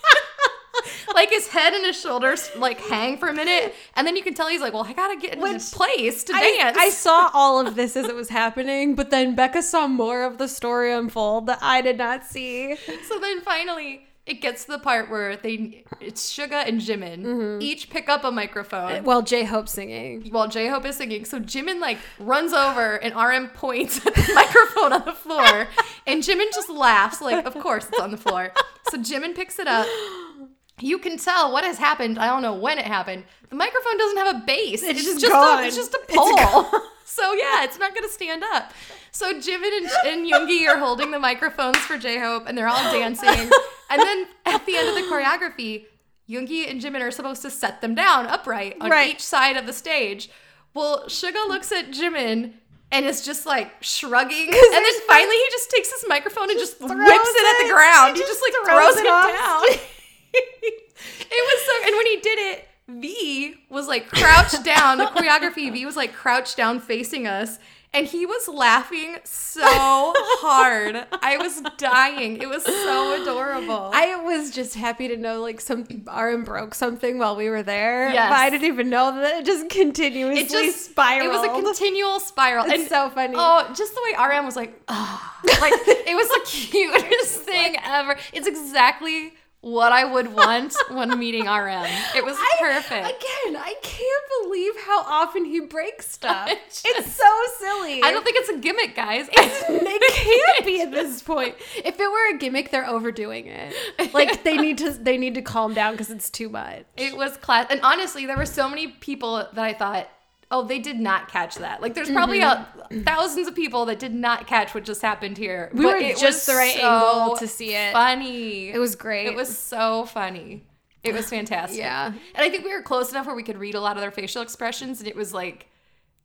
like 1.15 1.31
his 1.31 1.49
head 1.49 1.73
and 1.73 1.85
his 1.87 1.99
shoulders 2.01 2.51
like 2.57 2.81
hang 2.81 3.17
for 3.17 3.29
a 3.29 3.35
minute. 3.35 3.75
And 3.95 4.07
then 4.07 4.17
you 4.17 4.23
can 4.23 4.35
tell 4.35 4.49
he's 4.49 4.61
like, 4.61 4.73
well, 4.73 4.85
I 4.85 4.93
gotta 4.93 5.17
get 5.19 5.39
Which 5.39 5.71
place 5.73 6.25
to 6.25 6.35
I, 6.35 6.57
dance. 6.59 6.77
I 6.79 6.91
saw 6.91 7.31
all 7.33 7.67
of 7.67 7.75
this 7.75 7.97
as 7.97 8.07
it 8.07 8.15
was 8.15 8.29
happening, 8.29 8.95
but 8.95 9.11
then 9.11 9.35
Becca 9.35 9.63
saw 9.63 9.87
more 9.87 10.23
of 10.25 10.39
the 10.39 10.49
story 10.49 10.93
unfold 10.93 11.47
that 11.47 11.59
I 11.63 11.81
did 11.81 11.99
not 11.99 12.25
see. 12.25 12.77
so 13.09 13.19
then 13.19 13.41
finally, 13.41 14.07
it 14.27 14.41
gets 14.41 14.65
to 14.65 14.73
the 14.73 14.79
part 14.79 15.11
where 15.11 15.37
they 15.37 15.85
it's 16.01 16.33
Suga 16.35 16.67
and 16.67 16.81
Jimin 16.81 17.23
Mm-hmm. 17.25 17.63
each 17.63 17.91
pick 17.91 18.09
up 18.09 18.25
a 18.25 18.31
microphone. 18.31 19.05
Well, 19.05 19.21
J 19.23 19.45
Hope 19.45 19.69
singing. 19.69 20.29
while 20.31 20.49
J 20.49 20.69
Hope 20.69 20.87
is 20.87 20.97
singing. 20.97 21.25
So 21.27 21.39
Jimin 21.41 21.79
like 21.81 21.99
runs 22.19 22.53
over 22.55 22.97
and 22.97 23.15
RM 23.15 23.49
points 23.51 24.05
at 24.07 24.15
the 24.15 24.33
microphone 24.35 24.93
on 24.95 25.05
the 25.05 25.13
floor, 25.13 25.69
and 26.07 26.23
Jimin 26.23 26.47
just 26.55 26.71
laughs 26.71 27.21
like, 27.21 27.45
"Of 27.45 27.55
course 27.61 27.87
it's 27.87 28.01
on 28.01 28.11
the 28.13 28.17
floor." 28.17 28.53
So 28.91 28.99
Jimin 28.99 29.35
picks 29.35 29.59
it 29.59 29.67
up. 29.67 29.87
You 30.81 30.99
can 30.99 31.17
tell 31.19 31.53
what 31.53 31.65
has 31.65 31.79
happened. 31.79 32.19
I 32.19 32.27
don't 32.27 32.43
know 32.43 32.55
when 32.55 32.79
it 32.79 32.85
happened. 32.87 33.25
The 33.49 33.57
microphone 33.57 33.97
doesn't 33.97 34.17
have 34.19 34.37
a 34.37 34.39
base. 34.47 34.83
It's 34.83 35.05
just 35.05 35.25
a, 35.25 35.29
gone. 35.29 35.65
it's 35.65 35.77
just 35.77 35.95
a 35.95 36.01
pole. 36.09 36.65
so 37.05 37.33
yeah, 37.35 37.63
it's 37.65 37.79
not 37.79 37.95
gonna 37.95 38.09
stand 38.09 38.43
up. 38.43 38.73
So 39.13 39.33
Jimin 39.35 39.77
and, 39.77 39.89
and 40.07 40.27
Yoongi 40.31 40.67
are 40.69 40.79
holding 40.79 41.13
the 41.13 41.21
microphones 41.21 41.79
for 41.79 41.97
J 41.97 42.19
Hope, 42.19 42.45
and 42.49 42.59
they're 42.59 42.67
all 42.69 42.93
dancing. 42.93 43.51
And 43.91 44.01
then 44.03 44.27
at 44.47 44.67
the 44.67 44.77
end 44.77 44.89
of 44.89 44.95
the 44.97 45.03
choreography, 45.03 45.85
Yoongi 46.29 46.69
and 46.69 46.81
Jimin 46.81 47.01
are 47.03 47.11
supposed 47.13 47.43
to 47.43 47.51
set 47.51 47.81
them 47.81 47.95
down 47.95 48.27
upright 48.27 48.77
on 48.81 48.91
Right. 48.91 49.11
each 49.15 49.21
side 49.21 49.57
of 49.57 49.67
the 49.67 49.73
stage. 49.73 50.31
Well, 50.73 51.05
Suga 51.07 51.47
looks 51.47 51.71
at 51.71 51.91
Jimin 51.93 52.55
and 52.91 53.07
is 53.07 53.25
just 53.25 53.47
like 53.47 53.71
shrugging. 53.83 54.49
And 54.53 54.85
then 54.85 54.93
finally 55.07 55.37
he 55.37 55.47
just 55.53 55.71
takes 55.71 55.93
his 55.93 56.05
microphone 56.09 56.51
and 56.51 56.59
just, 56.59 56.79
throws 56.79 56.91
whips 56.91 56.99
it 57.31 57.63
at 57.63 57.69
the 57.69 57.73
ground. 57.73 58.17
He 58.17 58.23
He 58.23 58.27
just, 58.27 58.41
just 58.41 58.43
like 58.43 58.67
throws 58.67 58.95
throws, 58.95 58.97
it 58.97 59.05
it, 59.05 59.37
down. 59.37 59.63
it 60.35 61.31
was 61.31 61.67
so 61.67 61.87
and 61.87 61.97
when 61.97 62.07
he 62.07 62.17
did 62.21 62.39
it, 62.39 62.69
V 62.89 63.55
was 63.71 63.89
like 63.89 64.09
crouched 64.09 64.65
down. 64.65 64.99
The 64.99 65.07
choreography, 65.07 65.73
V 65.73 65.87
was 65.87 65.97
like 65.97 66.13
crouched 66.13 66.57
down 66.57 66.81
facing 66.81 67.27
us. 67.27 67.59
And 67.95 68.09
he 68.09 68.27
was 68.27 68.49
laughing 68.49 69.19
so 69.23 69.63
hard. 69.63 70.97
I 71.23 71.37
was 71.37 71.63
dying. 71.79 72.43
It 72.43 72.49
was 72.49 72.65
so 72.65 73.23
adorable. 73.23 73.93
I 73.95 74.17
was 74.17 74.51
just 74.51 74.75
happy 74.75 75.07
to 75.07 75.17
know 75.17 75.41
like 75.41 75.61
some 75.61 75.87
RM 76.13 76.43
broke 76.43 76.75
something 76.75 77.19
while 77.19 77.37
we 77.37 77.49
were 77.49 77.63
there. 77.63 78.13
Yes. 78.13 78.31
But 78.31 78.39
I 78.41 78.51
didn't 78.51 78.67
even 78.67 78.91
know 78.91 79.15
that 79.15 79.37
it 79.37 79.47
just 79.47 79.71
continuously 79.71 80.43
it 80.43 80.51
just 80.51 80.87
spiraled. 80.87 81.27
It 81.27 81.29
was 81.29 81.45
a 81.45 81.63
continual 81.63 82.19
spiral. 82.19 82.65
It's 82.65 82.75
and 82.75 82.89
so 82.89 83.11
funny. 83.11 83.35
Oh, 83.37 83.73
just 83.77 83.95
the 83.95 84.01
way 84.03 84.27
RM 84.29 84.45
was 84.45 84.57
like, 84.57 84.75
oh, 84.89 85.33
like 85.61 85.73
it 85.87 86.17
was 86.17 86.29
the 86.29 86.41
cutest 86.47 87.43
thing 87.43 87.77
ever. 87.85 88.17
It's 88.33 88.49
exactly 88.49 89.35
what 89.65 89.93
I 89.93 90.05
would 90.05 90.33
want 90.35 90.77
when 90.91 91.19
meeting 91.19 91.47
RM. 91.47 91.87
It 92.15 92.23
was 92.23 92.37
I- 92.39 92.57
perfect. 92.61 93.07
Again, 93.07 93.57
I 93.57 93.75
can't 93.83 94.25
believe 94.43 94.73
how 94.87 95.01
often 95.03 95.45
he 95.47 95.61
breaks 95.61 96.11
stuff. 96.11 96.49
It's 96.51 96.83
it's 96.85 97.13
so 97.13 97.25
silly. 97.59 98.03
I 98.03 98.11
don't 98.11 98.23
think 98.25 98.37
it's 98.39 98.51
a 98.51 98.59
gimmick, 98.59 98.95
guys. 98.95 99.27
it 99.33 100.13
can't 100.13 100.67
be 100.67 100.83
at 100.83 100.91
this 100.91 101.23
point. 101.23 101.55
If 101.77 101.99
it 101.99 102.11
were 102.11 102.37
a 102.37 102.39
gimmick, 102.39 102.71
they're 102.71 102.87
overdoing 102.89 103.47
it. 103.47 103.75
Like 104.13 104.45
they 104.45 104.59
need 104.59 104.79
to 104.79 104.91
they 104.91 105.17
need 105.17 105.35
to 105.37 105.43
calm 105.43 105.73
down 105.73 105.93
because 105.95 106.11
it's 106.11 106.29
too 106.29 106.51
much. 106.51 106.85
It 106.99 107.17
was 107.17 107.37
class. 107.39 107.67
And 107.71 107.81
honestly, 107.83 108.27
there 108.27 108.37
were 108.37 108.47
so 108.47 108.69
many 108.69 108.89
people 108.89 109.37
that 109.37 109.65
I 109.65 109.73
thought, 109.73 110.09
oh, 110.55 110.63
they 110.63 110.79
did 110.79 111.01
not 111.01 111.29
catch 111.29 111.57
that. 111.57 111.83
Like, 111.83 111.95
there's 111.95 112.11
probably 112.11 112.41
a, 112.41 112.47
mm-hmm. 112.47 113.03
thousands 113.03 113.49
of 113.49 113.57
people 113.57 113.87
that 113.87 113.99
did 113.99 114.15
not 114.15 114.47
catch 114.47 114.73
what 114.73 114.85
just 114.85 115.03
happened 115.03 115.37
here. 115.37 115.69
We 115.75 115.85
but 115.85 116.01
were 116.01 116.13
just 116.13 116.47
the 116.47 116.55
right 116.55 116.77
so 116.77 116.87
angle 116.87 117.37
to 117.37 117.49
see 117.49 117.75
it. 117.75 117.93
Funny. 117.93 118.71
It 118.71 118.79
was 118.79 118.95
great. 118.95 119.27
It 119.27 119.35
was 119.35 119.59
so 119.59 120.07
funny. 120.07 120.65
It 121.03 121.13
was 121.13 121.29
fantastic. 121.29 121.79
Yeah. 121.79 122.07
And 122.07 122.17
I 122.37 122.49
think 122.49 122.65
we 122.65 122.73
were 122.73 122.83
close 122.83 123.11
enough 123.11 123.27
where 123.27 123.35
we 123.35 123.43
could 123.43 123.59
read 123.59 123.75
a 123.75 123.81
lot 123.81 123.97
of 123.97 124.01
their 124.01 124.13
facial 124.13 124.43
expressions, 124.43 125.01
and 125.01 125.09
it 125.09 125.17
was 125.17 125.35
like, 125.35 125.67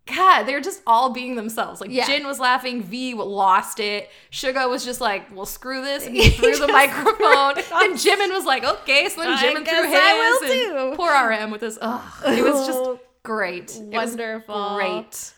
God, 0.05 0.43
they 0.43 0.53
were 0.53 0.61
just 0.61 0.81
all 0.87 1.09
being 1.09 1.35
themselves. 1.35 1.81
Like 1.81 1.91
Yeah. 1.91 2.05
Jin 2.05 2.25
was 2.25 2.39
laughing, 2.39 2.83
V 2.83 3.15
lost 3.15 3.79
it. 3.79 4.09
Suga 4.31 4.69
was 4.69 4.85
just 4.85 5.01
like, 5.01 5.35
"Well, 5.35 5.45
screw 5.45 5.83
this," 5.83 6.05
and 6.05 6.15
he 6.15 6.29
threw 6.29 6.55
the 6.55 6.67
microphone. 6.67 7.57
and 7.57 7.93
Jimin 7.95 8.33
was 8.33 8.45
like, 8.45 8.63
"Okay," 8.63 9.07
so 9.09 9.21
then 9.21 9.37
Jimin 9.37 9.67
threw 9.67 9.83
his. 9.83 9.99
I 10.01 10.39
will 10.41 10.51
and 10.51 10.91
too. 10.91 10.97
Poor 10.97 11.11
RM 11.11 11.51
with 11.51 11.61
his. 11.61 11.77
Ugh, 11.79 12.23
it 12.25 12.43
was 12.43 12.65
just 12.65 12.79
great. 13.29 13.77
Wonderful. 13.79 14.75
great. 14.75 15.33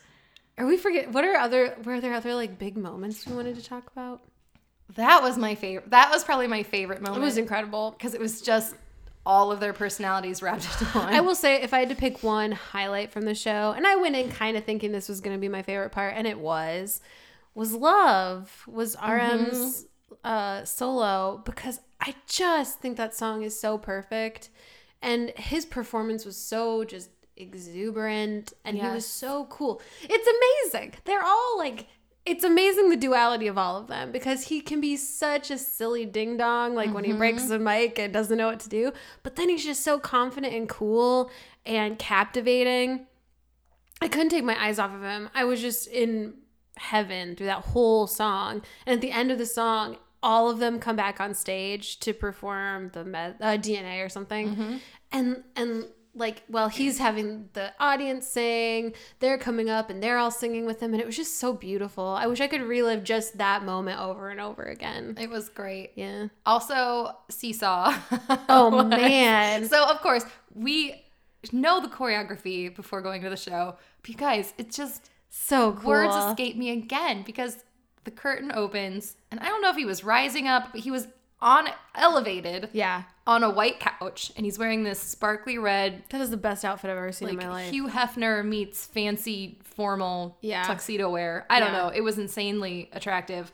Are 0.57 0.65
we 0.65 0.77
forget 0.77 1.11
what 1.11 1.25
are 1.25 1.35
other 1.35 1.75
were 1.83 1.99
there 1.99 2.13
other 2.13 2.35
like 2.35 2.57
big 2.57 2.77
moments 2.77 3.25
we 3.25 3.35
wanted 3.35 3.55
to 3.55 3.63
talk 3.63 3.91
about? 3.91 4.21
That 4.95 5.21
was 5.21 5.37
my 5.37 5.55
favorite. 5.55 5.89
That 5.91 6.09
was 6.09 6.23
probably 6.23 6.47
my 6.47 6.63
favorite 6.63 7.01
moment. 7.01 7.21
It 7.21 7.25
was 7.25 7.37
incredible. 7.37 7.91
because 7.91 8.13
it 8.13 8.21
was 8.21 8.41
just 8.41 8.75
all 9.25 9.51
of 9.51 9.59
their 9.59 9.73
personalities 9.73 10.41
wrapped 10.41 10.65
into 10.65 10.85
one. 10.97 11.13
I 11.13 11.21
will 11.21 11.35
say 11.35 11.61
if 11.61 11.73
I 11.73 11.79
had 11.79 11.89
to 11.89 11.95
pick 11.95 12.23
one 12.23 12.51
highlight 12.51 13.11
from 13.11 13.23
the 13.25 13.35
show, 13.35 13.73
and 13.75 13.85
I 13.85 13.95
went 13.95 14.15
in 14.15 14.29
kind 14.29 14.57
of 14.57 14.63
thinking 14.63 14.91
this 14.91 15.07
was 15.07 15.21
going 15.21 15.35
to 15.35 15.39
be 15.39 15.47
my 15.47 15.61
favorite 15.61 15.91
part, 15.91 16.13
and 16.15 16.27
it 16.27 16.39
was, 16.39 17.01
was 17.53 17.73
love 17.73 18.63
was 18.67 18.95
RM's 18.95 19.85
uh, 20.23 20.63
solo 20.65 21.41
because 21.45 21.79
I 21.99 22.15
just 22.27 22.79
think 22.79 22.97
that 22.97 23.15
song 23.15 23.43
is 23.43 23.59
so 23.59 23.77
perfect, 23.77 24.49
and 25.01 25.31
his 25.37 25.65
performance 25.65 26.25
was 26.25 26.35
so 26.35 26.83
just 26.83 27.09
exuberant, 27.41 28.53
and 28.65 28.77
he 28.77 28.83
was 28.93 29.05
so 29.05 29.45
cool. 29.45 29.81
It's 30.01 30.27
amazing. 30.73 30.93
They're 31.05 31.23
all 31.23 31.57
like. 31.57 31.87
It's 32.23 32.43
amazing 32.43 32.91
the 32.91 32.97
duality 32.97 33.47
of 33.47 33.57
all 33.57 33.77
of 33.77 33.87
them 33.87 34.11
because 34.11 34.43
he 34.43 34.61
can 34.61 34.79
be 34.79 34.95
such 34.95 35.49
a 35.49 35.57
silly 35.57 36.05
ding 36.05 36.37
dong, 36.37 36.75
like 36.75 36.93
when 36.93 37.03
he 37.03 37.13
breaks 37.13 37.45
the 37.45 37.57
mic 37.57 37.97
and 37.97 38.13
doesn't 38.13 38.37
know 38.37 38.45
what 38.45 38.59
to 38.59 38.69
do. 38.69 38.91
But 39.23 39.37
then 39.37 39.49
he's 39.49 39.65
just 39.65 39.81
so 39.81 39.97
confident 39.97 40.53
and 40.53 40.69
cool 40.69 41.31
and 41.65 41.97
captivating. 41.97 43.07
I 44.01 44.07
couldn't 44.07 44.29
take 44.29 44.43
my 44.43 44.55
eyes 44.63 44.77
off 44.77 44.93
of 44.93 45.01
him. 45.01 45.29
I 45.33 45.45
was 45.45 45.61
just 45.61 45.87
in 45.87 46.35
heaven 46.77 47.35
through 47.35 47.47
that 47.47 47.65
whole 47.65 48.05
song. 48.05 48.61
And 48.85 48.93
at 48.93 49.01
the 49.01 49.11
end 49.11 49.31
of 49.31 49.39
the 49.39 49.45
song, 49.47 49.97
all 50.21 50.47
of 50.47 50.59
them 50.59 50.77
come 50.79 50.95
back 50.95 51.19
on 51.19 51.33
stage 51.33 51.99
to 52.01 52.13
perform 52.13 52.89
the 52.93 53.03
med- 53.03 53.37
uh, 53.41 53.57
DNA 53.57 54.05
or 54.05 54.09
something. 54.09 54.79
And 55.11 55.43
and 55.55 55.85
like, 56.13 56.43
well, 56.49 56.67
he's 56.67 56.97
having 56.97 57.49
the 57.53 57.71
audience 57.79 58.27
sing. 58.27 58.93
They're 59.19 59.37
coming 59.37 59.69
up 59.69 59.89
and 59.89 60.03
they're 60.03 60.17
all 60.17 60.31
singing 60.31 60.65
with 60.65 60.81
him, 60.81 60.91
and 60.93 61.01
it 61.01 61.05
was 61.05 61.15
just 61.15 61.39
so 61.39 61.53
beautiful. 61.53 62.05
I 62.05 62.27
wish 62.27 62.41
I 62.41 62.47
could 62.47 62.61
relive 62.61 63.03
just 63.03 63.37
that 63.37 63.63
moment 63.63 63.99
over 63.99 64.29
and 64.29 64.41
over 64.41 64.63
again. 64.63 65.15
it 65.19 65.29
was 65.29 65.47
great. 65.49 65.91
Yeah. 65.95 66.27
Also, 66.45 67.15
Seesaw. 67.29 67.93
Oh 68.49 68.83
man. 68.83 69.67
So 69.67 69.85
of 69.89 70.01
course 70.01 70.25
we 70.53 71.01
know 71.51 71.81
the 71.81 71.87
choreography 71.87 72.73
before 72.75 73.01
going 73.01 73.21
to 73.23 73.29
the 73.29 73.37
show. 73.37 73.75
But 74.01 74.09
you 74.09 74.15
guys, 74.15 74.53
it's 74.57 74.75
just 74.75 75.09
So 75.29 75.73
cool. 75.73 75.89
words 75.91 76.15
escape 76.15 76.55
me 76.57 76.71
again 76.71 77.23
because 77.25 77.63
the 78.03 78.11
curtain 78.11 78.51
opens 78.53 79.15
and 79.31 79.39
I 79.39 79.45
don't 79.45 79.61
know 79.61 79.69
if 79.69 79.77
he 79.77 79.85
was 79.85 80.03
rising 80.03 80.47
up, 80.47 80.71
but 80.73 80.81
he 80.81 80.91
was 80.91 81.07
on 81.41 81.67
elevated 81.95 82.69
Yeah. 82.73 83.03
on 83.25 83.43
a 83.43 83.49
white 83.49 83.79
couch, 83.79 84.31
and 84.35 84.45
he's 84.45 84.59
wearing 84.59 84.83
this 84.83 84.99
sparkly 84.99 85.57
red, 85.57 86.03
That 86.09 86.21
is 86.21 86.29
the 86.29 86.37
best 86.37 86.63
outfit 86.65 86.89
I've 86.91 86.97
ever 86.97 87.11
seen 87.11 87.29
in 87.29 87.37
my 87.37 87.49
life. 87.49 87.71
Hugh 87.71 87.87
Hefner 87.87 88.45
meets 88.45 88.85
fancy 88.85 89.59
formal 89.63 90.37
Yeah. 90.41 90.63
tuxedo 90.63 91.09
wear. 91.09 91.45
I 91.49 91.59
don't 91.59 91.71
Yeah. 91.71 91.77
know. 91.83 91.87
It 91.89 92.01
was 92.01 92.17
insanely 92.19 92.89
attractive. 92.93 93.51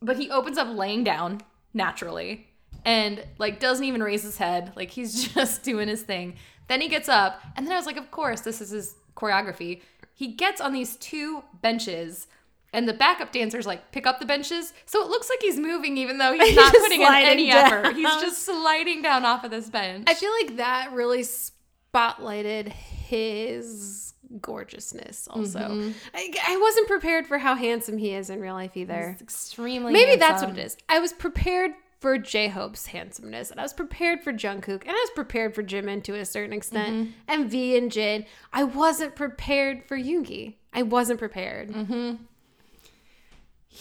But 0.00 0.16
he 0.16 0.30
opens 0.30 0.56
up 0.58 0.68
laying 0.68 1.04
down 1.04 1.40
naturally 1.74 2.46
and 2.84 3.22
like 3.38 3.60
doesn't 3.60 3.84
even 3.84 4.02
raise 4.02 4.22
his 4.22 4.38
head. 4.38 4.72
Like 4.76 4.90
he's 4.90 5.24
just 5.34 5.62
doing 5.62 5.88
his 5.88 6.02
thing. 6.02 6.36
Then 6.68 6.80
he 6.80 6.88
gets 6.88 7.08
up, 7.08 7.40
and 7.56 7.66
then 7.66 7.72
I 7.72 7.76
was 7.76 7.86
like, 7.86 7.96
of 7.96 8.10
course, 8.10 8.42
this 8.42 8.60
is 8.60 8.70
his 8.70 8.94
choreography. 9.16 9.80
He 10.14 10.28
gets 10.28 10.60
on 10.60 10.72
these 10.72 10.96
two 10.96 11.42
benches. 11.62 12.26
And 12.72 12.86
the 12.88 12.92
backup 12.92 13.32
dancers 13.32 13.66
like 13.66 13.92
pick 13.92 14.06
up 14.06 14.20
the 14.20 14.26
benches, 14.26 14.74
so 14.84 15.02
it 15.02 15.08
looks 15.08 15.30
like 15.30 15.38
he's 15.40 15.58
moving, 15.58 15.96
even 15.96 16.18
though 16.18 16.32
he's 16.38 16.54
not 16.54 16.70
He's 16.72 16.82
putting 16.82 17.00
in 17.00 17.12
any 17.14 17.50
down. 17.50 17.64
effort. 17.72 17.96
He's 17.96 18.04
just 18.20 18.42
sliding 18.44 19.00
down 19.02 19.24
off 19.24 19.42
of 19.44 19.50
this 19.50 19.70
bench. 19.70 20.04
I 20.06 20.14
feel 20.14 20.30
like 20.42 20.56
that 20.58 20.92
really 20.92 21.22
spotlighted 21.22 22.68
his 22.72 24.12
gorgeousness 24.40 25.28
also. 25.30 25.58
Mm-hmm. 25.60 25.90
I, 26.14 26.32
I 26.46 26.56
wasn't 26.58 26.88
prepared 26.88 27.26
for 27.26 27.38
how 27.38 27.54
handsome 27.54 27.96
he 27.98 28.12
is 28.12 28.28
in 28.30 28.40
real 28.40 28.54
life 28.54 28.76
either. 28.76 29.10
It's 29.12 29.22
extremely. 29.22 29.92
Maybe 29.92 30.16
that's 30.16 30.42
what 30.42 30.50
it 30.50 30.58
is. 30.58 30.76
I 30.88 30.98
was 30.98 31.12
prepared 31.14 31.72
for 32.00 32.16
J 32.18 32.48
Hope's 32.48 32.86
handsomeness, 32.86 33.50
and 33.50 33.58
I 33.58 33.62
was 33.62 33.72
prepared 33.72 34.22
for 34.22 34.32
Jungkook, 34.32 34.82
and 34.82 34.90
I 34.90 34.92
was 34.92 35.10
prepared 35.14 35.54
for 35.54 35.62
Jimin 35.62 36.04
to 36.04 36.14
a 36.14 36.24
certain 36.24 36.52
extent, 36.52 36.94
Mm-hmm. 36.94 37.10
and 37.28 37.50
V 37.50 37.76
and 37.78 37.90
Jin. 37.90 38.26
I 38.52 38.64
wasn't 38.64 39.16
prepared 39.16 39.82
for 39.84 39.96
Yoongi. 39.96 40.54
I 40.72 40.82
wasn't 40.82 41.18
prepared. 41.18 41.70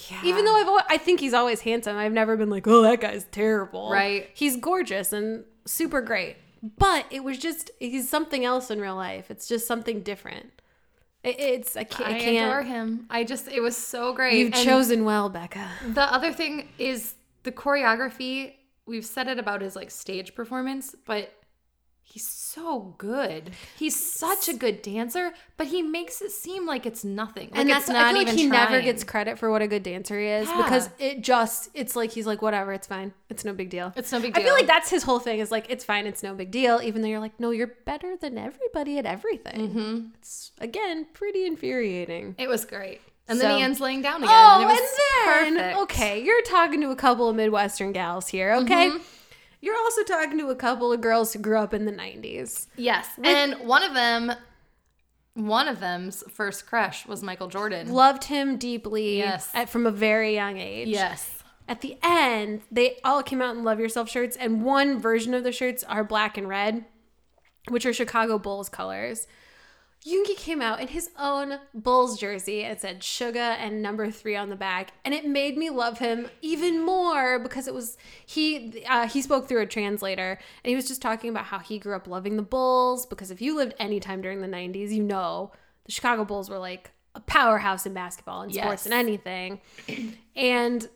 Yeah. 0.09 0.21
Even 0.23 0.45
though 0.45 0.55
I've, 0.55 0.67
al- 0.67 0.85
I 0.89 0.97
think 0.97 1.19
he's 1.19 1.33
always 1.33 1.61
handsome. 1.61 1.97
I've 1.97 2.13
never 2.13 2.37
been 2.37 2.49
like, 2.49 2.67
oh, 2.67 2.81
that 2.83 3.01
guy's 3.01 3.25
terrible. 3.25 3.89
Right. 3.91 4.29
He's 4.33 4.55
gorgeous 4.57 5.11
and 5.11 5.43
super 5.65 6.01
great. 6.01 6.37
But 6.77 7.05
it 7.11 7.23
was 7.23 7.37
just 7.37 7.71
he's 7.79 8.09
something 8.09 8.43
else 8.45 8.69
in 8.71 8.79
real 8.81 8.95
life. 8.95 9.29
It's 9.29 9.47
just 9.47 9.67
something 9.67 10.01
different. 10.01 10.61
It, 11.23 11.39
it's 11.39 11.75
I 11.77 11.83
can't. 11.83 12.09
I, 12.09 12.15
I, 12.15 12.19
can't. 12.19 12.45
adore 12.49 12.63
him. 12.63 13.05
I 13.09 13.23
just 13.23 13.47
it 13.47 13.61
was 13.61 13.77
so 13.77 14.13
great. 14.13 14.37
You've 14.37 14.53
And 14.53 14.65
chosen 14.65 15.05
well, 15.05 15.29
Becca. 15.29 15.67
the 15.87 16.01
other 16.11 16.33
thing 16.33 16.69
is 16.77 17.15
the 17.43 17.51
choreography. 17.51 18.53
We've 18.85 19.05
said 19.05 19.27
it 19.27 19.37
about 19.37 19.61
his 19.61 19.75
like 19.75 19.91
stage 19.91 20.33
performance, 20.33 20.95
but 21.05 21.31
he's 22.11 22.27
so 22.27 22.95
good. 22.97 23.51
He's 23.77 23.95
such 23.95 24.47
a 24.49 24.53
good 24.53 24.81
dancer, 24.81 25.33
but 25.57 25.67
he 25.67 25.81
makes 25.81 26.21
it 26.21 26.31
seem 26.31 26.65
like 26.65 26.85
it's 26.85 27.03
nothing. 27.03 27.49
Like 27.51 27.59
and 27.59 27.69
that's 27.69 27.87
not 27.87 27.97
I 27.97 28.13
feel 28.13 28.21
even 28.21 28.33
like 28.33 28.39
he 28.43 28.49
never 28.49 28.81
gets 28.81 29.03
credit 29.03 29.37
for 29.37 29.51
what 29.51 29.61
a 29.61 29.67
good 29.67 29.83
dancer 29.83 30.19
he 30.19 30.25
is 30.27 30.47
Yeah. 30.47 30.63
because 30.63 30.89
it 30.97 31.21
just 31.21 31.69
it's 31.73 31.95
like 31.95 32.11
he's 32.11 32.25
like 32.25 32.41
whatever, 32.41 32.73
it's 32.73 32.87
fine, 32.87 33.13
it's 33.29 33.45
no 33.45 33.53
big 33.53 33.69
deal. 33.69 33.93
It's 33.95 34.11
no 34.11 34.19
big 34.19 34.37
I 34.37 34.43
feel 34.43 34.53
like 34.53 34.67
that's 34.67 34.89
his 34.89 35.03
whole 35.03 35.19
thing 35.19 35.39
is 35.39 35.51
like 35.51 35.67
it's 35.69 35.85
fine, 35.85 36.07
it's 36.07 36.23
no 36.23 36.33
big 36.33 36.49
deal, 36.51 36.81
even 36.83 37.01
though 37.01 37.07
you're 37.09 37.19
like 37.19 37.39
no, 37.39 37.51
you're 37.51 37.73
better 37.85 38.15
than 38.17 38.37
everybody 38.37 38.97
at 38.97 39.05
everything. 39.05 39.69
Mm-hmm. 39.69 40.05
It's 40.19 40.51
again 40.59 41.05
pretty 41.13 41.45
infuriating. 41.45 42.35
It 42.37 42.47
was 42.49 42.65
great. 42.65 43.01
And 43.27 43.37
So- 43.37 43.47
then 43.47 43.57
he 43.57 43.63
ends 43.63 43.79
laying 43.81 44.01
down 44.01 44.23
again. 44.23 44.29
Oh, 44.33 44.61
and, 44.61 44.63
it 44.63 44.65
was 44.67 44.79
and 45.45 45.57
then 45.57 45.63
perfect. 45.73 45.79
okay, 45.83 46.23
you're 46.23 46.41
talking 46.43 46.79
to 46.81 46.89
a 46.91 46.95
couple 46.95 47.27
of 47.29 47.35
Midwestern 47.35 47.91
gals 47.91 48.29
here, 48.29 48.53
okay? 48.53 48.89
Mm-hmm. 48.89 49.03
You're 49.67 49.75
also 49.83 50.03
talking 50.03 50.37
to 50.39 50.47
a 50.47 50.55
couple 50.55 50.93
of 50.93 51.01
girls 51.01 51.33
who 51.33 51.39
grew 51.39 51.57
up 51.57 51.73
in 51.73 51.83
the 51.83 51.91
'90s. 51.91 52.67
Yes. 52.77 53.05
And 53.21 53.67
one 53.67 53.83
of 53.83 53.93
them 53.93 54.31
one 55.33 55.67
of 55.67 55.81
them's 55.81 56.23
first 56.31 56.65
crush 56.65 57.05
was 57.05 57.21
Michael 57.21 57.49
Jordan. 57.49 57.91
Loved 57.91 58.23
him 58.23 58.55
deeply 58.57 59.17
Yes. 59.17 59.51
at, 59.53 59.69
from 59.69 59.85
a 59.85 59.91
very 59.91 60.33
young 60.33 60.57
age. 60.57 60.87
Yes. 60.87 61.29
At 61.67 61.81
the 61.81 61.97
end, 62.01 62.61
they 62.71 62.97
all 63.03 63.21
came 63.21 63.41
out 63.41 63.57
in 63.57 63.65
Love 63.65 63.77
Yourself 63.79 64.09
shirts, 64.09 64.37
and 64.37 64.63
one 64.63 64.99
version 64.99 65.33
of 65.33 65.43
the 65.43 65.51
shirts 65.51 65.83
are 65.83 66.03
black 66.05 66.37
and 66.37 66.47
red, 66.47 66.85
which 67.67 67.85
are 67.85 67.91
Chicago 67.91 68.39
Bulls 68.39 68.69
colors. 68.69 69.27
Yoongi 70.05 70.37
came 70.37 70.61
out 70.61 70.79
in 70.79 70.87
his 70.89 71.09
own 71.19 71.59
Bulls 71.73 72.17
jersey 72.19 72.63
and 72.63 72.73
it 72.73 72.81
said 72.81 73.01
Suga 73.01 73.57
and 73.57 73.81
number 73.81 74.09
three 74.11 74.35
on 74.35 74.49
the 74.49 74.55
back, 74.55 74.91
and 75.03 75.13
it 75.13 75.25
made 75.27 75.57
me 75.57 75.69
love 75.69 75.99
him 75.99 76.29
even 76.41 76.81
more 76.83 77.39
because 77.39 77.67
it 77.67 77.73
was 77.73 77.97
he. 78.25 78.83
Uh, 78.87 79.07
he 79.07 79.21
spoke 79.21 79.47
through 79.49 79.61
a 79.61 79.65
translator, 79.65 80.39
and 80.63 80.69
he 80.69 80.75
was 80.75 80.87
just 80.87 81.01
talking 81.01 81.29
about 81.29 81.45
how 81.45 81.59
he 81.59 81.77
grew 81.79 81.95
up 81.95 82.07
loving 82.07 82.37
the 82.37 82.43
Bulls 82.43 83.05
because 83.05 83.31
if 83.31 83.41
you 83.41 83.55
lived 83.55 83.73
any 83.79 83.99
time 83.99 84.21
during 84.21 84.41
the 84.41 84.47
'90s, 84.47 84.91
you 84.91 85.03
know 85.03 85.51
the 85.85 85.91
Chicago 85.91 86.23
Bulls 86.23 86.49
were 86.49 86.59
like 86.59 86.91
a 87.15 87.19
powerhouse 87.19 87.85
in 87.85 87.93
basketball 87.93 88.41
and 88.41 88.53
sports 88.53 88.85
Yes. 88.85 88.85
and 88.85 88.93
anything, 88.93 89.59
and 90.35 90.87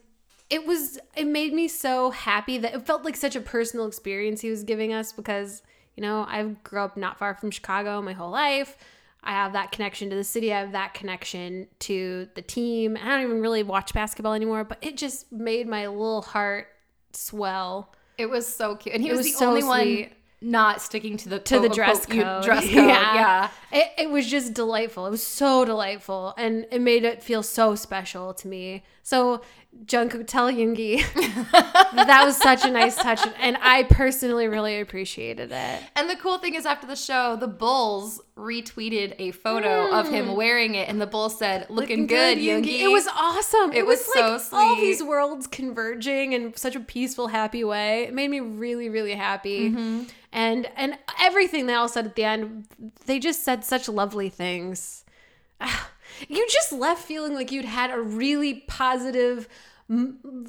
it 0.48 0.64
was 0.66 0.98
it 1.16 1.26
made 1.26 1.52
me 1.52 1.66
so 1.66 2.10
happy 2.10 2.56
that 2.58 2.74
it 2.74 2.86
felt 2.86 3.04
like 3.04 3.16
such 3.16 3.34
a 3.36 3.40
personal 3.40 3.86
experience 3.86 4.40
he 4.42 4.50
was 4.50 4.62
giving 4.62 4.92
us 4.92 5.12
because 5.12 5.62
you 5.96 6.02
know 6.02 6.26
I've 6.28 6.62
grew 6.62 6.80
up 6.80 6.96
not 6.96 7.18
far 7.18 7.34
from 7.34 7.50
chicago 7.50 8.00
my 8.02 8.12
whole 8.12 8.30
life. 8.30 8.76
I 9.24 9.30
have 9.32 9.52
that 9.52 9.70
connection 9.70 10.10
to 10.10 10.16
the 10.16 10.24
city. 10.24 10.52
I 10.52 10.58
have 10.58 10.72
that 10.72 10.94
connection 10.94 11.68
to 11.80 12.28
the 12.34 12.42
team. 12.42 12.98
I 13.00 13.08
don't 13.08 13.22
even 13.22 13.40
really 13.40 13.62
watch 13.62 13.94
basketball 13.94 14.34
anymore 14.34 14.64
but 14.64 14.78
it 14.80 14.96
just 14.96 15.30
made 15.32 15.68
my 15.68 15.86
little 15.86 16.22
heart 16.22 16.68
swell. 17.12 17.94
It 18.18 18.26
was 18.26 18.46
so 18.46 18.76
cute. 18.76 18.94
And 18.94 19.02
he 19.02 19.10
was, 19.10 19.18
was 19.18 19.26
the 19.26 19.32
so 19.32 19.48
only 19.48 19.62
one 19.62 20.10
not 20.42 20.82
sticking 20.82 21.16
to 21.16 21.28
the 21.28 21.38
to 21.38 21.60
the 21.60 21.68
dress 21.68 22.00
unquote, 22.00 22.24
code. 22.24 22.44
Dress 22.44 22.64
code. 22.64 22.74
yeah, 22.74 23.14
yeah. 23.14 23.48
It, 23.70 23.92
it 23.98 24.10
was 24.10 24.26
just 24.26 24.54
delightful. 24.54 25.06
It 25.06 25.10
was 25.10 25.24
so 25.24 25.64
delightful. 25.64 26.34
And 26.36 26.66
it 26.70 26.80
made 26.80 27.04
it 27.04 27.22
feel 27.22 27.42
so 27.42 27.74
special 27.74 28.34
to 28.34 28.48
me. 28.48 28.82
So 29.02 29.42
Jungkook 29.84 30.26
tell 30.26 30.50
Yoongi 30.50 31.02
that 31.52 32.22
was 32.24 32.36
such 32.36 32.64
a 32.64 32.70
nice 32.70 32.94
touch 32.94 33.20
and 33.40 33.56
I 33.60 33.84
personally 33.84 34.46
really 34.46 34.80
appreciated 34.80 35.50
it 35.50 35.82
And 35.96 36.08
the 36.08 36.16
cool 36.16 36.38
thing 36.38 36.54
is, 36.54 36.66
after 36.66 36.86
the 36.86 36.96
show, 36.96 37.36
the 37.36 37.48
Bulls 37.48 38.20
retweeted 38.36 39.14
a 39.18 39.30
photo 39.32 39.90
of 39.92 40.08
him 40.08 40.34
wearing 40.34 40.74
it, 40.74 40.88
and 40.88 41.00
the 41.00 41.06
Bulls 41.06 41.38
said, 41.38 41.66
"Looking, 41.68 42.06
good, 42.06 42.38
Yoongi." 42.38 42.80
It 42.80 42.90
was 42.90 43.06
awesome. 43.08 43.72
It, 43.72 43.78
It 43.78 43.86
was, 43.86 44.00
was 44.14 44.16
like 44.16 44.42
so 44.50 44.56
all 44.56 44.76
these 44.76 45.02
worlds 45.02 45.46
converging 45.46 46.32
in 46.32 46.56
such 46.56 46.76
a 46.76 46.80
peaceful, 46.80 47.28
happy 47.28 47.64
way. 47.64 48.04
It 48.04 48.14
made 48.14 48.30
me 48.30 48.40
really, 48.40 48.88
really 48.88 49.14
happy. 49.14 49.70
Mm-hmm. 49.70 50.02
And 50.32 50.70
and 50.76 50.98
everything 51.20 51.66
they 51.66 51.74
all 51.74 51.88
said 51.88 52.06
at 52.06 52.16
the 52.16 52.24
end, 52.24 52.66
they 53.06 53.18
just 53.18 53.44
said 53.44 53.64
such 53.64 53.88
lovely 53.88 54.28
things. 54.28 55.04
You 56.28 56.46
just 56.48 56.72
left 56.72 57.04
feeling 57.04 57.34
like 57.34 57.52
you'd 57.52 57.64
had 57.64 57.90
a 57.90 58.00
really 58.00 58.64
positive 58.66 59.48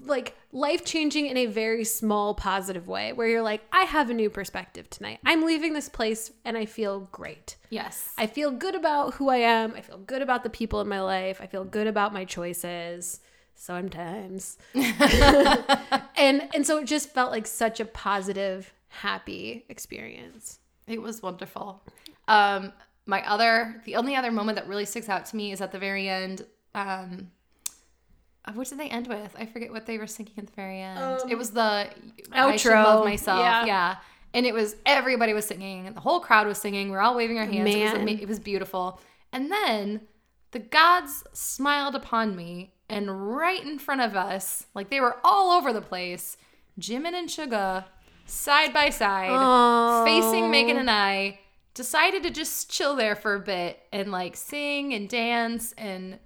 like 0.05 0.37
life 0.53 0.85
changing 0.85 1.25
in 1.25 1.35
a 1.35 1.47
very 1.47 1.83
small 1.83 2.33
positive 2.33 2.87
way 2.87 3.11
where 3.11 3.27
you're 3.27 3.41
like 3.41 3.61
I 3.73 3.81
have 3.83 4.09
a 4.09 4.13
new 4.13 4.29
perspective 4.29 4.89
tonight. 4.89 5.19
I'm 5.25 5.43
leaving 5.43 5.73
this 5.73 5.89
place 5.89 6.31
and 6.45 6.57
I 6.57 6.65
feel 6.65 7.09
great. 7.11 7.57
yes. 7.69 8.13
I 8.17 8.27
feel 8.27 8.51
good 8.51 8.75
about 8.75 9.15
who 9.15 9.29
I 9.29 9.37
am. 9.37 9.73
I 9.75 9.81
feel 9.81 9.97
good 9.97 10.21
about 10.21 10.43
the 10.43 10.49
people 10.49 10.79
in 10.79 10.87
my 10.87 11.01
life. 11.01 11.39
I 11.41 11.47
feel 11.47 11.65
good 11.65 11.87
about 11.87 12.13
my 12.13 12.23
choices. 12.25 13.19
Sometimes. 13.55 14.57
and 14.73 16.49
and 16.53 16.65
so 16.65 16.79
it 16.79 16.85
just 16.85 17.09
felt 17.11 17.31
like 17.31 17.47
such 17.47 17.79
a 17.79 17.85
positive, 17.85 18.73
happy 18.87 19.65
experience. 19.69 20.59
It 20.87 21.01
was 21.01 21.21
wonderful. 21.21 21.83
Um, 22.27 22.71
my 23.05 23.27
other, 23.27 23.81
the 23.85 23.95
only 23.95 24.15
other 24.15 24.31
moment 24.31 24.55
that 24.57 24.67
really 24.67 24.85
sticks 24.85 25.09
out 25.09 25.25
to 25.27 25.35
me 25.35 25.51
is 25.51 25.61
at 25.61 25.71
the 25.71 25.79
very 25.79 26.07
end. 26.07 26.45
Um, 26.75 27.31
uh, 28.45 28.51
what 28.53 28.67
did 28.67 28.77
they 28.79 28.89
end 28.89 29.07
with? 29.07 29.35
I 29.37 29.45
forget 29.45 29.71
what 29.71 29.85
they 29.85 29.97
were 29.97 30.07
singing 30.07 30.33
at 30.37 30.45
the 30.47 30.51
very 30.53 30.81
end. 30.81 31.21
it 31.29 31.37
was 31.37 31.51
the 31.51 31.87
I 32.31 32.55
should 32.57 32.71
Outro. 32.71 32.83
love 32.83 33.05
myself. 33.05 33.39
Yeah. 33.39 33.65
Yeah. 33.65 33.95
And 34.33 34.45
it 34.45 34.53
was 34.53 34.75
everybody 34.85 35.33
was 35.33 35.45
singing, 35.45 35.85
and 35.87 35.95
the 35.95 36.01
whole 36.01 36.19
crowd 36.19 36.47
was 36.47 36.57
singing. 36.57 36.89
We're 36.89 36.99
all 37.01 37.15
waving 37.15 37.37
our 37.37 37.45
hands. 37.45 37.69
It 37.73 37.83
was, 37.83 37.93
Man. 37.93 38.01
ama- 38.09 38.21
it 38.21 38.27
was 38.27 38.39
beautiful. 38.39 38.99
And 39.31 39.51
then 39.51 40.01
the 40.51 40.59
gods 40.59 41.23
smiled 41.33 41.93
upon 41.95 42.35
me, 42.35 42.73
and 42.89 43.35
right 43.35 43.63
in 43.63 43.77
front 43.79 44.01
of 44.01 44.15
us, 44.15 44.65
like 44.73 44.89
they 44.89 44.99
were 44.99 45.17
all 45.23 45.51
over 45.51 45.71
the 45.71 45.81
place, 45.81 46.35
Jimin 46.79 47.13
and 47.13 47.29
Suga, 47.29 47.85
side 48.25 48.73
by 48.73 48.89
side, 48.89 49.29
Oh. 49.31 50.03
facing 50.03 50.49
Megan 50.49 50.77
and 50.77 50.89
I, 50.89 51.39
decided 51.73 52.23
to 52.23 52.29
just 52.29 52.69
chill 52.69 52.95
there 52.95 53.15
for 53.15 53.35
a 53.35 53.39
bit 53.39 53.79
and 53.91 54.11
like 54.11 54.35
sing 54.35 54.93
and 54.93 55.09
dance. 55.09 55.73
And 55.77 56.19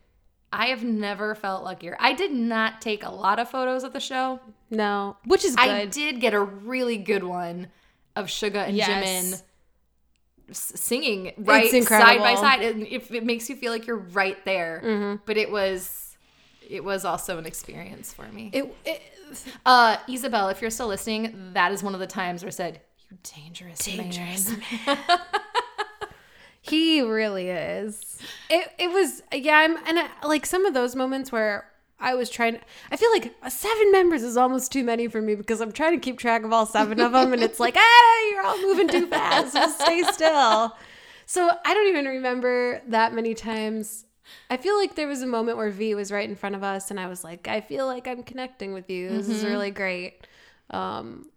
I 0.52 0.68
have 0.68 0.84
never 0.84 1.36
felt 1.36 1.64
luckier. 1.64 1.96
I 2.00 2.14
did 2.14 2.32
not 2.32 2.82
take 2.82 3.04
a 3.04 3.10
lot 3.10 3.40
of 3.40 3.50
photos 3.50 3.84
of 3.84 3.94
the 3.94 4.00
show. 4.00 4.40
No, 4.70 5.18
which 5.26 5.46
is 5.46 5.56
good. 5.56 5.70
I 5.70 5.86
did 5.86 6.20
get 6.20 6.34
a 6.34 6.42
really 6.42 6.98
good 6.98 7.24
one 7.24 7.68
of 8.16 8.28
Suga 8.28 8.68
and 8.68 8.76
Yes. 8.76 8.90
Jimin 9.04 9.42
singing 10.52 11.34
right 11.38 11.70
side 11.84 12.20
by 12.20 12.36
side, 12.36 12.62
and 12.62 12.88
if 12.88 13.12
it 13.12 13.26
makes 13.26 13.50
you 13.50 13.56
feel 13.56 13.72
like 13.72 13.86
you're 13.86 13.98
right 13.98 14.44
there. 14.46 14.82
Mm-hmm. 14.84 15.22
But 15.26 15.38
it 15.38 15.52
was, 15.52 16.18
it 16.68 16.84
was 16.84 17.04
also 17.06 17.38
an 17.38 17.46
experience 17.46 18.14
for 18.14 18.28
me. 18.30 18.50
It, 18.54 18.76
it, 18.86 19.02
Uh, 19.66 19.98
Isabel, 20.08 20.48
if 20.48 20.62
you're 20.62 20.72
still 20.72 20.88
listening, 20.88 21.52
that 21.54 21.74
is 21.74 21.84
one 21.84 21.94
of 21.94 22.00
the 22.00 22.08
times 22.08 22.44
where 22.44 22.48
I 22.48 22.52
said, 22.52 22.80
"You 23.12 23.18
dangerous, 23.24 23.80
Dangerous 23.80 24.50
man." 24.88 24.98
He 26.98 27.10
really 27.10 27.50
is. 27.50 28.18
It 28.50 28.72
it 28.78 28.92
was 28.92 29.24
yeah. 29.34 29.58
I'm 29.58 29.78
and 29.88 30.00
I, 30.00 30.10
like 30.26 30.46
some 30.46 30.66
of 30.66 30.74
those 30.74 30.96
moments 30.96 31.32
where 31.32 31.70
I 32.00 32.16
was 32.16 32.30
trying. 32.30 32.60
I 32.92 32.98
feel 32.98 33.12
like 33.12 33.34
seven 33.50 33.92
members 33.92 34.24
is 34.24 34.38
almost 34.38 34.72
too 34.72 34.84
many 34.84 35.08
for 35.08 35.22
me 35.22 35.36
because 35.36 35.62
I'm 35.62 35.72
trying 35.72 35.94
to 35.94 36.00
keep 36.00 36.18
track 36.18 36.44
of 36.44 36.54
all 36.54 36.66
seven 36.66 37.00
of 37.00 37.12
them, 37.12 37.34
and 37.34 37.44
it's 37.44 37.60
like, 37.60 37.76
ah, 37.78 38.30
you're 38.32 38.44
all 38.44 38.62
moving 38.62 38.88
too 38.88 39.08
fast. 39.08 39.54
Just 39.54 39.82
stay 39.82 40.04
still. 40.04 40.76
So 41.26 41.52
I 41.66 41.74
don't 41.74 41.88
even 41.88 42.06
remember 42.06 42.82
that 42.88 43.14
many 43.14 43.34
times. 43.34 44.06
I 44.50 44.58
feel 44.58 44.78
like 44.78 44.96
there 44.96 45.08
was 45.08 45.22
a 45.22 45.28
moment 45.28 45.58
where 45.58 45.70
V 45.70 45.96
was 45.96 46.12
right 46.12 46.28
in 46.28 46.36
front 46.36 46.56
of 46.56 46.64
us, 46.64 46.92
and 46.92 47.00
I 47.00 47.08
was 47.08 47.24
like, 47.24 47.48
I 47.48 47.62
feel 47.62 47.86
like 47.86 48.08
I'm 48.08 48.24
connecting 48.24 48.74
with 48.74 48.90
you. 48.90 49.10
This 49.10 49.30
is 49.30 49.46
really 49.46 49.72
great. 49.72 50.26
Um, 50.70 51.30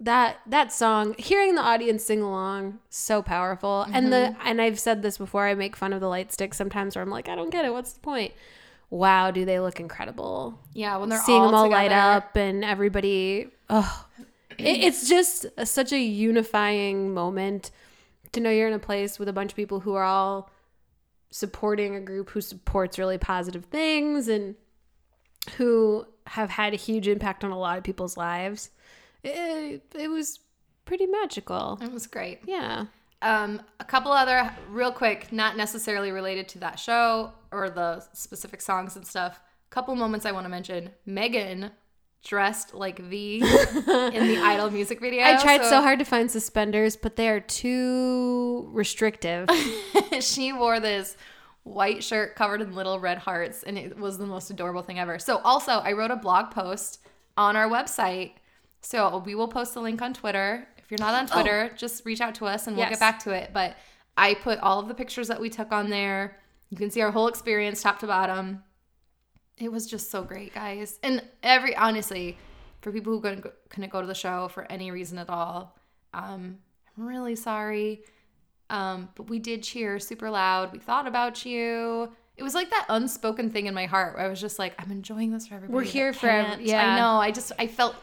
that 0.00 0.38
that 0.46 0.72
song, 0.72 1.14
hearing 1.18 1.54
the 1.54 1.62
audience 1.62 2.04
sing 2.04 2.22
along, 2.22 2.78
so 2.88 3.22
powerful. 3.22 3.86
And 3.92 4.12
the 4.12 4.16
mm-hmm. 4.32 4.48
and 4.48 4.60
I've 4.60 4.78
said 4.78 5.02
this 5.02 5.18
before. 5.18 5.46
I 5.46 5.54
make 5.54 5.76
fun 5.76 5.92
of 5.92 6.00
the 6.00 6.08
light 6.08 6.32
stick 6.32 6.54
sometimes, 6.54 6.94
where 6.94 7.02
I'm 7.02 7.10
like, 7.10 7.28
I 7.28 7.34
don't 7.34 7.50
get 7.50 7.64
it. 7.64 7.72
What's 7.72 7.92
the 7.92 8.00
point? 8.00 8.32
Wow, 8.90 9.30
do 9.30 9.44
they 9.44 9.60
look 9.60 9.80
incredible? 9.80 10.58
Yeah, 10.72 10.96
when 10.96 11.08
they're 11.08 11.20
Seeing 11.20 11.42
all 11.42 11.48
them 11.48 11.54
all 11.54 11.70
light 11.70 11.92
up 11.92 12.36
and 12.36 12.64
everybody. 12.64 13.48
Oh, 13.68 14.06
it, 14.56 14.84
it's 14.84 15.08
just 15.08 15.46
a, 15.56 15.66
such 15.66 15.92
a 15.92 15.98
unifying 15.98 17.12
moment 17.12 17.70
to 18.32 18.40
know 18.40 18.50
you're 18.50 18.68
in 18.68 18.74
a 18.74 18.78
place 18.78 19.18
with 19.18 19.28
a 19.28 19.32
bunch 19.32 19.52
of 19.52 19.56
people 19.56 19.80
who 19.80 19.94
are 19.94 20.04
all 20.04 20.50
supporting 21.30 21.96
a 21.96 22.00
group 22.00 22.30
who 22.30 22.40
supports 22.40 22.98
really 22.98 23.18
positive 23.18 23.66
things 23.66 24.28
and 24.28 24.54
who 25.56 26.06
have 26.26 26.50
had 26.50 26.72
a 26.72 26.76
huge 26.76 27.08
impact 27.08 27.44
on 27.44 27.50
a 27.50 27.58
lot 27.58 27.78
of 27.78 27.84
people's 27.84 28.16
lives. 28.16 28.70
It, 29.24 29.82
it 29.94 30.08
was 30.08 30.40
pretty 30.84 31.06
magical. 31.06 31.78
It 31.82 31.92
was 31.92 32.06
great. 32.06 32.40
Yeah. 32.46 32.86
Um, 33.20 33.60
a 33.80 33.84
couple 33.84 34.12
other 34.12 34.50
real 34.70 34.92
quick, 34.92 35.32
not 35.32 35.56
necessarily 35.56 36.12
related 36.12 36.48
to 36.50 36.58
that 36.60 36.78
show 36.78 37.32
or 37.50 37.68
the 37.68 38.04
specific 38.12 38.60
songs 38.60 38.96
and 38.96 39.06
stuff. 39.06 39.40
A 39.70 39.74
Couple 39.74 39.94
moments 39.96 40.24
I 40.24 40.32
want 40.32 40.44
to 40.44 40.48
mention. 40.48 40.90
Megan 41.04 41.72
dressed 42.24 42.74
like 42.74 42.98
V 42.98 43.36
in 43.40 43.42
the 43.44 44.40
Idol 44.42 44.70
music 44.70 45.00
video. 45.00 45.24
I 45.24 45.40
tried 45.40 45.64
so 45.64 45.80
hard 45.82 45.98
to 45.98 46.04
find 46.04 46.30
suspenders, 46.30 46.96
but 46.96 47.16
they 47.16 47.28
are 47.28 47.40
too 47.40 48.68
restrictive. 48.72 49.48
she 50.20 50.52
wore 50.52 50.80
this 50.80 51.16
white 51.64 52.02
shirt 52.02 52.34
covered 52.34 52.60
in 52.60 52.74
little 52.74 52.98
red 52.98 53.18
hearts, 53.18 53.62
and 53.62 53.78
it 53.78 53.98
was 53.98 54.18
the 54.18 54.26
most 54.26 54.50
adorable 54.50 54.82
thing 54.82 54.98
ever. 54.98 55.18
So, 55.18 55.38
also, 55.38 55.72
I 55.72 55.92
wrote 55.92 56.10
a 56.10 56.16
blog 56.16 56.50
post 56.50 57.00
on 57.36 57.56
our 57.56 57.68
website. 57.68 58.32
So, 58.80 59.18
we 59.24 59.34
will 59.34 59.48
post 59.48 59.74
the 59.74 59.80
link 59.80 60.00
on 60.02 60.14
Twitter. 60.14 60.66
If 60.78 60.90
you're 60.90 60.98
not 60.98 61.14
on 61.14 61.26
Twitter, 61.26 61.70
just 61.76 62.04
reach 62.06 62.20
out 62.20 62.34
to 62.36 62.46
us 62.46 62.66
and 62.66 62.76
we'll 62.76 62.84
Yes. 62.86 62.92
get 62.92 63.00
back 63.00 63.18
to 63.24 63.32
it. 63.32 63.50
But 63.52 63.76
I 64.16 64.34
put 64.34 64.58
all 64.60 64.78
of 64.80 64.88
the 64.88 64.94
pictures 64.94 65.28
that 65.28 65.40
we 65.40 65.50
took 65.50 65.70
on 65.72 65.90
there. 65.90 66.36
You 66.70 66.76
can 66.76 66.90
see 66.90 67.00
our 67.02 67.10
whole 67.10 67.28
experience, 67.28 67.82
top 67.82 67.98
to 68.00 68.06
bottom. 68.06 68.62
It 69.58 69.70
was 69.72 69.86
just 69.86 70.10
so 70.10 70.22
great, 70.22 70.54
guys. 70.54 70.98
And 71.02 71.22
every 71.42 71.74
honestly, 71.76 72.38
for 72.80 72.92
people 72.92 73.12
who 73.12 73.20
couldn't 73.20 73.40
go, 73.40 73.52
couldn't 73.68 73.90
go 73.90 74.00
to 74.00 74.06
the 74.06 74.14
show 74.14 74.48
for 74.48 74.70
any 74.70 74.90
reason 74.90 75.18
at 75.18 75.28
all, 75.28 75.76
um, 76.14 76.58
I'm 76.96 77.06
really 77.06 77.36
sorry. 77.36 78.02
Um, 78.70 79.08
but 79.14 79.28
we 79.28 79.38
did 79.38 79.62
cheer 79.62 79.98
super 79.98 80.30
loud. 80.30 80.72
We 80.72 80.78
thought 80.78 81.06
about 81.06 81.44
you. 81.44 82.12
It 82.36 82.42
was 82.42 82.54
like 82.54 82.70
that 82.70 82.86
unspoken 82.88 83.50
thing 83.50 83.66
in 83.66 83.74
my 83.74 83.86
heart 83.86 84.16
where 84.16 84.24
I 84.24 84.28
was 84.28 84.40
just 84.40 84.58
like, 84.58 84.74
I'm 84.78 84.92
enjoying 84.92 85.32
this 85.32 85.48
for 85.48 85.54
everybody. 85.54 85.74
We're 85.74 85.82
here 85.90 86.12
for 86.12 86.26
yeah. 86.60 86.94
I 86.94 86.96
know. 86.96 87.20
I 87.20 87.30
just 87.32 87.50
I 87.58 87.66
felt 87.66 87.96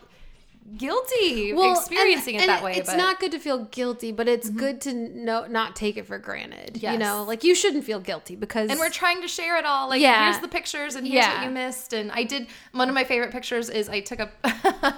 guilty 0.78 1.54
Well, 1.54 1.78
experiencing 1.78 2.36
and- 2.36 2.44
it 2.44 2.48
that 2.48 2.56
and 2.58 2.66
way. 2.66 2.72
It's 2.78 2.88
but 2.90 2.94
Mm-hmm. 2.94 2.98
not 3.02 3.20
good 3.20 3.32
to 3.32 3.40
feel 3.40 3.66
guilty, 3.66 4.12
but 4.12 4.28
it's 4.28 4.50
good 4.50 4.82
to 4.82 4.94
no 4.94 5.46
not 5.48 5.76
take 5.76 5.98
it 5.98 6.06
for 6.08 6.18
granted. 6.18 6.82
You 6.82 6.98
know, 6.98 7.24
like 7.24 7.44
you 7.44 7.54
shouldn't 7.56 7.84
feel 7.84 8.00
guilty 8.00 8.36
because 8.36 8.70
and 8.70 8.80
we're 8.80 8.90
trying 8.90 9.22
to 9.22 9.28
share 9.28 9.58
it 9.58 9.66
all. 9.66 9.90
Like, 9.90 10.02
Yeah. 10.02 10.26
here's 10.30 10.42
the 10.42 10.48
pictures, 10.48 10.96
and 10.96 11.06
here's 11.08 11.24
Yeah. 11.26 11.38
what 11.38 11.46
you 11.46 11.52
missed. 11.52 11.94
And 11.94 12.12
I 12.12 12.24
did 12.24 12.48
one 12.72 12.90
of 12.90 12.96
my 12.96 13.04
favorite 13.04 13.32
pictures 13.32 13.70
is 13.70 13.90
I 13.90 14.00
took 14.02 14.20
a. 14.20 14.32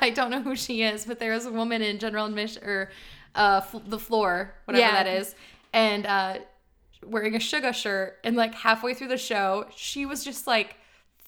I 0.01 0.09
don't 0.09 0.31
know 0.31 0.41
who 0.41 0.55
she 0.55 0.83
is, 0.83 1.05
but 1.05 1.19
there 1.19 1.33
was 1.33 1.45
a 1.45 1.51
woman 1.51 1.81
in 1.81 1.99
general 1.99 2.25
admission 2.25 2.63
or 2.63 2.91
uh, 3.35 3.61
f- 3.63 3.81
the 3.85 3.99
floor, 3.99 4.55
whatever 4.65 4.81
Yeah. 4.85 5.03
that 5.03 5.07
is, 5.07 5.35
and 5.73 6.05
uh, 6.05 6.37
wearing 7.05 7.35
a 7.35 7.39
Suga 7.39 7.73
shirt. 7.73 8.17
And 8.23 8.35
like 8.35 8.55
halfway 8.55 8.93
through 8.93 9.09
the 9.09 9.17
show, 9.17 9.65
she 9.75 10.05
was 10.05 10.23
just 10.23 10.47
like 10.47 10.77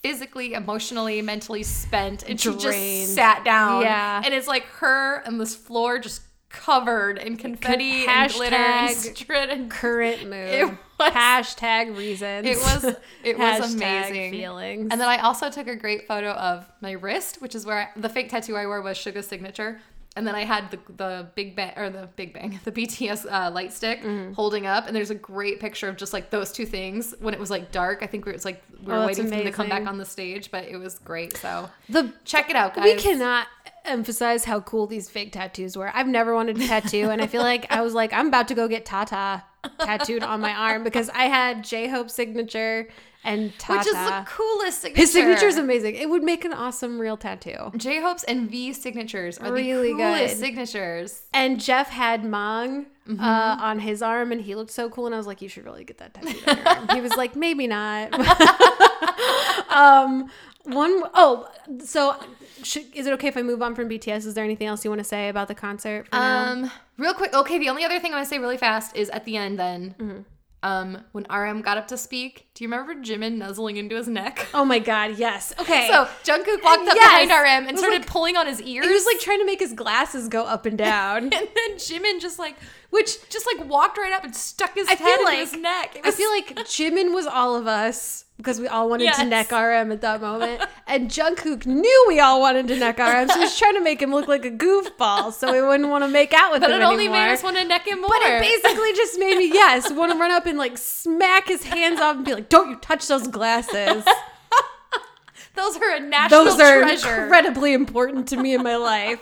physically, 0.01 0.53
emotionally, 0.53 1.21
mentally 1.21 1.63
spent, 1.63 2.23
and 2.27 2.39
she 2.39 2.55
just 2.55 3.13
sat 3.15 3.43
down. 3.43 3.81
Yeah. 3.81 4.21
and 4.23 4.33
it's 4.33 4.47
like 4.47 4.63
her 4.65 5.17
and 5.25 5.39
this 5.39 5.55
floor 5.55 5.99
just 5.99 6.21
covered 6.49 7.19
in 7.19 7.37
confetti 7.37 8.05
and 8.07 8.31
glitter 8.33 8.55
and 8.55 8.89
hashtag 8.89 9.13
strit 9.27 9.69
current 9.69 10.23
mood. 10.29 10.33
It 10.53 10.65
was- 10.67 10.77
Hashtag 11.13 11.95
reasons. 11.97 12.45
It 12.45 12.57
was 12.57 12.95
it 13.23 13.37
was 13.37 13.73
amazing. 13.75 14.31
feelings. 14.31 14.89
And 14.91 14.99
then 14.99 15.07
I 15.07 15.19
also 15.19 15.49
took 15.49 15.67
a 15.67 15.75
great 15.75 16.07
photo 16.07 16.31
of 16.31 16.69
my 16.81 16.91
wrist, 16.91 17.41
which 17.41 17.55
is 17.55 17.65
where 17.65 17.77
I, 17.95 17.99
the 17.99 18.09
fake 18.09 18.29
tattoo 18.29 18.57
I 18.57 18.65
wore 18.65 18.81
was 18.81 18.97
Suga's 18.97 19.25
signature. 19.27 19.79
And 20.19 20.27
then 20.27 20.35
I 20.35 20.43
had 20.43 20.69
the 20.69 20.79
the 20.97 21.27
Big 21.33 21.55
Bang 21.55 21.71
or 21.77 21.89
the 21.89 22.09
Big 22.17 22.33
Bang, 22.33 22.59
the 22.65 22.71
BTS 22.73 23.25
uh, 23.31 23.49
light 23.51 23.71
stick 23.71 24.01
Mm-hmm. 24.03 24.33
holding 24.33 24.65
up, 24.67 24.85
and 24.87 24.93
there's 24.95 25.11
a 25.11 25.15
great 25.15 25.59
picture 25.61 25.87
of 25.87 25.95
just 25.95 26.11
like 26.11 26.29
those 26.29 26.51
two 26.51 26.65
things 26.65 27.15
when 27.21 27.33
it 27.33 27.39
was 27.39 27.49
like 27.49 27.71
dark. 27.71 27.99
I 28.01 28.07
think 28.07 28.27
it 28.27 28.33
was 28.33 28.43
like 28.43 28.61
we 28.83 28.91
were 28.91 28.99
Oh, 28.99 29.05
waiting 29.07 29.23
for 29.25 29.31
them 29.31 29.45
to 29.45 29.51
come 29.51 29.69
back 29.69 29.87
on 29.87 29.97
the 29.97 30.05
stage, 30.05 30.51
but 30.51 30.65
it 30.65 30.75
was 30.77 30.99
great. 30.99 31.37
So 31.37 31.69
the 31.87 32.11
check 32.25 32.49
it 32.49 32.57
out, 32.57 32.75
guys. 32.75 32.83
we 32.83 32.95
cannot 32.95 33.47
emphasize 33.85 34.43
how 34.43 34.59
cool 34.59 34.87
these 34.87 35.09
fake 35.09 35.31
tattoos 35.31 35.77
were. 35.77 35.89
I've 35.95 36.07
never 36.07 36.35
wanted 36.35 36.57
a 36.61 36.67
tattoo, 36.67 37.09
and 37.09 37.21
I 37.21 37.27
feel 37.27 37.41
like 37.41 37.65
I 37.71 37.79
was 37.81 37.93
like, 37.93 38.11
I'm 38.13 38.27
about 38.27 38.49
to 38.49 38.55
go 38.55 38.67
get 38.67 38.85
Tata 38.85 39.43
tattooed 39.79 40.23
on 40.23 40.41
my 40.41 40.53
arm 40.53 40.83
because 40.83 41.09
I 41.09 41.23
had 41.23 41.63
J 41.63 41.87
Hope's 41.87 42.13
signature 42.13 42.87
and 43.23 43.57
Tata. 43.59 43.77
which 43.79 43.87
is 43.87 43.93
the 43.93 44.25
coolest 44.27 44.81
signature. 44.81 45.01
His 45.01 45.11
signature 45.11 45.47
is 45.47 45.57
amazing. 45.57 45.95
It 45.95 46.09
would 46.09 46.23
make 46.23 46.45
an 46.45 46.53
awesome 46.53 46.99
real 46.99 47.17
tattoo. 47.17 47.71
J 47.77 48.01
Hope's 48.01 48.23
and 48.23 48.49
V 48.49 48.71
signatures 48.73 49.37
are 49.37 49.51
Really 49.51 49.91
the 49.93 49.97
coolest 49.97 50.35
good. 50.35 50.39
signatures. 50.39 51.21
And 51.33 51.59
Jeff 51.59 51.89
had 51.89 52.23
Mang 52.23 52.87
Mm-hmm. 53.09 53.23
uh, 53.23 53.57
on 53.59 53.79
his 53.79 54.03
arm, 54.03 54.31
and 54.31 54.39
he 54.39 54.53
looked 54.53 54.69
so 54.69 54.87
cool. 54.87 55.07
And 55.07 55.15
I 55.15 55.17
was 55.17 55.25
like, 55.25 55.41
"You 55.41 55.49
should 55.49 55.65
really 55.65 55.83
get 55.83 55.97
that 55.97 56.13
tattooed 56.13 56.47
on 56.47 56.57
your 56.57 56.67
arm." 56.67 56.87
He 56.93 57.01
was 57.01 57.15
like, 57.15 57.35
"Maybe 57.35 57.65
not." 57.65 58.13
um, 59.69 60.29
one 60.65 61.01
oh, 61.15 61.47
so 61.83 62.15
should, 62.63 62.85
is 62.93 63.07
it 63.07 63.13
okay 63.13 63.27
if 63.27 63.35
I 63.37 63.41
move 63.41 63.61
on 63.63 63.73
from 63.73 63.89
BTS? 63.89 64.25
Is 64.27 64.33
there 64.35 64.43
anything 64.43 64.67
else 64.67 64.83
you 64.83 64.91
want 64.91 64.99
to 64.99 65.03
say 65.05 65.29
about 65.29 65.47
the 65.47 65.55
concert? 65.55 66.07
For 66.07 66.15
now? 66.17 66.51
Um, 66.51 66.71
real 66.97 67.15
quick. 67.15 67.33
Okay, 67.33 67.57
the 67.57 67.69
only 67.69 67.83
other 67.83 67.99
thing 67.99 68.11
I 68.11 68.17
want 68.17 68.25
to 68.25 68.29
say 68.29 68.37
really 68.37 68.57
fast 68.57 68.95
is 68.95 69.09
at 69.09 69.25
the 69.25 69.37
end. 69.37 69.57
Then, 69.57 69.95
Mm-hmm. 69.97 70.19
Um, 70.61 71.03
when 71.13 71.25
RM 71.29 71.61
got 71.61 71.77
up 71.77 71.87
to 71.87 71.97
speak, 71.97 72.47
do 72.53 72.63
you 72.63 72.69
remember 72.69 72.93
Jimin 72.95 73.37
nuzzling 73.37 73.77
into 73.77 73.95
his 73.95 74.07
neck? 74.07 74.47
Oh 74.53 74.65
my 74.65 74.79
god, 74.79 75.17
yes. 75.17 75.53
Okay. 75.59 75.87
So 75.87 76.05
Jungkook 76.25 76.61
walked 76.63 76.87
up 76.89 76.95
Yes. 76.95 77.27
behind 77.27 77.63
RM 77.63 77.69
and 77.69 77.77
started 77.79 77.99
like- 78.01 78.07
pulling 78.09 78.35
on 78.35 78.45
his 78.47 78.61
ears. 78.61 78.85
he 78.85 78.91
was 78.91 79.05
like 79.05 79.19
trying 79.19 79.39
to 79.39 79.45
make 79.45 79.59
his 79.59 79.71
glasses 79.73 80.27
go 80.27 80.43
up 80.43 80.65
and 80.65 80.77
down. 80.77 81.23
and 81.23 81.31
then 81.31 81.75
Jimin 81.77 82.19
just 82.19 82.39
like, 82.39 82.55
which 82.89 83.29
just 83.29 83.47
like 83.55 83.69
walked 83.69 83.97
right 83.97 84.11
up 84.11 84.23
and 84.25 84.35
stuck 84.35 84.75
his 84.75 84.87
I 84.87 84.91
head 84.95 84.99
feel 84.99 85.07
into 85.13 85.23
like 85.23 85.37
his 85.39 85.53
neck. 85.53 85.95
It 85.95 86.05
I 86.05 86.11
feel 86.11 86.29
like 86.29 86.47
Jimin 86.67 87.13
was 87.13 87.25
all 87.25 87.55
of 87.55 87.65
us 87.67 88.25
because 88.39 88.57
we 88.57 88.69
all 88.69 88.89
wanted 88.89 89.13
to 89.15 89.25
neck 89.25 89.51
RM 89.51 89.91
at 89.91 89.99
that 89.99 90.21
moment, 90.21 90.61
and 90.87 91.09
Jungkook 91.11 91.65
knew 91.65 92.05
we 92.07 92.21
all 92.21 92.39
wanted 92.39 92.69
to 92.69 92.77
neck 92.77 92.97
RM, 92.97 93.27
so 93.27 93.33
he 93.33 93.41
was 93.41 93.59
trying 93.59 93.73
to 93.73 93.81
make 93.81 94.01
him 94.01 94.11
look 94.11 94.29
like 94.29 94.45
a 94.45 94.49
goofball, 94.49 95.33
so 95.33 95.51
we 95.51 95.61
wouldn't 95.61 95.89
want 95.89 96.05
to 96.05 96.07
make 96.07 96.31
out 96.33 96.53
with 96.53 96.61
but 96.61 96.69
him 96.71 96.75
anymore. 96.77 96.87
But 96.87 96.89
it 96.89 96.93
only 96.93 97.03
anymore. 97.07 97.25
made 97.27 97.33
us 97.33 97.43
want 97.43 97.57
to 97.57 97.65
neck 97.65 97.85
him 97.85 97.99
more. 97.99 98.07
but 98.09 98.21
it 98.21 98.41
basically 98.41 98.93
just 98.93 99.19
made 99.19 99.37
me 99.37 99.49
yes 99.51 99.91
want 99.91 100.13
to 100.13 100.17
run 100.17 100.31
up 100.31 100.45
and 100.45 100.57
like 100.57 100.77
smack 100.77 101.49
his 101.49 101.63
hands 101.63 101.99
off 101.99 102.15
and 102.15 102.23
be 102.23 102.33
like, 102.33 102.47
"Don't 102.47 102.69
you 102.69 102.77
touch 102.77 103.05
those 103.07 103.27
glasses? 103.27 104.05
Those 105.55 105.75
are 105.75 105.95
a 105.97 105.99
national 105.99 106.45
Those 106.45 106.59
are 106.61 106.79
treasure. 106.79 107.23
incredibly 107.23 107.73
important 107.73 108.29
to 108.29 108.37
me 108.37 108.53
in 108.53 108.63
my 108.63 108.77
life. 108.77 109.19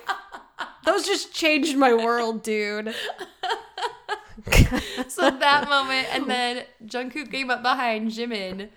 Those 0.86 1.08
just 1.08 1.34
changed 1.34 1.76
my 1.76 1.92
world, 1.92 2.44
dude." 2.44 2.94
so 5.08 5.32
that 5.32 5.68
moment, 5.68 6.08
and 6.14 6.30
then 6.30 6.66
Jungkook 6.86 7.32
came 7.32 7.50
up 7.50 7.64
behind 7.64 8.12
Jimin 8.12 8.70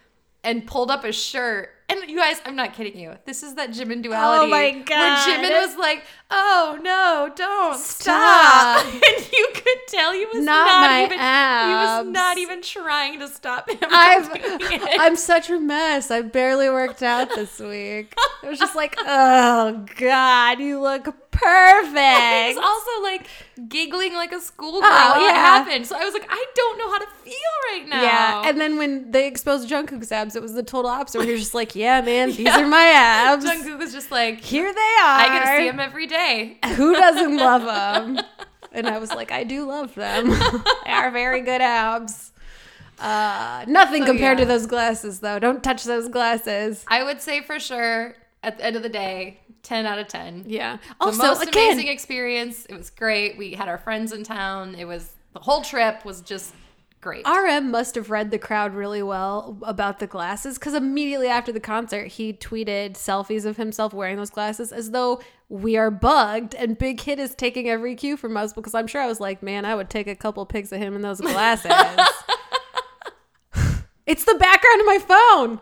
and 0.45 0.67
pulled 0.67 0.91
up 0.91 1.05
his 1.05 1.17
shirt. 1.17 1.71
And 1.89 2.09
you 2.09 2.17
guys, 2.17 2.41
I'm 2.47 2.55
not 2.55 2.75
kidding 2.75 2.97
you. 2.97 3.17
This 3.27 3.43
is 3.43 3.57
that 3.57 3.71
Jimin 3.71 3.99
oh 3.99 4.03
duality. 4.03 4.47
Oh 4.47 4.49
my 4.49 4.71
god! 4.71 5.27
Where. 5.27 5.39
Jimin 5.39 5.67
was 5.67 5.77
like, 5.77 6.05
"Oh 6.31 6.79
no, 6.81 7.33
don't 7.35 7.77
Stop." 7.77 8.79
stop!" 8.79 8.87
and 8.95 9.33
you 9.33 9.49
could 9.53 9.79
tell 9.89 10.13
he 10.13 10.25
was 10.27 10.45
Not 10.45 10.67
not, 10.67 11.03
even. 11.07 11.19
abs. 11.19 11.69
He 11.69 11.75
was 12.07 12.15
not 12.15 12.39
even 12.39 12.63
trying 12.63 13.19
to 13.19 13.27
stop 13.27 13.69
him. 13.69 13.79
It. 13.83 15.01
I'm 15.01 15.17
such 15.17 15.51
a 15.51 15.59
mess. 15.59 16.13
I 16.13 16.23
barely 16.23 16.69
worked 16.69 17.03
out 17.03 17.35
this 17.35 17.59
week. 17.59 18.15
It 18.45 18.49
was 18.49 18.59
just 18.61 18.77
like, 18.77 18.95
oh 19.01 19.85
God, 19.97 20.61
you 20.61 20.81
look 20.81 21.30
perfect. 21.43 22.47
He's 22.49 22.57
also 22.57 23.03
like 23.03 23.27
giggling 23.69 24.15
like 24.15 24.33
a 24.33 24.41
schoolgirl. 24.41 24.89
Oh, 24.91 25.21
yeah. 25.21 25.31
It 25.31 25.35
happened. 25.37 25.87
So 25.87 25.97
I 25.97 26.05
was 26.05 26.15
like, 26.15 26.27
I 26.29 26.45
don't 26.55 26.79
know 26.79 26.91
how 26.91 26.99
to 26.99 27.07
feel 27.23 27.35
right 27.73 27.89
now. 27.89 28.03
Yeah, 28.03 28.43
and 28.49 28.61
then 28.61 28.79
when 28.79 29.11
they 29.11 29.27
exposed 29.27 29.69
Jungkook's 29.69 30.13
abs, 30.13 30.37
it 30.37 30.43
was 30.43 30.55
the 30.55 30.63
total 30.63 30.91
opposite. 30.91 31.19
Where 31.19 31.27
he 31.27 31.33
was 31.33 31.43
just 31.43 31.55
like, 31.55 31.75
"Yeah, 31.75 32.01
man, 32.01 32.33
these 32.37 32.49
are 32.49 32.67
my 32.67 32.85
abs. 32.95 33.45
Jungkook 33.45 33.79
was 33.79 33.93
just 33.93 34.11
like, 34.11 34.41
Here 34.41 34.73
they 34.73 34.81
are. 34.81 35.19
I 35.19 35.29
get 35.29 35.51
to 35.57 35.63
see 35.63 35.71
them 35.71 35.81
every 35.81 36.07
day. 36.07 36.59
Who 36.77 36.95
doesn't 36.95 37.37
love 37.37 37.63
them?" 37.63 38.25
And 38.73 38.87
I 38.87 38.99
was 38.99 39.11
like, 39.11 39.33
"I 39.33 39.45
do 39.45 39.67
love 39.67 39.95
them. 39.95 40.31
they 40.85 40.93
are 40.93 41.11
very 41.11 41.41
good 41.41 41.61
abs." 41.61 42.33
Uh, 42.99 43.65
nothing 43.67 44.03
So, 44.03 44.09
compared 44.09 44.37
to 44.39 44.45
those 44.45 44.67
glasses, 44.67 45.21
though. 45.21 45.39
Don't 45.39 45.65
touch 45.65 45.85
those 45.85 46.09
glasses. 46.09 46.85
I 46.87 47.03
would 47.03 47.23
say 47.23 47.41
for 47.41 47.59
sure 47.59 48.15
at 48.43 48.59
the 48.59 48.65
end 48.65 48.77
of 48.77 48.83
the 48.83 48.89
day, 48.89 49.41
10 49.63 49.87
out 49.87 49.99
of 49.99 50.09
10. 50.09 50.45
Yeah. 50.47 50.77
The 50.77 50.95
Also, 51.01 51.23
most 51.23 51.43
again, 51.43 51.73
amazing 51.73 51.89
experience. 51.89 52.67
It 52.67 52.77
was 52.77 52.91
great. 52.91 53.37
We 53.37 53.53
had 53.53 53.69
our 53.69 53.79
friends 53.79 54.13
in 54.13 54.25
town. 54.25 54.75
It 54.75 54.87
was 54.87 55.13
the 55.33 55.41
whole 55.41 55.63
trip 55.63 56.05
was 56.05 56.21
just 56.23 56.55
great. 57.01 57.27
RM 57.27 57.71
must 57.71 57.95
have 57.95 58.11
read 58.11 58.31
the 58.31 58.39
crowd 58.39 58.75
really 58.75 59.03
well 59.03 59.59
about 59.63 59.99
the 59.99 60.07
glasses 60.07 60.59
because 60.59 60.75
immediately 60.75 61.29
after 61.29 61.53
the 61.53 61.61
concert, 61.61 62.09
he 62.09 62.33
tweeted 62.33 62.95
selfies 62.95 63.45
of 63.45 63.57
himself 63.57 63.93
wearing 63.93 64.17
those 64.17 64.31
glasses 64.31 64.73
as 64.73 64.91
though 64.91 65.21
we 65.49 65.77
are 65.77 65.91
bugged 65.91 66.55
and 66.55 66.79
Big 66.79 67.01
Hit 67.01 67.19
is 67.19 67.35
taking 67.35 67.69
every 67.69 67.95
cue 67.95 68.17
from 68.17 68.37
us 68.37 68.53
because 68.53 68.75
I'm 68.75 68.87
sure 68.87 69.01
I 69.01 69.07
was 69.07 69.21
like, 69.21 69.43
man, 69.43 69.65
I 69.65 69.75
would 69.75 69.91
take 69.91 70.07
a 70.07 70.17
couple 70.17 70.45
pics 70.47 70.73
of 70.73 70.79
him 70.79 70.95
in 70.95 71.03
those 71.03 71.21
glasses. 71.21 71.73
it's 74.07 74.25
the 74.25 74.35
background 74.35 74.81
of 74.81 74.87
my 74.87 74.99
phone. 74.99 75.61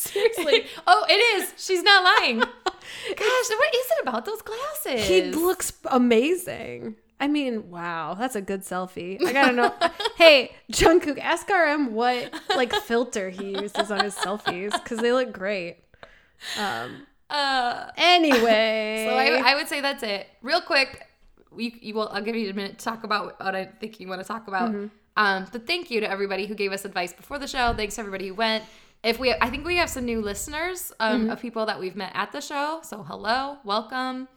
Seriously. 0.00 0.64
oh, 0.86 1.04
it 1.08 1.12
is. 1.12 1.52
She's 1.56 1.82
not 1.82 2.02
lying. 2.02 2.38
Gosh, 2.68 3.18
what 3.18 3.74
is 3.74 3.86
it 3.86 4.02
about 4.02 4.24
those 4.24 4.40
glasses? 4.40 5.06
He 5.06 5.22
looks 5.24 5.72
amazing. 5.84 6.96
I 7.20 7.28
mean, 7.28 7.70
wow, 7.70 8.14
that's 8.14 8.34
a 8.34 8.40
good 8.40 8.62
selfie. 8.62 9.22
I 9.22 9.32
gotta 9.32 9.52
know. 9.52 9.74
hey, 10.16 10.52
Jungkook, 10.72 11.18
ask 11.18 11.46
RM 11.50 11.92
what 11.92 12.32
like 12.56 12.72
filter 12.72 13.28
he 13.28 13.50
uses 13.50 13.90
on 13.90 14.02
his 14.02 14.14
selfies 14.14 14.72
because 14.72 14.98
they 14.98 15.12
look 15.12 15.30
great. 15.32 15.76
Um. 16.58 17.06
uh, 17.28 17.90
Anyway, 17.98 19.06
so 19.06 19.14
I, 19.14 19.52
I 19.52 19.54
would 19.54 19.68
say 19.68 19.82
that's 19.82 20.02
it. 20.02 20.28
Real 20.40 20.62
quick, 20.62 21.06
you, 21.54 21.72
you 21.82 21.94
will. 21.94 22.08
I'll 22.08 22.22
give 22.22 22.36
you 22.36 22.48
a 22.48 22.54
minute 22.54 22.78
to 22.78 22.84
talk 22.86 23.04
about 23.04 23.38
what 23.38 23.54
I 23.54 23.66
think 23.66 24.00
you 24.00 24.08
want 24.08 24.22
to 24.22 24.26
talk 24.26 24.48
about. 24.48 24.70
Mm-hmm. 24.70 24.86
Um, 25.18 25.46
but 25.52 25.66
thank 25.66 25.90
you 25.90 26.00
to 26.00 26.10
everybody 26.10 26.46
who 26.46 26.54
gave 26.54 26.72
us 26.72 26.86
advice 26.86 27.12
before 27.12 27.38
the 27.38 27.46
show. 27.46 27.74
Thanks 27.74 27.96
to 27.96 28.00
everybody 28.00 28.28
who 28.28 28.34
went. 28.34 28.64
If 29.02 29.18
we, 29.18 29.32
I 29.40 29.48
think 29.48 29.64
we 29.66 29.76
have 29.76 29.88
some 29.88 30.04
new 30.04 30.20
listeners 30.20 30.92
um, 31.00 31.22
Mm-hmm. 31.22 31.30
of 31.30 31.40
people 31.40 31.66
that 31.66 31.80
we've 31.80 31.96
met 31.96 32.12
at 32.14 32.32
the 32.32 32.40
show. 32.40 32.80
So 32.82 33.02
hello, 33.02 33.56
welcome. 33.64 34.28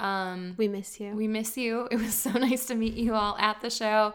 Um, 0.00 0.54
we 0.56 0.68
miss 0.68 1.00
you. 1.00 1.14
we 1.14 1.26
miss 1.28 1.56
you. 1.56 1.88
It 1.92 1.96
was 2.00 2.14
so 2.14 2.30
nice 2.32 2.66
to 2.66 2.74
meet 2.74 2.94
you 2.94 3.14
all 3.14 3.36
at 3.38 3.60
the 3.60 3.70
show. 3.70 4.14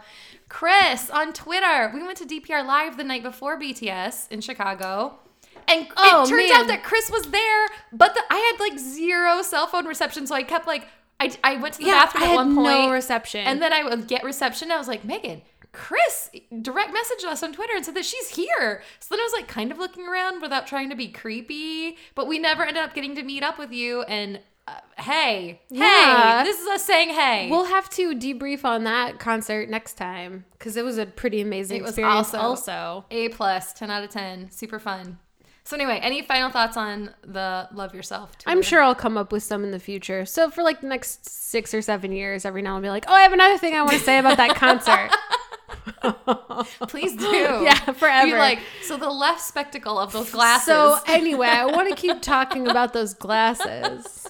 Chris 0.49 1.09
on 1.09 1.33
Twitter. 1.33 1.91
We 1.93 2.03
went 2.03 2.17
to 2.19 2.25
DPR 2.25 2.65
Live 2.65 2.97
the 2.97 3.03
night 3.03 3.23
before 3.23 3.59
BTS 3.59 4.31
in 4.31 4.41
Chicago. 4.41 5.19
And 5.67 5.87
Oh, 5.97 6.23
it 6.23 6.29
turns 6.29 6.49
man. 6.51 6.61
out 6.61 6.67
that 6.67 6.83
Chris 6.83 7.09
was 7.09 7.23
there, 7.31 7.67
but 7.93 8.13
the, 8.13 8.21
I 8.29 8.37
had 8.37 8.59
like 8.69 8.77
zero 8.79 9.41
cell 9.41 9.67
phone 9.67 9.85
reception. 9.85 10.27
So 10.27 10.35
I 10.35 10.43
kept 10.43 10.67
like, 10.67 10.85
I, 11.19 11.33
I 11.43 11.55
went 11.57 11.75
to 11.75 11.79
the 11.79 11.85
yeah, 11.87 12.05
bathroom 12.05 12.23
I 12.23 12.25
at 12.25 12.29
had 12.31 12.35
one 12.35 12.55
point. 12.55 12.67
no 12.67 12.91
reception. 12.91 13.41
and 13.45 13.61
then 13.61 13.71
I 13.71 13.83
would 13.83 14.07
get 14.07 14.23
reception. 14.25 14.71
I 14.71 14.77
was 14.77 14.87
like, 14.89 15.05
Megan, 15.05 15.41
Chris 15.73 16.29
direct 16.61 16.91
messaged 16.93 17.25
us 17.27 17.43
on 17.43 17.51
Twitter 17.51 17.73
and 17.75 17.83
said 17.83 17.95
that 17.95 18.05
she's 18.05 18.29
here. 18.29 18.81
So 18.99 19.07
then 19.15 19.19
I 19.19 19.23
was 19.23 19.33
like 19.33 19.47
kind 19.47 19.71
of 19.71 19.77
looking 19.79 20.07
around 20.07 20.41
without 20.41 20.67
trying 20.67 20.89
to 20.91 20.95
be 20.95 21.07
creepy, 21.09 21.97
but 22.15 22.27
we 22.27 22.39
never 22.39 22.63
ended 22.63 22.81
up 22.83 22.93
getting 22.93 23.15
to 23.15 23.23
meet 23.23 23.43
up 23.43 23.57
with 23.57 23.71
you. 23.71 24.03
And 24.03 24.39
uh, 24.67 24.75
hey, 24.99 25.59
Yeah. 25.69 26.39
hey, 26.39 26.43
this 26.45 26.61
is 26.61 26.67
us 26.67 26.85
saying 26.85 27.09
hey. 27.09 27.49
we'll 27.49 27.65
have 27.65 27.89
to 27.91 28.15
debrief 28.15 28.63
on 28.63 28.85
that 28.85 29.19
concert 29.19 29.67
next 29.69 29.95
time 29.95 30.45
because 30.53 30.77
it 30.77 30.85
was 30.85 30.97
a 30.97 31.05
pretty 31.05 31.41
amazing 31.41 31.77
It 31.77 31.81
was 31.81 31.89
experience. 31.91 32.33
also- 32.33 32.37
also, 32.37 33.05
A 33.11 33.27
plus, 33.29 33.73
10 33.73 33.89
out 33.89 34.03
of 34.03 34.09
10. 34.11 34.51
Super 34.51 34.79
fun. 34.79 35.17
So 35.65 35.75
anyway, 35.77 35.97
any 36.03 36.21
final 36.21 36.49
thoughts 36.49 36.75
on 36.77 37.11
the 37.23 37.69
love 37.73 37.95
yourself? 37.95 38.31
I'm 38.45 38.61
sure 38.61 38.81
I'll 38.83 38.93
come 38.95 39.17
up 39.17 39.31
with 39.31 39.43
some 39.43 39.63
in 39.63 39.71
the 39.71 39.79
future. 39.79 40.25
So 40.25 40.49
for 40.51 40.61
like 40.61 40.81
the 40.81 40.87
next 40.87 41.25
six 41.27 41.73
or 41.73 41.81
seven 41.81 42.11
years, 42.11 42.43
every 42.45 42.61
now 42.61 42.75
and 42.75 42.83
then 42.83 42.89
I'll 42.89 42.91
be 42.91 42.93
like, 42.93 43.05
oh, 43.07 43.13
I 43.13 43.21
have 43.21 43.31
another 43.33 43.57
thing 43.57 43.73
I 43.73 43.81
want 43.81 43.93
to 43.93 43.99
say 43.99 44.19
about 44.19 44.35
that 44.37 44.55
concert. 44.57 45.09
Please 46.87 47.15
do. 47.15 47.25
yeah, 47.63 47.75
forever. 47.93 48.37
Like, 48.37 48.59
so 48.83 48.97
the 48.97 49.09
left 49.09 49.41
spectacle 49.41 49.99
of 49.99 50.11
those 50.11 50.31
glasses. 50.31 50.67
So 50.67 50.99
anyway, 51.07 51.47
I 51.47 51.65
want 51.65 51.89
to 51.89 51.95
keep 52.01 52.21
talking 52.21 52.67
about 52.67 52.93
those 52.93 53.13
glasses. 53.13 54.27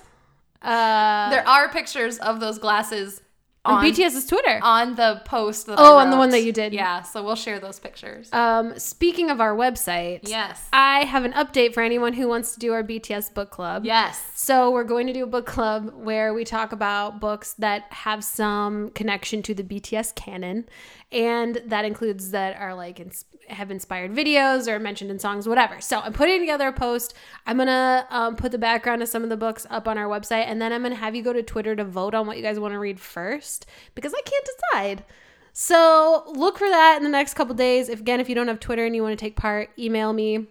Uh, 0.61 1.29
there 1.29 1.47
are 1.47 1.69
pictures 1.69 2.17
of 2.19 2.39
those 2.39 2.57
glasses 2.57 3.21
on 3.65 3.75
on, 3.75 3.85
BTS's 3.85 4.25
Twitter. 4.25 4.59
on 4.61 4.95
the 4.95 5.21
post. 5.25 5.67
That 5.67 5.79
Oh, 5.79 5.97
on 5.97 6.09
the 6.09 6.17
one 6.17 6.31
that 6.31 6.43
you 6.43 6.51
did. 6.51 6.73
Yeah, 6.73 7.01
so 7.01 7.23
we'll 7.23 7.35
share 7.35 7.59
those 7.59 7.79
pictures. 7.79 8.31
Um, 8.33 8.77
speaking 8.77 9.29
of 9.29 9.39
our 9.39 9.55
website, 9.55 10.21
yes. 10.23 10.67
I 10.73 11.05
have 11.05 11.23
an 11.23 11.31
update 11.33 11.73
for 11.73 11.81
anyone 11.81 12.13
who 12.13 12.27
wants 12.27 12.53
to 12.53 12.59
do 12.59 12.73
our 12.73 12.83
BTS 12.83 13.33
book 13.33 13.51
club. 13.51 13.85
Yes. 13.85 14.21
So 14.35 14.71
we're 14.71 14.83
going 14.83 15.07
to 15.07 15.13
do 15.13 15.23
a 15.23 15.27
book 15.27 15.45
club 15.45 15.93
where 15.95 16.33
we 16.33 16.43
talk 16.43 16.73
about 16.73 17.21
books 17.21 17.53
that 17.53 17.83
have 17.91 18.23
some 18.23 18.89
connection 18.89 19.41
to 19.43 19.53
the 19.53 19.63
BTS 19.63 20.13
canon, 20.15 20.65
and 21.13 21.61
that 21.65 21.85
includes 21.85 22.31
that 22.31 22.59
are 22.59 22.73
like 22.73 22.99
ins- 22.99 23.25
have 23.49 23.71
inspired 23.71 24.11
videos 24.11 24.67
or 24.67 24.79
mentioned 24.79 25.11
in 25.11 25.19
songs, 25.19 25.47
whatever. 25.47 25.79
So 25.81 25.99
I'm 25.99 26.13
putting 26.13 26.39
together 26.39 26.67
a 26.67 26.73
post. 26.73 27.13
I'm 27.45 27.57
gonna 27.57 28.07
um, 28.09 28.35
put 28.35 28.51
the 28.51 28.57
background 28.57 29.01
of 29.01 29.09
some 29.09 29.23
of 29.23 29.29
the 29.29 29.37
books 29.37 29.67
up 29.69 29.87
on 29.87 29.97
our 29.97 30.07
website, 30.07 30.45
and 30.47 30.61
then 30.61 30.73
I'm 30.73 30.81
gonna 30.81 30.95
have 30.95 31.15
you 31.15 31.21
go 31.21 31.33
to 31.33 31.43
Twitter 31.43 31.75
to 31.75 31.83
vote 31.83 32.13
on 32.13 32.27
what 32.27 32.37
you 32.37 32.43
guys 32.43 32.59
want 32.59 32.73
to 32.73 32.79
read 32.79 32.99
first 32.99 33.65
because 33.95 34.13
I 34.13 34.21
can't 34.25 34.47
decide. 34.71 35.05
So 35.53 36.23
look 36.27 36.57
for 36.57 36.67
that 36.67 36.97
in 36.97 37.03
the 37.03 37.09
next 37.09 37.35
couple 37.35 37.53
days. 37.53 37.89
If 37.89 37.99
again, 37.99 38.19
if 38.19 38.27
you 38.27 38.35
don't 38.35 38.47
have 38.47 38.59
Twitter 38.59 38.85
and 38.85 38.95
you 38.95 39.03
want 39.03 39.17
to 39.17 39.23
take 39.23 39.35
part, 39.35 39.69
email 39.77 40.11
me 40.11 40.47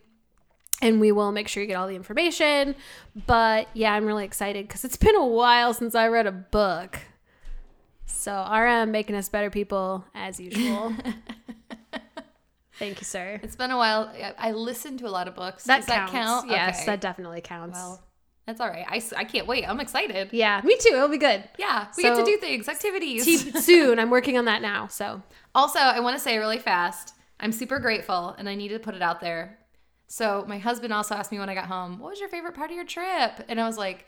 and 0.80 1.00
we 1.00 1.12
will 1.12 1.32
make 1.32 1.48
sure 1.48 1.62
you 1.62 1.68
get 1.68 1.76
all 1.76 1.88
the 1.88 1.96
information. 1.96 2.74
But 3.26 3.68
yeah, 3.74 3.94
I'm 3.94 4.04
really 4.04 4.24
excited 4.24 4.66
because 4.66 4.84
it's 4.84 4.96
been 4.96 5.16
a 5.16 5.24
while 5.26 5.74
since 5.74 5.94
I 5.94 6.08
read 6.08 6.26
a 6.26 6.32
book. 6.32 6.98
So 8.12 8.46
RM 8.50 8.90
making 8.92 9.16
us 9.16 9.28
better 9.28 9.50
people 9.50 10.04
as 10.14 10.38
usual. 10.40 10.94
Thank 12.78 13.00
you, 13.00 13.04
sir. 13.04 13.38
It's 13.42 13.54
been 13.56 13.70
a 13.70 13.76
while. 13.76 14.12
I- 14.38 14.52
listened 14.52 14.98
to 15.00 15.06
a 15.06 15.10
lot 15.10 15.28
of 15.28 15.34
books. 15.34 15.64
That 15.64 15.78
Does 15.78 15.86
counts. 15.86 16.12
that 16.12 16.18
count? 16.18 16.50
Yes, 16.50 16.76
Okay. 16.78 16.86
that 16.86 17.00
definitely 17.00 17.40
counts. 17.40 17.74
Well, 17.78 18.02
that's 18.46 18.60
all 18.60 18.68
right. 18.68 18.84
I, 18.88 19.00
I 19.16 19.24
can't 19.24 19.46
wait. 19.46 19.68
I'm 19.68 19.78
excited. 19.78 20.30
yeah, 20.32 20.60
me 20.64 20.76
too. 20.80 20.94
It'll 20.94 21.08
be 21.08 21.18
good. 21.18 21.44
Yeah, 21.58 21.86
we 21.96 22.02
get 22.02 22.16
to 22.16 22.24
do 22.24 22.36
things, 22.38 22.68
activities. 22.68 23.24
Te- 23.24 23.52
soon. 23.60 23.98
I'm 23.98 24.10
working 24.10 24.36
on 24.36 24.46
that 24.46 24.62
now. 24.62 24.88
So 24.88 25.22
Also, 25.54 25.78
I 25.78 26.00
want 26.00 26.16
to 26.16 26.20
say 26.22 26.38
really 26.38 26.58
fast, 26.58 27.14
I'm 27.38 27.52
super 27.52 27.78
grateful 27.78 28.34
and 28.38 28.48
I 28.48 28.54
need 28.56 28.68
to 28.68 28.78
put 28.78 28.94
it 28.94 29.02
out 29.02 29.20
there. 29.20 29.58
So, 30.08 30.44
my 30.46 30.58
husband 30.58 30.92
also 30.92 31.14
asked 31.14 31.32
me 31.32 31.38
when 31.38 31.48
I 31.48 31.54
got 31.54 31.66
home, 31.66 31.98
What 31.98 32.10
was 32.10 32.20
your 32.20 32.28
favorite 32.28 32.54
part 32.54 32.70
of 32.70 32.76
your 32.76 32.84
trip? 32.84 33.44
And 33.48 33.60
I 33.60 33.66
was 33.66 33.78
like, 33.78 34.06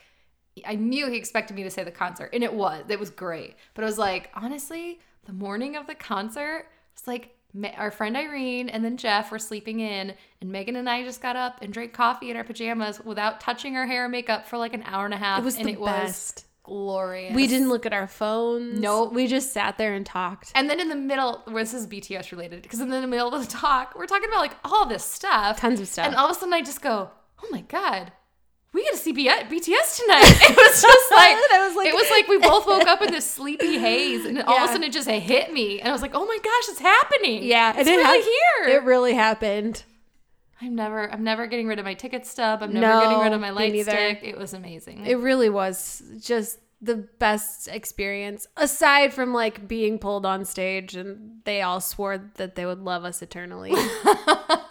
I 0.67 0.77
knew 0.77 1.09
he 1.11 1.17
expected 1.17 1.57
me 1.57 1.63
to 1.65 1.71
say 1.71 1.83
the 1.85 1.91
concert, 1.91 2.31
and 2.33 2.45
it 2.45 2.53
was. 2.55 2.85
It 2.89 3.01
was 3.01 3.11
great. 3.11 3.57
But 3.75 3.83
I 3.83 3.87
was 3.87 3.99
like, 3.99 4.31
honestly, 4.35 5.01
the 5.25 5.33
morning 5.33 5.77
of 5.77 5.87
the 5.87 5.95
concert, 5.95 6.67
it's 6.93 7.07
like 7.07 7.35
our 7.77 7.91
friend 7.91 8.17
Irene 8.17 8.69
and 8.69 8.85
then 8.85 8.97
Jeff 8.97 9.31
were 9.31 9.39
sleeping 9.39 9.81
in, 9.81 10.15
and 10.41 10.51
Megan 10.51 10.77
and 10.77 10.89
I 10.89 11.03
just 11.05 11.21
got 11.23 11.37
up 11.37 11.59
and 11.63 11.73
drank 11.73 11.93
coffee 11.93 12.31
in 12.31 12.37
our 12.37 12.45
pajamas 12.45 13.01
without 13.05 13.41
touching 13.41 13.77
our 13.77 13.87
hair 13.87 14.05
and 14.05 14.13
makeup 14.13 14.47
for 14.47 14.59
like 14.59 14.75
an 14.75 14.83
hour 14.87 15.05
and 15.05 15.15
a 15.15 15.19
half. 15.19 15.39
it 15.41 15.45
was 15.45 15.57
and 15.57 15.67
the 15.67 15.73
it 15.73 15.85
best. 15.85 16.37
was 16.37 16.45
glorious. 16.65 17.35
we 17.35 17.47
didn't 17.47 17.69
look 17.69 17.87
at 17.87 17.93
our 17.93 18.07
phones. 18.09 18.81
Nope. 18.81 19.13
we 19.13 19.27
just 19.27 19.53
sat 19.53 19.79
there 19.79 19.95
and 19.95 20.05
talked. 20.05 20.51
And 20.55 20.69
then 20.69 20.81
in 20.81 20.89
the 20.89 20.97
middle, 20.97 21.43
where 21.47 21.63
this 21.63 21.75
is 21.75 21.87
BTS 21.87 22.33
related, 22.33 22.63
because 22.63 22.81
in 22.81 22.91
the 22.91 23.07
middle 23.07 23.33
of 23.33 23.41
the 23.41 23.51
talk, 23.51 23.95
we're 23.97 24.07
talking 24.07 24.29
about 24.29 24.41
like 24.41 24.57
all 24.65 24.87
this 24.87 25.05
stuff. 25.05 25.59
Tons 25.59 25.81
of 25.81 25.87
stuff. 25.89 26.07
And 26.07 26.17
all 26.17 26.31
of 26.31 26.37
a 26.37 26.41
sudden 26.41 26.55
I 26.55 26.63
just 26.63 26.83
go, 26.83 27.11
oh 27.43 27.49
my 27.51 27.61
God, 27.63 28.13
we 28.75 28.83
get 28.83 28.93
to 28.93 28.99
see 28.99 29.13
B- 29.13 29.29
BTS 29.29 30.01
tonight. 30.03 30.25
It 30.51 30.57
was 30.57 30.83
just 30.83 31.13
like, 31.17 31.37
was 31.37 31.77
like- 31.77 31.89
it 31.89 31.95
was 31.95 32.11
like 32.11 32.29
we 32.29 32.39
both 32.39 32.67
woke 32.67 32.87
up 32.87 33.01
in 33.01 33.11
this 33.13 33.29
sleepy 33.31 33.79
haze 33.87 34.27
and 34.27 34.43
all 34.43 34.59
of 34.59 34.65
a 34.65 34.67
sudden 34.67 34.83
it 34.83 34.93
just 34.93 35.09
hit 35.09 35.53
me. 35.53 35.79
And 35.81 35.89
I 35.89 35.93
was 35.93 36.03
like, 36.03 36.13
oh 36.15 36.27
my 36.27 36.39
gosh, 36.43 36.69
it's 36.69 36.81
happening. 36.81 37.45
yeah, 37.45 37.73
it's 37.79 37.89
it 37.89 37.93
really 37.97 38.03
hap- 38.21 38.67
here. 38.67 38.77
It 38.77 38.85
really 38.85 39.15
happened. 39.15 39.85
I'm 40.61 40.75
never, 40.75 41.11
I'm 41.13 41.25
never 41.25 41.47
getting 41.47 41.67
rid 41.69 41.79
of 41.79 41.85
my 41.85 41.95
ticket 41.95 42.27
stub. 42.27 42.63
I'm 42.63 42.73
never 42.73 42.87
No, 42.87 43.01
getting 43.03 43.19
rid 43.25 43.33
of 43.33 43.41
my 43.41 43.51
light 43.51 43.81
stick. 43.83 44.21
It 44.23 44.37
was 44.39 44.55
amazing. 44.55 45.05
It 45.07 45.17
really 45.19 45.49
was 45.51 46.03
just 46.21 46.59
the 46.83 46.97
best 47.19 47.67
experience 47.69 48.47
aside 48.59 49.15
from 49.15 49.33
like 49.33 49.67
being 49.67 49.99
pulled 49.99 50.27
on 50.27 50.45
stage 50.45 50.95
and 50.95 51.41
they 51.45 51.63
all 51.63 51.81
swore 51.81 52.19
that 52.35 52.57
they 52.57 52.67
would 52.67 52.81
love 52.81 53.05
us 53.07 53.23
eternally 53.23 53.73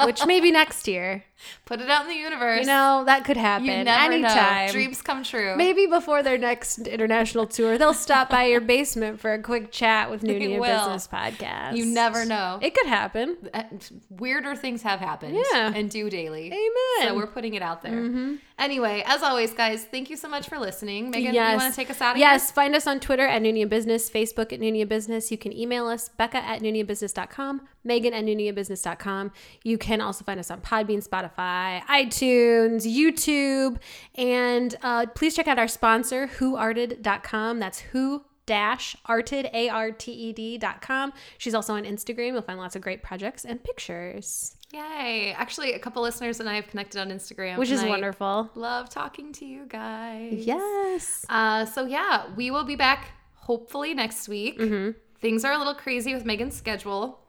which 0.06 0.24
maybe 0.28 0.51
next 0.51 0.88
year 0.88 1.24
Put 1.66 1.82
it 1.82 1.89
out 1.89 2.04
in 2.04 2.08
the 2.10 2.16
universe. 2.16 2.62
you 2.62 2.66
know 2.66 3.04
that 3.06 3.24
could 3.26 3.38
happen 3.38 3.65
you 3.65 3.84
never 3.84 4.14
anytime 4.14 4.68
know. 4.68 4.72
Dreams 4.74 5.02
come 5.02 5.24
true. 5.24 5.56
maybe 5.56 5.86
before 5.86 6.24
their 6.24 6.38
next 6.38 6.88
international 6.88 7.48
tour 7.48 7.78
they'll 7.78 7.94
stop 7.94 8.30
by 8.30 8.45
your 8.45 8.61
basement 8.61 9.20
for 9.20 9.34
a 9.34 9.41
quick 9.41 9.72
chat 9.72 10.10
with 10.11 10.22
Noonie. 10.24 10.60
Business 10.64 11.07
podcast 11.07 11.76
You 11.76 11.86
never 11.86 12.26
know. 12.26 12.60
it 12.61 12.74
could 12.76 12.88
happen 12.88 13.38
Uh, 13.53 13.64
weirder 14.10 14.56
things 14.56 14.82
have 14.84 14.99
happened 14.99 15.38
Yeah. 15.53 15.72
and 15.76 15.90
do 15.90 16.10
daily. 16.10 16.48
Amen. 16.48 17.07
So 17.07 17.15
we're 17.15 17.28
putting 17.28 17.53
it 17.56 17.61
out 17.61 17.82
there. 17.82 18.38
Anyway, 18.60 19.03
as 19.06 19.24
always, 19.24 19.52
guys, 19.53 19.84
thank 19.86 20.10
you 20.10 20.15
so 20.15 20.28
much 20.30 20.48
for 20.48 20.60
listening. 20.60 21.10
Megan, 21.10 21.34
yes. 21.34 21.52
you 21.53 21.57
want 21.57 21.74
to 21.74 21.76
take 21.76 21.90
us 21.90 21.99
out 22.02 22.11
of 22.15 22.18
Yes, 22.20 22.52
find 22.52 22.76
us 22.76 22.86
on 22.88 22.99
Twitter 22.99 23.26
at 23.26 23.41
Noonia 23.41 23.68
Business, 23.68 24.10
Facebook 24.10 24.53
at 24.53 24.60
Noonia 24.60 24.88
Business. 24.88 25.32
You 25.32 25.38
can 25.38 25.52
email 25.52 25.88
us, 25.88 26.10
Becca 26.10 26.38
at 26.38 26.61
NooniaBusiness.com, 26.61 27.61
Megan 27.84 28.14
at 28.14 28.23
NooniaBusiness.com. 28.26 29.31
You 29.64 29.77
can 29.77 30.01
also 30.01 30.23
find 30.23 30.39
us 30.39 30.49
on 30.51 30.61
Podbean, 30.61 31.05
Spotify, 31.07 31.81
iTunes, 31.84 32.85
YouTube, 32.85 33.77
and 34.15 34.76
uh, 34.81 35.05
please 35.15 35.35
check 35.35 35.47
out 35.47 35.60
our 35.60 35.68
sponsor, 35.68 36.27
WhoArted.com. 36.27 37.60
That's 37.60 37.80
who 37.80 38.23
dash 38.45 38.95
arted 39.05 39.49
a 39.53 39.69
r 39.69 39.89
t 39.91 40.11
e 40.11 40.34
d 40.34 40.57
dot 40.57 40.81
com. 40.81 41.14
She's 41.38 41.53
also 41.53 41.73
on 41.76 41.84
Instagram. 41.85 42.34
You'll 42.34 42.41
find 42.41 42.60
lots 42.60 42.76
of 42.76 42.81
great 42.81 43.01
projects 43.01 43.45
and 43.45 43.64
pictures, 43.64 44.57
Yay. 44.73 45.34
Actually, 45.38 45.73
a 45.73 45.80
couple 45.80 46.01
listeners 46.01 46.39
and 46.39 46.49
I 46.49 46.55
have 46.55 46.68
connected 46.68 46.99
on 46.99 47.10
Instagram. 47.10 47.57
which 47.57 47.69
is 47.69 47.84
I 47.84 47.88
wonderful. 47.89 48.49
Love 48.55 48.89
talking 48.89 49.31
to 49.34 49.45
you 49.45 49.65
guys. 49.68 50.34
Yes. 50.45 51.26
Uh, 51.30 51.65
so 51.65 51.85
yeah, 51.85 52.34
we 52.35 52.49
will 52.51 52.64
be 52.64 52.76
back 52.76 53.11
hopefully 53.35 53.93
next 53.93 54.27
week. 54.27 54.60
Mm-hmm. 54.60 54.91
Things 55.22 55.45
are 55.45 55.51
a 55.53 55.57
little 55.57 55.76
crazy 55.76 56.14
with 56.14 56.26
Megan's 56.26 56.55
schedule. 56.55 57.19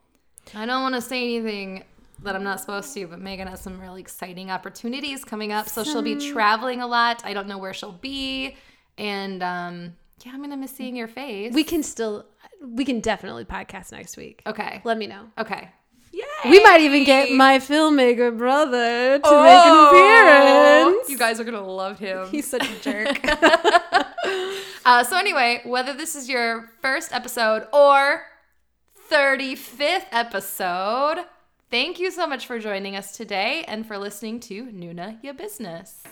I 0.53 0.65
don't 0.65 0.81
want 0.83 0.95
to 0.95 1.01
say 1.01 1.23
anything 1.37 1.83
that 2.23 2.35
I'm 2.35 2.43
not 2.43 2.59
supposed 2.59 2.93
to, 2.93 3.07
but 3.07 3.19
Megan 3.19 3.47
has 3.47 3.61
some 3.61 3.79
really 3.79 4.01
exciting 4.01 4.49
opportunities 4.51 5.23
coming 5.23 5.51
up. 5.51 5.67
So 5.69 5.83
she'll 5.83 6.01
be 6.01 6.31
traveling 6.31 6.81
a 6.81 6.87
lot. 6.87 7.21
I 7.25 7.33
don't 7.33 7.47
know 7.47 7.57
where 7.57 7.73
she'll 7.73 7.91
be, 7.91 8.55
and 8.97 9.41
um, 9.43 9.93
yeah, 10.23 10.31
I'm 10.33 10.41
gonna 10.41 10.57
miss 10.57 10.71
seeing 10.75 10.95
your 10.95 11.07
face. 11.07 11.53
We 11.53 11.63
can 11.63 11.83
still, 11.83 12.25
we 12.61 12.85
can 12.85 12.99
definitely 13.01 13.45
podcast 13.45 13.91
next 13.91 14.17
week. 14.17 14.41
okay. 14.45 14.81
Let 14.83 14.97
me 14.97 15.07
know. 15.07 15.25
Okay. 15.37 15.69
Yay! 16.13 16.49
We 16.49 16.63
might 16.63 16.79
even 16.79 17.03
get 17.03 17.29
my 17.31 17.59
filmmaker 17.59 18.35
brother 18.37 19.19
to 19.19 19.21
Oh, 19.25 19.43
make 19.43 19.65
an 19.65 20.87
appearance. 20.93 21.09
You 21.09 21.17
guys 21.17 21.41
are 21.41 21.43
gonna 21.43 21.61
love 21.65 21.99
him. 21.99 22.27
He's 22.31 22.49
such 22.49 22.67
a 22.69 22.81
jerk. 22.81 23.19
Uh, 24.87 25.03
so 25.03 25.17
anyway, 25.17 25.61
whether 25.65 25.93
this 25.93 26.15
is 26.15 26.29
your 26.29 26.69
first 26.79 27.11
episode 27.11 27.67
or 27.73 28.23
35th 29.15 30.07
episode, 30.11 31.23
thank 31.71 32.01
you 32.01 32.11
so 32.11 32.27
much 32.27 32.45
for 32.45 32.59
joining 32.59 32.97
us 32.97 33.15
today 33.15 33.63
and 33.65 33.87
for 33.87 33.97
listening 33.97 34.41
to 34.41 34.65
Noona 34.73 35.17
Ya 35.23 35.31
Business. 35.31 36.03